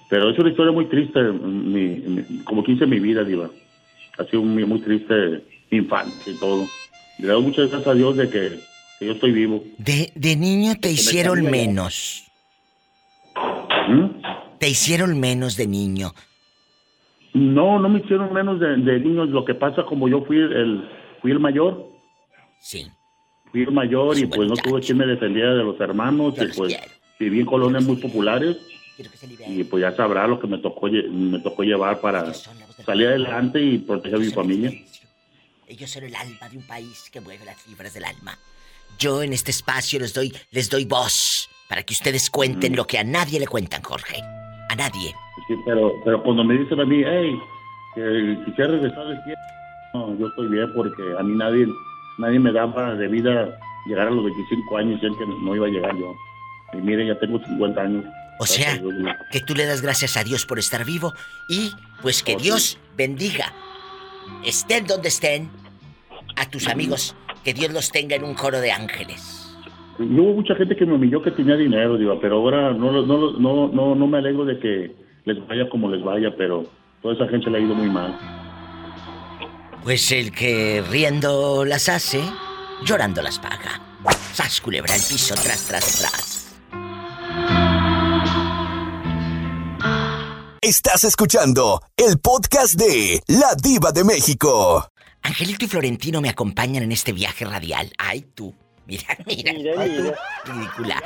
pero 0.10 0.30
es 0.30 0.38
una 0.38 0.50
historia 0.52 0.72
muy 0.72 0.86
triste, 0.86 1.20
mi, 1.24 1.88
mi- 1.96 2.44
como 2.44 2.64
que 2.64 2.74
hice 2.74 2.86
mi 2.86 3.00
vida, 3.00 3.24
Diva. 3.24 3.50
Ha 4.20 4.26
sido 4.26 4.44
muy, 4.44 4.64
muy 4.66 4.80
triste 4.82 5.44
mi 5.72 5.80
infancia 5.80 6.32
y 6.32 6.38
todo. 6.40 6.68
Le 7.18 7.28
doy 7.28 7.42
muchas 7.42 7.70
gracias 7.72 7.88
a 7.88 7.94
Dios 7.96 8.16
de 8.18 8.30
que, 8.30 8.60
que 9.00 9.06
yo 9.08 9.14
estoy 9.14 9.32
vivo. 9.32 9.64
De, 9.80 10.12
de 10.14 10.36
niño 10.36 10.74
te 10.80 10.92
hicieron 10.92 11.42
menos. 11.50 12.26
¿Mm? 13.88 14.06
Te 14.60 14.70
hicieron 14.70 15.20
menos 15.20 15.58
de 15.58 15.66
niño. 15.68 16.12
No, 17.34 17.80
no 17.80 17.90
me 17.90 18.00
hicieron 18.00 18.32
menos 18.34 18.60
de, 18.60 18.78
de 18.78 19.00
niños. 19.00 19.30
Lo 19.30 19.44
que 19.46 19.56
pasa, 19.56 19.84
como 19.84 20.08
yo 20.08 20.22
fui 20.26 20.38
el, 20.38 20.88
fui 21.24 21.32
el 21.32 21.40
mayor. 21.40 21.88
Sí. 22.60 22.92
Fui 23.50 23.62
el 23.62 23.72
mayor 23.72 24.18
y 24.20 24.26
pues 24.26 24.48
no 24.48 24.56
tuve 24.56 24.82
quien 24.82 24.98
me 24.98 25.08
defendiera 25.08 25.56
de 25.56 25.64
los 25.64 25.80
hermanos. 25.80 26.36
Y 26.38 26.56
pues 26.56 26.78
viví 27.18 27.40
en 27.40 27.46
colonias 27.46 27.84
muy 27.84 27.96
populares. 27.96 28.58
Y 29.48 29.64
pues 29.64 29.82
ya 29.82 29.96
sabrá 29.96 30.28
lo 30.28 30.40
que 30.40 30.48
me 30.48 30.58
tocó, 30.60 30.88
me 30.88 31.40
tocó 31.40 31.64
llevar 31.64 32.02
para 32.02 32.32
salir 32.34 33.08
adelante 33.08 33.60
y 33.60 33.80
proteger 33.80 34.18
a 34.18 34.20
mi 34.20 34.32
familia. 34.32 34.72
Ellos 35.66 35.90
son 35.90 36.04
el 36.04 36.14
alma 36.14 36.50
de 36.50 36.58
un 36.58 36.68
país 36.68 37.10
que 37.10 37.22
mueve 37.22 37.46
las 37.46 37.60
fibras 37.62 37.94
del 37.94 38.04
alma. 38.04 38.38
Yo 39.00 39.24
en 39.24 39.32
este 39.34 39.52
espacio 39.52 40.00
les 40.00 40.14
doy, 40.14 40.32
les 40.52 40.70
doy 40.70 40.86
voz 40.86 41.50
para 41.70 41.84
que 41.84 41.94
ustedes 41.94 42.30
cuenten 42.30 42.76
lo 42.76 42.86
que 42.86 43.00
a 43.00 43.04
nadie 43.04 43.40
le 43.40 43.48
cuentan, 43.48 43.82
Jorge. 43.82 44.22
A 44.70 44.76
nadie. 44.76 45.16
Sí, 45.48 45.56
pero, 45.66 45.94
pero 46.04 46.22
cuando 46.22 46.44
me 46.44 46.58
dicen 46.58 46.80
a 46.80 46.86
mí, 46.86 47.02
hey, 47.04 47.40
que 47.96 48.38
quisiera 48.46 48.72
regresar 48.72 49.24
tiempo, 49.24 49.42
no, 49.94 50.18
yo 50.18 50.28
estoy 50.28 50.48
bien 50.48 50.72
porque 50.74 51.04
a 51.18 51.24
mí 51.24 51.36
nadie, 51.36 51.68
nadie 52.18 52.40
me 52.40 52.52
daba 52.52 52.96
de 52.96 53.08
vida 53.08 53.58
llegar 53.86 54.08
a 54.08 54.12
los 54.12 54.24
25 54.24 54.78
años 54.78 55.00
y 55.02 55.18
que 55.18 55.26
no 55.26 55.56
iba 55.56 55.68
a 55.68 55.70
llegar 55.70 55.96
yo. 55.98 56.16
Y 56.74 56.78
mire, 56.78 57.06
ya 57.06 57.18
tengo 57.20 57.40
50 57.40 57.82
años. 57.82 58.06
O 58.40 58.46
sea, 58.46 58.80
que 59.32 59.40
tú 59.42 59.54
le 59.54 59.66
das 59.66 59.82
gracias 59.82 60.18
a 60.18 60.24
Dios 60.24 60.46
por 60.46 60.58
estar 60.58 60.84
vivo 60.86 61.14
y 61.48 61.72
pues 62.02 62.24
que 62.24 62.36
Dios 62.36 62.80
bendiga, 62.98 63.54
estén 64.44 64.88
donde 64.88 65.10
estén, 65.10 65.50
a 66.36 66.50
tus 66.50 66.68
amigos, 66.68 67.16
que 67.44 67.54
Dios 67.54 67.72
los 67.72 67.92
tenga 67.92 68.16
en 68.16 68.24
un 68.24 68.34
coro 68.34 68.60
de 68.60 68.72
ángeles. 68.72 69.56
Hubo 70.00 70.34
mucha 70.34 70.56
gente 70.56 70.76
que 70.76 70.86
me 70.86 70.96
humilló 70.96 71.22
que 71.22 71.30
tenía 71.30 71.56
dinero, 71.56 71.96
digo, 71.98 72.20
pero 72.20 72.38
ahora 72.38 72.74
no, 72.74 72.92
no, 72.92 73.32
no, 73.38 73.68
no, 73.68 73.96
no 73.96 74.08
me 74.08 74.18
alegro 74.18 74.44
de 74.46 74.58
que 74.58 74.96
les 75.26 75.48
vaya 75.48 75.70
como 75.70 75.90
les 75.90 76.04
vaya, 76.04 76.36
pero 76.36 76.66
toda 77.04 77.14
esa 77.14 77.28
gente 77.28 77.52
le 77.52 77.60
ha 77.60 77.62
ido 77.62 77.76
muy 77.76 77.90
mal. 77.90 78.43
Pues 79.84 80.12
el 80.12 80.32
que 80.32 80.82
riendo 80.90 81.66
las 81.66 81.90
hace, 81.90 82.24
llorando 82.86 83.22
las 83.22 83.40
paga. 83.40 83.82
Sas 84.34 84.62
culebra 84.62 84.96
el 84.96 85.02
piso, 85.02 85.36
tras, 85.36 85.66
tras, 85.68 86.00
tras. 86.00 86.40
Estás 90.62 91.04
escuchando 91.04 91.82
el 91.98 92.18
podcast 92.20 92.76
de 92.76 93.22
La 93.28 93.54
Diva 93.62 93.92
de 93.92 94.04
México. 94.06 94.90
Angelito 95.22 95.66
y 95.66 95.68
Florentino 95.68 96.22
me 96.22 96.30
acompañan 96.30 96.84
en 96.84 96.92
este 96.94 97.12
viaje 97.12 97.46
radial. 97.46 97.92
Ay, 97.98 98.22
tú. 98.34 98.56
Mira, 98.88 99.18
mira. 99.26 99.54
Ay, 99.78 99.98
tú. 99.98 100.52
Ridícula. 100.52 101.04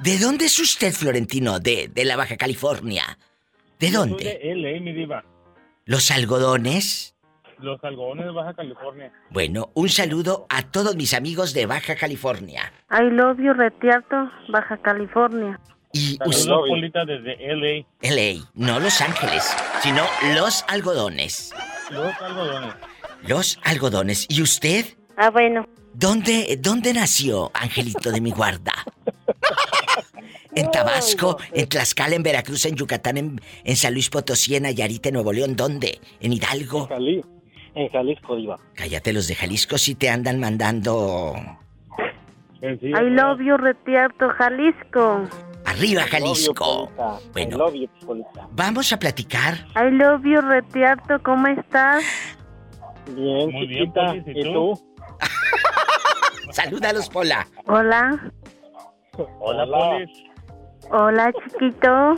¿De 0.00 0.18
dónde 0.18 0.44
es 0.46 0.58
usted, 0.58 0.92
Florentino? 0.92 1.58
De, 1.60 1.88
de 1.88 2.04
la 2.04 2.16
Baja 2.16 2.36
California. 2.36 3.18
¿De 3.78 3.90
Yo 3.90 4.00
soy 4.00 4.10
dónde? 4.10 4.24
de 4.24 4.54
LA, 4.54 4.80
mi 4.80 4.92
diva. 4.92 5.24
¿Los 5.86 6.10
algodones? 6.10 7.14
Los 7.60 7.82
algodones 7.82 8.26
de 8.26 8.32
Baja 8.32 8.54
California. 8.54 9.12
Bueno, 9.30 9.70
un 9.74 9.88
saludo 9.88 10.46
a 10.48 10.62
todos 10.62 10.96
mis 10.96 11.12
amigos 11.14 11.54
de 11.54 11.66
Baja 11.66 11.96
California. 11.96 12.72
I 12.90 13.10
love 13.10 13.38
you, 13.38 13.52
Retiarto, 13.52 14.30
Baja 14.48 14.76
California. 14.76 15.60
Y 15.92 16.16
Saludos, 16.16 16.68
Polita, 16.68 17.04
desde 17.04 17.36
LA. 17.54 17.86
LA, 18.02 18.50
no 18.54 18.78
Los 18.78 19.00
Ángeles, 19.00 19.56
sino 19.82 20.04
Los 20.34 20.64
Algodones. 20.68 21.52
Los 21.90 22.20
algodones. 22.20 22.74
Los 23.22 23.58
Algodones. 23.64 24.26
¿Y 24.28 24.42
usted? 24.42 24.84
Ah, 25.16 25.30
bueno. 25.30 25.66
¿Dónde, 25.94 26.58
dónde 26.60 26.92
nació 26.92 27.50
Angelito 27.54 28.12
de 28.12 28.20
mi 28.20 28.30
guarda? 28.30 28.72
En 30.54 30.70
Tabasco, 30.72 31.38
en 31.52 31.68
Tlaxcala, 31.68 32.16
en 32.16 32.22
Veracruz, 32.24 32.64
en 32.66 32.74
Yucatán, 32.74 33.16
en, 33.16 33.40
en 33.62 33.76
San 33.76 33.92
Luis 33.92 34.10
Potosí, 34.10 34.56
en 34.56 34.64
Nayarit, 34.64 35.06
en 35.06 35.14
Nuevo 35.14 35.32
León, 35.32 35.54
¿dónde? 35.54 36.00
¿En 36.20 36.32
Hidalgo? 36.32 36.82
En 36.82 36.88
Jalisco, 36.88 37.37
Diva. 38.36 38.56
Cállate, 38.74 39.12
los 39.12 39.28
de 39.28 39.34
Jalisco 39.34 39.78
si 39.78 39.94
te 39.94 40.10
andan 40.10 40.40
mandando. 40.40 41.34
I 42.60 43.10
love 43.10 43.40
you, 43.40 43.56
Retiarto, 43.56 44.30
Jalisco. 44.30 45.28
Arriba, 45.64 46.02
Jalisco. 46.02 46.90
Bueno, 47.32 47.66
vamos 48.50 48.92
a 48.92 48.98
platicar. 48.98 49.54
I 49.76 49.90
love 49.92 50.24
you, 50.24 50.40
Retiarto, 50.40 51.22
¿cómo 51.22 51.46
estás? 51.46 52.02
Bien, 53.14 53.50
Muy 53.52 53.66
bien, 53.68 53.84
chiquita. 53.84 54.06
Polis, 54.06 54.24
¿y 54.26 54.40
¿Y 54.40 54.52
tú? 54.52 54.72
Salúdalos, 56.50 57.08
Pola. 57.08 57.46
Hola. 57.66 58.32
Hola, 59.40 59.66
Polis. 59.66 60.10
Hola, 60.90 61.32
chiquito. 61.32 62.16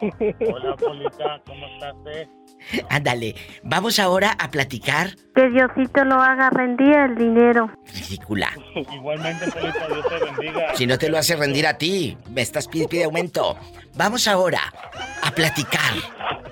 Hola, 0.00 0.76
Polita. 0.76 1.42
¿Cómo 1.46 1.66
estás, 1.66 1.94
eh? 2.14 2.28
Ándale, 2.88 3.34
vamos 3.62 3.98
ahora 3.98 4.36
a 4.38 4.50
platicar. 4.50 5.16
Que 5.34 5.48
Diosito 5.50 6.04
lo 6.04 6.16
haga 6.16 6.50
rendir 6.50 6.94
el 6.94 7.14
dinero. 7.16 7.70
Ridícula. 7.94 8.50
Igualmente, 8.92 9.50
Polita, 9.50 9.86
Dios 9.88 10.06
te 10.08 10.24
bendiga. 10.24 10.76
Si 10.76 10.86
no 10.86 10.98
te 10.98 11.08
lo 11.08 11.18
hace 11.18 11.36
rendir 11.36 11.66
a 11.66 11.78
ti, 11.78 12.16
me 12.30 12.42
estás 12.42 12.68
pide, 12.68 12.88
pide 12.88 13.04
aumento. 13.04 13.56
Vamos 13.94 14.28
ahora 14.28 14.60
a 15.22 15.30
platicar. 15.30 15.94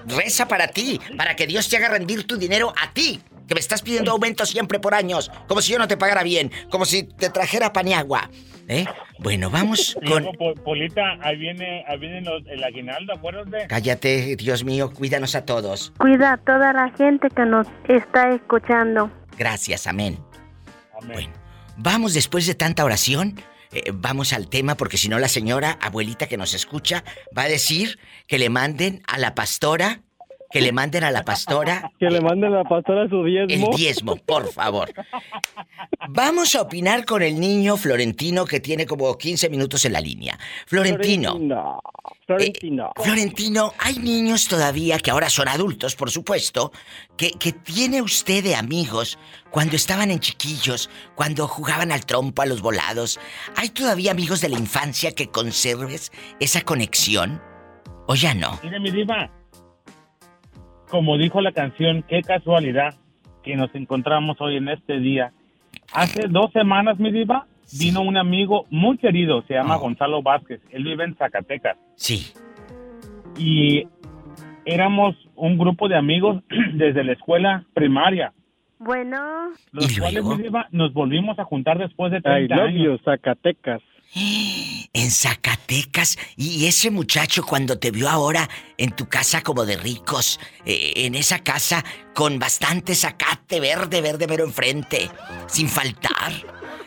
Reza 0.06 0.48
para 0.48 0.68
ti, 0.68 1.00
para 1.16 1.36
que 1.36 1.46
Dios 1.46 1.68
te 1.68 1.76
haga 1.76 1.88
rendir 1.88 2.26
tu 2.26 2.36
dinero 2.36 2.72
a 2.80 2.92
ti. 2.92 3.20
Que 3.50 3.54
me 3.54 3.60
estás 3.60 3.82
pidiendo 3.82 4.12
aumento 4.12 4.46
siempre 4.46 4.78
por 4.78 4.94
años, 4.94 5.28
como 5.48 5.60
si 5.60 5.72
yo 5.72 5.78
no 5.80 5.88
te 5.88 5.96
pagara 5.96 6.22
bien, 6.22 6.52
como 6.70 6.84
si 6.84 7.02
te 7.02 7.30
trajera 7.30 7.72
paniagua. 7.72 8.30
¿Eh? 8.68 8.84
Bueno, 9.18 9.50
vamos 9.50 9.96
con. 10.06 10.24
Polita, 10.64 11.18
ahí 11.20 11.36
viene, 11.36 11.84
ahí 11.88 11.98
viene 11.98 12.20
los- 12.20 12.46
el 12.46 12.62
aguinaldo, 12.62 13.12
acuérdate. 13.12 13.66
Cállate, 13.66 14.36
Dios 14.36 14.62
mío, 14.62 14.92
cuídanos 14.94 15.34
a 15.34 15.44
todos. 15.44 15.92
Cuida 15.98 16.34
a 16.34 16.36
toda 16.36 16.72
la 16.72 16.90
gente 16.96 17.26
que 17.28 17.44
nos 17.44 17.66
está 17.88 18.32
escuchando. 18.32 19.10
Gracias, 19.36 19.88
amén. 19.88 20.20
Amén. 21.02 21.32
Vamos 21.76 22.14
después 22.14 22.46
de 22.46 22.54
tanta 22.54 22.84
oración, 22.84 23.40
eh, 23.72 23.90
vamos 23.92 24.32
al 24.32 24.48
tema 24.48 24.76
porque 24.76 24.96
si 24.96 25.08
no 25.08 25.18
la 25.18 25.26
señora 25.28 25.76
abuelita 25.80 26.28
que 26.28 26.36
nos 26.36 26.54
escucha 26.54 27.02
va 27.36 27.42
a 27.42 27.48
decir 27.48 27.98
que 28.28 28.38
le 28.38 28.48
manden 28.48 29.02
a 29.08 29.18
la 29.18 29.34
pastora, 29.34 30.02
que 30.50 30.60
le 30.60 30.72
manden 30.72 31.04
a 31.04 31.10
la 31.10 31.22
pastora 31.24 31.92
Que 31.98 32.10
le 32.10 32.20
manden 32.20 32.52
a 32.52 32.58
la 32.58 32.64
pastora 32.64 33.08
su 33.08 33.24
el 33.24 33.46
diezmo. 33.46 33.70
diezmo, 33.76 34.16
por 34.16 34.52
favor. 34.52 34.92
Vamos 36.08 36.54
a 36.54 36.62
opinar 36.62 37.04
con 37.04 37.22
el 37.22 37.38
niño 37.38 37.76
Florentino 37.76 38.44
que 38.44 38.60
tiene 38.60 38.86
como 38.86 39.16
15 39.16 39.48
minutos 39.48 39.84
en 39.84 39.92
la 39.92 40.00
línea. 40.00 40.38
Florentino. 40.66 41.32
Florentino. 41.32 41.80
Florentino. 42.26 42.92
Florentino, 42.96 43.72
hay 43.78 43.98
niños 43.98 44.48
todavía 44.48 44.98
que 44.98 45.10
ahora 45.10 45.30
son 45.30 45.48
adultos, 45.48 45.96
por 45.96 46.10
supuesto, 46.10 46.72
que, 47.16 47.32
que 47.32 47.52
tiene 47.52 48.02
usted 48.02 48.42
de 48.42 48.54
amigos 48.54 49.18
cuando 49.50 49.76
estaban 49.76 50.10
en 50.10 50.20
chiquillos, 50.20 50.90
cuando 51.14 51.46
jugaban 51.48 51.92
al 51.92 52.06
trompo, 52.06 52.42
a 52.42 52.46
los 52.46 52.60
volados. 52.62 53.18
¿Hay 53.56 53.70
todavía 53.70 54.12
amigos 54.12 54.40
de 54.40 54.48
la 54.48 54.58
infancia 54.58 55.12
que 55.12 55.28
conserves 55.28 56.12
esa 56.38 56.62
conexión? 56.62 57.42
¿O 58.06 58.14
ya 58.14 58.34
no? 58.34 58.58
Mire, 58.62 58.80
mi 58.80 58.90
diva. 58.90 59.30
Como 60.90 61.16
dijo 61.18 61.40
la 61.40 61.52
canción, 61.52 62.02
qué 62.02 62.22
casualidad 62.22 62.94
que 63.42 63.56
nos 63.56 63.72
encontramos 63.74 64.40
hoy 64.40 64.56
en 64.56 64.68
este 64.68 64.98
día. 64.98 65.32
Hace 65.92 66.26
dos 66.28 66.52
semanas, 66.52 66.98
mi 66.98 67.12
diva, 67.12 67.46
vino 67.78 68.02
un 68.02 68.16
amigo 68.16 68.66
muy 68.70 68.98
querido, 68.98 69.42
se 69.42 69.54
llama 69.54 69.76
Gonzalo 69.76 70.22
Vázquez. 70.22 70.60
Él 70.70 70.84
vive 70.84 71.04
en 71.04 71.14
Zacatecas. 71.14 71.76
Sí. 71.94 72.32
Y 73.38 73.86
éramos 74.64 75.14
un 75.36 75.56
grupo 75.58 75.88
de 75.88 75.96
amigos 75.96 76.42
desde 76.74 77.04
la 77.04 77.12
escuela 77.12 77.64
primaria. 77.72 78.32
Bueno. 78.78 79.50
Los 79.72 79.96
cuales, 79.98 80.24
mi 80.24 80.42
diva, 80.42 80.66
nos 80.72 80.92
volvimos 80.92 81.38
a 81.38 81.44
juntar 81.44 81.78
después 81.78 82.10
de 82.10 82.18
I 82.18 82.22
30 82.22 82.56
love 82.56 82.66
años. 82.68 82.82
you, 82.84 82.98
Zacatecas. 83.04 83.82
En 84.92 85.10
Zacatecas. 85.10 86.18
Y 86.36 86.66
ese 86.66 86.90
muchacho 86.90 87.44
cuando 87.44 87.78
te 87.78 87.90
vio 87.90 88.08
ahora 88.08 88.48
en 88.76 88.90
tu 88.90 89.08
casa 89.08 89.42
como 89.42 89.64
de 89.64 89.76
ricos, 89.76 90.40
eh, 90.64 90.92
en 90.96 91.14
esa 91.14 91.38
casa 91.38 91.84
con 92.14 92.38
bastante 92.38 92.94
zacate 92.94 93.60
verde, 93.60 94.00
verde, 94.00 94.26
pero 94.26 94.44
enfrente, 94.44 95.10
sin 95.46 95.68
faltar. 95.68 96.32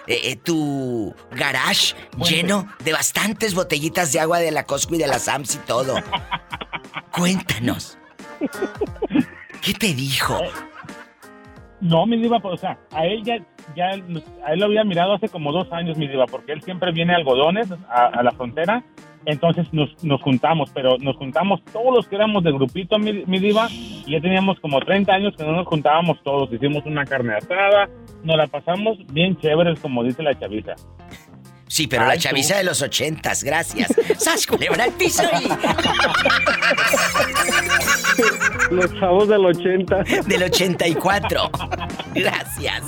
Eh, 0.05 0.31
eh, 0.31 0.35
tu 0.35 1.15
garage 1.31 1.95
lleno 2.17 2.67
de 2.83 2.91
bastantes 2.91 3.53
botellitas 3.53 4.11
de 4.11 4.19
agua 4.19 4.39
de 4.39 4.51
la 4.51 4.65
Costco 4.65 4.95
y 4.95 4.97
de 4.97 5.07
la 5.07 5.17
Sams 5.17 5.55
y 5.55 5.59
todo. 5.59 5.95
Cuéntanos. 7.11 7.97
¿Qué 9.61 9.73
te 9.73 9.93
dijo? 9.93 10.41
No, 11.83 12.05
mi 12.05 12.15
diva, 12.15 12.39
o 12.41 12.55
sea, 12.55 12.77
a 12.91 13.05
él 13.05 13.23
ya, 13.23 13.37
ya 13.75 13.89
a 13.89 14.53
él 14.53 14.59
lo 14.59 14.65
había 14.67 14.85
mirado 14.85 15.13
hace 15.13 15.27
como 15.27 15.51
dos 15.51 15.69
años, 15.73 15.97
mi 15.97 16.07
diva, 16.07 16.25
porque 16.27 16.53
él 16.53 16.61
siempre 16.61 16.93
viene 16.93 17.11
a 17.11 17.17
algodones 17.17 17.67
a, 17.89 18.23
la 18.23 18.31
frontera. 18.31 18.81
Entonces 19.25 19.67
nos, 19.73 20.01
nos 20.01 20.21
juntamos, 20.21 20.71
pero 20.73 20.97
nos 20.99 21.17
juntamos 21.17 21.61
todos 21.73 21.93
los 21.93 22.07
que 22.07 22.15
éramos 22.15 22.41
de 22.45 22.53
grupito, 22.53 22.97
mi, 22.99 23.25
mi 23.25 23.37
diva, 23.37 23.67
y 23.69 24.11
ya 24.11 24.21
teníamos 24.21 24.61
como 24.61 24.79
30 24.79 25.13
años 25.13 25.35
que 25.35 25.43
no 25.43 25.51
nos 25.51 25.67
juntábamos 25.67 26.23
todos. 26.23 26.51
Hicimos 26.53 26.85
una 26.85 27.03
carne 27.03 27.35
asada, 27.35 27.89
nos 28.23 28.37
la 28.37 28.47
pasamos 28.47 28.97
bien 29.11 29.35
chéveres, 29.35 29.77
como 29.81 30.05
dice 30.05 30.23
la 30.23 30.39
chaviza. 30.39 30.75
Sí, 31.73 31.87
pero 31.87 32.05
la 32.05 32.13
tú. 32.13 32.19
chaviza 32.19 32.57
de 32.57 32.63
los 32.65 32.83
ochentas, 32.83 33.43
gracias. 33.43 33.91
¡Sas, 34.19 34.45
culebra 34.45 34.83
al 34.83 34.91
piso 34.91 35.23
y... 35.41 35.47
Los 38.71 38.93
chavos 38.99 39.27
del 39.27 39.43
80. 39.43 40.03
Del 40.27 40.43
84. 40.43 41.49
Gracias. 42.13 42.83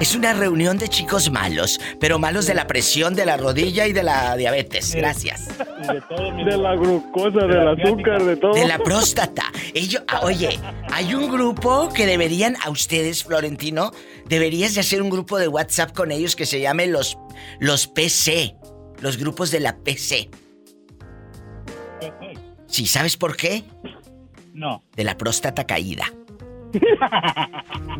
Es 0.00 0.14
una 0.14 0.32
reunión 0.32 0.78
de 0.78 0.88
chicos 0.88 1.30
malos, 1.30 1.80
pero 2.00 2.18
malos 2.18 2.46
de 2.46 2.54
la 2.54 2.66
presión, 2.66 3.14
de 3.14 3.26
la 3.26 3.36
rodilla 3.36 3.86
y 3.86 3.92
de 3.92 4.02
la 4.02 4.36
diabetes. 4.36 4.94
Gracias. 4.94 5.48
De 5.56 6.56
la 6.56 6.74
glucosa, 6.74 7.46
del 7.46 7.68
azúcar, 7.68 8.24
de 8.24 8.36
todo. 8.36 8.54
De 8.54 8.66
la 8.66 8.78
próstata. 8.78 9.44
Ellos, 9.72 10.02
ah, 10.08 10.20
oye, 10.22 10.58
hay 10.90 11.14
un 11.14 11.30
grupo 11.30 11.88
que 11.90 12.06
deberían, 12.06 12.56
a 12.64 12.70
ustedes, 12.70 13.24
Florentino, 13.24 13.92
deberías 14.26 14.74
de 14.74 14.80
hacer 14.80 15.00
un 15.02 15.10
grupo 15.10 15.38
de 15.38 15.48
WhatsApp 15.48 15.92
con 15.92 16.10
ellos 16.10 16.36
que 16.36 16.46
se 16.46 16.60
llame 16.60 16.86
los, 16.86 17.18
los 17.60 17.86
PC. 17.86 18.56
Los 19.00 19.18
grupos 19.18 19.50
de 19.50 19.60
la 19.60 19.76
PC. 19.76 20.30
Sí, 22.66 22.86
¿sabes 22.86 23.16
por 23.16 23.36
qué? 23.36 23.64
No. 24.52 24.82
De 24.96 25.04
la 25.04 25.16
próstata 25.16 25.64
caída. 25.66 26.06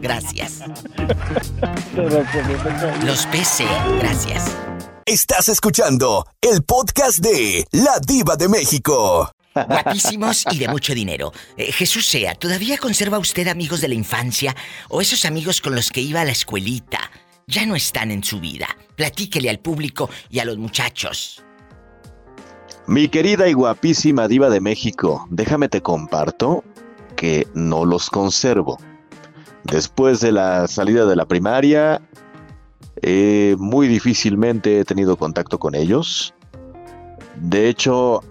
Gracias. 0.01 0.63
Los 3.05 3.27
PC, 3.27 3.65
gracias. 3.99 4.57
Estás 5.07 5.49
escuchando 5.49 6.27
el 6.41 6.63
podcast 6.63 7.19
de 7.19 7.67
La 7.73 7.99
Diva 8.07 8.37
de 8.37 8.49
México. 8.49 9.31
Guapísimos 9.55 10.45
y 10.51 10.59
de 10.59 10.69
mucho 10.69 10.95
dinero. 10.95 11.33
Eh, 11.57 11.71
Jesús 11.73 12.07
sea, 12.07 12.35
¿todavía 12.35 12.79
conserva 12.79 13.19
usted 13.19 13.47
amigos 13.49 13.81
de 13.81 13.89
la 13.89 13.95
infancia 13.95 14.55
o 14.89 15.01
esos 15.01 15.25
amigos 15.25 15.61
con 15.61 15.75
los 15.75 15.91
que 15.91 16.01
iba 16.01 16.23
a 16.23 16.25
la 16.25 16.33
escuelita? 16.33 16.99
Ya 17.47 17.67
no 17.67 17.77
están 17.77 18.11
en 18.11 18.25
su 18.25 18.41
vida. 18.41 18.67
Platíquele 18.97 19.51
al 19.51 19.61
público 19.61 20.11
y 20.31 20.41
a 20.41 20.45
los 20.45 20.57
muchachos. 20.57 21.45
Mi 22.87 23.09
querida 23.09 23.49
y 23.49 23.53
guapísima 23.53 24.29
diva 24.29 24.51
de 24.51 24.61
México, 24.61 25.27
déjame 25.31 25.69
te 25.69 25.81
comparto 25.81 26.65
que 27.17 27.47
no 27.55 27.85
los 27.85 28.11
conservo. 28.11 28.79
Después 29.65 30.21
de 30.21 30.33
la 30.33 30.67
salida 30.69 31.07
de 31.07 31.17
la 31.17 31.25
primaria, 31.25 32.01
eh, 33.03 33.57
muy 33.59 33.89
difícilmente 33.89 34.81
he 34.81 34.85
tenido 34.85 35.17
contacto 35.17 35.59
con 35.59 35.75
ellos. 35.75 36.35
De 37.37 37.69
hecho, 37.69 38.23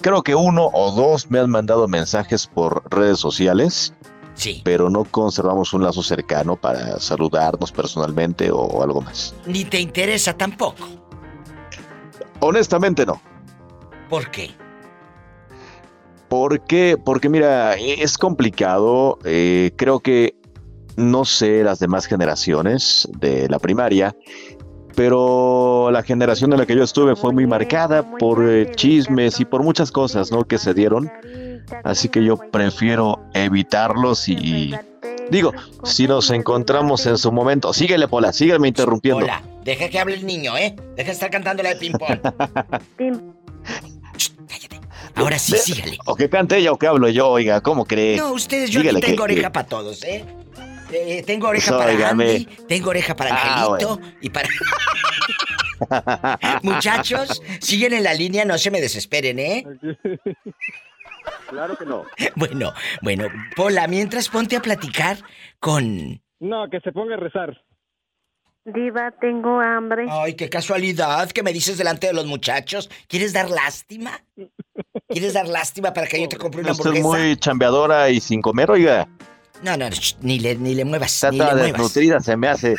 creo 0.00 0.22
que 0.22 0.34
uno 0.34 0.70
o 0.72 0.90
dos 0.92 1.30
me 1.30 1.38
han 1.38 1.50
mandado 1.50 1.88
mensajes 1.88 2.46
por 2.46 2.82
redes 2.92 3.18
sociales. 3.18 3.94
Sí. 4.34 4.62
Pero 4.64 4.90
no 4.90 5.04
conservamos 5.04 5.72
un 5.74 5.84
lazo 5.84 6.02
cercano 6.02 6.56
para 6.56 6.98
saludarnos 6.98 7.70
personalmente 7.70 8.50
o 8.50 8.82
algo 8.82 9.00
más. 9.00 9.32
Ni 9.46 9.64
te 9.64 9.80
interesa 9.80 10.32
tampoco. 10.36 10.88
Honestamente 12.40 13.06
no. 13.06 13.20
¿Por 14.10 14.30
qué? 14.32 14.50
¿Por 16.34 16.64
qué? 16.64 16.98
Porque 17.02 17.28
mira, 17.28 17.76
es 17.76 18.18
complicado. 18.18 19.20
eh, 19.24 19.70
creo 19.76 20.00
que 20.00 20.34
no 20.96 21.24
sé 21.24 21.62
las 21.62 21.78
demás 21.78 22.06
generaciones 22.06 23.08
de 23.20 23.48
la 23.48 23.60
primaria, 23.60 24.16
pero 24.96 25.90
la 25.92 26.02
generación 26.02 26.52
en 26.52 26.58
la 26.58 26.66
que 26.66 26.74
yo 26.74 26.82
estuve 26.82 27.14
fue 27.14 27.32
muy 27.32 27.46
marcada 27.46 28.02
por 28.18 28.44
eh, 28.50 28.68
chismes 28.74 29.38
y 29.38 29.44
por 29.44 29.62
muchas 29.62 29.92
cosas, 29.92 30.32
¿no? 30.32 30.42
Que 30.42 30.58
se 30.58 30.74
dieron. 30.74 31.08
Así 31.84 32.08
que 32.08 32.24
yo 32.24 32.36
prefiero 32.36 33.20
evitarlos 33.32 34.28
y 34.28 34.74
digo, 35.30 35.52
si 35.84 36.08
nos 36.08 36.30
encontramos 36.30 37.06
en 37.06 37.16
su 37.16 37.30
momento, 37.30 37.72
síguele 37.72 38.08
Pola, 38.08 38.32
sígueme 38.32 38.66
interrumpiendo. 38.66 39.24
Hola, 39.24 39.40
deja 39.64 39.88
que 39.88 40.00
hable 40.00 40.14
el 40.14 40.26
niño, 40.26 40.56
¿eh? 40.56 40.74
Deja 40.96 41.06
de 41.06 41.12
estar 41.12 41.30
cantando 41.30 41.62
la 41.62 41.74
de 41.74 41.76
ping-pong. 41.76 42.18
Shh, 42.98 42.98
cállate. 42.98 43.93
Ahora 45.14 45.38
sí, 45.38 45.56
sígale. 45.56 45.98
O 46.06 46.16
que 46.16 46.28
cante 46.28 46.56
ella 46.58 46.72
o 46.72 46.78
que 46.78 46.86
hablo 46.86 47.08
yo, 47.08 47.28
oiga, 47.28 47.60
¿cómo 47.60 47.84
cree? 47.84 48.16
No, 48.16 48.32
ustedes, 48.32 48.70
yo 48.70 48.80
Dígale 48.80 48.98
aquí 48.98 49.06
tengo 49.06 49.16
que- 49.18 49.22
oreja 49.32 49.48
que- 49.48 49.50
para 49.50 49.66
todos, 49.68 50.02
¿eh? 50.04 50.24
Eh, 50.92 51.22
Tengo 51.26 51.48
oreja 51.48 51.70
Pues, 51.72 51.80
para 51.82 51.92
óigame. 51.92 52.30
Andy, 52.30 52.44
tengo 52.68 52.90
oreja 52.90 53.16
para 53.16 53.34
Ah, 53.34 53.64
Angelito 53.64 53.96
bueno. 53.96 54.12
y 54.20 54.30
para... 54.30 54.48
Muchachos, 56.62 57.42
siguen 57.60 57.94
en 57.94 58.04
la 58.04 58.14
línea, 58.14 58.44
no 58.44 58.56
se 58.58 58.70
me 58.70 58.80
desesperen, 58.80 59.38
¿eh? 59.38 59.64
Claro 61.48 61.76
que 61.76 61.84
no. 61.86 62.04
Bueno, 62.36 62.72
bueno, 63.00 63.26
Pola, 63.56 63.86
mientras 63.86 64.28
ponte 64.28 64.56
a 64.56 64.60
platicar 64.60 65.18
con... 65.58 66.20
No, 66.40 66.68
que 66.70 66.80
se 66.80 66.92
ponga 66.92 67.14
a 67.14 67.18
rezar. 67.18 67.60
Diva, 68.66 69.10
tengo 69.20 69.60
hambre. 69.60 70.06
Ay, 70.08 70.34
qué 70.34 70.48
casualidad 70.48 71.30
que 71.30 71.42
me 71.42 71.52
dices 71.52 71.76
delante 71.76 72.06
de 72.06 72.14
los 72.14 72.24
muchachos. 72.24 72.88
¿Quieres 73.08 73.34
dar 73.34 73.50
lástima? 73.50 74.22
¿Quieres 75.08 75.34
dar 75.34 75.46
lástima 75.48 75.92
para 75.92 76.06
que 76.06 76.18
yo 76.20 76.28
te 76.28 76.36
compre 76.38 76.62
una 76.62 76.72
Usted 76.72 76.90
es 76.92 76.96
hamburguesa? 76.96 77.24
muy 77.26 77.36
chambeadora 77.36 78.08
y 78.08 78.20
sin 78.20 78.40
comer, 78.40 78.70
oiga. 78.70 79.06
No, 79.62 79.76
no, 79.76 79.86
sh, 79.90 80.16
ni 80.22 80.38
le, 80.38 80.56
ni 80.56 80.74
le 80.74 80.84
muevas, 80.86 81.14
Está 81.14 81.30
ni 81.30 81.38
le 81.38 81.44
toda 81.44 81.54
muevas. 81.56 81.72
desnutrida, 81.72 82.20
se 82.20 82.36
me 82.38 82.48
hace. 82.48 82.74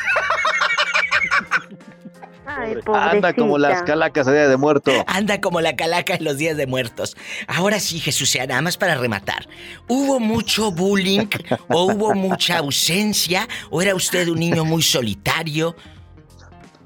Ay, 2.57 2.75
Anda 2.93 3.33
como 3.33 3.57
las 3.57 3.83
calacas 3.83 4.27
a 4.27 4.31
día 4.31 4.47
de 4.47 4.57
muerto. 4.57 4.91
Anda 5.07 5.41
como 5.41 5.61
la 5.61 5.75
calaca 5.75 6.15
en 6.15 6.23
los 6.23 6.37
días 6.37 6.55
de 6.57 6.67
muertos. 6.67 7.15
Ahora 7.47 7.79
sí, 7.79 7.99
Jesús, 7.99 8.29
sea 8.29 8.47
nada 8.47 8.61
más 8.61 8.77
para 8.77 8.95
rematar. 8.95 9.47
¿Hubo 9.87 10.19
mucho 10.19 10.71
bullying 10.71 11.27
o 11.69 11.85
hubo 11.85 12.13
mucha 12.13 12.57
ausencia 12.59 13.47
o 13.69 13.81
era 13.81 13.95
usted 13.95 14.27
un 14.29 14.39
niño 14.39 14.63
muy 14.65 14.81
solitario? 14.81 15.75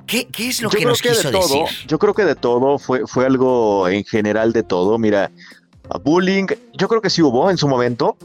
¿Qué, 0.08 0.28
qué 0.28 0.48
es 0.48 0.62
lo 0.62 0.70
Yo 0.72 0.80
que 0.80 0.86
nos 0.86 1.02
que 1.02 1.10
quiso 1.10 1.28
de 1.32 1.38
todo, 1.38 1.64
decir? 1.64 1.88
yo 1.88 2.00
creo 2.00 2.14
que 2.16 2.26
de 2.26 2.36
todo 2.36 2.80
fue, 2.80 3.06
fue 3.06 3.26
algo 3.26 3.88
en 3.88 4.04
general 4.04 4.54
de 4.54 4.64
todo. 4.64 4.98
Mira, 4.98 5.30
bullying, 6.04 6.48
yo 6.74 6.88
creo 6.88 7.02
que 7.02 7.12
sí 7.12 7.22
hubo 7.22 7.52
en 7.52 7.58
su 7.58 7.68
momento, 7.68 8.18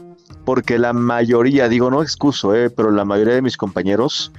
porque 0.45 0.79
la 0.79 0.93
mayoría, 0.93 1.69
digo, 1.69 1.91
no 1.91 2.01
excuso, 2.01 2.55
eh, 2.55 2.71
pero 2.71 2.89
la 2.89 3.05
mayoría 3.05 3.35
de 3.35 3.43
mis 3.43 3.55
compañeros 3.55 4.31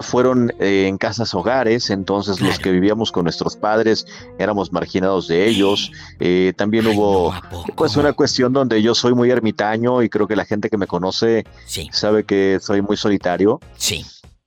fueron 0.00 0.52
eh, 0.58 0.86
en 0.88 0.98
casas 0.98 1.34
hogares, 1.34 1.90
entonces 1.90 2.40
los 2.40 2.58
que 2.58 2.70
vivíamos 2.70 3.12
con 3.12 3.24
nuestros 3.24 3.56
padres 3.56 4.06
éramos 4.38 4.72
marginados 4.72 5.28
de 5.28 5.46
ellos. 5.46 5.92
Eh, 6.18 6.52
también 6.56 6.86
hubo 6.86 7.34
pues 7.76 7.96
una 7.96 8.12
cuestión 8.12 8.52
donde 8.52 8.82
yo 8.82 8.94
soy 8.94 9.14
muy 9.14 9.30
ermitaño 9.30 10.02
y 10.02 10.08
creo 10.08 10.26
que 10.26 10.36
la 10.36 10.44
gente 10.44 10.68
que 10.70 10.76
me 10.76 10.86
conoce 10.86 11.44
sabe 11.92 12.24
que 12.24 12.58
soy 12.60 12.82
muy 12.82 12.96
solitario. 12.96 13.60
Sí. 13.76 14.04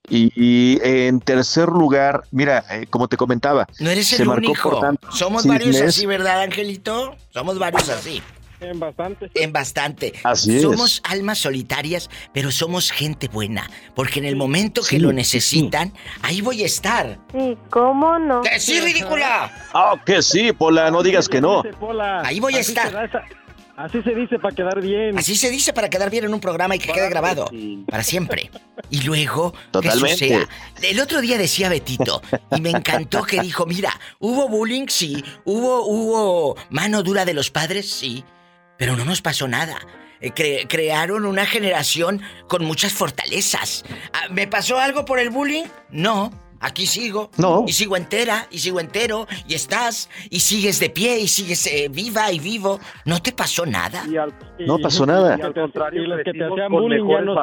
Y, 0.09 0.31
y 0.35 0.79
en 0.83 1.21
tercer 1.21 1.69
lugar, 1.69 2.23
mira, 2.31 2.65
eh, 2.69 2.85
como 2.89 3.07
te 3.07 3.15
comentaba, 3.15 3.65
No 3.79 3.89
eres 3.89 4.07
se 4.07 4.21
el 4.21 4.27
marcó 4.27 4.47
único. 4.47 4.69
por 4.69 4.81
tanto 4.81 5.09
Somos 5.13 5.45
varios 5.45 5.79
así, 5.79 6.05
¿verdad, 6.05 6.41
Angelito? 6.41 7.15
Somos 7.29 7.57
varios 7.57 7.87
así. 7.87 8.21
En 8.63 8.79
bastante. 8.79 9.29
En 9.35 9.51
bastante. 9.53 10.13
Así 10.23 10.55
es. 10.57 10.61
Somos 10.61 11.01
almas 11.05 11.39
solitarias, 11.39 12.09
pero 12.33 12.51
somos 12.51 12.91
gente 12.91 13.27
buena. 13.27 13.69
Porque 13.95 14.19
en 14.19 14.25
el 14.25 14.35
momento 14.35 14.81
que 14.81 14.87
Sí, 14.87 14.99
lo 14.99 15.09
sí, 15.09 15.15
necesitan, 15.15 15.93
ahí 16.21 16.41
voy 16.41 16.63
a 16.63 16.65
estar. 16.65 17.19
Sí, 17.31 17.57
¿cómo 17.69 18.17
no? 18.19 18.41
¡Que 18.41 18.59
sí, 18.59 18.79
ridícula! 18.79 19.51
Ah, 19.73 19.95
que 20.05 20.21
sí, 20.21 20.51
Pola, 20.53 20.89
no 20.91 21.03
digas 21.03 21.27
que 21.27 21.41
no. 21.41 21.63
Ahí 22.23 22.39
voy 22.39 22.55
a 22.55 22.59
Así 22.59 22.71
estar. 22.71 23.09
Así 23.75 24.03
se 24.03 24.13
dice 24.13 24.37
para 24.37 24.53
quedar 24.55 24.79
bien. 24.81 25.17
Así 25.17 25.35
se 25.35 25.49
dice 25.49 25.73
para 25.73 25.89
quedar 25.89 26.11
bien 26.11 26.25
en 26.25 26.33
un 26.33 26.39
programa 26.39 26.75
y 26.75 26.79
que 26.79 26.93
quede 26.93 27.09
grabado. 27.09 27.49
Para 27.89 28.03
siempre. 28.03 28.51
Y 28.91 29.01
luego, 29.01 29.53
Totalmente. 29.71 30.27
que. 30.27 30.89
El 30.89 30.99
otro 30.99 31.21
día 31.21 31.39
decía 31.39 31.69
Betito, 31.69 32.21
y 32.55 32.61
me 32.61 32.69
encantó 32.69 33.23
que 33.23 33.41
dijo, 33.41 33.65
mira, 33.65 33.99
hubo 34.19 34.47
bullying, 34.47 34.85
sí. 34.89 35.23
Hubo, 35.45 35.87
hubo 35.87 36.55
mano 36.69 37.01
dura 37.01 37.25
de 37.25 37.33
los 37.33 37.49
padres, 37.49 37.89
sí. 37.89 38.23
Pero 38.77 38.95
no 38.95 39.05
nos 39.05 39.21
pasó 39.21 39.47
nada. 39.47 39.77
Eh, 40.19 40.31
cre- 40.33 40.67
crearon 40.67 41.25
una 41.25 41.45
generación 41.45 42.21
con 42.47 42.63
muchas 42.65 42.93
fortalezas. 42.93 43.83
Ah, 44.13 44.27
¿Me 44.31 44.47
pasó 44.47 44.79
algo 44.79 45.05
por 45.05 45.19
el 45.19 45.29
bullying? 45.29 45.65
No. 45.89 46.31
Aquí 46.65 46.87
sigo. 46.87 47.29
No. 47.37 47.65
Y 47.67 47.73
sigo 47.73 47.97
entera, 47.97 48.47
y 48.49 48.59
sigo 48.59 48.79
entero, 48.79 49.27
y 49.49 49.53
estás, 49.53 50.09
y 50.29 50.39
sigues 50.39 50.79
de 50.79 50.89
pie, 50.89 51.19
y 51.19 51.27
sigues 51.27 51.67
eh, 51.67 51.89
viva 51.91 52.31
y 52.31 52.39
vivo. 52.39 52.79
¿No 53.03 53.21
te 53.21 53.33
pasó 53.33 53.65
nada? 53.65 54.05
No 54.59 54.77
pasó 54.79 55.05
nada. 55.05 55.35
Y 55.37 55.41
al 55.41 55.53
contrario, 55.53 56.03
los 56.07 56.19
que 56.23 56.31
te 56.31 56.45
hacían 56.45 56.71
bullying 56.71 57.01
ya 57.09 57.21
no. 57.25 57.33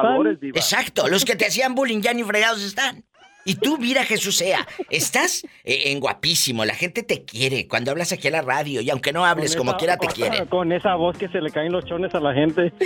Exacto, 0.57 1.07
los 1.07 1.23
que 1.23 1.35
te 1.35 1.45
hacían 1.45 1.75
bullying 1.75 2.01
ya 2.01 2.13
ni 2.15 2.23
fregados 2.23 2.63
están. 2.63 3.05
Y 3.45 3.55
tú, 3.55 3.77
mira, 3.77 4.03
Jesús 4.03 4.37
sea, 4.37 4.67
estás 4.89 5.43
eh, 5.63 5.83
en 5.91 5.99
guapísimo, 5.99 6.63
la 6.65 6.75
gente 6.75 7.03
te 7.03 7.23
quiere 7.25 7.67
cuando 7.67 7.91
hablas 7.91 8.11
aquí 8.11 8.27
a 8.27 8.31
la 8.31 8.41
radio 8.41 8.81
y 8.81 8.89
aunque 8.89 9.11
no 9.13 9.25
hables 9.25 9.55
como 9.55 9.75
quiera 9.77 9.97
te 9.97 10.07
quiere. 10.07 10.45
Con 10.49 10.71
esa 10.71 10.95
voz 10.95 11.17
que 11.17 11.27
se 11.29 11.41
le 11.41 11.49
caen 11.51 11.71
los 11.71 11.85
chones 11.85 12.13
a 12.13 12.19
la 12.19 12.33
gente. 12.33 12.71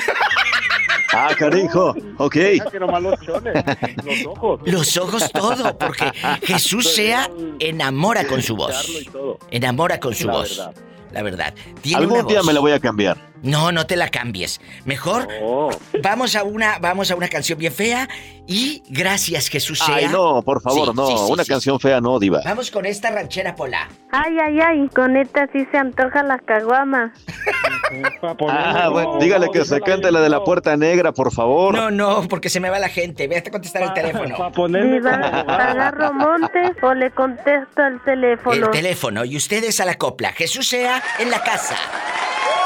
Ah, 1.17 1.33
carijo, 1.37 1.95
ok. 2.17 2.33
Que 2.33 2.77
nomás 2.79 3.01
los 3.01 3.21
chones, 3.21 3.53
los 4.03 4.25
ojos. 4.25 4.59
Los 4.65 4.97
ojos 4.97 5.31
todo, 5.31 5.77
porque 5.77 6.11
Jesús 6.41 6.93
sea 6.93 7.29
enamora 7.59 8.25
con 8.27 8.41
su 8.41 8.57
voz. 8.57 9.07
Enamora 9.49 9.97
con 9.99 10.13
su 10.13 10.27
La 10.27 10.33
voz. 10.33 10.57
verdad. 10.57 10.75
La 11.13 11.21
verdad. 11.21 11.53
Tiene 11.81 12.01
Algún 12.01 12.19
una 12.19 12.27
día 12.27 12.39
voz. 12.39 12.47
me 12.47 12.53
la 12.53 12.59
voy 12.59 12.71
a 12.73 12.79
cambiar. 12.81 13.17
No, 13.45 13.71
no 13.71 13.85
te 13.87 13.95
la 13.95 14.09
cambies. 14.09 14.59
Mejor 14.85 15.27
vamos 16.03 16.35
a 16.35 16.43
una 16.43 16.79
vamos 16.79 17.11
a 17.11 17.15
una 17.15 17.27
canción 17.29 17.57
bien 17.59 17.71
fea 17.73 18.07
y 18.47 18.83
gracias 18.89 19.47
Jesús 19.47 19.79
sea. 19.79 19.95
Ay, 19.95 20.07
no, 20.07 20.41
por 20.41 20.61
favor, 20.61 20.89
Sí, 20.89 20.93
no. 20.95 21.07
sí, 21.07 21.13
sí, 21.17 21.31
Una 21.31 21.43
sí. 21.43 21.49
canción 21.51 21.79
fea 21.79 22.01
no, 22.01 22.19
diva. 22.19 22.41
Vamos 22.43 22.71
con 22.71 22.85
esta 22.85 23.11
ranchera 23.11 23.55
pola. 23.55 23.87
Ay, 24.11 24.37
ay, 24.43 24.59
ay, 24.59 24.89
con 24.89 25.15
esta 25.17 25.47
sí 25.53 25.65
se 25.71 25.77
antoja 25.77 26.23
la 26.23 26.39
caguama. 26.39 27.13
Ah, 28.49 28.89
bueno, 28.91 29.17
dígale 29.19 29.47
que 29.51 29.63
se 29.63 29.79
cante 29.81 30.11
la 30.11 30.21
de 30.21 30.29
la 30.29 30.43
puerta 30.43 30.75
negra, 30.75 31.11
por 31.11 31.31
favor. 31.31 31.75
No, 31.75 31.91
no, 31.91 32.27
porque 32.27 32.49
se 32.49 32.59
me 32.59 32.69
va 32.69 32.79
la 32.79 32.89
gente. 32.89 33.27
Ve 33.27 33.37
a 33.37 33.43
contestar 33.51 33.83
el 33.83 33.93
teléfono. 33.93 34.35
Diva, 34.67 35.11
¿agarro 35.13 36.13
monte 36.13 36.73
o 36.81 36.93
le 36.93 37.11
contesto 37.11 37.81
al 37.81 38.03
teléfono? 38.03 38.65
El 38.65 38.71
teléfono 38.71 39.23
y 39.25 39.37
ustedes 39.37 39.79
a 39.79 39.85
la 39.85 39.95
copla. 39.95 40.31
Jesús 40.33 40.67
sea 40.67 41.01
en 41.19 41.29
la 41.29 41.41
casa. 41.43 41.75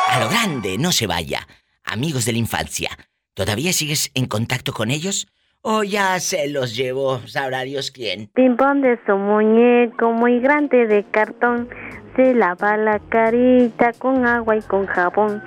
A 0.10 0.20
lo 0.20 0.28
grande, 0.28 0.80
no 0.80 0.92
se 0.92 1.06
vaya. 1.06 1.48
Amigos 1.84 2.26
de 2.26 2.32
la 2.32 2.40
infancia, 2.40 2.90
¿todavía 3.36 3.72
sigues 3.74 4.10
en 4.16 4.26
contacto 4.26 4.74
con 4.74 4.90
ellos? 4.90 5.28
¿O 5.62 5.84
ya 5.84 6.20
se 6.20 6.50
los 6.50 6.76
llevó, 6.76 7.20
sabrá 7.28 7.62
Dios 7.62 7.92
quién? 7.92 8.26
Pimpón 8.34 8.82
de 8.82 9.00
su 9.06 9.16
muñeco 9.16 10.12
muy 10.12 10.40
grande 10.40 10.88
de 10.88 11.04
cartón. 11.04 11.70
Se 12.16 12.34
lava 12.34 12.76
la 12.76 12.98
carita 12.98 13.94
con 13.94 14.26
agua 14.26 14.58
y 14.58 14.62
con 14.64 14.88
jabón. 14.88 15.44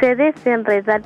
Se 0.00 0.16
desenreda 0.16 0.96
el 0.96 1.02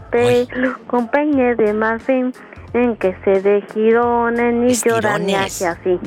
pelo 0.47 0.79
con 0.87 1.09
peine 1.09 1.57
de 1.57 1.73
marfil. 1.73 2.33
En 2.75 2.97
que 2.97 3.17
se 3.25 3.43
de 3.43 3.65
girones 3.75 4.55
ni 4.55 4.73
llora 4.75 5.19
ni 5.19 5.35
Estirones. 5.35 5.63
hace 5.63 5.67
así. 5.67 5.99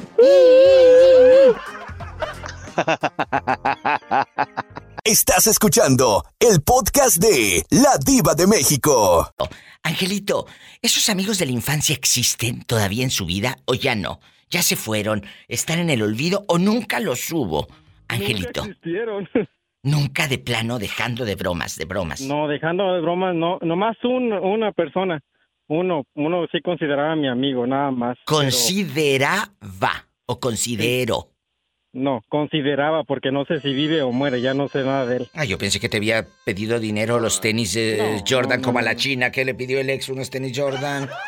Estás 5.05 5.47
escuchando 5.47 6.23
el 6.39 6.61
podcast 6.61 7.17
de 7.17 7.63
La 7.71 7.97
Diva 8.05 8.35
de 8.35 8.47
México. 8.47 9.29
Angelito, 9.83 10.45
¿esos 10.81 11.09
amigos 11.09 11.39
de 11.39 11.45
la 11.45 11.51
infancia 11.51 11.93
existen 11.93 12.63
todavía 12.63 13.03
en 13.03 13.09
su 13.09 13.25
vida 13.25 13.57
o 13.65 13.73
ya 13.73 13.95
no? 13.95 14.21
¿Ya 14.49 14.61
se 14.61 14.77
fueron? 14.77 15.25
¿Están 15.49 15.79
en 15.79 15.89
el 15.89 16.01
olvido 16.03 16.45
o 16.47 16.57
nunca 16.57 17.01
los 17.01 17.29
hubo? 17.33 17.67
Angelito, 18.07 18.61
Nunca 18.61 18.71
existieron. 18.71 19.29
nunca 19.83 20.27
de 20.29 20.37
plano 20.37 20.79
dejando 20.79 21.25
de 21.25 21.35
bromas, 21.35 21.75
de 21.77 21.83
bromas. 21.83 22.21
No, 22.21 22.47
dejando 22.47 22.93
de 22.93 23.01
bromas, 23.01 23.35
no, 23.35 23.59
nomás 23.61 23.97
un, 24.05 24.31
una 24.31 24.71
persona. 24.71 25.19
Uno, 25.67 26.03
uno 26.15 26.45
sí 26.49 26.61
consideraba 26.61 27.13
mi 27.17 27.27
amigo, 27.27 27.67
nada 27.67 27.91
más. 27.91 28.15
pero- 28.25 28.37
Consideraba 28.39 30.07
o 30.27 30.39
considero. 30.39 31.27
No, 31.93 32.23
consideraba 32.27 33.03
porque 33.03 33.31
no 33.31 33.45
sé 33.45 33.61
si 33.61 33.73
vive 33.73 34.01
o 34.01 34.11
muere, 34.11 34.41
ya 34.41 34.53
no 34.53 34.67
sé 34.67 34.83
nada 34.83 35.05
de 35.05 35.17
él. 35.17 35.29
Ah, 35.33 35.45
yo 35.45 35.57
pensé 35.57 35.79
que 35.79 35.89
te 35.89 35.97
había 35.97 36.25
pedido 36.43 36.79
dinero 36.79 37.19
los 37.19 37.39
tenis 37.39 37.75
eh, 37.75 38.21
Jordan 38.27 38.61
como 38.61 38.79
a 38.79 38.81
la 38.81 38.95
china 38.95 39.31
que 39.31 39.45
le 39.45 39.53
pidió 39.55 39.79
el 39.79 39.89
ex 39.89 40.09
unos 40.09 40.29
tenis 40.29 40.57
Jordan. 40.57 41.09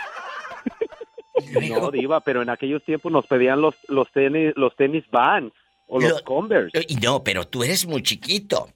No, 1.70 1.92
Diva, 1.92 2.22
pero 2.22 2.42
en 2.42 2.50
aquellos 2.50 2.84
tiempos 2.84 3.12
nos 3.12 3.28
pedían 3.28 3.62
los, 3.62 3.76
los 3.88 4.12
tenis, 4.12 4.54
los 4.56 4.76
tenis 4.76 5.04
Vans 5.12 5.52
o 5.88 6.00
los 6.00 6.12
Lo- 6.12 6.24
Converse. 6.24 6.86
Y 6.88 6.96
no, 6.96 7.24
pero 7.24 7.46
tú 7.48 7.64
eres 7.64 7.86
muy 7.86 8.02
chiquito. 8.04 8.70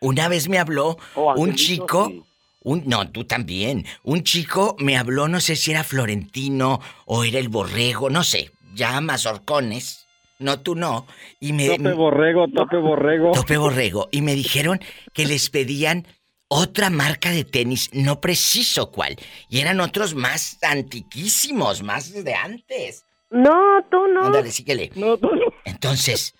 Una 0.00 0.28
vez 0.28 0.48
me 0.48 0.58
habló 0.58 0.98
Oh, 1.14 1.34
un 1.36 1.54
chico, 1.54 2.08
sí. 2.08 2.22
un 2.62 2.82
no, 2.86 3.08
tú 3.10 3.24
también. 3.24 3.86
Un 4.02 4.22
chico 4.22 4.76
me 4.78 4.96
habló, 4.96 5.28
no 5.28 5.40
sé 5.40 5.56
si 5.56 5.70
era 5.70 5.84
Florentino 5.84 6.80
o 7.06 7.24
era 7.24 7.38
el 7.38 7.48
Borrego, 7.48 8.10
no 8.10 8.22
sé, 8.24 8.50
ya 8.74 9.00
mazorcones. 9.00 10.06
No, 10.38 10.60
tú 10.60 10.74
no. 10.74 11.06
Y 11.40 11.52
me 11.52 11.68
Tope 11.68 11.92
borrego, 11.92 12.46
tope 12.48 12.76
borrego. 12.76 13.32
Tope 13.32 13.56
Borrego. 13.56 14.08
Y 14.12 14.22
me 14.22 14.34
dijeron 14.34 14.80
que 15.12 15.26
les 15.26 15.50
pedían 15.50 16.06
otra 16.48 16.90
marca 16.90 17.30
de 17.30 17.44
tenis, 17.44 17.90
no 17.92 18.20
preciso 18.20 18.90
cuál. 18.90 19.16
Y 19.48 19.60
eran 19.60 19.80
otros 19.80 20.14
más 20.14 20.58
antiquísimos, 20.62 21.82
más 21.82 22.12
de 22.24 22.34
antes. 22.34 23.04
No, 23.30 23.84
tú 23.90 24.06
no. 24.08 24.26
Ándale, 24.26 24.50
síguele. 24.50 24.90
No, 24.94 25.18
tú 25.18 25.28
no. 25.28 25.52
Entonces, 25.64 26.34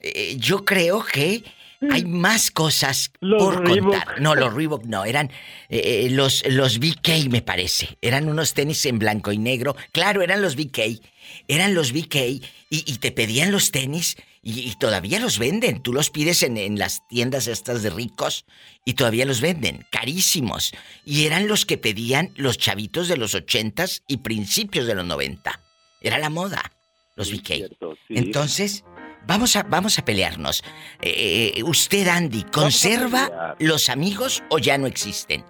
eh, 0.00 0.36
yo 0.36 0.64
creo 0.64 1.02
que 1.02 1.42
hay 1.90 2.04
más 2.04 2.50
cosas 2.50 3.10
Los 3.20 3.42
por 3.42 3.66
Reebok. 3.66 3.94
contar. 3.94 4.20
No, 4.20 4.34
los 4.34 4.52
Reebok 4.52 4.84
no, 4.84 5.06
eran 5.06 5.30
eh, 5.70 6.04
eh, 6.04 6.10
los, 6.10 6.46
los 6.46 6.78
BK, 6.78 7.30
me 7.30 7.40
parece. 7.40 7.96
Eran 8.02 8.28
unos 8.28 8.52
tenis 8.52 8.84
en 8.84 8.98
blanco 8.98 9.32
y 9.32 9.38
negro. 9.38 9.74
Claro, 9.92 10.20
eran 10.20 10.42
los 10.42 10.56
BK. 10.56 11.00
Eran 11.48 11.74
los 11.74 11.92
BK 11.92 12.16
y, 12.16 12.42
y 12.70 12.98
te 12.98 13.12
pedían 13.12 13.52
los 13.52 13.70
tenis 13.70 14.16
y, 14.42 14.60
y 14.60 14.74
todavía 14.76 15.20
los 15.20 15.38
venden. 15.38 15.82
Tú 15.82 15.92
los 15.92 16.10
pides 16.10 16.42
en, 16.42 16.56
en 16.56 16.78
las 16.78 17.06
tiendas 17.08 17.46
estas 17.46 17.82
de 17.82 17.90
ricos 17.90 18.46
y 18.84 18.94
todavía 18.94 19.26
los 19.26 19.40
venden, 19.40 19.86
carísimos. 19.90 20.72
Y 21.04 21.26
eran 21.26 21.48
los 21.48 21.66
que 21.66 21.78
pedían 21.78 22.30
los 22.36 22.58
chavitos 22.58 23.08
de 23.08 23.16
los 23.16 23.34
ochentas 23.34 24.02
y 24.06 24.18
principios 24.18 24.86
de 24.86 24.94
los 24.94 25.04
noventa. 25.04 25.60
Era 26.00 26.18
la 26.18 26.30
moda, 26.30 26.72
los 27.16 27.30
BK. 27.30 27.70
Entonces, 28.08 28.84
vamos 29.26 29.56
a, 29.56 29.62
vamos 29.64 29.98
a 29.98 30.04
pelearnos. 30.04 30.64
Eh, 31.02 31.52
eh, 31.56 31.62
usted, 31.62 32.08
Andy, 32.08 32.44
¿conserva 32.44 33.56
los 33.58 33.88
amigos 33.90 34.42
o 34.48 34.58
ya 34.58 34.78
no 34.78 34.86
existen? 34.86 35.44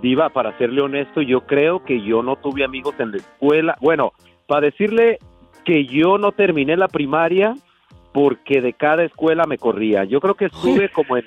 Diva, 0.00 0.30
para 0.30 0.56
serle 0.58 0.80
honesto, 0.80 1.22
yo 1.22 1.46
creo 1.46 1.84
que 1.84 2.04
yo 2.04 2.22
no 2.22 2.36
tuve 2.36 2.64
amigos 2.64 2.94
en 2.98 3.12
la 3.12 3.18
escuela. 3.18 3.76
Bueno, 3.80 4.12
para 4.46 4.66
decirle 4.66 5.18
que 5.64 5.86
yo 5.86 6.18
no 6.18 6.32
terminé 6.32 6.76
la 6.76 6.88
primaria 6.88 7.54
porque 8.12 8.60
de 8.60 8.72
cada 8.72 9.04
escuela 9.04 9.44
me 9.46 9.58
corría. 9.58 10.04
Yo 10.04 10.20
creo 10.20 10.34
que 10.34 10.46
estuve 10.46 10.88
como 10.92 11.16
en... 11.16 11.26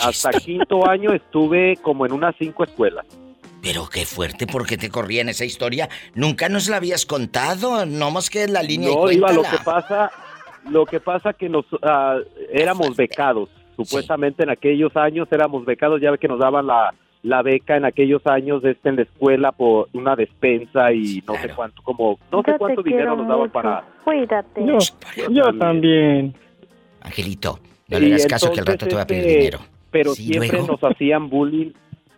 Hasta 0.00 0.30
quinto 0.30 0.88
año 0.88 1.12
estuve 1.12 1.76
como 1.82 2.06
en 2.06 2.12
unas 2.12 2.34
cinco 2.38 2.64
escuelas. 2.64 3.04
Pero 3.60 3.86
qué 3.90 4.06
fuerte, 4.06 4.46
porque 4.46 4.78
te 4.78 4.88
corría 4.88 5.20
en 5.20 5.28
esa 5.28 5.44
historia. 5.44 5.90
Nunca 6.14 6.48
nos 6.48 6.68
la 6.68 6.78
habías 6.78 7.04
contado, 7.04 7.84
no 7.84 8.10
más 8.10 8.30
que 8.30 8.46
la 8.48 8.62
línea 8.62 8.88
No, 8.88 9.10
y 9.10 9.16
Diva, 9.16 9.32
lo 9.32 9.42
que 9.42 9.58
pasa, 9.62 10.10
lo 10.70 10.86
que 10.86 11.00
pasa 11.00 11.34
que 11.34 11.50
nos 11.50 11.66
ah, 11.82 12.18
éramos 12.50 12.96
becados. 12.96 13.50
Supuestamente 13.76 14.42
en 14.42 14.50
aquellos 14.50 14.96
años 14.96 15.28
éramos 15.30 15.66
becados, 15.66 16.00
ya 16.00 16.16
que 16.16 16.28
nos 16.28 16.38
daban 16.38 16.66
la, 16.66 16.94
la 17.24 17.42
beca 17.42 17.76
en 17.76 17.84
aquellos 17.84 18.24
años 18.26 18.62
este, 18.64 18.90
en 18.90 18.96
la 18.96 19.02
escuela 19.02 19.50
por 19.50 19.88
una 19.94 20.14
despensa 20.14 20.92
y 20.92 21.22
no 21.26 21.34
sé 21.34 21.48
cuánto, 21.56 21.82
como 21.82 22.18
no 22.30 22.42
sé 22.42 22.52
cuánto 22.58 22.82
dinero 22.82 23.16
nos 23.16 23.26
daban 23.26 23.40
mucho. 23.40 23.52
para... 23.52 23.84
Cuídate. 24.04 24.64
Yo, 24.64 24.78
yo 25.30 25.58
también. 25.58 26.34
Angelito, 27.00 27.58
no 27.88 27.98
le 27.98 28.06
hagas 28.06 28.26
caso 28.26 28.52
que 28.52 28.60
al 28.60 28.66
rato 28.66 28.86
te 28.86 28.94
va 28.94 29.02
a 29.02 29.06
pedir 29.06 29.22
este, 29.24 29.36
dinero. 29.38 29.58
Pero 29.90 30.14
Sí, 30.14 30.24
siempre 30.24 30.48
luego. 30.58 30.66
nos 30.68 30.80
hacían 30.84 31.28
bullying 31.28 31.72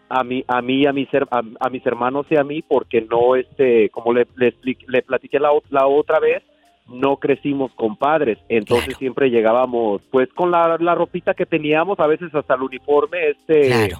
a 0.08 0.22
mí, 0.22 0.44
a 0.46 0.60
mí, 0.62 0.82
y 0.82 0.86
a 0.86 0.92
mis, 0.92 1.08
her- 1.12 1.26
a, 1.30 1.42
a 1.60 1.70
mis 1.70 1.84
hermanos 1.86 2.26
y 2.30 2.36
a 2.36 2.44
mí, 2.44 2.62
porque 2.62 3.00
no, 3.02 3.34
este, 3.36 3.88
como 3.90 4.12
le, 4.12 4.26
le, 4.36 4.54
expli- 4.54 4.84
le 4.88 5.02
platiqué 5.02 5.38
la, 5.40 5.50
la 5.70 5.86
otra 5.86 6.20
vez, 6.20 6.42
no 6.88 7.16
crecimos 7.16 7.72
con 7.74 7.96
padres, 7.96 8.38
entonces 8.48 8.96
siempre 8.96 9.28
llegábamos, 9.30 10.02
pues, 10.12 10.28
con 10.32 10.52
la, 10.52 10.76
la 10.80 10.94
ropita 10.94 11.34
que 11.34 11.44
teníamos, 11.44 11.98
a 11.98 12.06
veces 12.06 12.32
hasta 12.32 12.54
el 12.54 12.62
uniforme, 12.62 13.30
este, 13.30 13.90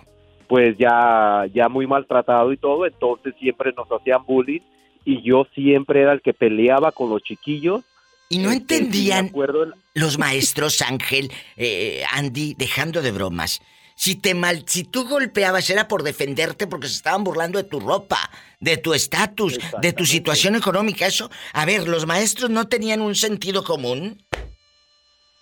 pues, 0.48 0.76
ya, 0.78 1.44
ya 1.52 1.68
muy 1.68 1.86
maltratado 1.86 2.52
y 2.52 2.56
todo, 2.56 2.86
entonces 2.86 3.34
siempre 3.40 3.72
nos 3.76 3.88
hacían 3.88 4.24
bullying, 4.26 4.60
y 5.04 5.22
yo 5.22 5.46
siempre 5.54 6.00
era 6.02 6.12
el 6.12 6.20
que 6.20 6.34
peleaba 6.34 6.92
con 6.92 7.10
los 7.10 7.22
chiquillos. 7.22 7.82
Y 8.28 8.38
no 8.38 8.50
Este, 8.50 8.74
sí 8.76 8.80
me 8.80 8.86
entendían 8.86 9.26
acuerdo 9.26 9.62
en- 9.64 9.72
los 9.94 10.18
maestros, 10.18 10.82
Ángel, 10.82 11.30
eh, 11.56 12.02
Andy, 12.12 12.54
dejando 12.58 13.00
de 13.02 13.12
bromas. 13.12 13.60
Si 13.94 14.14
te 14.20 14.34
mal, 14.34 14.64
si 14.66 14.84
tú 14.84 15.08
golpeabas 15.08 15.70
era 15.70 15.88
por 15.88 16.02
defenderte 16.02 16.66
porque 16.66 16.88
se 16.88 16.96
estaban 16.96 17.24
burlando 17.24 17.56
de 17.56 17.64
tu 17.64 17.80
ropa, 17.80 18.18
de 18.60 18.76
tu 18.76 18.92
estatus, 18.92 19.58
de 19.80 19.92
tu 19.94 20.04
situación 20.04 20.54
económica. 20.54 21.06
Eso, 21.06 21.30
a 21.54 21.64
ver, 21.64 21.88
los 21.88 22.04
maestros 22.04 22.50
no 22.50 22.66
tenían 22.68 23.00
un 23.00 23.14
sentido 23.14 23.64
común. 23.64 24.18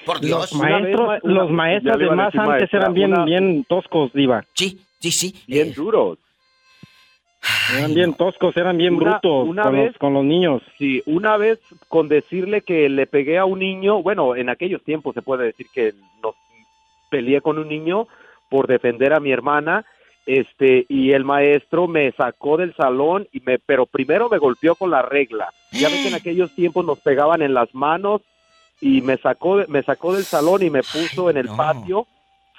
Por 0.05 0.21
Dios. 0.21 0.53
Los 0.53 0.61
maestros, 0.61 1.19
los 1.23 1.51
maestros 1.51 1.99
de 1.99 2.11
más 2.11 2.35
antes 2.35 2.73
eran 2.75 2.93
bien, 2.93 3.13
bien 3.25 3.65
toscos, 3.67 4.13
Diva. 4.13 4.45
Sí, 4.53 4.79
sí, 5.11 5.33
sí. 5.33 5.43
Bien 5.47 5.73
duros. 5.73 6.19
Eran 7.77 7.95
bien 7.95 8.15
toscos, 8.15 8.57
eran 8.57 8.79
bien 8.79 8.95
Una- 8.95 9.19
brutos 9.19 9.49
una 9.49 9.63
con, 9.65 9.73
vez- 9.75 9.87
los, 9.89 9.99
con 9.99 10.15
los 10.15 10.25
niños. 10.25 10.63
Sí, 10.79 11.03
una 11.07 11.37
vez 11.37 11.59
con 11.89 12.09
decirle 12.09 12.63
que 12.63 12.89
le 12.89 13.07
pegué 13.07 13.37
a 13.39 13.45
un 13.45 13.59
niño, 13.59 14.03
bueno, 14.03 14.35
en 14.35 14.49
aquellos 14.49 14.83
tiempos 14.83 15.15
se 15.15 15.23
puede 15.23 15.47
decir 15.47 15.67
que 15.75 15.93
nos 16.23 16.35
peleé 17.11 17.41
con 17.43 17.59
un 17.59 17.69
niño 17.69 18.07
por 18.49 18.67
defender 18.67 19.13
a 19.13 19.21
mi 19.21 19.31
hermana, 19.31 19.85
este, 20.27 20.87
y 20.89 21.13
el 21.13 21.25
maestro 21.25 21.87
me 21.87 22.13
sacó 22.13 22.57
del 22.57 22.75
salón 22.77 23.29
y 23.31 23.41
me, 23.41 23.59
pero 23.59 23.85
primero 23.85 24.31
me 24.31 24.39
golpeó 24.39 24.75
con 24.75 24.91
la 24.91 25.03
regla. 25.03 25.49
Ya 25.73 25.89
ves 25.91 26.01
que 26.03 26.09
en 26.09 26.15
aquellos 26.21 26.55
tiempos 26.55 26.85
nos 26.87 26.99
pegaban 27.01 27.43
en 27.43 27.53
las 27.53 27.75
manos 27.75 28.23
y 28.81 29.03
me 29.03 29.19
sacó, 29.19 29.63
me 29.69 29.83
sacó 29.83 30.15
del 30.15 30.25
salón 30.25 30.63
y 30.63 30.71
me 30.71 30.81
puso 30.83 31.29
en 31.29 31.37
el 31.37 31.49
patio 31.49 32.07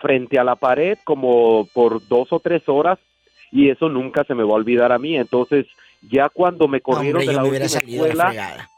frente 0.05 0.37
a 0.37 0.43
la 0.43 0.55
pared 0.55 0.99
como 1.03 1.67
por 1.73 2.07
dos 2.07 2.31
o 2.31 2.39
tres 2.39 2.61
horas 2.67 2.99
y 3.51 3.69
eso 3.69 3.89
nunca 3.89 4.23
se 4.23 4.35
me 4.35 4.43
va 4.43 4.51
a 4.51 4.55
olvidar 4.61 4.91
a 4.91 4.99
mí. 4.99 5.17
Entonces, 5.17 5.65
ya 6.11 6.29
cuando 6.29 6.67
me 6.67 6.79
corrieron 6.81 7.21
Hombre, 7.21 7.27
de 7.27 7.33
yo 7.33 7.41
la 7.41 7.43
última 7.49 7.67
salido 7.69 8.03
de 8.05 8.13
la 8.13 8.23
escuela, 8.29 8.69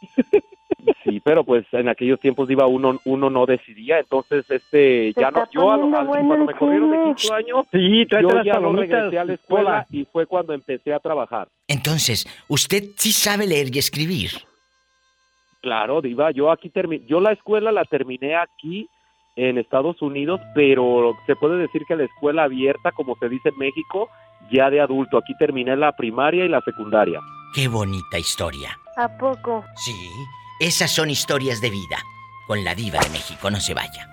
sí, 1.04 1.20
pero 1.24 1.42
pues 1.42 1.66
en 1.72 1.88
aquellos 1.88 2.20
tiempos 2.20 2.48
iba 2.48 2.64
uno 2.66 3.00
uno 3.04 3.28
no 3.30 3.44
decidía, 3.46 3.98
entonces 3.98 4.48
este 4.48 5.12
ya 5.16 5.32
no 5.32 5.44
yo 5.50 5.72
a 5.72 5.76
lo- 5.76 5.96
al- 5.98 6.06
cuando 6.06 6.44
me 6.46 6.54
corrieron 6.54 6.90
de 6.92 6.96
quinto 7.16 7.34
año, 7.34 7.64
Sí, 7.72 8.06
yo 8.08 8.30
las 8.30 8.46
ya 8.46 8.60
no 8.60 8.72
regresé 8.72 9.18
a 9.18 9.24
la 9.24 9.32
escuela 9.34 9.64
Pola. 9.70 9.86
y 9.90 10.04
fue 10.04 10.26
cuando 10.26 10.52
empecé 10.52 10.92
a 10.94 11.00
trabajar. 11.00 11.48
Entonces, 11.66 12.26
usted 12.46 12.84
sí 12.96 13.10
sabe 13.12 13.46
leer 13.48 13.74
y 13.74 13.78
escribir. 13.80 14.30
Claro, 15.60 16.00
Diva, 16.00 16.30
yo 16.30 16.52
aquí 16.52 16.70
terminé, 16.70 17.04
yo 17.08 17.18
la 17.20 17.32
escuela 17.32 17.72
la 17.72 17.84
terminé 17.84 18.36
aquí 18.36 18.86
en 19.38 19.56
Estados 19.56 20.02
Unidos, 20.02 20.40
pero 20.52 21.16
se 21.26 21.36
puede 21.36 21.58
decir 21.58 21.84
que 21.86 21.94
la 21.94 22.04
escuela 22.04 22.42
abierta, 22.42 22.90
como 22.90 23.16
se 23.20 23.28
dice 23.28 23.50
en 23.50 23.58
México, 23.58 24.08
ya 24.50 24.68
de 24.68 24.80
adulto. 24.80 25.16
Aquí 25.16 25.32
terminé 25.38 25.76
la 25.76 25.92
primaria 25.92 26.44
y 26.44 26.48
la 26.48 26.60
secundaria. 26.62 27.20
Qué 27.54 27.68
bonita 27.68 28.18
historia. 28.18 28.76
¿A 28.96 29.16
poco? 29.16 29.64
Sí, 29.76 29.94
esas 30.58 30.92
son 30.92 31.08
historias 31.08 31.60
de 31.60 31.70
vida. 31.70 31.98
Con 32.48 32.64
la 32.64 32.74
diva 32.74 32.98
de 32.98 33.10
México, 33.10 33.48
no 33.48 33.60
se 33.60 33.74
vaya. 33.74 34.08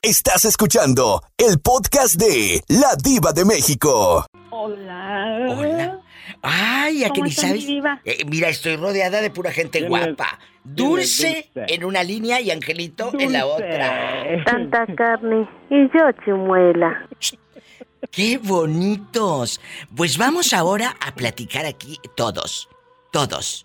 Estás 0.00 0.46
escuchando 0.46 1.22
el 1.36 1.60
podcast 1.60 2.14
de 2.14 2.62
La 2.68 2.94
Diva 2.96 3.32
de 3.32 3.44
México. 3.44 4.24
Hola. 4.50 5.48
Hola. 5.50 6.00
Ay, 6.42 7.04
a 7.04 7.08
que 7.08 7.20
¿Cómo 7.20 7.24
ni 7.26 7.30
sabes. 7.32 7.66
Eh, 8.04 8.24
mira, 8.26 8.48
estoy 8.48 8.76
rodeada 8.76 9.20
de 9.20 9.30
pura 9.30 9.50
gente 9.52 9.78
¿Quién 9.78 9.88
guapa. 9.88 10.38
Dulce, 10.64 11.50
en 11.54 11.84
una 11.84 12.02
línea 12.02 12.40
y 12.40 12.50
Angelito 12.50 13.10
en 13.18 13.32
la 13.32 13.46
otra. 13.46 14.24
Tanta 14.46 14.86
carne 14.94 15.48
y 15.70 15.82
yo 15.94 16.10
chimuela. 16.24 17.06
¡Qué 18.10 18.38
bonitos! 18.38 19.60
Pues 19.96 20.18
vamos 20.18 20.52
ahora 20.52 20.94
a 21.06 21.14
platicar 21.14 21.66
aquí 21.66 21.98
todos. 22.16 22.68
Todos. 23.10 23.64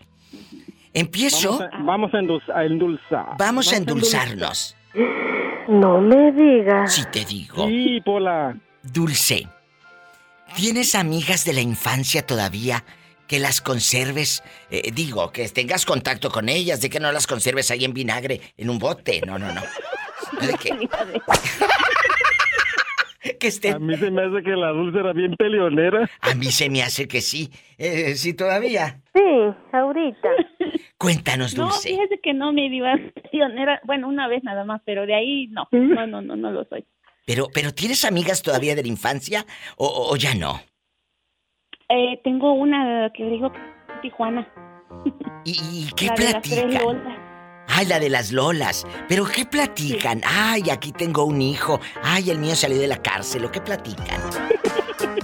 Empiezo. 0.94 1.60
Vamos 1.60 1.74
a, 1.74 1.84
vamos 1.84 2.14
a 2.14 2.18
endulz- 2.18 2.54
a 2.56 2.66
endulzar. 2.66 3.26
Vamos 3.38 3.72
a 3.74 3.78
endulzarnos. 3.78 4.76
No 5.68 6.02
me 6.02 6.32
digas. 6.32 6.94
Si 6.94 7.06
te 7.12 7.24
digo. 7.26 7.68
Sí, 7.68 8.02
Pola. 8.04 8.58
Dulce, 8.82 9.48
¿tienes 10.56 10.96
amigas 10.96 11.46
de 11.46 11.54
la 11.54 11.62
infancia 11.62 12.26
todavía 12.26 12.84
que 13.28 13.40
las 13.40 13.62
conserves? 13.62 14.44
Eh, 14.72 14.92
digo, 14.94 15.32
que 15.32 15.48
tengas 15.50 15.86
contacto 15.86 16.30
con 16.30 16.50
ellas, 16.50 16.82
de 16.82 16.90
que 16.90 17.00
no 17.00 17.12
las 17.12 17.28
conserves 17.28 17.72
ahí 17.72 17.86
en 17.86 17.94
vinagre, 17.94 18.42
en 18.58 18.70
un 18.70 18.80
bote. 18.80 19.22
No, 19.26 19.38
no, 19.40 19.52
no. 19.54 19.62
¿De 20.42 20.54
qué? 20.62 20.70
que 23.40 23.48
estén... 23.48 23.76
A 23.76 23.80
mí 23.80 23.96
se 23.98 24.12
me 24.12 24.24
hace 24.24 24.44
que 24.44 24.52
la 24.52 24.70
dulce 24.70 25.00
era 25.00 25.14
bien 25.14 25.36
peleonera. 25.36 26.10
A 26.22 26.34
mí 26.36 26.46
se 26.48 26.70
me 26.70 26.82
hace 26.84 27.08
que 27.08 27.22
sí. 27.22 27.50
Eh, 27.78 28.16
sí, 28.16 28.34
todavía. 28.34 29.02
Sí, 29.14 29.22
ahorita. 29.74 30.30
Cuéntanos, 30.98 31.56
No, 31.56 31.66
Dulce. 31.66 31.90
fíjese 31.90 32.20
que 32.22 32.34
no, 32.34 32.52
mi 32.52 32.70
diva 32.70 32.94
es 32.94 33.02
pionera. 33.32 33.80
Bueno, 33.86 34.08
una 34.08 34.28
vez 34.28 34.44
nada 34.44 34.66
más, 34.66 34.82
pero 34.86 35.06
de 35.06 35.16
ahí 35.16 35.48
no. 35.48 35.68
No, 35.72 36.08
no, 36.08 36.22
no, 36.22 36.36
no 36.36 36.52
lo 36.52 36.66
soy. 36.66 36.86
Pero, 37.30 37.46
pero 37.54 37.72
¿tienes 37.72 38.06
amigas 38.06 38.42
todavía 38.42 38.74
de 38.74 38.82
la 38.82 38.88
infancia 38.88 39.46
o, 39.78 39.86
o- 39.86 40.14
o 40.14 40.16
ya 40.16 40.34
no? 40.34 40.60
Eh, 41.88 42.20
tengo 42.24 42.54
una 42.54 43.12
que 43.14 43.24
digo 43.26 43.52
que 43.52 43.60
es 43.60 44.02
Tijuana. 44.02 44.48
¿Y, 45.46 45.52
y 45.52 45.90
qué 45.96 46.08
la 46.08 46.16
de 46.16 46.24
las 46.24 46.42
tres 46.42 46.62
platican? 46.64 46.84
Lolas. 46.84 47.18
Ay, 47.68 47.86
la 47.86 48.00
de 48.00 48.10
las 48.10 48.32
lolas. 48.32 48.88
¿Pero 49.08 49.26
qué 49.26 49.46
platican? 49.46 50.22
Ay, 50.26 50.72
aquí 50.72 50.92
tengo 50.92 51.24
un 51.26 51.40
hijo. 51.40 51.80
Ay, 52.02 52.32
el 52.32 52.40
mío 52.40 52.56
salió 52.56 52.80
de 52.80 52.88
la 52.88 52.98
cárcel. 53.00 53.46
¿O 53.46 53.52
qué 53.52 53.62
platican? 53.62 54.20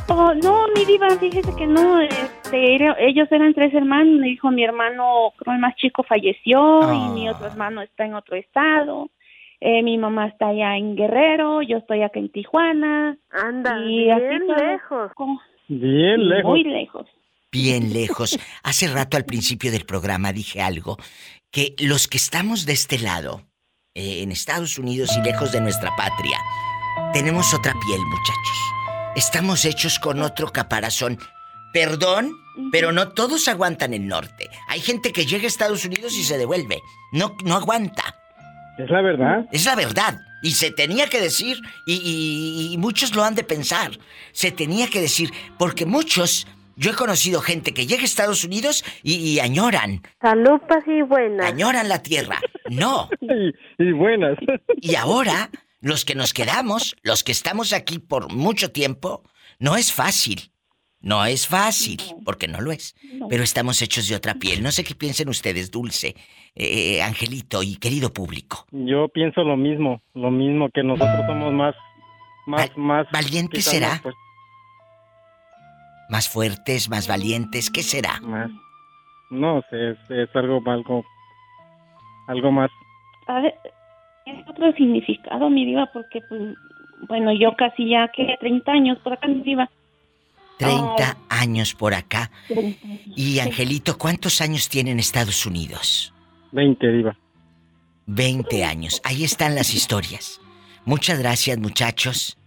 Oh, 0.08 0.34
no, 0.36 0.68
mi 0.76 0.86
diva, 0.86 1.10
fíjese 1.20 1.54
que 1.58 1.66
no. 1.66 2.00
Este, 2.00 2.76
era- 2.76 2.96
ellos 3.00 3.28
eran 3.32 3.54
tres 3.56 3.74
hermanos. 3.74 4.20
Me 4.20 4.28
dijo 4.28 4.52
mi 4.52 4.64
hermano, 4.64 5.34
creo 5.38 5.56
el 5.56 5.60
más 5.60 5.76
chico, 5.78 6.04
falleció 6.04 6.94
y 6.94 7.00
mi 7.10 7.28
otro 7.28 7.48
hermano 7.48 7.82
está 7.82 8.06
en 8.06 8.14
otro 8.14 8.36
estado. 8.38 9.10
Eh, 9.68 9.82
mi 9.82 9.98
mamá 9.98 10.28
está 10.28 10.50
allá 10.50 10.78
en 10.78 10.96
Guerrero, 10.96 11.64
yo 11.64 11.78
estoy 11.78 12.04
acá 12.04 12.20
en 12.20 12.32
Tijuana. 12.32 13.18
Anda, 13.32 13.80
y 13.80 14.04
bien 14.04 14.46
lejos. 14.46 15.12
Bien 15.68 16.30
lejos. 16.30 16.52
Muy 16.52 16.64
lejos. 16.64 17.08
Bien 17.52 17.92
lejos. 17.92 18.38
Hace 18.62 18.88
rato 18.90 19.18
al 19.18 19.26
principio 19.26 19.72
del 19.72 19.84
programa 19.84 20.32
dije 20.32 20.62
algo, 20.62 20.98
que 21.50 21.74
los 21.80 22.08
que 22.08 22.18
estamos 22.18 22.68
de 22.68 22.74
este 22.74 23.00
lado, 23.00 23.42
eh, 23.96 24.22
en 24.22 24.32
Estados 24.32 24.78
Unidos 24.78 25.18
y 25.18 25.24
lejos 25.24 25.52
de 25.52 25.62
nuestra 25.62 25.90
patria, 25.96 26.38
tenemos 27.12 27.52
otra 27.52 27.74
piel, 27.74 28.02
muchachos. 28.02 28.58
Estamos 29.16 29.66
hechos 29.66 29.98
con 29.98 30.22
otro 30.22 30.50
caparazón. 30.50 31.18
Perdón, 31.74 32.30
pero 32.72 32.92
no 32.92 33.14
todos 33.14 33.48
aguantan 33.48 33.96
el 33.96 34.08
norte. 34.08 34.48
Hay 34.68 34.82
gente 34.82 35.12
que 35.12 35.26
llega 35.26 35.46
a 35.46 35.48
Estados 35.48 35.86
Unidos 35.86 36.16
y 36.16 36.24
se 36.24 36.38
devuelve. 36.38 36.82
No, 37.12 37.36
no 37.44 37.56
aguanta. 37.56 38.25
Es 38.78 38.90
la 38.90 39.02
verdad. 39.02 39.46
Es 39.52 39.66
la 39.66 39.76
verdad. 39.76 40.20
Y 40.44 40.52
se 40.52 40.70
tenía 40.72 41.08
que 41.08 41.20
decir, 41.22 41.58
y, 41.88 41.94
y- 41.96 42.74
y 42.74 42.78
muchos 42.78 43.16
lo 43.16 43.24
han 43.24 43.36
de 43.36 43.44
pensar, 43.44 43.92
se 44.32 44.52
tenía 44.52 44.88
que 44.90 45.02
decir, 45.02 45.32
porque 45.58 45.86
muchos, 45.86 46.46
yo 46.76 46.92
he 46.92 46.96
conocido 46.96 47.42
gente 47.42 47.74
que 47.74 47.88
llega 47.88 48.04
a 48.04 48.06
Estados 48.06 48.44
Unidos 48.44 48.84
y, 49.02 49.16
y 49.16 49.40
añoran, 49.40 50.02
Salupas 50.22 50.84
y 50.88 51.02
buenas. 51.02 51.46
añoran 51.48 51.88
la 51.90 52.02
tierra. 52.04 52.40
No. 52.70 53.10
Y, 53.80 53.92
buenas. 53.92 54.38
Y 54.82 54.96
ahora, 54.96 55.50
los 55.82 56.06
que 56.06 56.16
nos 56.16 56.34
quedamos, 56.34 56.96
los 57.04 57.24
que 57.24 57.32
estamos 57.32 57.74
aquí 57.74 58.00
por 58.00 58.32
mucho 58.32 58.72
tiempo, 58.72 59.24
no 59.60 59.76
es 59.78 59.92
fácil. 59.92 60.52
No 61.02 61.24
es 61.26 61.46
fácil, 61.48 62.02
porque 62.24 62.48
no 62.48 62.62
lo 62.62 62.72
es. 62.72 62.96
Pero 63.30 63.44
estamos 63.44 63.80
hechos 63.84 64.08
de 64.08 64.16
otra 64.16 64.34
piel. 64.36 64.64
No 64.64 64.72
sé 64.72 64.84
qué 64.84 64.96
piensen 64.96 65.30
ustedes, 65.30 65.70
Dulce, 65.70 66.16
eh, 66.56 67.02
Angelito 67.02 67.62
y 67.64 67.76
querido 67.78 68.14
público. 68.14 68.66
Yo 68.72 69.10
pienso 69.10 69.44
lo 69.44 69.58
mismo, 69.58 70.02
lo 70.14 70.32
mismo 70.32 70.70
que 70.70 70.84
nosotros 70.84 71.26
somos 71.28 71.54
más, 71.54 71.76
más, 72.48 72.70
más. 72.78 73.08
¿Valiente 73.12 73.62
será? 73.62 73.90
más, 73.90 74.02
pues, 74.02 74.16
Más 76.10 76.30
fuertes, 76.30 76.90
más 76.90 77.08
valientes, 77.08 77.70
¿qué 77.70 77.84
será? 77.84 78.22
más. 78.22 78.50
No 79.30 79.62
sé, 79.70 79.92
es, 79.92 79.98
es 80.10 80.36
algo, 80.36 80.62
algo, 80.66 81.04
algo 82.28 82.52
más. 82.52 82.70
A 83.28 83.42
ver, 83.42 83.54
es 84.26 84.48
otro 84.48 84.72
significado, 84.74 85.50
mi 85.50 85.66
diva, 85.66 85.90
porque, 85.92 86.22
pues, 86.30 86.56
bueno, 87.10 87.34
yo 87.34 87.54
casi 87.58 87.90
ya 87.90 88.08
que 88.16 88.36
30 88.40 88.72
años 88.72 88.98
por 89.00 89.14
acá, 89.14 89.28
mi 89.28 89.42
diva. 89.42 89.70
30 90.58 91.18
años 91.28 91.74
por 91.74 91.94
acá. 91.94 92.32
Y 93.16 93.40
Angelito, 93.40 93.98
¿cuántos 93.98 94.40
años 94.40 94.70
tiene 94.70 94.92
en 94.92 95.00
Estados 95.00 95.46
Unidos? 95.46 96.15
20, 96.56 96.92
diva. 96.92 97.18
20 98.08 98.64
años. 98.64 99.02
Ahí 99.04 99.24
están 99.24 99.56
las 99.56 99.74
historias. 99.74 100.42
Muchas 100.86 101.20
gracias, 101.20 101.58
muchachos. 101.58 102.38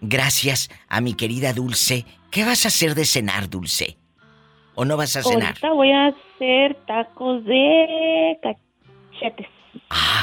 Gracias 0.00 0.70
a 0.88 1.00
mi 1.00 1.14
querida 1.14 1.52
Dulce. 1.52 2.04
¿Qué 2.30 2.44
vas 2.44 2.64
a 2.64 2.68
hacer 2.68 2.94
de 2.94 3.04
cenar, 3.04 3.50
Dulce? 3.50 3.96
¿O 4.74 4.84
no 4.84 4.96
vas 4.96 5.16
a 5.16 5.22
cenar? 5.22 5.48
Ahorita 5.48 5.72
voy 5.72 5.90
a 5.90 6.06
hacer 6.08 6.76
tacos 6.86 7.44
de 7.44 8.38
cachetes. 8.42 9.48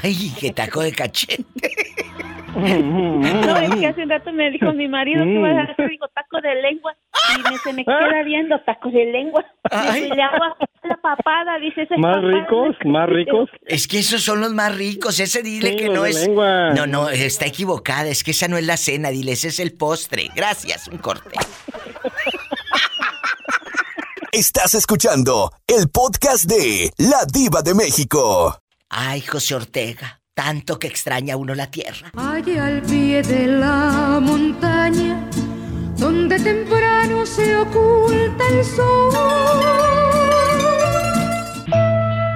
Ay, 0.04 0.32
qué 0.40 0.52
taco 0.52 0.82
de 0.82 0.92
cachete. 0.92 1.44
No, 2.54 3.58
es 3.58 3.76
que 3.76 3.88
hace 3.88 4.04
un 4.04 4.10
rato 4.10 4.34
me 4.34 4.52
dijo 4.52 4.74
mi 4.74 4.90
marido 4.90 5.24
que 5.24 5.38
vas 5.38 5.56
a 5.56 5.72
hacer, 5.72 5.90
digo, 5.90 6.06
taco 6.14 6.42
de 6.42 6.54
lengua. 6.62 6.94
Y 7.34 7.50
me, 7.50 7.58
se 7.60 7.72
me 7.72 7.86
queda 7.86 8.24
viendo 8.26 8.60
tacos 8.66 8.92
de 8.92 9.06
lengua. 9.06 9.46
Ay. 9.72 10.04
Y 10.04 10.10
le 10.14 10.22
hago 10.22 10.58
la 10.84 10.98
papada, 10.98 11.58
dice 11.60 11.84
ese 11.84 11.96
Más 11.98 12.22
ricos, 12.22 12.76
más 12.84 13.08
ricos. 13.08 13.50
Es 13.66 13.88
que 13.88 14.00
esos 14.00 14.22
son 14.24 14.42
los 14.42 14.52
más 14.54 14.76
ricos. 14.76 15.22
Ese 15.22 15.42
dile 15.44 15.70
Sí, 15.70 15.76
que 15.78 15.88
no 15.88 16.06
es. 16.06 16.28
lengua. 16.28 16.72
No, 16.72 16.86
no, 16.88 17.08
está 17.10 17.46
equivocada. 17.46 18.10
Es 18.10 18.22
que 18.22 18.32
esa 18.32 18.50
no 18.50 18.58
es 18.58 18.66
la 18.66 18.76
cena. 18.76 19.12
Dile, 19.12 19.32
ese 19.32 19.48
es 19.48 19.60
el 19.62 19.72
postre. 19.72 20.28
Gracias, 20.36 20.90
un 20.90 20.98
corte. 20.98 21.30
Estás 24.34 24.76
escuchando 24.76 25.52
el 25.68 25.90
podcast 25.90 26.46
de 26.46 26.92
La 26.98 27.26
Diva 27.32 27.62
de 27.62 27.76
México. 27.76 28.61
Ay, 28.94 29.22
José 29.22 29.56
Ortega. 29.56 30.20
Tanto 30.34 30.78
que 30.78 30.88
extraña 30.88 31.38
uno 31.38 31.56
la 31.56 31.72
tierra. 31.72 32.12
Allí 32.18 32.58
al 32.58 32.82
pie 32.82 33.22
de 33.22 33.48
la 33.48 34.20
montaña, 34.22 35.30
donde 35.98 36.38
temprano 36.38 37.26
se 37.26 37.56
oculta 37.56 38.44
el 38.50 38.66
sol. 38.66 39.14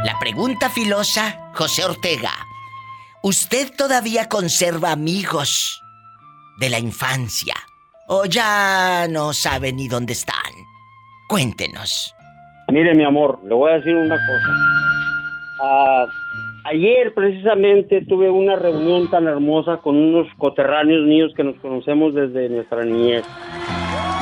La 0.05 0.17
pregunta 0.17 0.69
filosa, 0.69 1.51
José 1.53 1.83
Ortega. 1.83 2.31
¿Usted 3.21 3.73
todavía 3.75 4.29
conserva 4.29 4.91
amigos 4.91 5.81
de 6.57 6.69
la 6.69 6.79
infancia? 6.79 7.55
¿O 8.07 8.25
ya 8.25 9.07
no 9.09 9.33
sabe 9.33 9.73
ni 9.73 9.89
dónde 9.89 10.13
están? 10.13 10.53
Cuéntenos. 11.27 12.15
Mire, 12.69 12.95
mi 12.95 13.03
amor, 13.03 13.41
le 13.43 13.55
voy 13.55 13.71
a 13.71 13.75
decir 13.75 13.93
una 13.93 14.15
cosa. 14.15 14.75
Ah, 15.63 16.05
ayer 16.65 17.13
precisamente 17.13 18.01
tuve 18.05 18.29
una 18.29 18.55
reunión 18.55 19.09
tan 19.09 19.27
hermosa 19.27 19.77
con 19.77 19.95
unos 19.95 20.27
coterráneos 20.37 21.05
niños 21.05 21.33
que 21.35 21.43
nos 21.43 21.55
conocemos 21.59 22.13
desde 22.13 22.49
nuestra 22.49 22.83
niñez. 22.83 23.23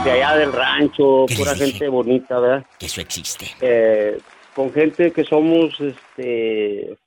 De 0.04 0.12
allá 0.12 0.36
del 0.36 0.52
rancho, 0.52 1.26
pura 1.38 1.56
gente 1.56 1.88
bonita, 1.88 2.40
¿verdad? 2.40 2.66
Que 2.78 2.88
eso 2.88 3.00
existe. 3.00 3.46
Eh, 3.62 4.18
con 4.54 4.72
gente 4.72 5.12
que 5.12 5.24
somos 5.24 5.80
este, 5.80 6.92
eh, 6.92 6.98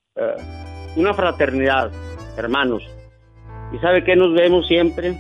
una 0.96 1.12
fraternidad, 1.12 1.92
hermanos. 2.38 2.82
¿Y 3.72 3.78
sabe 3.78 4.02
que 4.02 4.16
nos 4.16 4.32
vemos 4.32 4.66
siempre? 4.66 5.14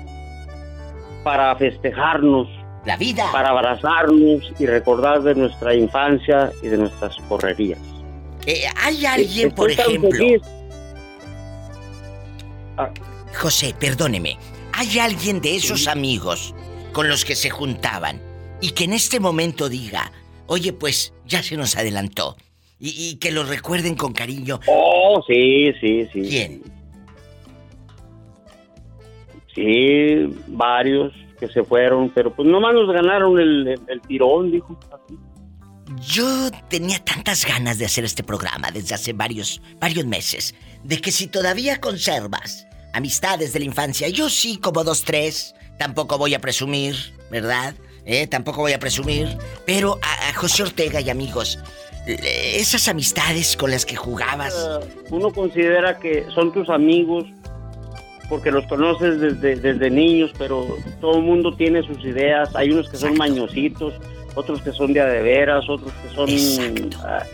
Para 1.22 1.54
festejarnos. 1.56 2.48
La 2.86 2.96
vida. 2.96 3.26
Para 3.32 3.50
abrazarnos 3.50 4.50
y 4.58 4.66
recordar 4.66 5.22
de 5.22 5.34
nuestra 5.34 5.74
infancia 5.74 6.50
y 6.62 6.68
de 6.68 6.78
nuestras 6.78 7.16
correrías. 7.28 7.95
Eh, 8.46 8.64
hay 8.76 9.04
alguien, 9.04 9.50
por 9.50 9.70
ejemplo. 9.70 10.24
Ah. 12.76 12.92
José, 13.34 13.74
perdóneme. 13.78 14.38
¿Hay 14.72 14.98
alguien 14.98 15.40
de 15.40 15.56
esos 15.56 15.88
amigos 15.88 16.54
con 16.92 17.08
los 17.08 17.24
que 17.24 17.34
se 17.34 17.50
juntaban 17.50 18.20
y 18.60 18.70
que 18.70 18.84
en 18.84 18.92
este 18.92 19.20
momento 19.20 19.68
diga, 19.68 20.12
oye, 20.46 20.72
pues 20.72 21.12
ya 21.26 21.42
se 21.42 21.56
nos 21.56 21.76
adelantó? 21.76 22.36
Y, 22.78 23.16
que 23.16 23.32
lo 23.32 23.44
recuerden 23.44 23.94
con 23.94 24.12
cariño. 24.12 24.60
Oh, 24.66 25.24
sí, 25.26 25.72
sí, 25.80 26.06
sí. 26.12 26.22
¿Quién? 26.28 26.62
Sí, 29.54 30.36
varios 30.48 31.14
que 31.40 31.48
se 31.48 31.64
fueron, 31.64 32.10
pero 32.10 32.34
pues 32.34 32.46
nomás 32.46 32.74
nos 32.74 32.92
ganaron 32.92 33.40
el, 33.40 33.80
el 33.88 34.00
tirón, 34.02 34.52
dijo. 34.52 34.78
Así. 34.92 35.18
Yo 36.00 36.50
tenía 36.68 36.98
tantas 36.98 37.46
ganas 37.46 37.78
de 37.78 37.86
hacer 37.86 38.04
este 38.04 38.24
programa 38.24 38.70
desde 38.72 38.94
hace 38.94 39.12
varios, 39.12 39.62
varios 39.78 40.04
meses, 40.04 40.54
de 40.82 41.00
que 41.00 41.12
si 41.12 41.28
todavía 41.28 41.80
conservas 41.80 42.66
amistades 42.92 43.52
de 43.52 43.60
la 43.60 43.66
infancia, 43.66 44.08
yo 44.08 44.28
sí 44.28 44.56
como 44.56 44.82
dos, 44.82 45.02
tres, 45.02 45.54
tampoco 45.78 46.18
voy 46.18 46.34
a 46.34 46.40
presumir, 46.40 46.96
¿verdad? 47.30 47.74
¿Eh? 48.04 48.26
Tampoco 48.26 48.62
voy 48.62 48.72
a 48.72 48.78
presumir, 48.78 49.36
pero 49.64 49.98
a, 50.02 50.32
José 50.34 50.64
Ortega 50.64 51.00
y 51.00 51.10
amigos, 51.10 51.58
esas 52.06 52.88
amistades 52.88 53.56
con 53.56 53.70
las 53.70 53.84
que 53.84 53.96
jugabas. 53.96 54.54
Eh, 54.54 54.88
uno 55.10 55.32
considera 55.32 55.98
que 55.98 56.24
son 56.34 56.52
tus 56.52 56.68
amigos 56.68 57.26
porque 58.28 58.50
los 58.50 58.66
conoces 58.66 59.20
desde, 59.20 59.56
desde 59.56 59.90
niños, 59.90 60.32
pero 60.36 60.66
todo 61.00 61.18
el 61.18 61.22
mundo 61.22 61.54
tiene 61.54 61.82
sus 61.82 62.04
ideas. 62.04 62.54
Hay 62.56 62.70
unos 62.70 62.88
que 62.88 62.96
son 62.96 63.16
mañositos, 63.16 63.94
otros 64.36 64.62
que 64.62 64.70
son 64.70 64.92
de 64.92 65.02
veras, 65.22 65.68
otros 65.68 65.92
que 65.92 66.14
son 66.14 66.90
ah, 67.04 67.24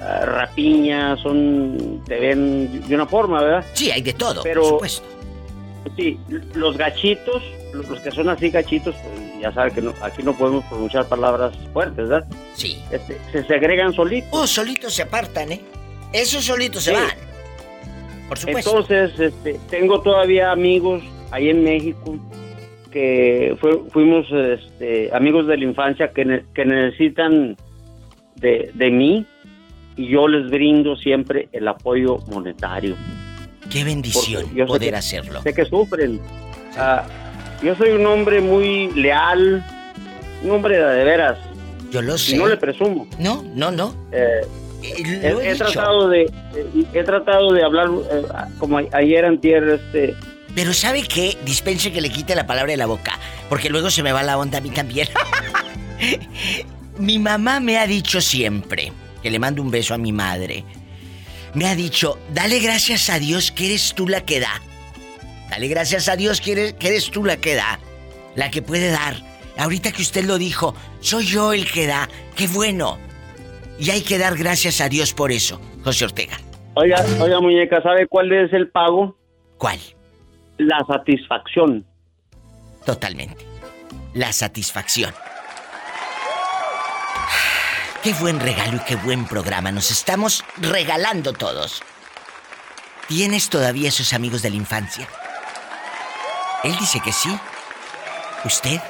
ah, 0.00 0.24
rapiñas, 0.26 1.18
son 1.20 2.02
te 2.06 2.20
ven 2.20 2.86
de 2.86 2.94
una 2.94 3.06
forma, 3.06 3.42
¿verdad? 3.42 3.64
Sí, 3.72 3.90
hay 3.90 4.02
de 4.02 4.12
todo, 4.12 4.42
Pero, 4.42 4.62
por 4.62 4.88
supuesto. 4.88 5.08
Sí, 5.96 6.18
los 6.54 6.76
gachitos, 6.76 7.42
los 7.72 8.00
que 8.00 8.10
son 8.10 8.28
así 8.28 8.50
gachitos, 8.50 8.94
pues 8.94 9.40
ya 9.40 9.50
saben 9.52 9.72
que 9.72 10.04
aquí 10.04 10.22
no 10.22 10.36
podemos 10.36 10.62
pronunciar 10.66 11.06
palabras 11.06 11.54
fuertes, 11.72 12.08
¿verdad? 12.08 12.28
Sí. 12.54 12.82
Este, 12.90 13.18
se 13.32 13.42
segregan 13.44 13.94
solitos. 13.94 14.28
Oh, 14.30 14.46
solitos 14.46 14.94
se 14.94 15.02
apartan, 15.02 15.52
¿eh? 15.52 15.60
Esos 16.12 16.44
solitos 16.44 16.84
se 16.84 16.92
van. 16.92 17.08
Por 18.28 18.38
supuesto. 18.38 18.78
Entonces, 18.78 19.18
este, 19.18 19.58
tengo 19.70 20.02
todavía 20.02 20.52
amigos 20.52 21.02
ahí 21.30 21.48
en 21.48 21.64
México 21.64 22.18
que 22.90 23.56
fuimos 23.92 24.26
este, 24.30 25.10
amigos 25.14 25.46
de 25.46 25.56
la 25.56 25.64
infancia 25.64 26.10
que, 26.12 26.24
necesitan 26.64 27.56
de, 28.36 28.70
de, 28.74 28.90
mí 28.90 29.26
y 29.96 30.08
yo 30.08 30.28
les 30.28 30.50
brindo 30.50 30.96
siempre 30.96 31.48
el 31.52 31.68
apoyo 31.68 32.18
monetario. 32.32 32.96
Qué 33.70 33.84
bendición 33.84 34.44
poder 34.66 34.94
hacerlo. 34.94 35.42
Sé 35.42 35.54
que 35.54 35.64
sufren. 35.64 36.20
yo 37.62 37.74
soy 37.76 37.90
un 37.90 38.06
hombre 38.06 38.40
muy 38.40 38.90
leal, 38.92 39.64
un 40.42 40.50
hombre 40.50 40.76
de, 40.76 41.04
veras. 41.04 41.38
Yo 41.90 42.02
lo 42.02 42.18
sé. 42.18 42.36
Y 42.36 42.38
no 42.38 42.48
le 42.48 42.56
presumo. 42.56 43.06
No, 43.18 43.44
no, 43.54 43.70
no. 43.70 43.94
Eh, 44.12 44.40
eh, 44.82 45.36
he, 45.42 45.54
tratado 45.54 46.08
de 46.08 46.30
he 46.94 47.04
tratado 47.04 47.52
de 47.52 47.62
hablar 47.62 47.88
eh, 48.10 48.22
como 48.58 48.78
ayer 48.78 49.24
antier 49.24 49.68
este 49.68 50.14
pero 50.54 50.72
¿sabe 50.72 51.02
qué? 51.02 51.36
Dispense 51.44 51.92
que 51.92 52.00
le 52.00 52.10
quite 52.10 52.34
la 52.34 52.46
palabra 52.46 52.72
de 52.72 52.76
la 52.76 52.86
boca, 52.86 53.18
porque 53.48 53.70
luego 53.70 53.90
se 53.90 54.02
me 54.02 54.12
va 54.12 54.22
la 54.22 54.38
onda 54.38 54.58
a 54.58 54.60
mí 54.60 54.70
también. 54.70 55.08
mi 56.98 57.18
mamá 57.18 57.60
me 57.60 57.78
ha 57.78 57.86
dicho 57.86 58.20
siempre, 58.20 58.92
que 59.22 59.30
le 59.30 59.38
mando 59.38 59.62
un 59.62 59.70
beso 59.70 59.94
a 59.94 59.98
mi 59.98 60.12
madre, 60.12 60.64
me 61.54 61.66
ha 61.66 61.74
dicho, 61.74 62.18
dale 62.32 62.60
gracias 62.60 63.10
a 63.10 63.18
Dios 63.18 63.50
que 63.50 63.66
eres 63.66 63.94
tú 63.94 64.08
la 64.08 64.20
que 64.22 64.40
da. 64.40 64.60
Dale 65.50 65.66
gracias 65.66 66.08
a 66.08 66.16
Dios 66.16 66.40
que 66.40 66.52
eres, 66.52 66.72
que 66.74 66.88
eres 66.88 67.10
tú 67.10 67.24
la 67.24 67.36
que 67.36 67.54
da, 67.54 67.80
la 68.36 68.50
que 68.50 68.62
puede 68.62 68.90
dar. 68.90 69.16
Ahorita 69.58 69.90
que 69.92 70.02
usted 70.02 70.24
lo 70.24 70.38
dijo, 70.38 70.74
soy 71.00 71.26
yo 71.26 71.52
el 71.52 71.70
que 71.70 71.86
da. 71.86 72.08
Qué 72.36 72.46
bueno. 72.46 72.98
Y 73.78 73.90
hay 73.90 74.02
que 74.02 74.18
dar 74.18 74.36
gracias 74.36 74.80
a 74.80 74.88
Dios 74.88 75.12
por 75.12 75.32
eso, 75.32 75.60
José 75.82 76.04
Ortega. 76.04 76.38
Oiga, 76.74 77.04
oiga 77.20 77.40
muñeca, 77.40 77.82
¿sabe 77.82 78.06
cuál 78.06 78.30
es 78.32 78.52
el 78.52 78.68
pago? 78.68 79.16
¿Cuál? 79.58 79.78
La 80.60 80.84
satisfacción. 80.86 81.86
Totalmente. 82.84 83.46
La 84.12 84.32
satisfacción. 84.32 85.14
Qué 88.02 88.12
buen 88.14 88.40
regalo 88.40 88.76
y 88.76 88.80
qué 88.80 88.96
buen 88.96 89.26
programa. 89.26 89.72
Nos 89.72 89.90
estamos 89.90 90.44
regalando 90.58 91.32
todos. 91.32 91.82
¿Tienes 93.08 93.48
todavía 93.48 93.88
esos 93.88 94.12
amigos 94.12 94.42
de 94.42 94.50
la 94.50 94.56
infancia? 94.56 95.08
Él 96.62 96.76
dice 96.78 97.00
que 97.00 97.12
sí. 97.12 97.34
¿Usted? 98.44 98.80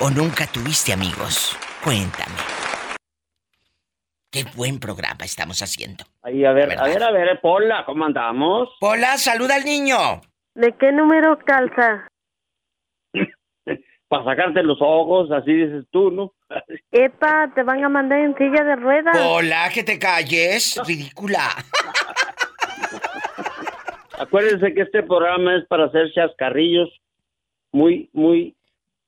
¿O 0.00 0.10
nunca 0.10 0.46
tuviste 0.46 0.92
amigos? 0.92 1.56
Cuéntame. 1.82 2.55
Qué 4.36 4.44
buen 4.54 4.78
programa 4.78 5.24
estamos 5.24 5.62
haciendo. 5.62 6.04
Ahí, 6.22 6.44
a 6.44 6.52
ver, 6.52 6.78
a 6.78 6.84
ver, 6.84 7.02
a 7.02 7.10
ver, 7.10 7.40
Pola, 7.40 7.84
¿cómo 7.86 8.04
andamos? 8.04 8.68
Pola, 8.78 9.16
saluda 9.16 9.54
al 9.54 9.64
niño. 9.64 9.96
¿De 10.54 10.72
qué 10.72 10.92
número 10.92 11.38
calza? 11.38 12.06
Para 14.08 14.24
sacarte 14.24 14.62
los 14.62 14.76
ojos, 14.82 15.30
así 15.30 15.54
dices 15.54 15.86
tú, 15.90 16.10
¿no? 16.10 16.34
Epa, 16.90 17.50
te 17.54 17.62
van 17.62 17.82
a 17.82 17.88
mandar 17.88 18.18
en 18.18 18.36
silla 18.36 18.62
de 18.62 18.76
ruedas. 18.76 19.16
Hola, 19.26 19.70
que 19.72 19.82
te 19.82 19.98
calles, 19.98 20.78
ridícula. 20.86 21.48
Acuérdense 24.18 24.74
que 24.74 24.82
este 24.82 25.02
programa 25.02 25.56
es 25.56 25.66
para 25.66 25.86
hacer 25.86 26.12
chascarrillos 26.12 26.90
muy, 27.72 28.10
muy, 28.12 28.54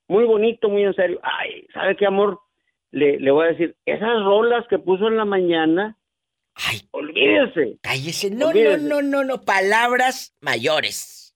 muy 0.07 0.25
bonito, 0.25 0.69
muy 0.69 0.85
en 0.85 0.95
serio. 0.95 1.19
Ay, 1.21 1.67
¿sabe 1.71 1.95
qué, 1.95 2.07
amor? 2.07 2.39
Le, 2.91 3.19
le 3.19 3.31
voy 3.31 3.45
a 3.45 3.51
decir, 3.51 3.75
esas 3.85 4.23
rolas 4.23 4.65
que 4.69 4.79
puso 4.79 5.07
en 5.07 5.17
la 5.17 5.25
mañana, 5.25 5.95
Ay, 6.67 6.81
olvídese. 6.91 7.77
Cállese. 7.81 8.31
No, 8.31 8.51
no, 8.51 8.77
no, 8.77 9.01
no, 9.01 9.23
no. 9.23 9.41
Palabras 9.41 10.35
mayores. 10.41 11.33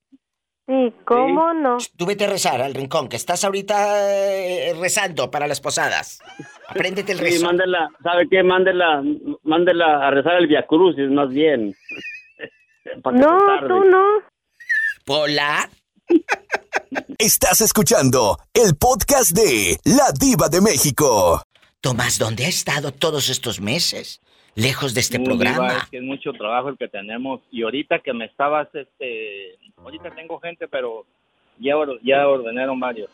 Sí, 0.66 0.92
¿cómo 1.04 1.52
no? 1.52 1.76
Tú 1.96 2.06
vete 2.06 2.24
a 2.24 2.30
rezar 2.30 2.62
al 2.62 2.74
rincón, 2.74 3.08
que 3.08 3.16
estás 3.16 3.44
ahorita 3.44 4.10
eh, 4.10 4.74
rezando 4.80 5.30
para 5.30 5.46
las 5.46 5.60
posadas. 5.60 6.20
Apréndete 6.68 7.12
el 7.12 7.18
rezo. 7.18 7.38
Sí, 7.38 7.44
mándela, 7.44 7.90
¿sabe 8.02 8.26
qué? 8.30 8.42
Mándela, 8.42 9.02
mándela 9.42 10.06
a 10.06 10.10
rezar 10.10 10.36
el 10.36 10.46
Via 10.46 10.66
Crucis, 10.66 11.10
más 11.10 11.28
bien. 11.28 11.74
no, 13.04 13.38
tú 13.68 13.84
no. 13.84 14.04
Pola. 15.04 15.68
Estás 17.18 17.60
escuchando 17.60 18.38
el 18.52 18.76
podcast 18.76 19.32
de 19.32 19.78
La 19.84 20.12
Diva 20.18 20.48
de 20.48 20.60
México. 20.60 21.42
Tomás, 21.80 22.18
¿dónde 22.18 22.46
ha 22.46 22.48
estado 22.48 22.92
todos 22.92 23.28
estos 23.28 23.60
meses? 23.60 24.20
lejos 24.54 24.94
de 24.94 25.00
este 25.00 25.20
programa. 25.20 25.78
es 25.78 25.90
que 25.90 25.98
es 25.98 26.02
mucho 26.02 26.32
trabajo 26.32 26.68
el 26.68 26.78
que 26.78 26.88
tenemos 26.88 27.40
y 27.50 27.62
ahorita 27.62 28.00
que 28.00 28.12
me 28.12 28.26
estabas, 28.26 28.68
este, 28.74 29.58
ahorita 29.82 30.14
tengo 30.14 30.38
gente, 30.40 30.68
pero 30.68 31.06
ya, 31.58 31.74
ya 32.02 32.26
ordenaron 32.28 32.78
varios. 32.78 33.10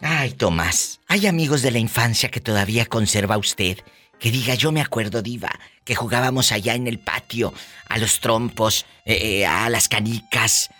Ay, 0.00 0.32
Tomás, 0.32 1.00
hay 1.06 1.26
amigos 1.26 1.62
de 1.62 1.70
la 1.70 1.78
infancia 1.78 2.28
que 2.28 2.40
todavía 2.40 2.86
conserva 2.86 3.38
usted. 3.38 3.78
Que 4.18 4.30
diga, 4.30 4.54
yo 4.54 4.70
me 4.70 4.80
acuerdo, 4.80 5.20
Diva, 5.20 5.50
que 5.84 5.96
jugábamos 5.96 6.52
allá 6.52 6.74
en 6.74 6.86
el 6.86 7.00
patio, 7.00 7.52
a 7.88 7.98
los 7.98 8.20
trompos, 8.20 8.86
eh, 9.04 9.40
eh, 9.40 9.46
a 9.46 9.68
las 9.68 9.88
canicas, 9.88 10.70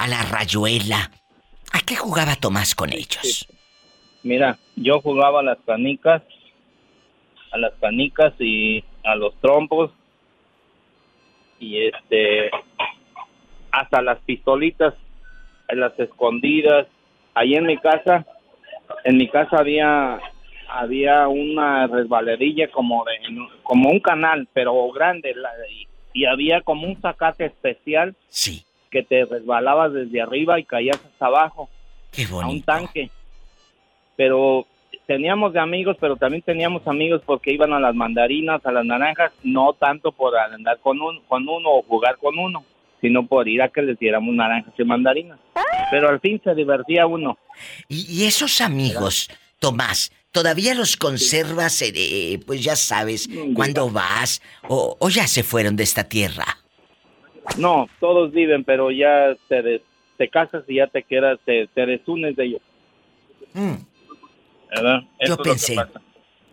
a 0.00 0.08
la 0.08 0.22
rayuela. 0.22 1.10
¿A 1.72 1.80
qué 1.86 1.94
jugaba 1.96 2.34
Tomás 2.36 2.74
con 2.74 2.92
ellos? 2.92 3.46
Mira, 4.22 4.58
yo 4.76 5.00
jugaba 5.00 5.40
a 5.40 5.42
las 5.42 5.58
canicas 5.66 6.22
a 7.52 7.58
las 7.58 7.72
canicas 7.80 8.32
y 8.38 8.84
a 9.02 9.16
los 9.16 9.34
trompos 9.40 9.90
y 11.58 11.86
este 11.86 12.50
hasta 13.72 14.00
las 14.02 14.18
pistolitas 14.20 14.94
en 15.68 15.80
las 15.80 15.98
escondidas 15.98 16.86
ahí 17.34 17.54
en 17.54 17.66
mi 17.66 17.76
casa 17.78 18.24
en 19.04 19.16
mi 19.16 19.28
casa 19.28 19.58
había 19.58 20.20
había 20.68 21.26
una 21.26 21.88
resbaladilla 21.88 22.70
como 22.70 23.04
de, 23.04 23.12
como 23.64 23.90
un 23.90 23.98
canal, 23.98 24.46
pero 24.52 24.88
grande, 24.92 25.34
la- 25.34 25.50
y, 25.68 25.88
y 26.14 26.26
había 26.26 26.60
como 26.60 26.86
un 26.86 27.00
zacate 27.00 27.46
especial 27.46 28.14
sí. 28.28 28.64
Que 28.90 29.02
te 29.02 29.24
resbalabas 29.24 29.92
desde 29.92 30.20
arriba 30.20 30.58
y 30.58 30.64
caías 30.64 30.96
hasta 30.96 31.26
abajo 31.26 31.68
Qué 32.10 32.24
a 32.24 32.46
un 32.46 32.62
tanque. 32.62 33.10
Pero 34.16 34.66
teníamos 35.06 35.52
de 35.52 35.60
amigos, 35.60 35.96
pero 36.00 36.16
también 36.16 36.42
teníamos 36.42 36.86
amigos 36.86 37.22
porque 37.24 37.52
iban 37.52 37.72
a 37.72 37.80
las 37.80 37.94
mandarinas, 37.94 38.64
a 38.64 38.72
las 38.72 38.84
naranjas, 38.84 39.32
no 39.42 39.72
tanto 39.72 40.12
por 40.12 40.36
andar 40.36 40.78
con, 40.80 41.00
un, 41.00 41.20
con 41.22 41.48
uno 41.48 41.70
o 41.70 41.82
jugar 41.82 42.16
con 42.18 42.38
uno, 42.38 42.64
sino 43.00 43.26
por 43.26 43.48
ir 43.48 43.62
a 43.62 43.68
que 43.68 43.82
les 43.82 43.98
diéramos 43.98 44.34
naranjas 44.34 44.74
y 44.76 44.84
mandarinas. 44.84 45.38
Pero 45.90 46.08
al 46.08 46.20
fin 46.20 46.40
se 46.44 46.54
divertía 46.54 47.06
uno. 47.06 47.38
Y, 47.88 48.06
y 48.08 48.26
esos 48.26 48.60
amigos, 48.60 49.28
Tomás, 49.58 50.12
¿todavía 50.30 50.74
los 50.74 50.96
conservas, 50.96 51.82
eh, 51.82 51.92
eh, 51.94 52.40
pues 52.46 52.62
ya 52.62 52.76
sabes, 52.76 53.28
cuando 53.54 53.90
vas? 53.90 54.40
O, 54.68 54.96
¿O 55.00 55.08
ya 55.08 55.26
se 55.26 55.42
fueron 55.42 55.76
de 55.76 55.82
esta 55.82 56.04
tierra? 56.04 56.59
No, 57.58 57.88
todos 57.98 58.32
viven, 58.32 58.64
pero 58.64 58.90
ya 58.90 59.34
te, 59.48 59.62
des- 59.62 59.82
te 60.16 60.28
casas 60.28 60.64
y 60.68 60.76
ya 60.76 60.86
te 60.86 61.02
quedas, 61.02 61.38
te, 61.44 61.66
te 61.68 61.86
desunes 61.86 62.36
de 62.36 62.44
ellos. 62.44 62.60
¿Verdad? 64.70 65.00
Mm. 65.00 65.26
Yo 65.26 65.36
lo 65.36 65.36
que 65.38 65.50
pensé, 65.50 65.76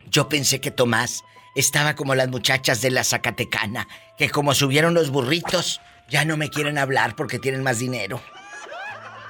yo 0.09 0.27
pensé 0.29 0.59
que 0.61 0.71
Tomás 0.71 1.23
estaba 1.55 1.95
como 1.95 2.15
las 2.15 2.29
muchachas 2.29 2.81
de 2.81 2.91
la 2.91 3.03
Zacatecana, 3.03 3.87
que 4.17 4.29
como 4.29 4.53
subieron 4.53 4.93
los 4.93 5.11
burritos, 5.11 5.81
ya 6.09 6.25
no 6.25 6.37
me 6.37 6.49
quieren 6.49 6.77
hablar 6.77 7.15
porque 7.15 7.39
tienen 7.39 7.63
más 7.63 7.79
dinero. 7.79 8.19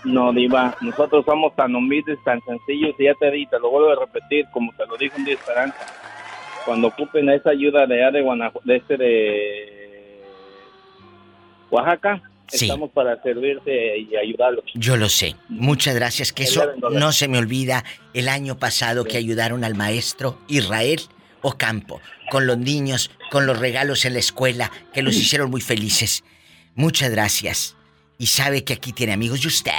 No, 0.03 0.31
Diva, 0.31 0.77
nosotros 0.81 1.25
somos 1.25 1.55
tan 1.55 1.75
humildes, 1.75 2.17
tan 2.23 2.39
sencillos, 2.45 2.95
y 2.97 3.05
ya 3.05 3.13
te 3.15 3.29
di, 3.31 3.45
te 3.47 3.59
lo 3.59 3.69
vuelvo 3.69 3.91
a 3.91 4.05
repetir, 4.05 4.45
como 4.51 4.71
te 4.73 4.85
lo 4.85 4.95
dijo 4.95 5.15
un 5.17 5.25
día 5.25 5.33
Esperanza. 5.33 5.77
Cuando 6.65 6.87
ocupen 6.87 7.29
esa 7.29 7.49
ayuda 7.49 7.85
de 7.85 7.95
de 8.11 8.21
Guanajuato, 8.21 8.61
de 8.67 8.75
este 8.75 8.97
de 8.97 9.86
Oaxaca, 11.71 12.21
Sí. 12.49 12.65
estamos 12.65 12.91
para 12.91 13.21
servirte 13.21 13.97
y 13.97 14.15
ayudarlos. 14.15 14.63
Yo 14.73 14.95
lo 14.95 15.09
sé. 15.09 15.35
Muchas 15.49 15.95
gracias. 15.95 16.31
Que 16.31 16.43
eso 16.43 16.65
no 16.91 17.11
se 17.11 17.27
me 17.27 17.37
olvida 17.37 17.83
el 18.13 18.29
año 18.29 18.57
pasado 18.57 19.03
que 19.03 19.17
ayudaron 19.17 19.63
al 19.65 19.75
maestro 19.75 20.39
Israel 20.47 21.01
Ocampo 21.41 22.01
con 22.31 22.47
los 22.47 22.57
niños, 22.57 23.11
con 23.31 23.45
los 23.45 23.59
regalos 23.59 24.05
en 24.05 24.13
la 24.13 24.19
escuela, 24.19 24.71
que 24.93 25.01
los 25.01 25.15
hicieron 25.15 25.49
muy 25.51 25.61
felices. 25.61 26.23
Muchas 26.75 27.09
gracias. 27.11 27.75
Y 28.17 28.27
sabe 28.27 28.63
que 28.63 28.73
aquí 28.73 28.93
tiene 28.93 29.13
amigos. 29.13 29.43
Y 29.43 29.47
usted, 29.47 29.71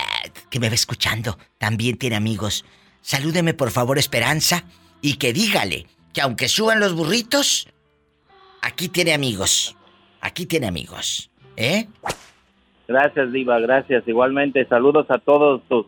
que 0.51 0.61
me 0.61 0.69
va 0.69 0.75
escuchando, 0.75 1.39
también 1.59 1.97
tiene 1.97 2.17
amigos. 2.17 2.65
Salúdeme 3.01 3.55
por 3.55 3.71
favor, 3.71 3.99
Esperanza, 3.99 4.65
y 5.01 5.15
que 5.15 5.33
dígale 5.33 5.87
que 6.13 6.21
aunque 6.21 6.49
suban 6.49 6.81
los 6.81 6.93
burritos, 6.95 7.69
aquí 8.63 8.89
tiene 8.89 9.15
amigos. 9.15 9.75
Aquí 10.21 10.47
tiene 10.47 10.67
amigos. 10.67 11.31
¿Eh? 11.59 11.89
Gracias, 12.87 13.33
Diva, 13.33 13.59
gracias. 13.59 14.07
Igualmente, 14.07 14.65
saludos 14.67 15.07
a 15.11 15.19
todos 15.19 15.61
tus, 15.69 15.87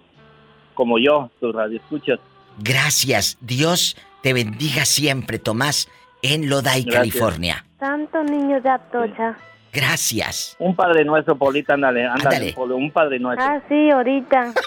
como 0.75 0.99
yo, 0.99 1.31
tus 1.39 1.55
radioescuchas. 1.55 2.19
Gracias. 2.59 3.39
Dios 3.41 3.97
te 4.23 4.33
bendiga 4.33 4.85
siempre, 4.85 5.39
Tomás, 5.39 5.89
en 6.23 6.51
Lodi, 6.51 6.65
Gracias. 6.83 6.95
California. 6.95 7.65
Santo 7.79 8.23
niño 8.25 8.61
de 8.61 8.69
Atocha. 8.69 9.39
Gracias. 9.73 10.57
Un 10.59 10.75
Padre 10.75 11.05
Nuestro, 11.05 11.37
Polita, 11.37 11.75
ándale, 11.75 12.05
ándale, 12.05 12.37
Ándale. 12.37 12.53
Polo, 12.53 12.77
un 12.77 12.91
Padre 12.91 13.21
Nuestro. 13.21 13.47
Ah, 13.47 13.61
sí, 13.69 13.91
ahorita. 13.91 14.53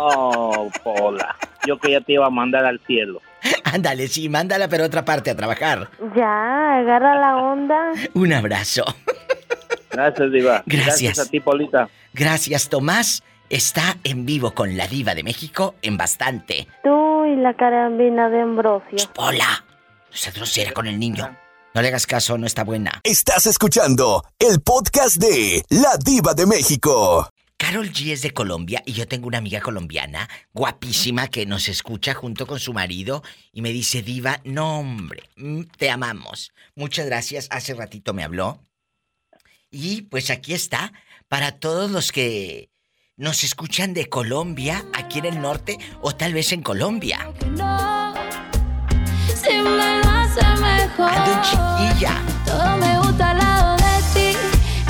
Oh, 0.00 0.70
Pola, 0.84 1.34
yo 1.66 1.76
que 1.78 1.90
ya 1.90 2.00
te 2.00 2.12
iba 2.12 2.24
a 2.26 2.30
mandar 2.30 2.64
al 2.64 2.78
cielo. 2.86 3.20
Ándale, 3.64 4.06
sí, 4.06 4.28
mándala 4.28 4.68
pero 4.68 4.84
a 4.84 4.86
otra 4.86 5.04
parte 5.04 5.30
a 5.30 5.36
trabajar. 5.36 5.88
Ya, 6.14 6.76
agarra 6.78 7.18
la 7.18 7.36
onda. 7.36 7.92
Un 8.14 8.32
abrazo. 8.32 8.84
Gracias, 9.90 10.32
Diva. 10.32 10.62
Gracias. 10.66 11.18
a 11.18 11.26
ti, 11.26 11.40
Polita. 11.40 11.88
Gracias, 12.12 12.68
Tomás. 12.68 13.22
Está 13.50 13.96
en 14.04 14.26
vivo 14.26 14.52
con 14.52 14.76
la 14.76 14.86
diva 14.86 15.14
de 15.14 15.22
México 15.22 15.74
en 15.80 15.96
bastante. 15.96 16.68
Tú 16.84 17.24
y 17.24 17.36
la 17.36 17.54
carabina 17.54 18.28
de 18.28 18.42
Ambrosio. 18.42 18.98
Hola. 19.16 19.64
No 20.10 20.16
seas 20.16 20.34
grosera 20.34 20.72
con 20.72 20.86
el 20.86 20.98
niño. 20.98 21.34
No 21.74 21.82
le 21.82 21.88
hagas 21.88 22.06
caso, 22.06 22.36
no 22.38 22.46
está 22.46 22.64
buena. 22.64 23.00
Estás 23.04 23.46
escuchando 23.46 24.24
el 24.38 24.60
podcast 24.60 25.16
de 25.16 25.62
La 25.70 25.96
Diva 25.96 26.34
de 26.34 26.46
México. 26.46 27.28
Carol 27.56 27.90
G 27.90 28.12
es 28.12 28.22
de 28.22 28.30
Colombia 28.30 28.82
y 28.86 28.92
yo 28.92 29.08
tengo 29.08 29.26
una 29.26 29.38
amiga 29.38 29.60
colombiana 29.60 30.28
guapísima 30.52 31.28
que 31.28 31.44
nos 31.44 31.68
escucha 31.68 32.14
junto 32.14 32.46
con 32.46 32.60
su 32.60 32.72
marido 32.72 33.22
y 33.52 33.62
me 33.62 33.70
dice, 33.70 34.02
Diva, 34.02 34.40
no 34.44 34.78
hombre, 34.78 35.24
mm, 35.36 35.62
te 35.76 35.90
amamos. 35.90 36.52
Muchas 36.76 37.06
gracias, 37.06 37.48
hace 37.50 37.74
ratito 37.74 38.14
me 38.14 38.24
habló. 38.24 38.60
Y 39.70 40.02
pues 40.02 40.30
aquí 40.30 40.54
está, 40.54 40.92
para 41.28 41.52
todos 41.52 41.90
los 41.90 42.10
que 42.12 42.70
nos 43.16 43.44
escuchan 43.44 43.94
de 43.94 44.08
Colombia, 44.08 44.84
aquí 44.94 45.18
en 45.18 45.26
el 45.26 45.40
norte 45.40 45.78
o 46.00 46.14
tal 46.14 46.32
vez 46.32 46.52
en 46.52 46.62
Colombia. 46.62 47.30
Si 49.26 49.52
me 49.52 49.62
lo 49.62 50.10
hace 50.10 50.44
mejor. 50.60 51.10
Ando 51.10 51.32
en 51.32 51.42
chiquilla. 51.42 52.22
Todo 52.46 52.76
me 52.78 52.98
gusta 52.98 53.30
al 53.30 53.38
lado 53.38 53.76
de 53.76 54.02
ti. 54.14 54.38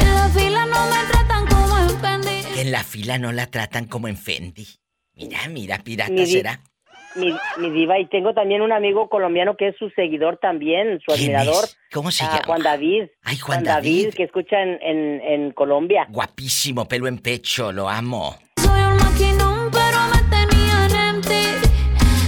En 0.00 0.14
la 0.14 0.28
fila 0.30 0.66
no 0.66 0.86
me 0.86 1.04
tratan 1.10 1.46
como 1.46 1.78
en 1.78 2.00
Fendi. 2.00 2.54
Que 2.54 2.60
en 2.60 2.70
la 2.70 2.84
fila 2.84 3.18
no 3.18 3.32
la 3.32 3.46
tratan 3.46 3.86
como 3.86 4.08
en 4.08 4.16
Fendi. 4.16 4.68
Mira, 5.14 5.48
mira, 5.48 5.78
pirata 5.78 6.26
será. 6.26 6.60
Mi, 7.18 7.34
mi 7.58 7.70
diva, 7.70 7.98
y 7.98 8.06
tengo 8.06 8.32
también 8.34 8.62
un 8.62 8.72
amigo 8.72 9.08
colombiano 9.08 9.56
que 9.56 9.68
es 9.68 9.76
su 9.76 9.90
seguidor 9.90 10.38
también, 10.38 11.00
su 11.00 11.12
¿Quién 11.12 11.36
admirador. 11.36 11.64
es? 11.64 11.76
¿Cómo 11.92 12.10
se 12.10 12.24
ah, 12.24 12.28
llama? 12.32 12.42
Juan 12.46 12.62
David. 12.62 13.04
Ay, 13.22 13.36
Juan 13.38 13.64
David. 13.64 14.14
que 14.14 14.24
escucha 14.24 14.62
en, 14.62 14.78
en, 14.82 15.20
en 15.20 15.50
Colombia. 15.52 16.06
Guapísimo, 16.10 16.86
pelo 16.86 17.06
en 17.08 17.18
pecho, 17.18 17.72
lo 17.72 17.88
amo. 17.88 18.36
Soy 18.56 18.80
un 18.80 18.96
maquinón, 18.96 19.70
pero 19.70 19.98
me 20.12 20.22
tenían 20.36 21.16
en 21.16 21.20
ti. 21.22 21.68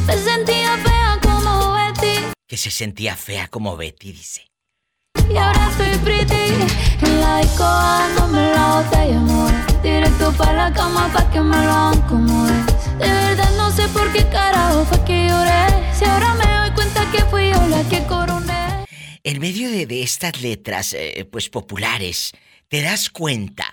Me 0.06 0.14
sentía 0.14 0.76
fea 0.78 1.18
como 1.22 1.72
Betty. 1.74 2.32
Que 2.46 2.56
se 2.56 2.70
sentía 2.70 3.14
fea 3.16 3.48
como 3.48 3.76
Betty, 3.76 4.12
dice. 4.12 4.42
Y 5.28 5.36
ahora 5.36 5.68
estoy 5.70 5.96
pretty. 6.04 6.34
En 7.06 7.20
la 7.20 7.38
disco 7.38 7.62
dándome 7.62 8.50
la 8.50 8.82
botella, 8.82 9.18
amor. 9.18 9.50
Directo 9.82 10.32
para 10.36 10.52
la 10.68 10.72
cama 10.72 11.08
pa' 11.12 11.30
que 11.30 11.40
me 11.40 11.56
lo 11.56 11.90
es. 11.92 12.98
De 12.98 13.08
verdad 13.08 13.50
no 13.56 13.59
sé 13.88 14.28
carajo 14.30 14.84
fue 14.84 15.04
que 15.04 15.28
lloré. 15.28 15.94
Si 15.96 16.04
ahora 16.04 16.34
me 16.34 16.44
doy 16.44 16.74
cuenta 16.74 17.10
que 17.10 17.24
fui 17.26 17.50
yo 17.50 17.68
la 17.68 17.88
que 17.88 18.04
coroné. 18.06 18.84
En 19.22 19.40
medio 19.40 19.70
de, 19.70 19.86
de 19.86 20.02
estas 20.02 20.42
letras, 20.42 20.92
eh, 20.94 21.26
pues 21.30 21.48
populares, 21.48 22.32
te 22.68 22.82
das 22.82 23.10
cuenta 23.10 23.66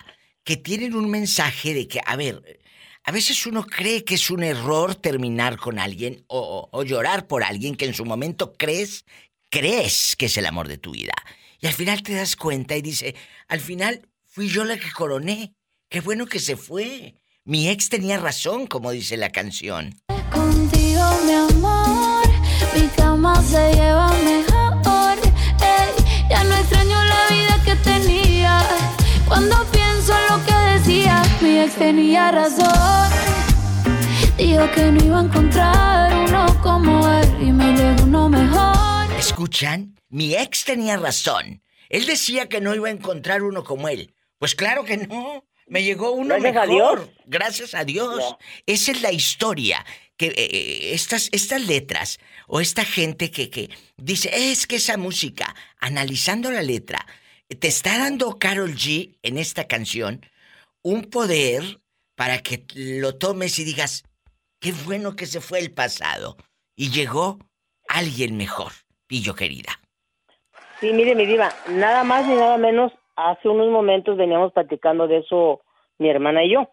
que 0.44 0.56
tienen 0.56 0.94
un 0.94 1.10
mensaje 1.10 1.74
de 1.74 1.88
que, 1.88 2.00
a 2.04 2.16
ver, 2.16 2.60
a 3.04 3.12
veces 3.12 3.46
uno 3.46 3.64
cree 3.64 4.04
que 4.04 4.14
es 4.14 4.30
un 4.30 4.42
error 4.42 4.94
terminar 4.94 5.58
con 5.58 5.78
alguien 5.78 6.24
o, 6.26 6.68
o 6.70 6.82
llorar 6.84 7.26
por 7.26 7.42
alguien 7.42 7.74
que 7.74 7.86
en 7.86 7.94
su 7.94 8.04
momento 8.04 8.54
crees, 8.54 9.04
crees 9.50 10.16
que 10.16 10.26
es 10.26 10.36
el 10.36 10.46
amor 10.46 10.68
de 10.68 10.78
tu 10.78 10.92
vida. 10.92 11.14
Y 11.60 11.66
al 11.66 11.74
final 11.74 12.02
te 12.02 12.14
das 12.14 12.36
cuenta 12.36 12.76
y 12.76 12.82
dice, 12.82 13.14
al 13.48 13.60
final 13.60 14.08
fui 14.26 14.48
yo 14.48 14.64
la 14.64 14.78
que 14.78 14.90
coroné. 14.92 15.54
Qué 15.88 16.00
bueno 16.00 16.26
que 16.26 16.38
se 16.38 16.56
fue. 16.56 17.14
Mi 17.48 17.66
ex 17.70 17.88
tenía 17.88 18.18
razón, 18.18 18.66
como 18.66 18.90
dice 18.90 19.16
la 19.16 19.30
canción. 19.30 19.94
Contigo, 20.30 21.02
mi 21.24 21.32
amor. 21.32 22.22
Mi 22.74 22.86
cama 22.88 23.42
se 23.42 23.72
lleva 23.72 24.12
mejor. 24.22 25.16
Ey, 25.62 26.28
ya 26.28 26.44
no 26.44 26.54
extraño 26.54 27.02
la 27.04 27.34
vida 27.34 27.58
que 27.64 27.74
tenía. 27.76 28.60
Cuando 29.26 29.64
pienso 29.72 30.12
en 30.12 30.36
lo 30.36 30.44
que 30.44 30.54
decía, 30.74 31.22
mi 31.40 31.58
ex 31.60 31.74
tenía 31.76 32.30
razón. 32.32 33.10
Dijo 34.36 34.70
que 34.72 34.92
no 34.92 35.04
iba 35.06 35.18
a 35.18 35.22
encontrar 35.22 36.14
uno 36.28 36.60
como 36.62 37.08
él 37.08 37.34
y 37.40 37.50
me 37.50 37.72
llegó 37.72 38.02
uno 38.02 38.28
mejor. 38.28 39.10
¿Escuchan? 39.18 39.94
Mi 40.10 40.34
ex 40.34 40.66
tenía 40.66 40.98
razón. 40.98 41.62
Él 41.88 42.04
decía 42.04 42.46
que 42.50 42.60
no 42.60 42.74
iba 42.74 42.88
a 42.88 42.92
encontrar 42.92 43.42
uno 43.42 43.64
como 43.64 43.88
él. 43.88 44.14
Pues 44.38 44.54
claro 44.54 44.84
que 44.84 44.98
no. 44.98 45.47
Me 45.68 45.82
llegó 45.82 46.12
uno 46.12 46.36
Gracias 46.36 46.56
a 46.56 46.66
mejor. 46.66 46.98
Dios. 47.00 47.10
Gracias 47.26 47.74
a 47.74 47.84
Dios. 47.84 48.36
Esa 48.66 48.92
es 48.92 49.02
la 49.02 49.12
historia. 49.12 49.84
Que 50.16 50.26
eh, 50.26 50.34
eh, 50.36 50.90
estas, 50.94 51.28
estas 51.30 51.64
letras 51.66 52.18
o 52.48 52.60
esta 52.60 52.84
gente 52.84 53.30
que, 53.30 53.50
que 53.50 53.70
dice, 53.96 54.30
es 54.32 54.66
que 54.66 54.76
esa 54.76 54.96
música, 54.96 55.54
analizando 55.78 56.50
la 56.50 56.62
letra, 56.62 57.06
te 57.60 57.68
está 57.68 57.98
dando 57.98 58.38
Carol 58.38 58.74
G 58.74 59.16
en 59.22 59.38
esta 59.38 59.68
canción 59.68 60.26
un 60.82 61.04
poder 61.04 61.80
para 62.16 62.38
que 62.38 62.64
lo 62.74 63.16
tomes 63.16 63.58
y 63.58 63.64
digas, 63.64 64.04
qué 64.60 64.72
bueno 64.72 65.14
que 65.14 65.26
se 65.26 65.40
fue 65.40 65.60
el 65.60 65.70
pasado 65.70 66.36
y 66.74 66.90
llegó 66.90 67.38
alguien 67.88 68.36
mejor, 68.36 68.72
pillo 69.06 69.34
querida. 69.34 69.80
Sí, 70.80 70.92
mire, 70.92 71.14
mi 71.14 71.26
diva, 71.26 71.54
nada 71.68 72.04
más 72.04 72.26
ni 72.26 72.34
nada 72.34 72.56
menos, 72.58 72.92
hace 73.18 73.48
unos 73.48 73.68
momentos 73.68 74.16
veníamos 74.16 74.52
platicando 74.52 75.08
de 75.08 75.18
eso 75.18 75.60
mi 75.98 76.08
hermana 76.08 76.44
y 76.44 76.52
yo. 76.52 76.68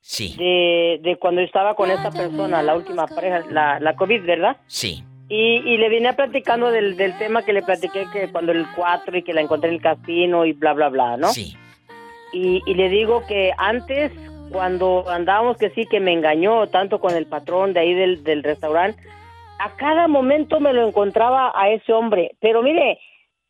Sí. 0.00 0.34
De, 0.36 0.98
de 1.02 1.16
cuando 1.16 1.40
yo 1.40 1.46
estaba 1.46 1.74
con 1.74 1.90
esa 1.90 2.10
persona, 2.10 2.62
la 2.62 2.74
última 2.74 3.06
pareja, 3.06 3.42
la, 3.50 3.78
la 3.80 3.94
COVID, 3.94 4.24
¿verdad? 4.24 4.56
Sí. 4.66 5.04
Y, 5.28 5.62
y 5.64 5.76
le 5.76 5.88
venía 5.88 6.14
platicando 6.14 6.70
del, 6.70 6.96
del 6.96 7.16
tema 7.18 7.42
que 7.42 7.52
le 7.52 7.62
platiqué 7.62 8.06
que 8.12 8.30
cuando 8.30 8.52
el 8.52 8.66
4 8.74 9.18
y 9.18 9.22
que 9.22 9.32
la 9.32 9.40
encontré 9.40 9.70
en 9.70 9.76
el 9.76 9.80
casino 9.80 10.44
y 10.44 10.52
bla, 10.52 10.72
bla, 10.72 10.88
bla, 10.88 11.16
¿no? 11.16 11.28
Sí. 11.28 11.56
Y, 12.32 12.62
y 12.66 12.74
le 12.74 12.88
digo 12.88 13.24
que 13.26 13.52
antes, 13.56 14.12
cuando 14.50 15.08
andábamos, 15.08 15.56
que 15.56 15.70
sí, 15.70 15.86
que 15.86 16.00
me 16.00 16.12
engañó 16.12 16.66
tanto 16.68 16.98
con 16.98 17.14
el 17.14 17.26
patrón 17.26 17.72
de 17.72 17.80
ahí 17.80 17.94
del, 17.94 18.24
del 18.24 18.42
restaurante, 18.42 19.02
a 19.58 19.76
cada 19.76 20.08
momento 20.08 20.58
me 20.58 20.72
lo 20.72 20.86
encontraba 20.86 21.52
a 21.54 21.70
ese 21.70 21.92
hombre. 21.92 22.32
Pero 22.40 22.62
mire, 22.62 22.98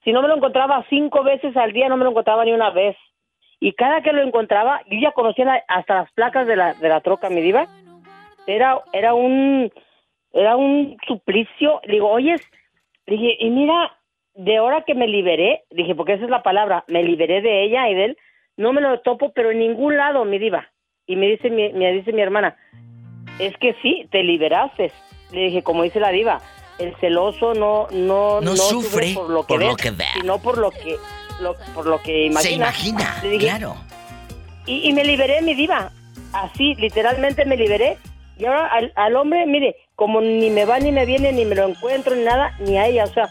si 0.04 0.12
no 0.12 0.22
me 0.22 0.28
lo 0.28 0.36
encontraba 0.36 0.84
cinco 0.88 1.22
veces 1.22 1.56
al 1.56 1.72
día, 1.72 1.88
no 1.88 1.96
me 1.96 2.04
lo 2.04 2.10
encontraba 2.10 2.44
ni 2.44 2.52
una 2.52 2.70
vez. 2.70 2.96
Y 3.60 3.74
cada 3.74 4.02
que 4.02 4.12
lo 4.12 4.22
encontraba, 4.22 4.82
yo 4.90 4.98
ya 5.00 5.12
conocía 5.12 5.62
hasta 5.68 5.94
las 5.94 6.12
placas 6.12 6.46
de 6.46 6.56
la, 6.56 6.74
de 6.74 6.88
la 6.88 7.00
troca, 7.00 7.30
mi 7.30 7.40
diva. 7.40 7.66
Era, 8.46 8.80
era 8.92 9.14
un, 9.14 9.70
era 10.32 10.56
un 10.56 10.96
suplicio. 11.06 11.80
Digo, 11.86 12.10
oyes, 12.10 12.40
dije, 13.06 13.36
y 13.38 13.50
mira, 13.50 13.96
de 14.34 14.58
hora 14.58 14.82
que 14.82 14.94
me 14.94 15.06
liberé, 15.06 15.62
dije, 15.70 15.94
porque 15.94 16.14
esa 16.14 16.24
es 16.24 16.30
la 16.30 16.42
palabra, 16.42 16.84
me 16.88 17.04
liberé 17.04 17.40
de 17.40 17.62
ella 17.62 17.88
y 17.88 17.94
de 17.94 18.04
él, 18.06 18.18
no 18.56 18.72
me 18.72 18.80
lo 18.80 19.00
topo, 19.00 19.32
pero 19.32 19.52
en 19.52 19.60
ningún 19.60 19.96
lado, 19.96 20.24
mi 20.24 20.38
diva. 20.38 20.68
Y 21.06 21.14
me 21.16 21.28
dice 21.28 21.50
mi, 21.50 21.72
me 21.72 21.92
dice 21.92 22.12
mi 22.12 22.22
hermana, 22.22 22.56
es 23.38 23.56
que 23.58 23.74
sí, 23.82 24.08
te 24.10 24.22
liberaste. 24.22 24.90
Le 25.32 25.40
dije, 25.42 25.62
como 25.62 25.84
dice 25.84 26.00
la 26.00 26.10
diva, 26.10 26.40
el 26.82 26.96
celoso 27.00 27.54
no 27.54 27.88
no, 27.90 28.40
No 28.40 28.56
sufre 28.56 29.12
por 29.14 29.30
lo 29.30 29.42
que, 29.42 29.48
por 29.48 29.58
ve, 29.60 29.66
lo 29.66 29.76
que 29.76 29.90
ve. 29.90 30.04
sino 30.20 30.38
por 30.40 30.58
lo 30.58 30.70
que 30.70 30.96
lo- 31.40 31.56
por 31.74 31.86
lo 31.86 32.00
que 32.02 32.26
imagina. 32.26 32.42
Se 32.42 32.52
imagina, 32.54 33.18
dije, 33.22 33.38
claro. 33.38 33.76
y, 34.66 34.88
y 34.88 34.92
me 34.92 35.04
liberé, 35.04 35.42
mi 35.42 35.54
diva. 35.54 35.90
Así, 36.32 36.74
literalmente 36.76 37.44
me 37.44 37.56
liberé. 37.56 37.98
Y 38.38 38.46
ahora 38.46 38.66
al, 38.68 38.92
al 38.96 39.16
hombre, 39.16 39.44
mire, 39.46 39.76
como 39.96 40.20
ni 40.20 40.50
me 40.50 40.64
va 40.64 40.78
ni 40.78 40.92
me 40.92 41.04
viene, 41.04 41.32
ni 41.32 41.44
me 41.44 41.54
lo 41.54 41.68
encuentro, 41.68 42.14
ni 42.14 42.22
nada, 42.24 42.54
ni 42.60 42.78
a 42.78 42.86
ella. 42.86 43.04
O 43.04 43.12
sea, 43.12 43.28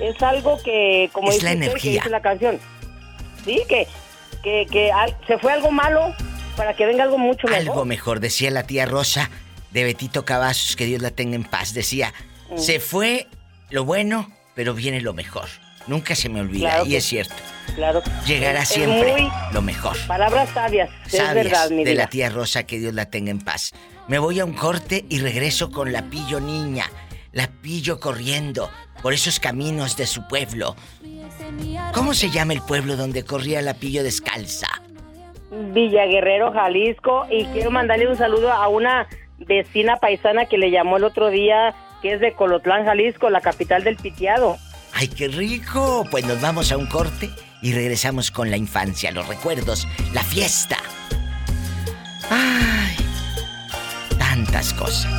es 0.00 0.20
algo 0.22 0.58
que, 0.62 1.08
como 1.12 1.28
Es 1.30 1.36
dice 1.40 1.54
la 1.54 1.66
que 1.74 1.90
dice 1.90 2.10
la 2.10 2.20
canción. 2.20 2.58
Sí, 3.44 3.60
que, 3.68 3.86
que, 4.42 4.66
que 4.70 4.90
al- 4.92 5.16
se 5.26 5.38
fue 5.38 5.52
algo 5.52 5.70
malo 5.70 6.14
para 6.56 6.74
que 6.74 6.86
venga 6.86 7.04
algo 7.04 7.18
mucho 7.18 7.46
mejor. 7.46 7.60
Algo 7.60 7.84
mejor, 7.84 8.20
decía 8.20 8.50
la 8.50 8.64
tía 8.66 8.86
Rosa 8.86 9.30
de 9.70 9.84
Betito 9.84 10.24
Cavazos, 10.24 10.76
que 10.76 10.86
Dios 10.86 11.02
la 11.02 11.10
tenga 11.10 11.36
en 11.36 11.44
paz. 11.44 11.74
Decía, 11.74 12.12
Se 12.56 12.80
fue 12.80 13.26
lo 13.70 13.84
bueno, 13.84 14.30
pero 14.54 14.74
viene 14.74 15.00
lo 15.00 15.12
mejor. 15.14 15.46
Nunca 15.86 16.14
se 16.14 16.28
me 16.28 16.40
olvida, 16.40 16.70
Claro 16.70 16.86
y 16.86 16.90
que- 16.90 16.96
es 16.98 17.04
cierto. 17.04 17.34
Claro. 17.74 18.02
Llegará 18.26 18.62
Es- 18.62 18.70
es 18.70 18.74
siempre 18.76 19.12
muy- 19.12 19.30
lo 19.52 19.62
mejor. 19.62 19.96
Palabras 20.06 20.48
sabias, 20.50 20.88
es 21.06 21.12
Sabias 21.12 21.34
verdad, 21.34 21.70
mi 21.70 21.84
de 21.84 21.94
la 21.94 22.06
tía 22.06 22.30
Rosa, 22.30 22.64
que 22.64 22.78
Dios 22.78 22.94
la 22.94 23.06
tenga 23.10 23.30
en 23.30 23.40
paz. 23.40 23.72
Me 24.08 24.18
voy 24.18 24.40
a 24.40 24.44
un 24.44 24.52
corte 24.54 25.04
y 25.08 25.18
regreso 25.18 25.70
con 25.70 25.92
la 25.92 26.02
pillo 26.08 26.40
niña. 26.40 26.86
La 27.32 27.48
pillo 27.48 27.98
corriendo 28.00 28.70
por 29.02 29.12
esos 29.12 29.40
caminos 29.40 29.96
de 29.96 30.06
su 30.06 30.26
pueblo. 30.28 30.76
¿Cómo 31.92 32.14
se 32.14 32.30
llama 32.30 32.52
el 32.52 32.62
pueblo 32.62 32.96
donde 32.96 33.24
corría 33.24 33.60
la 33.60 33.74
pillo 33.74 34.02
descalza? 34.02 34.68
Villa 35.50 36.06
Guerrero, 36.06 36.52
Jalisco, 36.52 37.26
y 37.30 37.44
quiero 37.46 37.70
mandarle 37.70 38.08
un 38.08 38.16
saludo 38.16 38.52
a 38.52 38.68
una 38.68 39.06
vecina 39.38 39.96
paisana 39.96 40.46
que 40.46 40.58
le 40.58 40.70
llamó 40.70 40.96
el 40.96 41.04
otro 41.04 41.28
día, 41.30 41.74
es 42.12 42.20
de 42.20 42.34
Colotlán, 42.34 42.84
Jalisco, 42.84 43.30
la 43.30 43.40
capital 43.40 43.84
del 43.84 43.96
pitiado. 43.96 44.56
¡Ay, 44.92 45.08
qué 45.08 45.28
rico! 45.28 46.06
Pues 46.10 46.24
nos 46.24 46.40
vamos 46.40 46.70
a 46.70 46.76
un 46.76 46.86
corte 46.86 47.30
y 47.62 47.72
regresamos 47.72 48.30
con 48.30 48.50
la 48.50 48.56
infancia, 48.56 49.10
los 49.10 49.26
recuerdos, 49.26 49.88
la 50.12 50.22
fiesta. 50.22 50.76
¡Ay! 52.30 52.96
Tantas 54.18 54.72
cosas. 54.74 55.10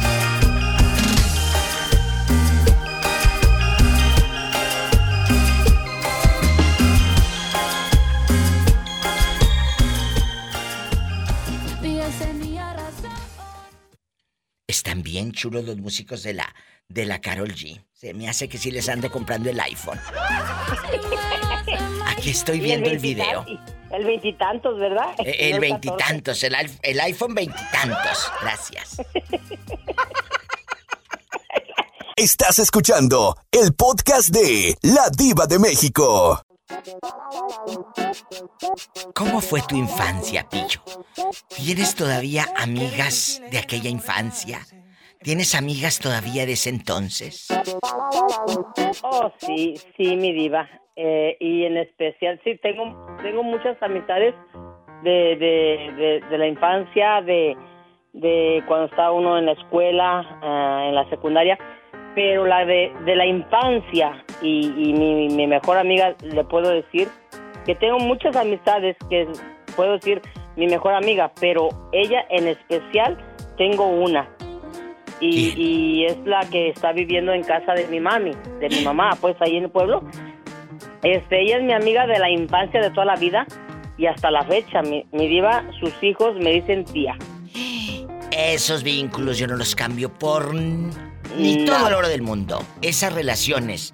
Están 14.67 15.03
bien 15.03 15.31
chulos 15.31 15.63
los 15.65 15.77
músicos 15.77 16.21
de 16.23 16.33
la 16.33 16.53
de 16.89 17.05
la 17.05 17.19
Carol 17.19 17.53
G. 17.53 17.81
Se 17.93 18.13
me 18.13 18.29
hace 18.29 18.47
que 18.47 18.57
sí 18.57 18.71
les 18.71 18.87
ando 18.89 19.11
comprando 19.11 19.49
el 19.49 19.59
iPhone. 19.59 19.99
Aquí 22.07 22.29
estoy 22.29 22.59
viendo 22.59 22.89
el 22.89 22.99
video. 22.99 23.45
El 23.91 24.05
veintitantos, 24.05 24.77
¿verdad? 24.79 25.15
Eh, 25.19 25.51
El 25.51 25.59
veintitantos, 25.59 26.43
el, 26.43 26.55
el 26.81 26.99
iPhone 26.99 27.33
veintitantos. 27.33 28.31
Gracias. 28.41 28.97
Estás 32.15 32.59
escuchando 32.59 33.35
el 33.51 33.73
podcast 33.73 34.29
de 34.29 34.77
La 34.81 35.09
Diva 35.09 35.47
de 35.47 35.59
México. 35.59 36.41
¿Cómo 39.13 39.41
fue 39.41 39.61
tu 39.61 39.75
infancia, 39.75 40.47
Pillo? 40.49 40.81
¿Tienes 41.55 41.95
todavía 41.95 42.47
amigas 42.55 43.41
de 43.51 43.57
aquella 43.57 43.89
infancia? 43.89 44.65
¿Tienes 45.25 45.55
amigas 45.55 45.97
todavía 45.97 46.45
de 46.45 46.51
ese 46.51 46.69
entonces? 46.69 47.47
Oh, 49.01 49.31
sí, 49.39 49.73
sí, 49.97 50.15
mi 50.15 50.31
diva. 50.31 50.69
Eh, 50.95 51.35
y 51.39 51.63
en 51.65 51.77
especial, 51.77 52.39
sí, 52.43 52.59
tengo, 52.61 52.95
tengo 53.23 53.41
muchas 53.41 53.75
amistades 53.81 54.35
de, 55.01 56.21
de, 56.29 56.37
la 56.37 56.45
infancia, 56.45 57.23
de, 57.23 57.57
de 58.13 58.63
cuando 58.67 58.85
estaba 58.85 59.13
uno 59.13 59.39
en 59.39 59.47
la 59.47 59.53
escuela, 59.53 60.19
ah, 60.43 60.85
en 60.89 60.93
la 60.93 61.09
secundaria, 61.09 61.57
pero 62.13 62.45
la 62.45 62.63
de, 62.63 62.93
de 63.05 63.15
la 63.15 63.25
infancia 63.25 64.23
y, 64.43 64.67
y 64.77 64.93
mi, 64.93 65.29
mi 65.29 65.47
mejor 65.47 65.79
amiga, 65.79 66.15
le 66.21 66.43
puedo 66.43 66.69
decir 66.69 67.07
que 67.65 67.73
tengo 67.73 67.97
muchas 67.97 68.35
amistades 68.35 68.95
que 69.09 69.27
puedo 69.75 69.93
decir 69.93 70.21
mi 70.55 70.67
mejor 70.67 70.93
amiga, 70.93 71.31
pero 71.41 71.69
ella 71.93 72.27
en 72.29 72.47
especial 72.47 73.17
tengo 73.57 73.87
una. 73.87 74.34
Y, 75.19 75.53
y 75.55 76.05
es 76.05 76.17
la 76.25 76.41
que 76.49 76.69
está 76.69 76.91
viviendo 76.91 77.31
en 77.31 77.43
casa 77.43 77.73
de 77.73 77.87
mi 77.87 77.99
mami, 77.99 78.31
de 78.59 78.69
mi 78.69 78.83
mamá, 78.83 79.17
pues 79.21 79.35
ahí 79.39 79.57
en 79.57 79.65
el 79.65 79.69
pueblo. 79.69 80.03
Este, 81.03 81.41
ella 81.41 81.57
es 81.57 81.63
mi 81.63 81.73
amiga 81.73 82.05
de 82.07 82.19
la 82.19 82.29
infancia 82.29 82.81
de 82.81 82.89
toda 82.89 83.05
la 83.05 83.15
vida 83.15 83.45
y 83.97 84.07
hasta 84.07 84.29
la 84.31 84.43
fecha, 84.43 84.81
mi, 84.81 85.05
mi 85.11 85.27
diva, 85.27 85.63
sus 85.79 85.93
hijos 86.01 86.35
me 86.35 86.51
dicen 86.51 86.83
tía. 86.85 87.17
Esos 88.31 88.83
vínculos 88.83 89.37
yo 89.37 89.47
no 89.47 89.55
los 89.55 89.75
cambio 89.75 90.11
por 90.11 90.53
ni 90.53 91.65
todo 91.65 91.87
el 91.87 91.93
oro 91.93 92.09
del 92.09 92.21
mundo. 92.21 92.61
Esas 92.81 93.13
relaciones. 93.13 93.93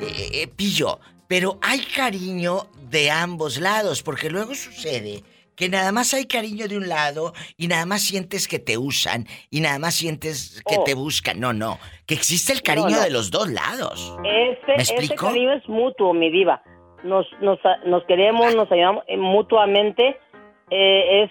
Eh, 0.00 0.42
eh, 0.42 0.48
pillo, 0.48 1.00
pero 1.26 1.58
hay 1.60 1.80
cariño 1.80 2.66
de 2.88 3.10
ambos 3.10 3.58
lados, 3.58 4.02
porque 4.02 4.30
luego 4.30 4.54
sucede 4.54 5.22
que 5.60 5.68
nada 5.68 5.92
más 5.92 6.14
hay 6.14 6.24
cariño 6.24 6.68
de 6.68 6.78
un 6.78 6.88
lado 6.88 7.34
y 7.58 7.68
nada 7.68 7.84
más 7.84 8.00
sientes 8.00 8.48
que 8.48 8.58
te 8.58 8.78
usan 8.78 9.26
y 9.50 9.60
nada 9.60 9.78
más 9.78 9.94
sientes 9.94 10.62
que 10.66 10.76
Oh. 10.78 10.84
te 10.84 10.94
buscan. 10.94 11.38
No, 11.38 11.52
no. 11.52 11.78
Que 12.06 12.14
existe 12.14 12.54
el 12.54 12.62
cariño 12.62 12.88
No, 12.88 12.96
no. 12.96 13.02
de 13.02 13.10
los 13.10 13.30
dos 13.30 13.50
lados. 13.50 14.16
Este, 14.24 14.72
¿Me 14.74 14.82
este 14.82 15.14
cariño 15.14 15.52
es 15.52 15.68
mutuo, 15.68 16.14
mi 16.14 16.30
diva. 16.30 16.62
Nos, 17.04 17.26
nos, 17.42 17.58
nos 17.84 18.02
queremos, 18.04 18.54
nos 18.54 18.72
ayudamos 18.72 19.04
eh, 19.06 19.18
mutuamente. 19.18 20.16
Eh, 20.70 21.24
es 21.24 21.30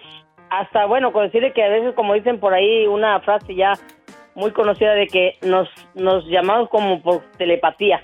hasta, 0.52 0.86
bueno, 0.86 1.12
con 1.12 1.26
decirle 1.26 1.52
que 1.54 1.64
a 1.64 1.70
veces, 1.70 1.96
como 1.96 2.14
dicen 2.14 2.40
por 2.40 2.54
ahí, 2.54 2.86
una 2.86 3.20
frase 3.22 3.56
ya 3.56 3.74
muy 4.36 4.52
conocida 4.52 4.94
de 4.94 5.08
que 5.08 5.38
nos, 5.42 5.68
nos 5.96 6.24
llamamos 6.28 6.70
como 6.70 7.02
por 7.02 7.24
telepatía. 7.40 8.04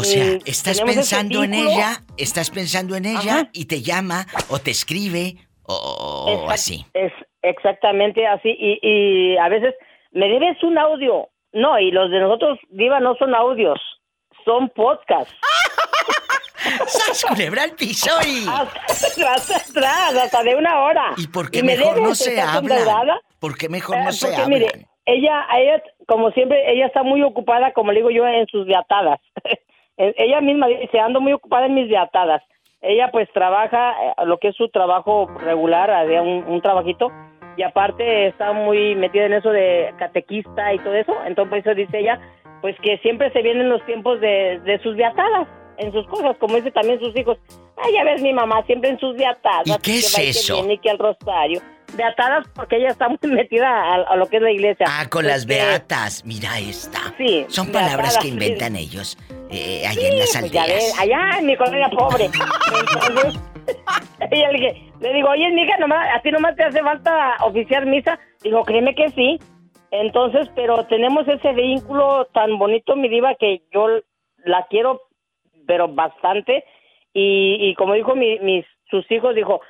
O 0.00 0.04
sea, 0.04 0.24
Mm, 0.24 0.38
estás 0.46 0.80
pensando 0.80 1.42
en 1.42 1.54
ella, 1.54 2.02
estás 2.16 2.50
pensando 2.50 2.94
en 2.94 3.04
ella 3.04 3.48
y 3.52 3.64
te 3.64 3.82
llama 3.82 4.26
o 4.48 4.60
te 4.60 4.70
escribe 4.70 5.34
o, 5.64 5.74
o 5.74 6.28
Exact- 6.46 6.52
así. 6.54 6.86
Es 6.94 7.12
exactamente 7.42 8.24
así. 8.24 8.50
Y, 8.56 8.78
y 8.80 9.36
a 9.38 9.48
veces 9.48 9.74
me 10.12 10.28
debes 10.28 10.62
un 10.62 10.78
audio. 10.78 11.28
No, 11.52 11.80
y 11.80 11.90
los 11.90 12.10
de 12.12 12.20
nosotros, 12.20 12.58
Diva, 12.70 13.00
no 13.00 13.16
son 13.16 13.34
audios, 13.34 13.80
son 14.44 14.68
podcasts. 14.68 15.34
¡Sas, 16.86 17.24
culebra 17.24 17.64
al 17.64 17.72
piso 17.72 18.10
y... 18.26 18.46
Hasta 18.48 19.56
atrás, 19.56 20.14
hasta 20.14 20.42
de 20.44 20.54
una 20.54 20.80
hora. 20.82 21.12
¿Y 21.16 21.26
por 21.26 21.50
qué 21.50 21.62
me 21.62 21.76
mejor 21.76 22.00
no 22.00 22.14
se 22.14 22.38
endeudada? 22.38 23.20
¿Por 23.40 23.56
qué 23.58 23.68
mejor 23.68 23.96
no 23.98 24.10
Eh, 24.10 24.12
se 24.12 24.26
hablan? 24.34 24.50
mire, 24.50 24.66
ella, 25.06 25.46
ella, 25.56 25.82
como 26.06 26.30
siempre, 26.32 26.70
ella 26.72 26.86
está 26.86 27.02
muy 27.02 27.22
ocupada, 27.22 27.72
como 27.72 27.90
le 27.92 27.98
digo 28.00 28.10
yo, 28.10 28.26
en 28.26 28.46
sus 28.46 28.64
viatadas. 28.66 29.18
Eh, 29.98 30.14
ella 30.16 30.40
misma 30.40 30.68
dice, 30.68 30.98
ando 30.98 31.20
muy 31.20 31.32
ocupada 31.32 31.66
en 31.66 31.74
mis 31.74 31.88
viatadas. 31.88 32.42
Ella 32.80 33.10
pues 33.10 33.28
trabaja, 33.32 33.90
eh, 33.90 34.24
lo 34.24 34.38
que 34.38 34.48
es 34.48 34.56
su 34.56 34.68
trabajo 34.68 35.26
regular, 35.40 35.90
había 35.90 36.22
un, 36.22 36.44
un 36.46 36.62
trabajito, 36.62 37.10
y 37.56 37.64
aparte 37.64 38.28
está 38.28 38.52
muy 38.52 38.94
metida 38.94 39.26
en 39.26 39.32
eso 39.32 39.50
de 39.50 39.92
catequista 39.98 40.72
y 40.72 40.78
todo 40.78 40.94
eso. 40.94 41.12
Entonces 41.26 41.66
eso 41.66 41.74
dice 41.74 41.98
ella, 41.98 42.20
pues 42.62 42.76
que 42.80 42.98
siempre 42.98 43.32
se 43.32 43.42
vienen 43.42 43.68
los 43.68 43.84
tiempos 43.84 44.20
de, 44.20 44.60
de 44.64 44.78
sus 44.78 44.94
viatadas, 44.94 45.48
en 45.76 45.92
sus 45.92 46.06
cosas, 46.06 46.36
como 46.38 46.56
dice 46.56 46.70
también 46.70 47.00
sus 47.00 47.16
hijos. 47.16 47.38
Ay, 47.76 47.92
ya 47.94 48.04
ves 48.04 48.22
mi 48.22 48.32
mamá, 48.32 48.62
siempre 48.66 48.90
en 48.90 48.98
sus 48.98 49.16
viatadas. 49.16 49.62
¿Y 49.64 49.76
qué 49.82 49.98
es 49.98 50.18
y 50.18 50.22
que 50.22 50.28
eso? 50.30 50.54
viene 50.54 50.78
que 50.78 50.90
al 50.90 50.98
rosario. 50.98 51.60
Beatadas 51.96 52.46
porque 52.54 52.76
ella 52.76 52.88
está 52.88 53.08
muy 53.08 53.18
metida 53.22 53.94
a, 53.94 54.16
lo 54.16 54.26
que 54.26 54.36
es 54.36 54.42
la 54.42 54.50
iglesia. 54.50 54.86
Ah, 54.88 55.06
con 55.08 55.26
las 55.26 55.46
beatas. 55.46 56.24
Mira 56.24 56.58
esta. 56.58 57.14
Sí. 57.16 57.44
Son 57.48 57.70
palabras 57.72 58.18
que 58.18 58.28
inventan 58.28 58.76
ellos 58.76 59.16
eh, 59.50 59.84
allá 59.86 60.08
en 60.08 60.18
las 60.18 60.30
pues 60.30 60.44
aldeas. 60.44 61.00
allá 61.00 61.38
en 61.38 61.46
mi 61.46 61.56
colonia 61.56 61.88
pobre. 61.90 62.26
Entonces, 62.26 63.40
le, 64.30 64.82
le, 65.00 65.14
digo, 65.14 65.28
oye, 65.30 65.50
mija, 65.50 65.76
nomás, 65.78 66.08
a 66.14 66.20
ti 66.20 66.30
nomás 66.30 66.56
te 66.56 66.64
hace 66.64 66.80
falta 66.82 67.36
oficiar 67.42 67.86
misa. 67.86 68.18
Digo, 68.42 68.62
créeme 68.64 68.94
que 68.94 69.08
sí. 69.10 69.38
Entonces, 69.90 70.50
pero 70.54 70.84
tenemos 70.86 71.26
ese 71.26 71.52
vínculo 71.52 72.26
tan 72.34 72.58
bonito, 72.58 72.94
mi 72.94 73.08
diva, 73.08 73.34
que 73.36 73.62
yo 73.72 73.86
la 74.44 74.66
quiero, 74.68 75.02
pero 75.66 75.88
bastante. 75.88 76.64
Y, 77.14 77.56
y 77.60 77.74
como 77.74 77.94
dijo 77.94 78.14
mi, 78.14 78.38
mis, 78.40 78.66
sus 78.90 79.10
hijos, 79.10 79.34
dijo, 79.34 79.60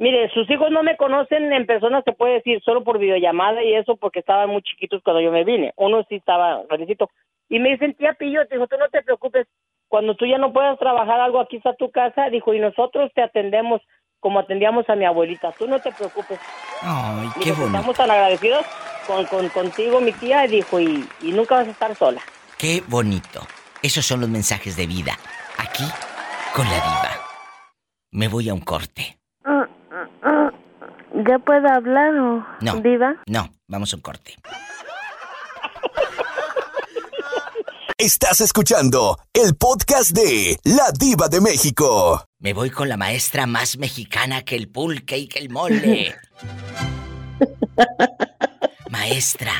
Mire, 0.00 0.30
sus 0.30 0.48
hijos 0.50 0.70
no 0.70 0.82
me 0.82 0.96
conocen 0.96 1.52
en 1.52 1.66
persona, 1.66 2.00
se 2.02 2.12
puede 2.12 2.36
decir, 2.36 2.62
solo 2.64 2.82
por 2.82 2.98
videollamada 2.98 3.62
y 3.62 3.74
eso 3.74 3.96
porque 3.96 4.20
estaban 4.20 4.48
muy 4.48 4.62
chiquitos 4.62 5.02
cuando 5.02 5.20
yo 5.20 5.30
me 5.30 5.44
vine. 5.44 5.74
Uno 5.76 6.02
sí 6.08 6.14
estaba 6.14 6.62
grandecito. 6.66 7.10
Y 7.50 7.58
me 7.58 7.72
dicen, 7.72 7.92
tía 7.92 8.14
Pillo, 8.14 8.40
dijo, 8.50 8.66
tú 8.66 8.78
no 8.78 8.88
te 8.88 9.02
preocupes, 9.02 9.46
cuando 9.88 10.14
tú 10.14 10.24
ya 10.24 10.38
no 10.38 10.54
puedas 10.54 10.78
trabajar 10.78 11.20
algo, 11.20 11.38
aquí 11.38 11.58
está 11.58 11.74
tu 11.74 11.90
casa, 11.90 12.30
dijo, 12.30 12.54
y 12.54 12.60
nosotros 12.60 13.12
te 13.14 13.20
atendemos 13.20 13.82
como 14.20 14.38
atendíamos 14.38 14.88
a 14.88 14.96
mi 14.96 15.04
abuelita, 15.04 15.52
tú 15.58 15.68
no 15.68 15.78
te 15.80 15.92
preocupes. 15.92 16.40
Ay, 16.80 17.28
qué 17.42 17.50
bonito. 17.52 17.66
Estamos 17.66 17.96
tan 17.96 18.10
agradecidos 18.10 18.64
con, 19.06 19.26
con, 19.26 19.50
contigo, 19.50 20.00
mi 20.00 20.12
tía, 20.12 20.46
dijo, 20.46 20.80
y, 20.80 21.06
y 21.20 21.32
nunca 21.32 21.56
vas 21.56 21.68
a 21.68 21.72
estar 21.72 21.94
sola. 21.94 22.22
Qué 22.56 22.82
bonito. 22.88 23.40
Esos 23.82 24.06
son 24.06 24.20
los 24.20 24.30
mensajes 24.30 24.78
de 24.78 24.86
vida. 24.86 25.12
Aquí, 25.58 25.84
con 26.54 26.64
la 26.64 26.76
diva. 26.76 27.10
Me 28.12 28.28
voy 28.28 28.48
a 28.48 28.54
un 28.54 28.60
corte. 28.60 29.20
¿Ya 31.26 31.38
puedo 31.40 31.68
hablar 31.68 32.14
o 32.14 32.46
no, 32.60 32.80
diva? 32.80 33.16
No, 33.26 33.50
vamos 33.66 33.92
a 33.92 33.96
un 33.96 34.02
corte. 34.02 34.36
Estás 37.98 38.40
escuchando 38.40 39.18
el 39.34 39.56
podcast 39.56 40.12
de 40.12 40.56
La 40.64 40.90
Diva 40.98 41.28
de 41.28 41.40
México. 41.40 42.24
Me 42.38 42.54
voy 42.54 42.70
con 42.70 42.88
la 42.88 42.96
maestra 42.96 43.46
más 43.46 43.76
mexicana 43.76 44.42
que 44.42 44.56
el 44.56 44.68
pulque 44.68 45.18
y 45.18 45.26
que 45.26 45.40
el 45.40 45.50
mole. 45.50 46.14
maestra, 48.90 49.52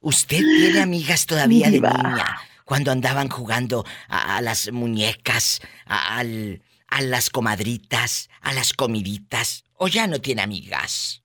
¿usted 0.00 0.38
tiene 0.38 0.80
amigas 0.80 1.26
todavía 1.26 1.70
de 1.70 1.80
niña? 1.80 2.40
Cuando 2.64 2.90
andaban 2.90 3.28
jugando 3.28 3.84
a, 4.08 4.40
las 4.40 4.72
muñecas, 4.72 5.60
a, 5.84 6.18
a 6.18 7.00
las 7.02 7.30
comadritas, 7.30 8.30
a 8.40 8.52
las 8.52 8.72
comiditas. 8.72 9.65
¿O 9.78 9.88
ya 9.88 10.06
no 10.06 10.20
tiene 10.20 10.42
amigas? 10.42 11.22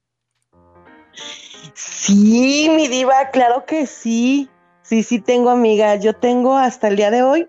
Sí, 1.74 2.70
mi 2.76 2.88
diva, 2.88 3.30
claro 3.32 3.66
que 3.66 3.86
sí. 3.86 4.50
Sí, 4.84 5.04
sí 5.04 5.20
tengo 5.20 5.50
amigas. 5.50 6.04
Yo 6.04 6.14
tengo 6.14 6.58
hasta 6.58 6.90
el 6.90 6.98
día 6.98 7.12
de 7.12 7.24
hoy, 7.24 7.48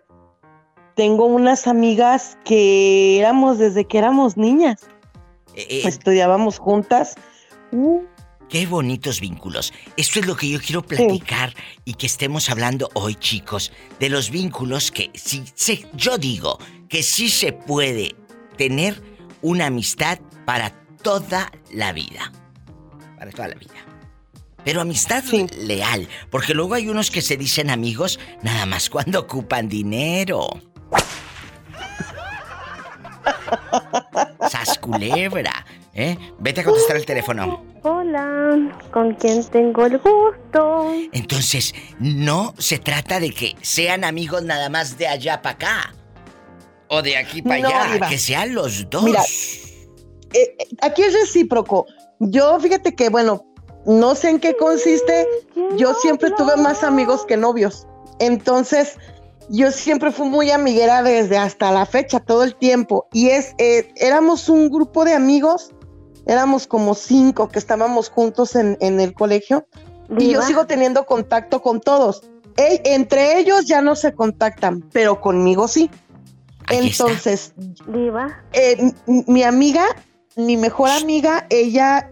tengo 0.94 1.26
unas 1.26 1.66
amigas 1.66 2.38
que 2.44 3.18
éramos 3.18 3.58
desde 3.58 3.84
que 3.84 3.98
éramos 3.98 4.36
niñas. 4.36 4.82
Eh, 5.54 5.66
eh, 5.68 5.82
Estudiábamos 5.84 6.58
juntas. 6.58 7.14
Uh. 7.72 8.02
Qué 8.48 8.66
bonitos 8.66 9.20
vínculos. 9.20 9.72
Esto 9.96 10.20
es 10.20 10.26
lo 10.26 10.36
que 10.36 10.50
yo 10.50 10.60
quiero 10.60 10.82
platicar 10.82 11.54
y 11.86 11.94
que 11.94 12.06
estemos 12.06 12.50
hablando 12.50 12.90
hoy, 12.92 13.14
chicos, 13.14 13.72
de 13.98 14.10
los 14.10 14.30
vínculos 14.30 14.90
que 14.90 15.10
sí, 15.14 15.86
yo 15.94 16.18
digo 16.18 16.58
que 16.90 17.02
sí 17.02 17.30
se 17.30 17.54
puede 17.54 18.14
tener 18.58 19.02
una 19.40 19.66
amistad 19.66 20.18
para 20.44 20.81
toda 21.02 21.50
la 21.72 21.92
vida. 21.92 22.32
Para 23.18 23.30
toda 23.30 23.48
la 23.48 23.54
vida. 23.54 23.74
Pero 24.64 24.80
amistad 24.80 25.24
leal, 25.58 26.08
porque 26.30 26.54
luego 26.54 26.74
hay 26.74 26.88
unos 26.88 27.10
que 27.10 27.20
se 27.20 27.36
dicen 27.36 27.70
amigos 27.70 28.20
nada 28.42 28.64
más 28.66 28.88
cuando 28.88 29.20
ocupan 29.20 29.68
dinero. 29.68 30.48
Sasculebra, 34.48 35.66
¿eh? 35.94 36.16
Vete 36.38 36.60
a 36.60 36.64
contestar 36.64 36.96
el 36.96 37.04
teléfono. 37.04 37.64
Hola, 37.82 38.70
¿con 38.92 39.14
quién 39.14 39.44
tengo 39.46 39.86
el 39.86 39.98
gusto? 39.98 40.92
Entonces, 41.12 41.74
no 41.98 42.54
se 42.58 42.78
trata 42.78 43.18
de 43.18 43.30
que 43.30 43.56
sean 43.62 44.04
amigos 44.04 44.44
nada 44.44 44.68
más 44.68 44.98
de 44.98 45.08
allá 45.08 45.42
para 45.42 45.54
acá. 45.54 45.94
O 46.88 47.02
de 47.02 47.16
aquí 47.16 47.42
para 47.42 47.68
allá, 47.68 48.08
que 48.08 48.18
sean 48.18 48.54
los 48.54 48.88
dos. 48.90 49.16
Eh, 49.16 49.71
eh, 50.34 50.56
aquí 50.80 51.02
es 51.02 51.12
recíproco. 51.14 51.86
Yo, 52.18 52.58
fíjate 52.60 52.94
que, 52.94 53.08
bueno, 53.08 53.44
no 53.86 54.14
sé 54.14 54.30
en 54.30 54.40
qué 54.40 54.56
consiste. 54.56 55.26
Yo 55.76 55.94
siempre 55.94 56.30
tuve 56.30 56.56
más 56.56 56.84
amigos 56.84 57.24
que 57.24 57.36
novios. 57.36 57.86
Entonces, 58.18 58.96
yo 59.48 59.70
siempre 59.70 60.12
fui 60.12 60.28
muy 60.28 60.50
amiguera 60.50 61.02
desde 61.02 61.38
hasta 61.38 61.72
la 61.72 61.86
fecha, 61.86 62.20
todo 62.20 62.44
el 62.44 62.54
tiempo. 62.54 63.08
Y 63.12 63.30
es, 63.30 63.54
eh, 63.58 63.92
éramos 63.96 64.48
un 64.48 64.70
grupo 64.70 65.04
de 65.04 65.14
amigos, 65.14 65.70
éramos 66.26 66.66
como 66.66 66.94
cinco 66.94 67.48
que 67.48 67.58
estábamos 67.58 68.08
juntos 68.08 68.54
en, 68.54 68.76
el 68.80 69.14
colegio. 69.14 69.66
Y 70.18 70.30
yo 70.30 70.42
sigo 70.42 70.66
teniendo 70.66 71.06
contacto 71.06 71.62
con 71.62 71.80
todos. 71.80 72.22
entre 72.56 73.38
ellos 73.38 73.64
ya 73.64 73.80
no 73.80 73.96
se 73.96 74.12
contactan, 74.14 74.82
pero 74.92 75.20
conmigo 75.20 75.68
sí. 75.68 75.90
Entonces, 76.68 77.54
mi 79.06 79.42
amiga 79.42 79.84
mi 80.36 80.56
mejor 80.56 80.90
amiga, 80.90 81.46
ella, 81.50 82.10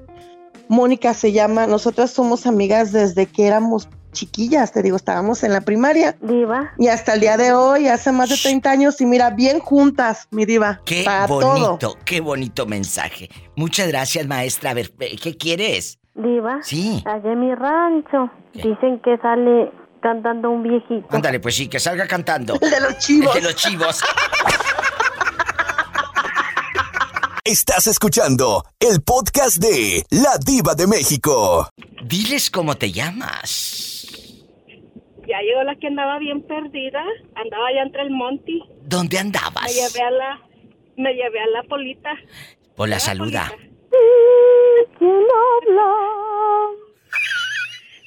Mónica 0.68 1.14
se 1.14 1.32
llama, 1.32 1.66
nosotras 1.66 2.10
somos 2.10 2.47
amigas 2.47 2.92
desde 2.92 3.26
que 3.26 3.47
éramos 3.47 3.88
chiquillas, 4.12 4.72
te 4.72 4.82
digo, 4.82 4.97
estábamos 4.97 5.42
en 5.44 5.52
la 5.52 5.60
primaria. 5.60 6.16
Diva. 6.20 6.72
Y 6.78 6.88
hasta 6.88 7.14
el 7.14 7.20
día 7.20 7.36
de 7.36 7.52
hoy, 7.52 7.88
hace 7.88 8.12
más 8.12 8.28
de 8.28 8.36
30 8.36 8.70
años, 8.70 9.01
y 9.01 9.06
mira, 9.06 9.30
bien 9.30 9.60
juntas, 9.60 10.28
mi 10.30 10.44
diva. 10.44 10.80
Qué 10.84 11.05
bonito, 11.28 11.97
qué 12.05 12.20
bonito 12.20 12.66
mensaje. 12.66 13.28
Muchas 13.56 13.88
gracias, 13.88 14.26
maestra. 14.26 14.70
A 14.70 14.74
ver, 14.74 14.90
¿qué 14.90 15.36
quieres? 15.36 15.98
Diva. 16.14 16.59
Sí. 16.62 17.02
Allá 17.06 17.32
en 17.32 17.40
mi 17.40 17.55
rancho. 17.55 18.30
Dicen 18.52 19.01
que 19.01 19.16
sale 19.18 19.70
cantando 20.01 20.51
un 20.51 20.62
viejito. 20.62 21.06
Ándale, 21.10 21.40
pues 21.40 21.55
sí, 21.55 21.68
que 21.68 21.78
salga 21.78 22.06
cantando. 22.06 22.55
de 22.59 22.80
los 22.80 22.98
chivos. 22.98 23.34
de 23.34 23.42
los 23.42 23.55
chivos. 23.55 24.01
Estás 27.45 27.87
escuchando 27.87 28.65
el 28.79 29.01
podcast 29.03 29.57
de 29.57 30.05
La 30.11 30.37
Diva 30.45 30.75
de 30.75 30.87
México. 30.87 31.69
Diles 32.05 32.51
cómo 32.51 32.75
te 32.75 32.93
llamas. 32.93 34.07
Ya 35.27 35.41
llegó 35.41 35.62
la 35.65 35.75
que 35.77 35.87
andaba 35.87 36.19
bien 36.19 36.43
perdida. 36.43 37.03
Andaba 37.35 37.69
allá 37.69 37.83
entre 37.83 38.03
el 38.03 38.11
monte. 38.11 38.53
¿Dónde 38.83 39.19
andabas? 39.19 39.65
Me 39.65 39.73
llevé 39.73 40.03
a 40.03 40.11
la, 40.11 40.41
me 40.97 41.15
llevé 41.15 41.41
a 41.41 41.47
la 41.47 41.62
polita. 41.62 42.11
Por 42.77 42.91
la 42.91 43.01
saluda. 43.01 43.51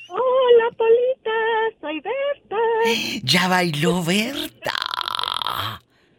Hola, 0.09 0.69
Polita, 0.77 1.31
soy 1.81 1.99
Berta. 2.01 2.57
Ya 3.23 3.47
bailó 3.47 4.03
Berta. 4.03 4.73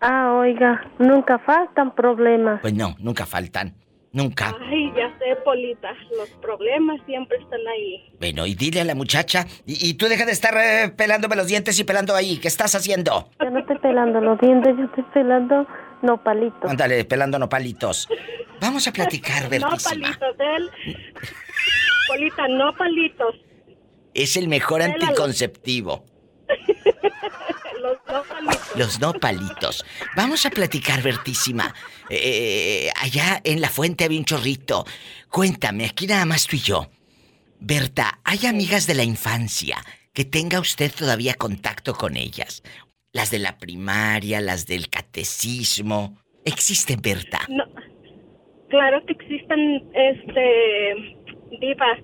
Ah, 0.07 0.35
oiga, 0.35 0.85
nunca 0.99 1.39
faltan 1.39 1.95
problemas. 1.95 2.61
Pues 2.61 2.75
no, 2.75 2.95
nunca 2.99 3.25
faltan. 3.25 3.75
Nunca. 4.13 4.55
Ay, 4.61 4.93
ya 4.95 5.09
sé, 5.19 5.35
Polita. 5.43 5.89
Los 6.17 6.29
problemas 6.43 7.01
siempre 7.07 7.39
están 7.39 7.61
ahí. 7.67 8.13
Bueno, 8.21 8.45
y 8.47 8.55
dile 8.55 8.83
a 8.83 8.85
la 8.85 8.95
muchacha. 8.95 9.47
Y, 9.65 9.95
tú 9.95 10.07
deja 10.07 10.27
de 10.27 10.33
estar 10.33 10.55
eh, 10.59 10.91
pelándome 10.91 11.37
los 11.37 11.47
dientes 11.47 11.81
y 11.81 11.85
pelando 11.85 12.15
ahí. 12.15 12.37
¿Qué 12.37 12.49
estás 12.49 12.75
haciendo? 12.75 13.31
Yo 13.41 13.51
no 13.51 13.61
estoy 13.61 13.79
pelando 13.79 14.21
los 14.21 14.39
dientes, 14.39 14.77
yo 14.77 14.85
estoy 14.85 15.05
pelando 15.15 15.67
nopalitos. 16.03 16.71
Ándale, 16.71 17.07
pelando 17.07 17.39
nopalitos. 17.39 18.07
Vamos 18.61 18.87
a 18.87 18.93
platicar, 18.93 19.49
Bertísima. 19.49 20.13
No 20.13 20.19
palitos, 20.19 20.37
él. 20.39 20.71
Polita, 22.09 22.49
no 22.49 22.73
palitos. 22.75 23.37
Es 24.13 24.37
el 24.37 24.49
mejor 24.49 24.83
anticonceptivo. 24.83 26.05
Los 27.85 27.99
no 28.09 28.23
palitos. 28.25 28.77
Los 28.77 29.01
no 29.01 29.13
palitos. 29.13 29.85
Vamos 30.17 30.47
a 30.47 30.51
platicar, 30.51 31.03
Bertísima. 31.03 31.75
Eh, 32.09 32.91
allá 32.99 33.43
en 33.45 33.61
la 33.61 33.69
fuente 33.69 34.05
había 34.05 34.19
un 34.19 34.25
chorrito. 34.25 34.87
Cuéntame, 35.29 35.85
aquí 35.85 36.07
nada 36.07 36.25
más 36.25 36.47
tú 36.47 36.57
y 36.57 36.61
yo. 36.61 36.89
Berta, 37.61 38.21
¿hay 38.25 38.47
amigas 38.47 38.87
de 38.87 38.95
la 38.95 39.05
infancia 39.05 39.77
que 40.15 40.25
tenga 40.25 40.61
usted 40.61 40.93
todavía 40.97 41.35
contacto 41.35 41.95
con 41.95 42.17
ellas? 42.17 42.63
Las 43.13 43.31
de 43.31 43.39
la 43.39 43.59
primaria, 43.59 44.41
las 44.41 44.67
del 44.67 44.89
catecismo. 44.89 46.19
¿Existen, 46.47 47.03
Berta? 47.03 47.41
No. 47.51 47.65
Claro 48.71 49.05
que 49.05 49.13
existen, 49.13 49.91
este, 49.93 51.19
diva. 51.61 51.99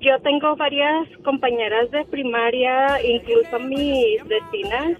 Yo 0.00 0.18
tengo 0.22 0.56
varias 0.56 1.08
compañeras 1.24 1.90
de 1.90 2.04
primaria, 2.06 2.98
incluso 3.04 3.58
mis 3.58 4.24
vecinas, 4.24 4.98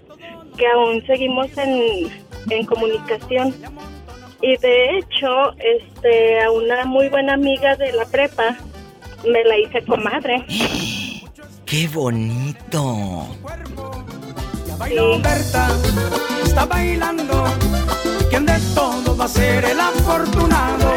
que 0.55 0.67
aún 0.67 1.03
seguimos 1.07 1.47
en, 1.57 2.65
comunicación. 2.67 3.55
Y 4.43 4.57
de 4.57 4.97
hecho, 4.97 5.53
este, 5.57 6.41
a 6.41 6.51
una 6.51 6.85
muy 6.85 7.09
buena 7.09 7.33
amiga 7.33 7.75
de 7.75 7.91
la 7.93 8.05
prepa, 8.05 8.57
me 9.27 9.43
la 9.43 9.57
hice 9.57 9.81
comadre. 9.85 10.45
¡Qué 11.65 11.87
bonito! 11.87 13.27
Ya 14.81 14.87
bailó 14.87 15.21
Berta, 15.21 15.67
está 16.43 16.65
bailando. 16.65 17.45
¿Quién 18.31 18.47
de 18.47 18.59
todos 18.73 19.19
va 19.19 19.25
a 19.25 19.27
ser 19.27 19.63
el 19.63 19.79
afortunado? 19.79 20.95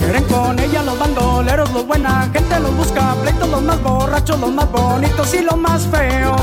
Quieren 0.00 0.24
con 0.24 0.58
ella 0.58 0.82
los 0.82 0.98
bandoleros, 0.98 1.72
los 1.72 1.86
buena 1.86 2.28
gente 2.32 2.58
los 2.58 2.76
busca, 2.76 3.14
pleitos 3.22 3.48
los 3.48 3.62
más 3.62 3.80
borrachos, 3.84 4.40
los 4.40 4.50
más 4.50 4.68
bonitos 4.68 5.32
y 5.32 5.42
los 5.42 5.56
más 5.56 5.86
feos. 5.86 6.42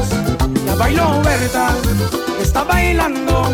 Ya 0.66 0.76
bailó 0.76 1.22
Berta, 1.22 1.76
está 2.42 2.64
bailando. 2.64 3.54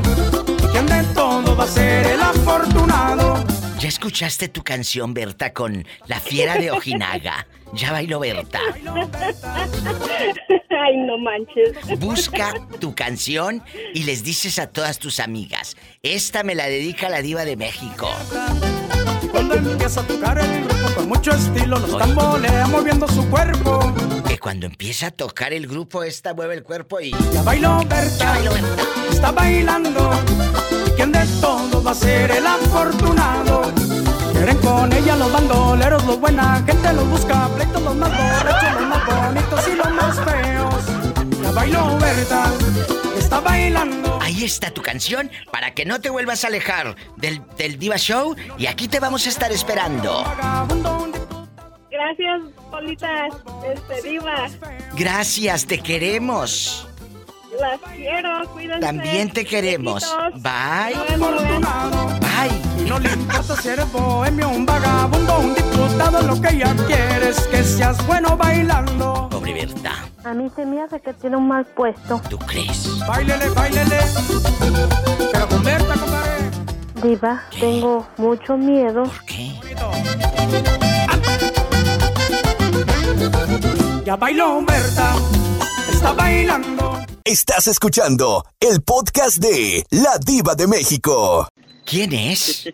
¿Quién 0.71 0.85
de 0.85 1.01
todos 1.15 1.59
va 1.59 1.63
a 1.63 1.67
ser 1.67 2.05
el 2.05 2.21
afortunado? 2.21 3.43
¿Ya 3.79 3.87
escuchaste 3.87 4.47
tu 4.49 4.63
canción, 4.63 5.15
Berta, 5.15 5.53
con 5.53 5.87
La 6.05 6.19
Fiera 6.19 6.57
de 6.57 6.69
Ojinaga? 6.69 7.47
Ya 7.73 7.91
bailó 7.91 8.19
Berta. 8.19 8.59
Ay, 10.79 10.97
no 10.97 11.17
manches. 11.17 11.99
Busca 11.99 12.53
tu 12.79 12.93
canción 12.93 13.63
y 13.93 14.03
les 14.03 14.23
dices 14.23 14.59
a 14.59 14.67
todas 14.67 14.99
tus 14.99 15.19
amigas, 15.19 15.75
esta 16.03 16.43
me 16.43 16.55
la 16.55 16.67
dedica 16.67 17.09
la 17.09 17.21
diva 17.21 17.45
de 17.45 17.55
México. 17.55 18.09
Cuando 19.31 19.55
empieza 19.55 20.01
a 20.01 20.03
tocar 20.03 20.37
el 20.39 20.63
grupo 20.65 20.95
con 20.95 21.09
mucho 21.09 21.31
estilo, 21.31 21.79
los 21.79 21.97
tambolea 21.97 22.67
moviendo 22.67 23.07
su 23.07 23.27
cuerpo. 23.29 23.79
Que 24.27 24.37
cuando 24.37 24.65
empieza 24.65 25.07
a 25.07 25.11
tocar 25.11 25.53
el 25.53 25.67
grupo, 25.67 26.03
esta 26.03 26.33
mueve 26.33 26.55
el 26.55 26.63
cuerpo 26.63 26.99
y... 26.99 27.11
Ya 27.33 27.41
bailó 27.43 27.79
Berta, 27.79 28.17
Ya 28.19 28.31
bailó 28.31 28.51
Berta. 28.51 28.83
está 29.11 29.31
bailando. 29.31 30.11
¿Quién 30.95 31.11
de 31.11 31.25
todos 31.41 31.85
va 31.85 31.91
a 31.91 31.95
ser 31.95 32.31
el 32.31 32.45
afortunado? 32.45 33.71
Quieren 34.31 34.57
con 34.57 34.91
ella 34.93 35.15
los 35.15 35.31
bandoleros, 35.31 36.05
los 36.05 36.19
buena 36.19 36.63
gente 36.65 36.93
los 36.93 37.07
busca, 37.07 37.47
pleitos 37.55 37.81
los 37.81 37.95
más 37.95 38.09
borrachos, 38.09 38.81
los 38.81 38.89
más 38.89 39.35
y 39.35 39.36
los 40.07 40.17
más 40.17 40.31
feos. 40.31 40.75
Ya 41.41 41.51
bailó 41.51 41.97
Berta, 41.97 42.51
está 43.17 43.39
bailando. 43.39 44.19
Ahí 44.21 44.43
está 44.43 44.71
tu 44.71 44.81
canción 44.81 45.29
para 45.51 45.73
que 45.73 45.85
no 45.85 45.99
te 45.99 46.09
vuelvas 46.09 46.43
a 46.43 46.47
alejar 46.47 46.95
del, 47.17 47.41
del 47.57 47.77
Diva 47.79 47.97
Show 47.97 48.35
y 48.57 48.67
aquí 48.67 48.87
te 48.87 48.99
vamos 48.99 49.25
a 49.25 49.29
estar 49.29 49.51
esperando. 49.51 50.23
Gracias, 51.89 52.41
Polita, 52.69 53.27
este, 53.73 54.07
diva. 54.07 54.47
Gracias, 54.93 55.65
te 55.65 55.79
queremos. 55.79 56.87
Las 57.59 57.79
quiero, 57.91 58.47
cuídense. 58.53 58.81
También 58.81 59.31
te 59.31 59.43
queremos. 59.45 60.15
Bye. 60.35 60.95
Bye. 62.19 62.51
Y 62.79 62.87
no 62.87 62.99
le 62.99 63.11
importa 63.11 63.55
si 63.55 63.69
eres 63.69 63.91
bohemio, 63.91 64.49
un 64.49 64.65
vagabundo, 64.65 65.39
un 65.39 65.55
diputado, 65.97 66.21
lo 66.27 66.41
que 66.41 66.55
ella 66.55 66.75
quiere 66.85 67.29
es 67.29 67.39
que 67.47 67.63
seas 67.63 68.05
bueno 68.05 68.37
bailando. 68.37 69.27
Pobre 69.29 69.53
Berta, 69.53 70.09
A 70.23 70.33
mí 70.33 70.49
se 70.55 70.65
me 70.65 70.81
hace 70.81 70.99
que 70.99 71.13
tiene 71.13 71.37
un 71.37 71.47
mal 71.47 71.65
puesto. 71.65 72.21
¿tú 72.29 72.37
crees? 72.39 72.99
Báilele, 73.07 73.49
báilele. 73.49 73.99
Pero 75.31 75.47
con 75.47 75.63
Berta, 75.63 75.93
compadre. 75.95 76.51
Diva, 77.01 77.43
tengo 77.59 78.07
mucho 78.17 78.57
miedo. 78.57 79.03
¿Por 79.03 79.25
qué? 79.25 79.53
Ya 84.05 84.15
bailó 84.15 84.61
Berta, 84.61 85.15
está 85.91 86.13
bailando. 86.13 86.99
Estás 87.23 87.67
escuchando 87.67 88.45
el 88.59 88.81
podcast 88.81 89.37
de 89.37 89.83
La 89.89 90.17
Diva 90.17 90.55
de 90.55 90.67
México. 90.67 91.47
¿Quién 91.85 92.13
es? 92.13 92.69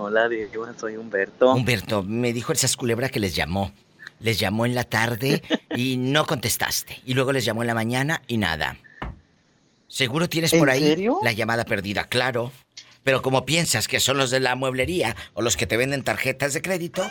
Hola, 0.00 0.28
Diego, 0.28 0.64
soy 0.78 0.96
Humberto. 0.96 1.52
Humberto, 1.52 2.04
me 2.04 2.32
dijo 2.32 2.52
el 2.52 2.58
Sasculebra 2.58 3.08
que 3.08 3.18
les 3.18 3.34
llamó. 3.34 3.72
Les 4.20 4.38
llamó 4.38 4.64
en 4.64 4.76
la 4.76 4.84
tarde 4.84 5.42
y 5.74 5.96
no 5.96 6.24
contestaste. 6.24 7.00
Y 7.04 7.14
luego 7.14 7.32
les 7.32 7.44
llamó 7.44 7.62
en 7.62 7.66
la 7.66 7.74
mañana 7.74 8.22
y 8.28 8.36
nada. 8.36 8.76
Seguro 9.88 10.28
tienes 10.28 10.52
por 10.54 10.68
¿En 10.68 10.74
ahí 10.74 10.82
serio? 10.84 11.18
la 11.24 11.32
llamada 11.32 11.64
perdida, 11.64 12.04
claro. 12.04 12.52
Pero 13.02 13.22
como 13.22 13.44
piensas 13.44 13.88
que 13.88 13.98
son 13.98 14.18
los 14.18 14.30
de 14.30 14.38
la 14.38 14.54
mueblería 14.54 15.16
o 15.34 15.42
los 15.42 15.56
que 15.56 15.66
te 15.66 15.76
venden 15.76 16.04
tarjetas 16.04 16.52
de 16.54 16.62
crédito, 16.62 17.04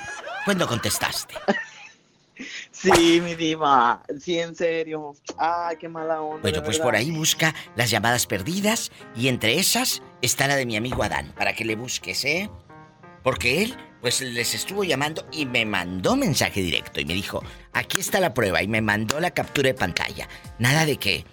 pues 0.46 0.56
no 0.58 0.68
contestaste. 0.68 1.36
Sí, 2.72 3.20
mi 3.22 3.34
diva. 3.34 4.04
Sí, 4.22 4.38
en 4.38 4.56
serio. 4.56 5.16
Ay, 5.40 5.78
qué 5.78 5.90
mala 5.90 6.22
onda. 6.22 6.44
Bueno, 6.44 6.60
pues 6.62 6.78
verdad. 6.78 6.84
por 6.84 6.96
ahí 6.96 7.10
busca 7.10 7.56
las 7.76 7.90
llamadas 7.90 8.28
perdidas 8.28 8.92
y 9.16 9.30
entre 9.30 9.58
esas 9.58 10.04
está 10.22 10.48
la 10.48 10.56
de 10.56 10.68
mi 10.68 10.76
amigo 10.78 11.02
Adán, 11.02 11.34
para 11.36 11.54
que 11.56 11.66
le 11.66 11.76
busques, 11.76 12.24
¿eh? 12.26 12.52
Porque 13.23 13.64
él, 13.64 13.76
pues 14.02 14.22
les 14.22 14.53
estuvo 14.53 14.84
llamando 14.84 15.26
y 15.31 15.45
me 15.45 15.65
mandó 15.65 16.15
mensaje 16.15 16.61
directo 16.61 16.99
y 17.02 17.06
me 17.06 17.14
dijo, 17.14 17.44
aquí 17.73 17.99
está 17.99 18.19
la 18.19 18.34
prueba 18.34 18.61
y 18.64 18.68
me 18.68 18.81
mandó 18.81 19.19
la 19.19 19.31
captura 19.31 19.68
de 19.68 19.73
pantalla. 19.73 20.27
Nada 20.60 20.85
de 20.85 20.98
que 20.98 21.26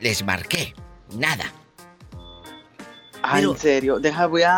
les 0.00 0.24
marqué, 0.24 0.74
nada. 1.16 1.44
Pero- 3.32 3.52
en 3.52 3.58
serio. 3.58 3.98
Deja, 3.98 4.26
voy 4.26 4.42
a, 4.42 4.52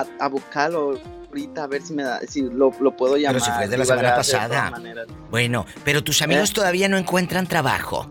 a, 0.00 0.06
a 0.20 0.28
buscarlo 0.28 0.98
ahorita 1.28 1.64
a 1.64 1.66
ver 1.66 1.80
si 1.82 1.94
me 1.94 2.02
da, 2.02 2.20
si 2.28 2.42
lo, 2.42 2.70
lo 2.78 2.94
puedo 2.94 3.16
llamar. 3.16 3.40
Pero 3.40 3.44
si 3.46 3.50
fue 3.52 3.68
de 3.68 3.78
la 3.78 3.84
semana 3.86 4.14
pasada. 4.16 4.72
Bueno, 5.30 5.64
pero 5.84 6.04
tus 6.04 6.20
amigos 6.20 6.50
¿Eh? 6.50 6.54
todavía 6.54 6.88
no 6.90 6.98
encuentran 6.98 7.46
trabajo. 7.46 8.06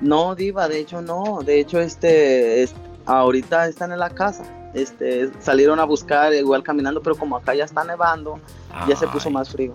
No, 0.00 0.34
Diva, 0.34 0.68
de 0.68 0.78
hecho 0.80 1.02
no. 1.02 1.40
De 1.44 1.60
hecho, 1.60 1.80
este, 1.80 2.62
es- 2.62 2.72
ahorita 3.04 3.68
están 3.68 3.92
en 3.92 3.98
la 3.98 4.08
casa. 4.10 4.42
Este, 4.74 5.30
salieron 5.40 5.78
a 5.78 5.84
buscar 5.84 6.34
igual 6.34 6.62
caminando, 6.62 7.00
pero 7.00 7.16
como 7.16 7.36
acá 7.36 7.54
ya 7.54 7.64
está 7.64 7.84
nevando, 7.84 8.40
ya 8.88 8.96
se 8.96 9.06
puso 9.06 9.30
más 9.30 9.50
frío. 9.50 9.72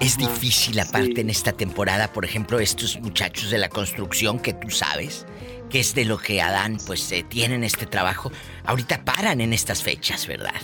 Es 0.00 0.16
difícil 0.16 0.80
aparte 0.80 1.20
en 1.20 1.28
esta 1.28 1.52
temporada, 1.52 2.10
por 2.12 2.24
ejemplo, 2.24 2.58
estos 2.58 2.98
muchachos 3.00 3.50
de 3.50 3.58
la 3.58 3.68
construcción 3.68 4.38
que 4.38 4.54
tú 4.54 4.70
sabes, 4.70 5.26
que 5.68 5.80
es 5.80 5.94
de 5.94 6.06
lo 6.06 6.16
que 6.16 6.40
Adán 6.40 6.78
pues 6.86 7.12
eh, 7.12 7.22
tienen 7.28 7.64
este 7.64 7.84
trabajo, 7.84 8.32
ahorita 8.64 9.04
paran 9.04 9.42
en 9.42 9.52
estas 9.52 9.82
fechas, 9.82 10.26
¿verdad? 10.26 10.54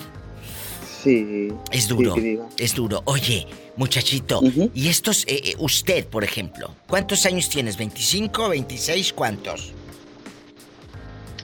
Sí. 1.02 1.52
Es 1.70 1.86
duro, 1.86 2.14
sí, 2.14 2.38
es 2.56 2.74
duro. 2.74 3.02
Oye, 3.04 3.46
muchachito, 3.76 4.40
y 4.74 4.88
estos, 4.88 5.24
eh, 5.24 5.40
eh, 5.44 5.54
usted, 5.58 6.06
por 6.06 6.24
ejemplo, 6.24 6.74
¿cuántos 6.88 7.26
años 7.26 7.48
tienes? 7.50 7.78
¿25, 7.78 8.48
26, 8.48 9.12
cuántos? 9.12 9.72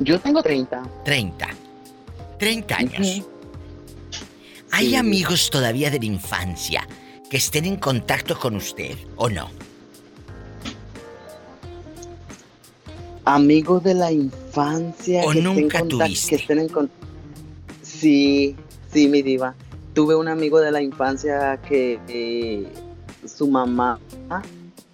Yo 0.01 0.19
tengo 0.19 0.43
30. 0.43 0.83
30. 1.05 1.49
30 2.43 2.77
años. 2.77 3.23
¿Hay 4.73 4.89
Sí. 4.89 4.97
amigos 4.97 5.49
todavía 5.49 5.91
de 5.93 6.01
la 6.01 6.07
infancia 6.07 6.89
que 7.31 7.37
estén 7.37 7.65
en 7.67 7.77
contacto 7.77 8.37
con 8.37 8.57
usted 8.57 8.97
o 9.15 9.29
no? 9.29 9.49
Amigos 13.25 13.85
de 13.85 13.95
la 13.95 14.11
infancia. 14.11 15.23
¿O 15.25 15.31
que 15.31 15.39
estén 15.39 15.45
nunca 15.45 15.79
contac- 15.83 15.89
tuviste? 15.89 16.29
Que 16.31 16.35
estén 16.35 16.59
en 16.59 16.91
Sí, 17.83 18.57
sí, 18.93 19.07
mi 19.07 19.23
diva. 19.23 19.55
Tuve 19.95 20.17
un 20.17 20.27
amigo 20.27 20.59
de 20.59 20.73
la 20.73 20.83
infancia 20.83 21.61
que 21.69 22.01
eh, 22.09 22.67
su 23.25 23.47
mamá 23.47 24.01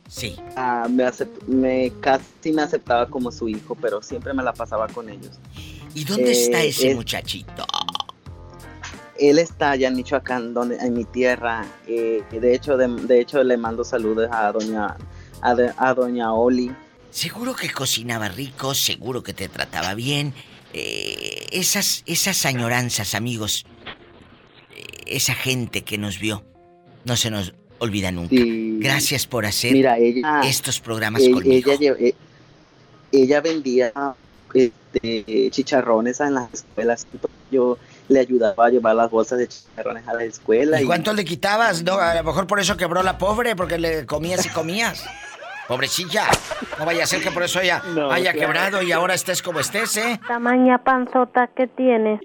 Sí. 0.07 0.37
ah, 0.55 0.87
me, 0.91 1.05
me 1.47 1.93
casi 2.01 2.53
me 2.53 2.61
aceptaba 2.61 3.07
como 3.09 3.33
su 3.33 3.49
hijo, 3.49 3.75
pero 3.75 4.03
siempre 4.03 4.35
me 4.35 4.43
la 4.43 4.53
pasaba 4.53 4.87
con 4.89 5.09
ellos. 5.09 5.39
¿Y 5.95 6.05
dónde 6.05 6.31
Eh, 6.31 6.43
está 6.43 6.63
ese 6.63 6.91
es- 6.91 6.97
muchachito? 6.97 7.67
Él 9.19 9.39
está 9.41 9.73
allá 9.73 9.89
en 9.89 9.97
Michoacán, 9.97 10.55
donde, 10.55 10.77
en 10.77 10.95
mi 10.95 11.05
tierra. 11.05 11.67
eh, 11.89 12.23
de 12.31 12.55
hecho, 12.55 12.77
de, 12.77 12.87
de 12.89 13.21
hecho 13.21 13.43
le 13.43 13.57
mando 13.57 13.83
saludos 13.85 14.29
a 14.31 14.53
doña 14.53 14.97
a, 15.41 15.55
de- 15.55 15.73
a 15.77 15.95
doña 15.95 16.33
Oli. 16.33 16.71
Seguro 17.11 17.55
que 17.57 17.71
cocinaba 17.71 18.29
rico, 18.29 18.75
seguro 18.75 19.23
que 19.23 19.33
te 19.35 19.49
trataba 19.49 19.95
bien. 19.95 20.35
Eh, 20.73 21.47
esas, 21.51 22.03
esas 22.07 22.45
añoranzas, 22.47 23.15
amigos, 23.15 23.65
eh, 24.77 24.85
esa 25.07 25.35
gente 25.35 25.83
que 25.83 25.97
nos 25.99 26.19
vio, 26.21 26.45
no 27.05 27.17
se 27.17 27.31
nos 27.31 27.55
olvida 27.79 28.13
nunca. 28.13 28.37
Gracias 28.37 29.27
por 29.27 29.47
hacer 29.47 29.73
Mira, 29.73 29.99
ella- 29.99 30.43
estos 30.45 30.79
programas 30.81 31.23
E- 31.23 31.31
conmigo. 31.33 31.73
Ella, 31.73 31.95
e- 31.99 32.15
ella 33.11 33.41
vendía 33.41 33.93
este, 34.55 35.51
chicharrones 35.51 36.21
en 36.21 36.35
las 36.35 36.53
escuelas. 36.53 37.07
Yo 37.51 37.79
le 38.09 38.21
ayudaba 38.21 38.67
a 38.67 38.71
llevar 38.71 38.95
las 38.97 39.11
bolsas 39.11 39.39
de 39.39 39.49
chicharrones 39.49 40.07
a 40.09 40.15
la 40.15 40.25
escuela. 40.25 40.81
¿Y 40.81 40.87
cuánto 40.87 41.13
le 41.13 41.25
quitabas? 41.25 41.83
No, 41.83 41.95
a 41.95 42.15
lo 42.15 42.25
mejor 42.25 42.47
por 42.47 42.61
eso 42.61 42.77
quebró 42.77 43.03
la 43.03 43.19
pobre, 43.19 43.55
porque 43.57 43.79
le 43.79 44.07
comías 44.07 44.45
y 44.47 44.49
comías. 44.49 45.05
Pobrecilla. 45.69 46.25
No 46.79 46.87
vaya 46.87 47.05
a 47.05 47.07
ser 47.07 47.23
que 47.23 47.31
por 47.31 47.43
eso 47.43 47.61
No, 47.95 48.11
haya 48.11 48.33
claro. 48.33 48.39
quebrado 48.47 48.83
y 48.83 48.93
ahora 48.93 49.15
estés 49.15 49.43
como 49.43 49.61
estés, 49.61 49.99
¿eh? 49.99 50.19
Tamaña 50.27 50.79
panzota 50.79 51.49
que 51.49 51.67
tienes. 51.67 52.21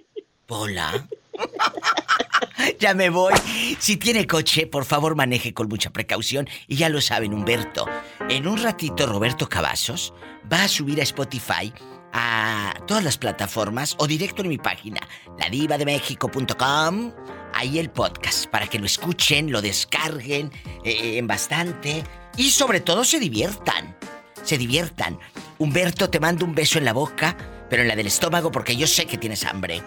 Hola. 0.48 1.06
ya 2.80 2.94
me 2.94 3.10
voy. 3.10 3.34
Si 3.80 3.98
tiene 3.98 4.28
coche, 4.28 4.68
por 4.68 4.86
favor 4.86 5.16
maneje 5.16 5.54
con 5.54 5.68
mucha 5.68 5.90
precaución. 5.90 6.48
Y 6.68 6.78
ya 6.78 6.88
lo 6.88 7.02
saben, 7.02 7.34
Humberto. 7.34 7.86
En 8.30 8.48
un 8.48 8.62
ratito, 8.62 9.08
Roberto 9.08 9.50
Cavazos 9.50 10.14
va 10.52 10.64
a 10.64 10.68
subir 10.68 11.00
a 11.02 11.04
Spotify 11.04 11.74
a 12.14 12.74
todas 12.88 13.04
las 13.04 13.18
plataformas 13.18 13.96
o 13.98 14.08
directo 14.08 14.44
en 14.44 14.50
mi 14.50 14.58
página, 14.58 15.02
ladivademexico.com. 15.40 17.12
ahí 17.54 17.80
el 17.80 17.90
podcast 17.90 18.46
para 18.48 18.68
que 18.68 18.80
lo 18.80 18.86
escuchen, 18.86 19.52
lo 19.52 19.62
descarguen 19.62 20.52
eh, 20.84 21.18
en 21.18 21.28
bastante 21.28 22.04
y 22.38 22.52
sobre 22.52 22.80
todo 22.80 23.04
se 23.04 23.20
diviertan. 23.20 23.98
Se 24.44 24.58
diviertan. 24.58 25.20
Humberto, 25.58 26.10
te 26.10 26.20
mando 26.20 26.46
un 26.46 26.54
beso 26.54 26.78
en 26.78 26.86
la 26.86 26.94
boca, 26.94 27.36
pero 27.70 27.82
en 27.82 27.88
la 27.88 27.96
del 27.96 28.08
estómago 28.08 28.52
porque 28.52 28.76
yo 28.76 28.88
sé 28.88 29.06
que 29.06 29.18
tienes 29.18 29.46
hambre. 29.46 29.82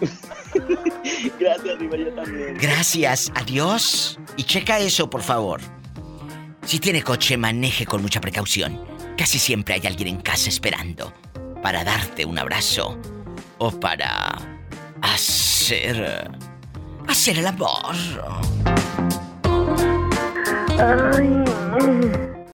Gracias, 1.40 1.78
Diva, 1.78 1.96
yo 1.96 2.12
también. 2.14 2.58
Gracias, 2.58 3.32
adiós. 3.34 4.18
Y 4.36 4.44
checa 4.44 4.78
eso, 4.78 5.08
por 5.08 5.22
favor. 5.22 5.60
Si 6.64 6.78
tiene 6.80 7.02
coche, 7.02 7.36
maneje 7.36 7.86
con 7.86 8.02
mucha 8.02 8.20
precaución. 8.20 8.95
Casi 9.16 9.38
siempre 9.38 9.74
hay 9.74 9.86
alguien 9.86 10.08
en 10.08 10.20
casa 10.20 10.48
esperando 10.48 11.12
para 11.62 11.84
darte 11.84 12.24
un 12.24 12.38
abrazo 12.38 12.98
o 13.58 13.70
para 13.70 14.36
hacer 15.00 16.30
hacer 17.08 17.38
el 17.38 17.46
amor. 17.46 17.94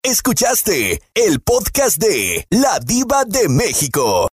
Escuchaste 0.03 1.03
el 1.15 1.41
podcast 1.41 1.97
de 1.99 2.47
La 2.51 2.79
Diva 2.79 3.25
de 3.25 3.49
México. 3.49 4.29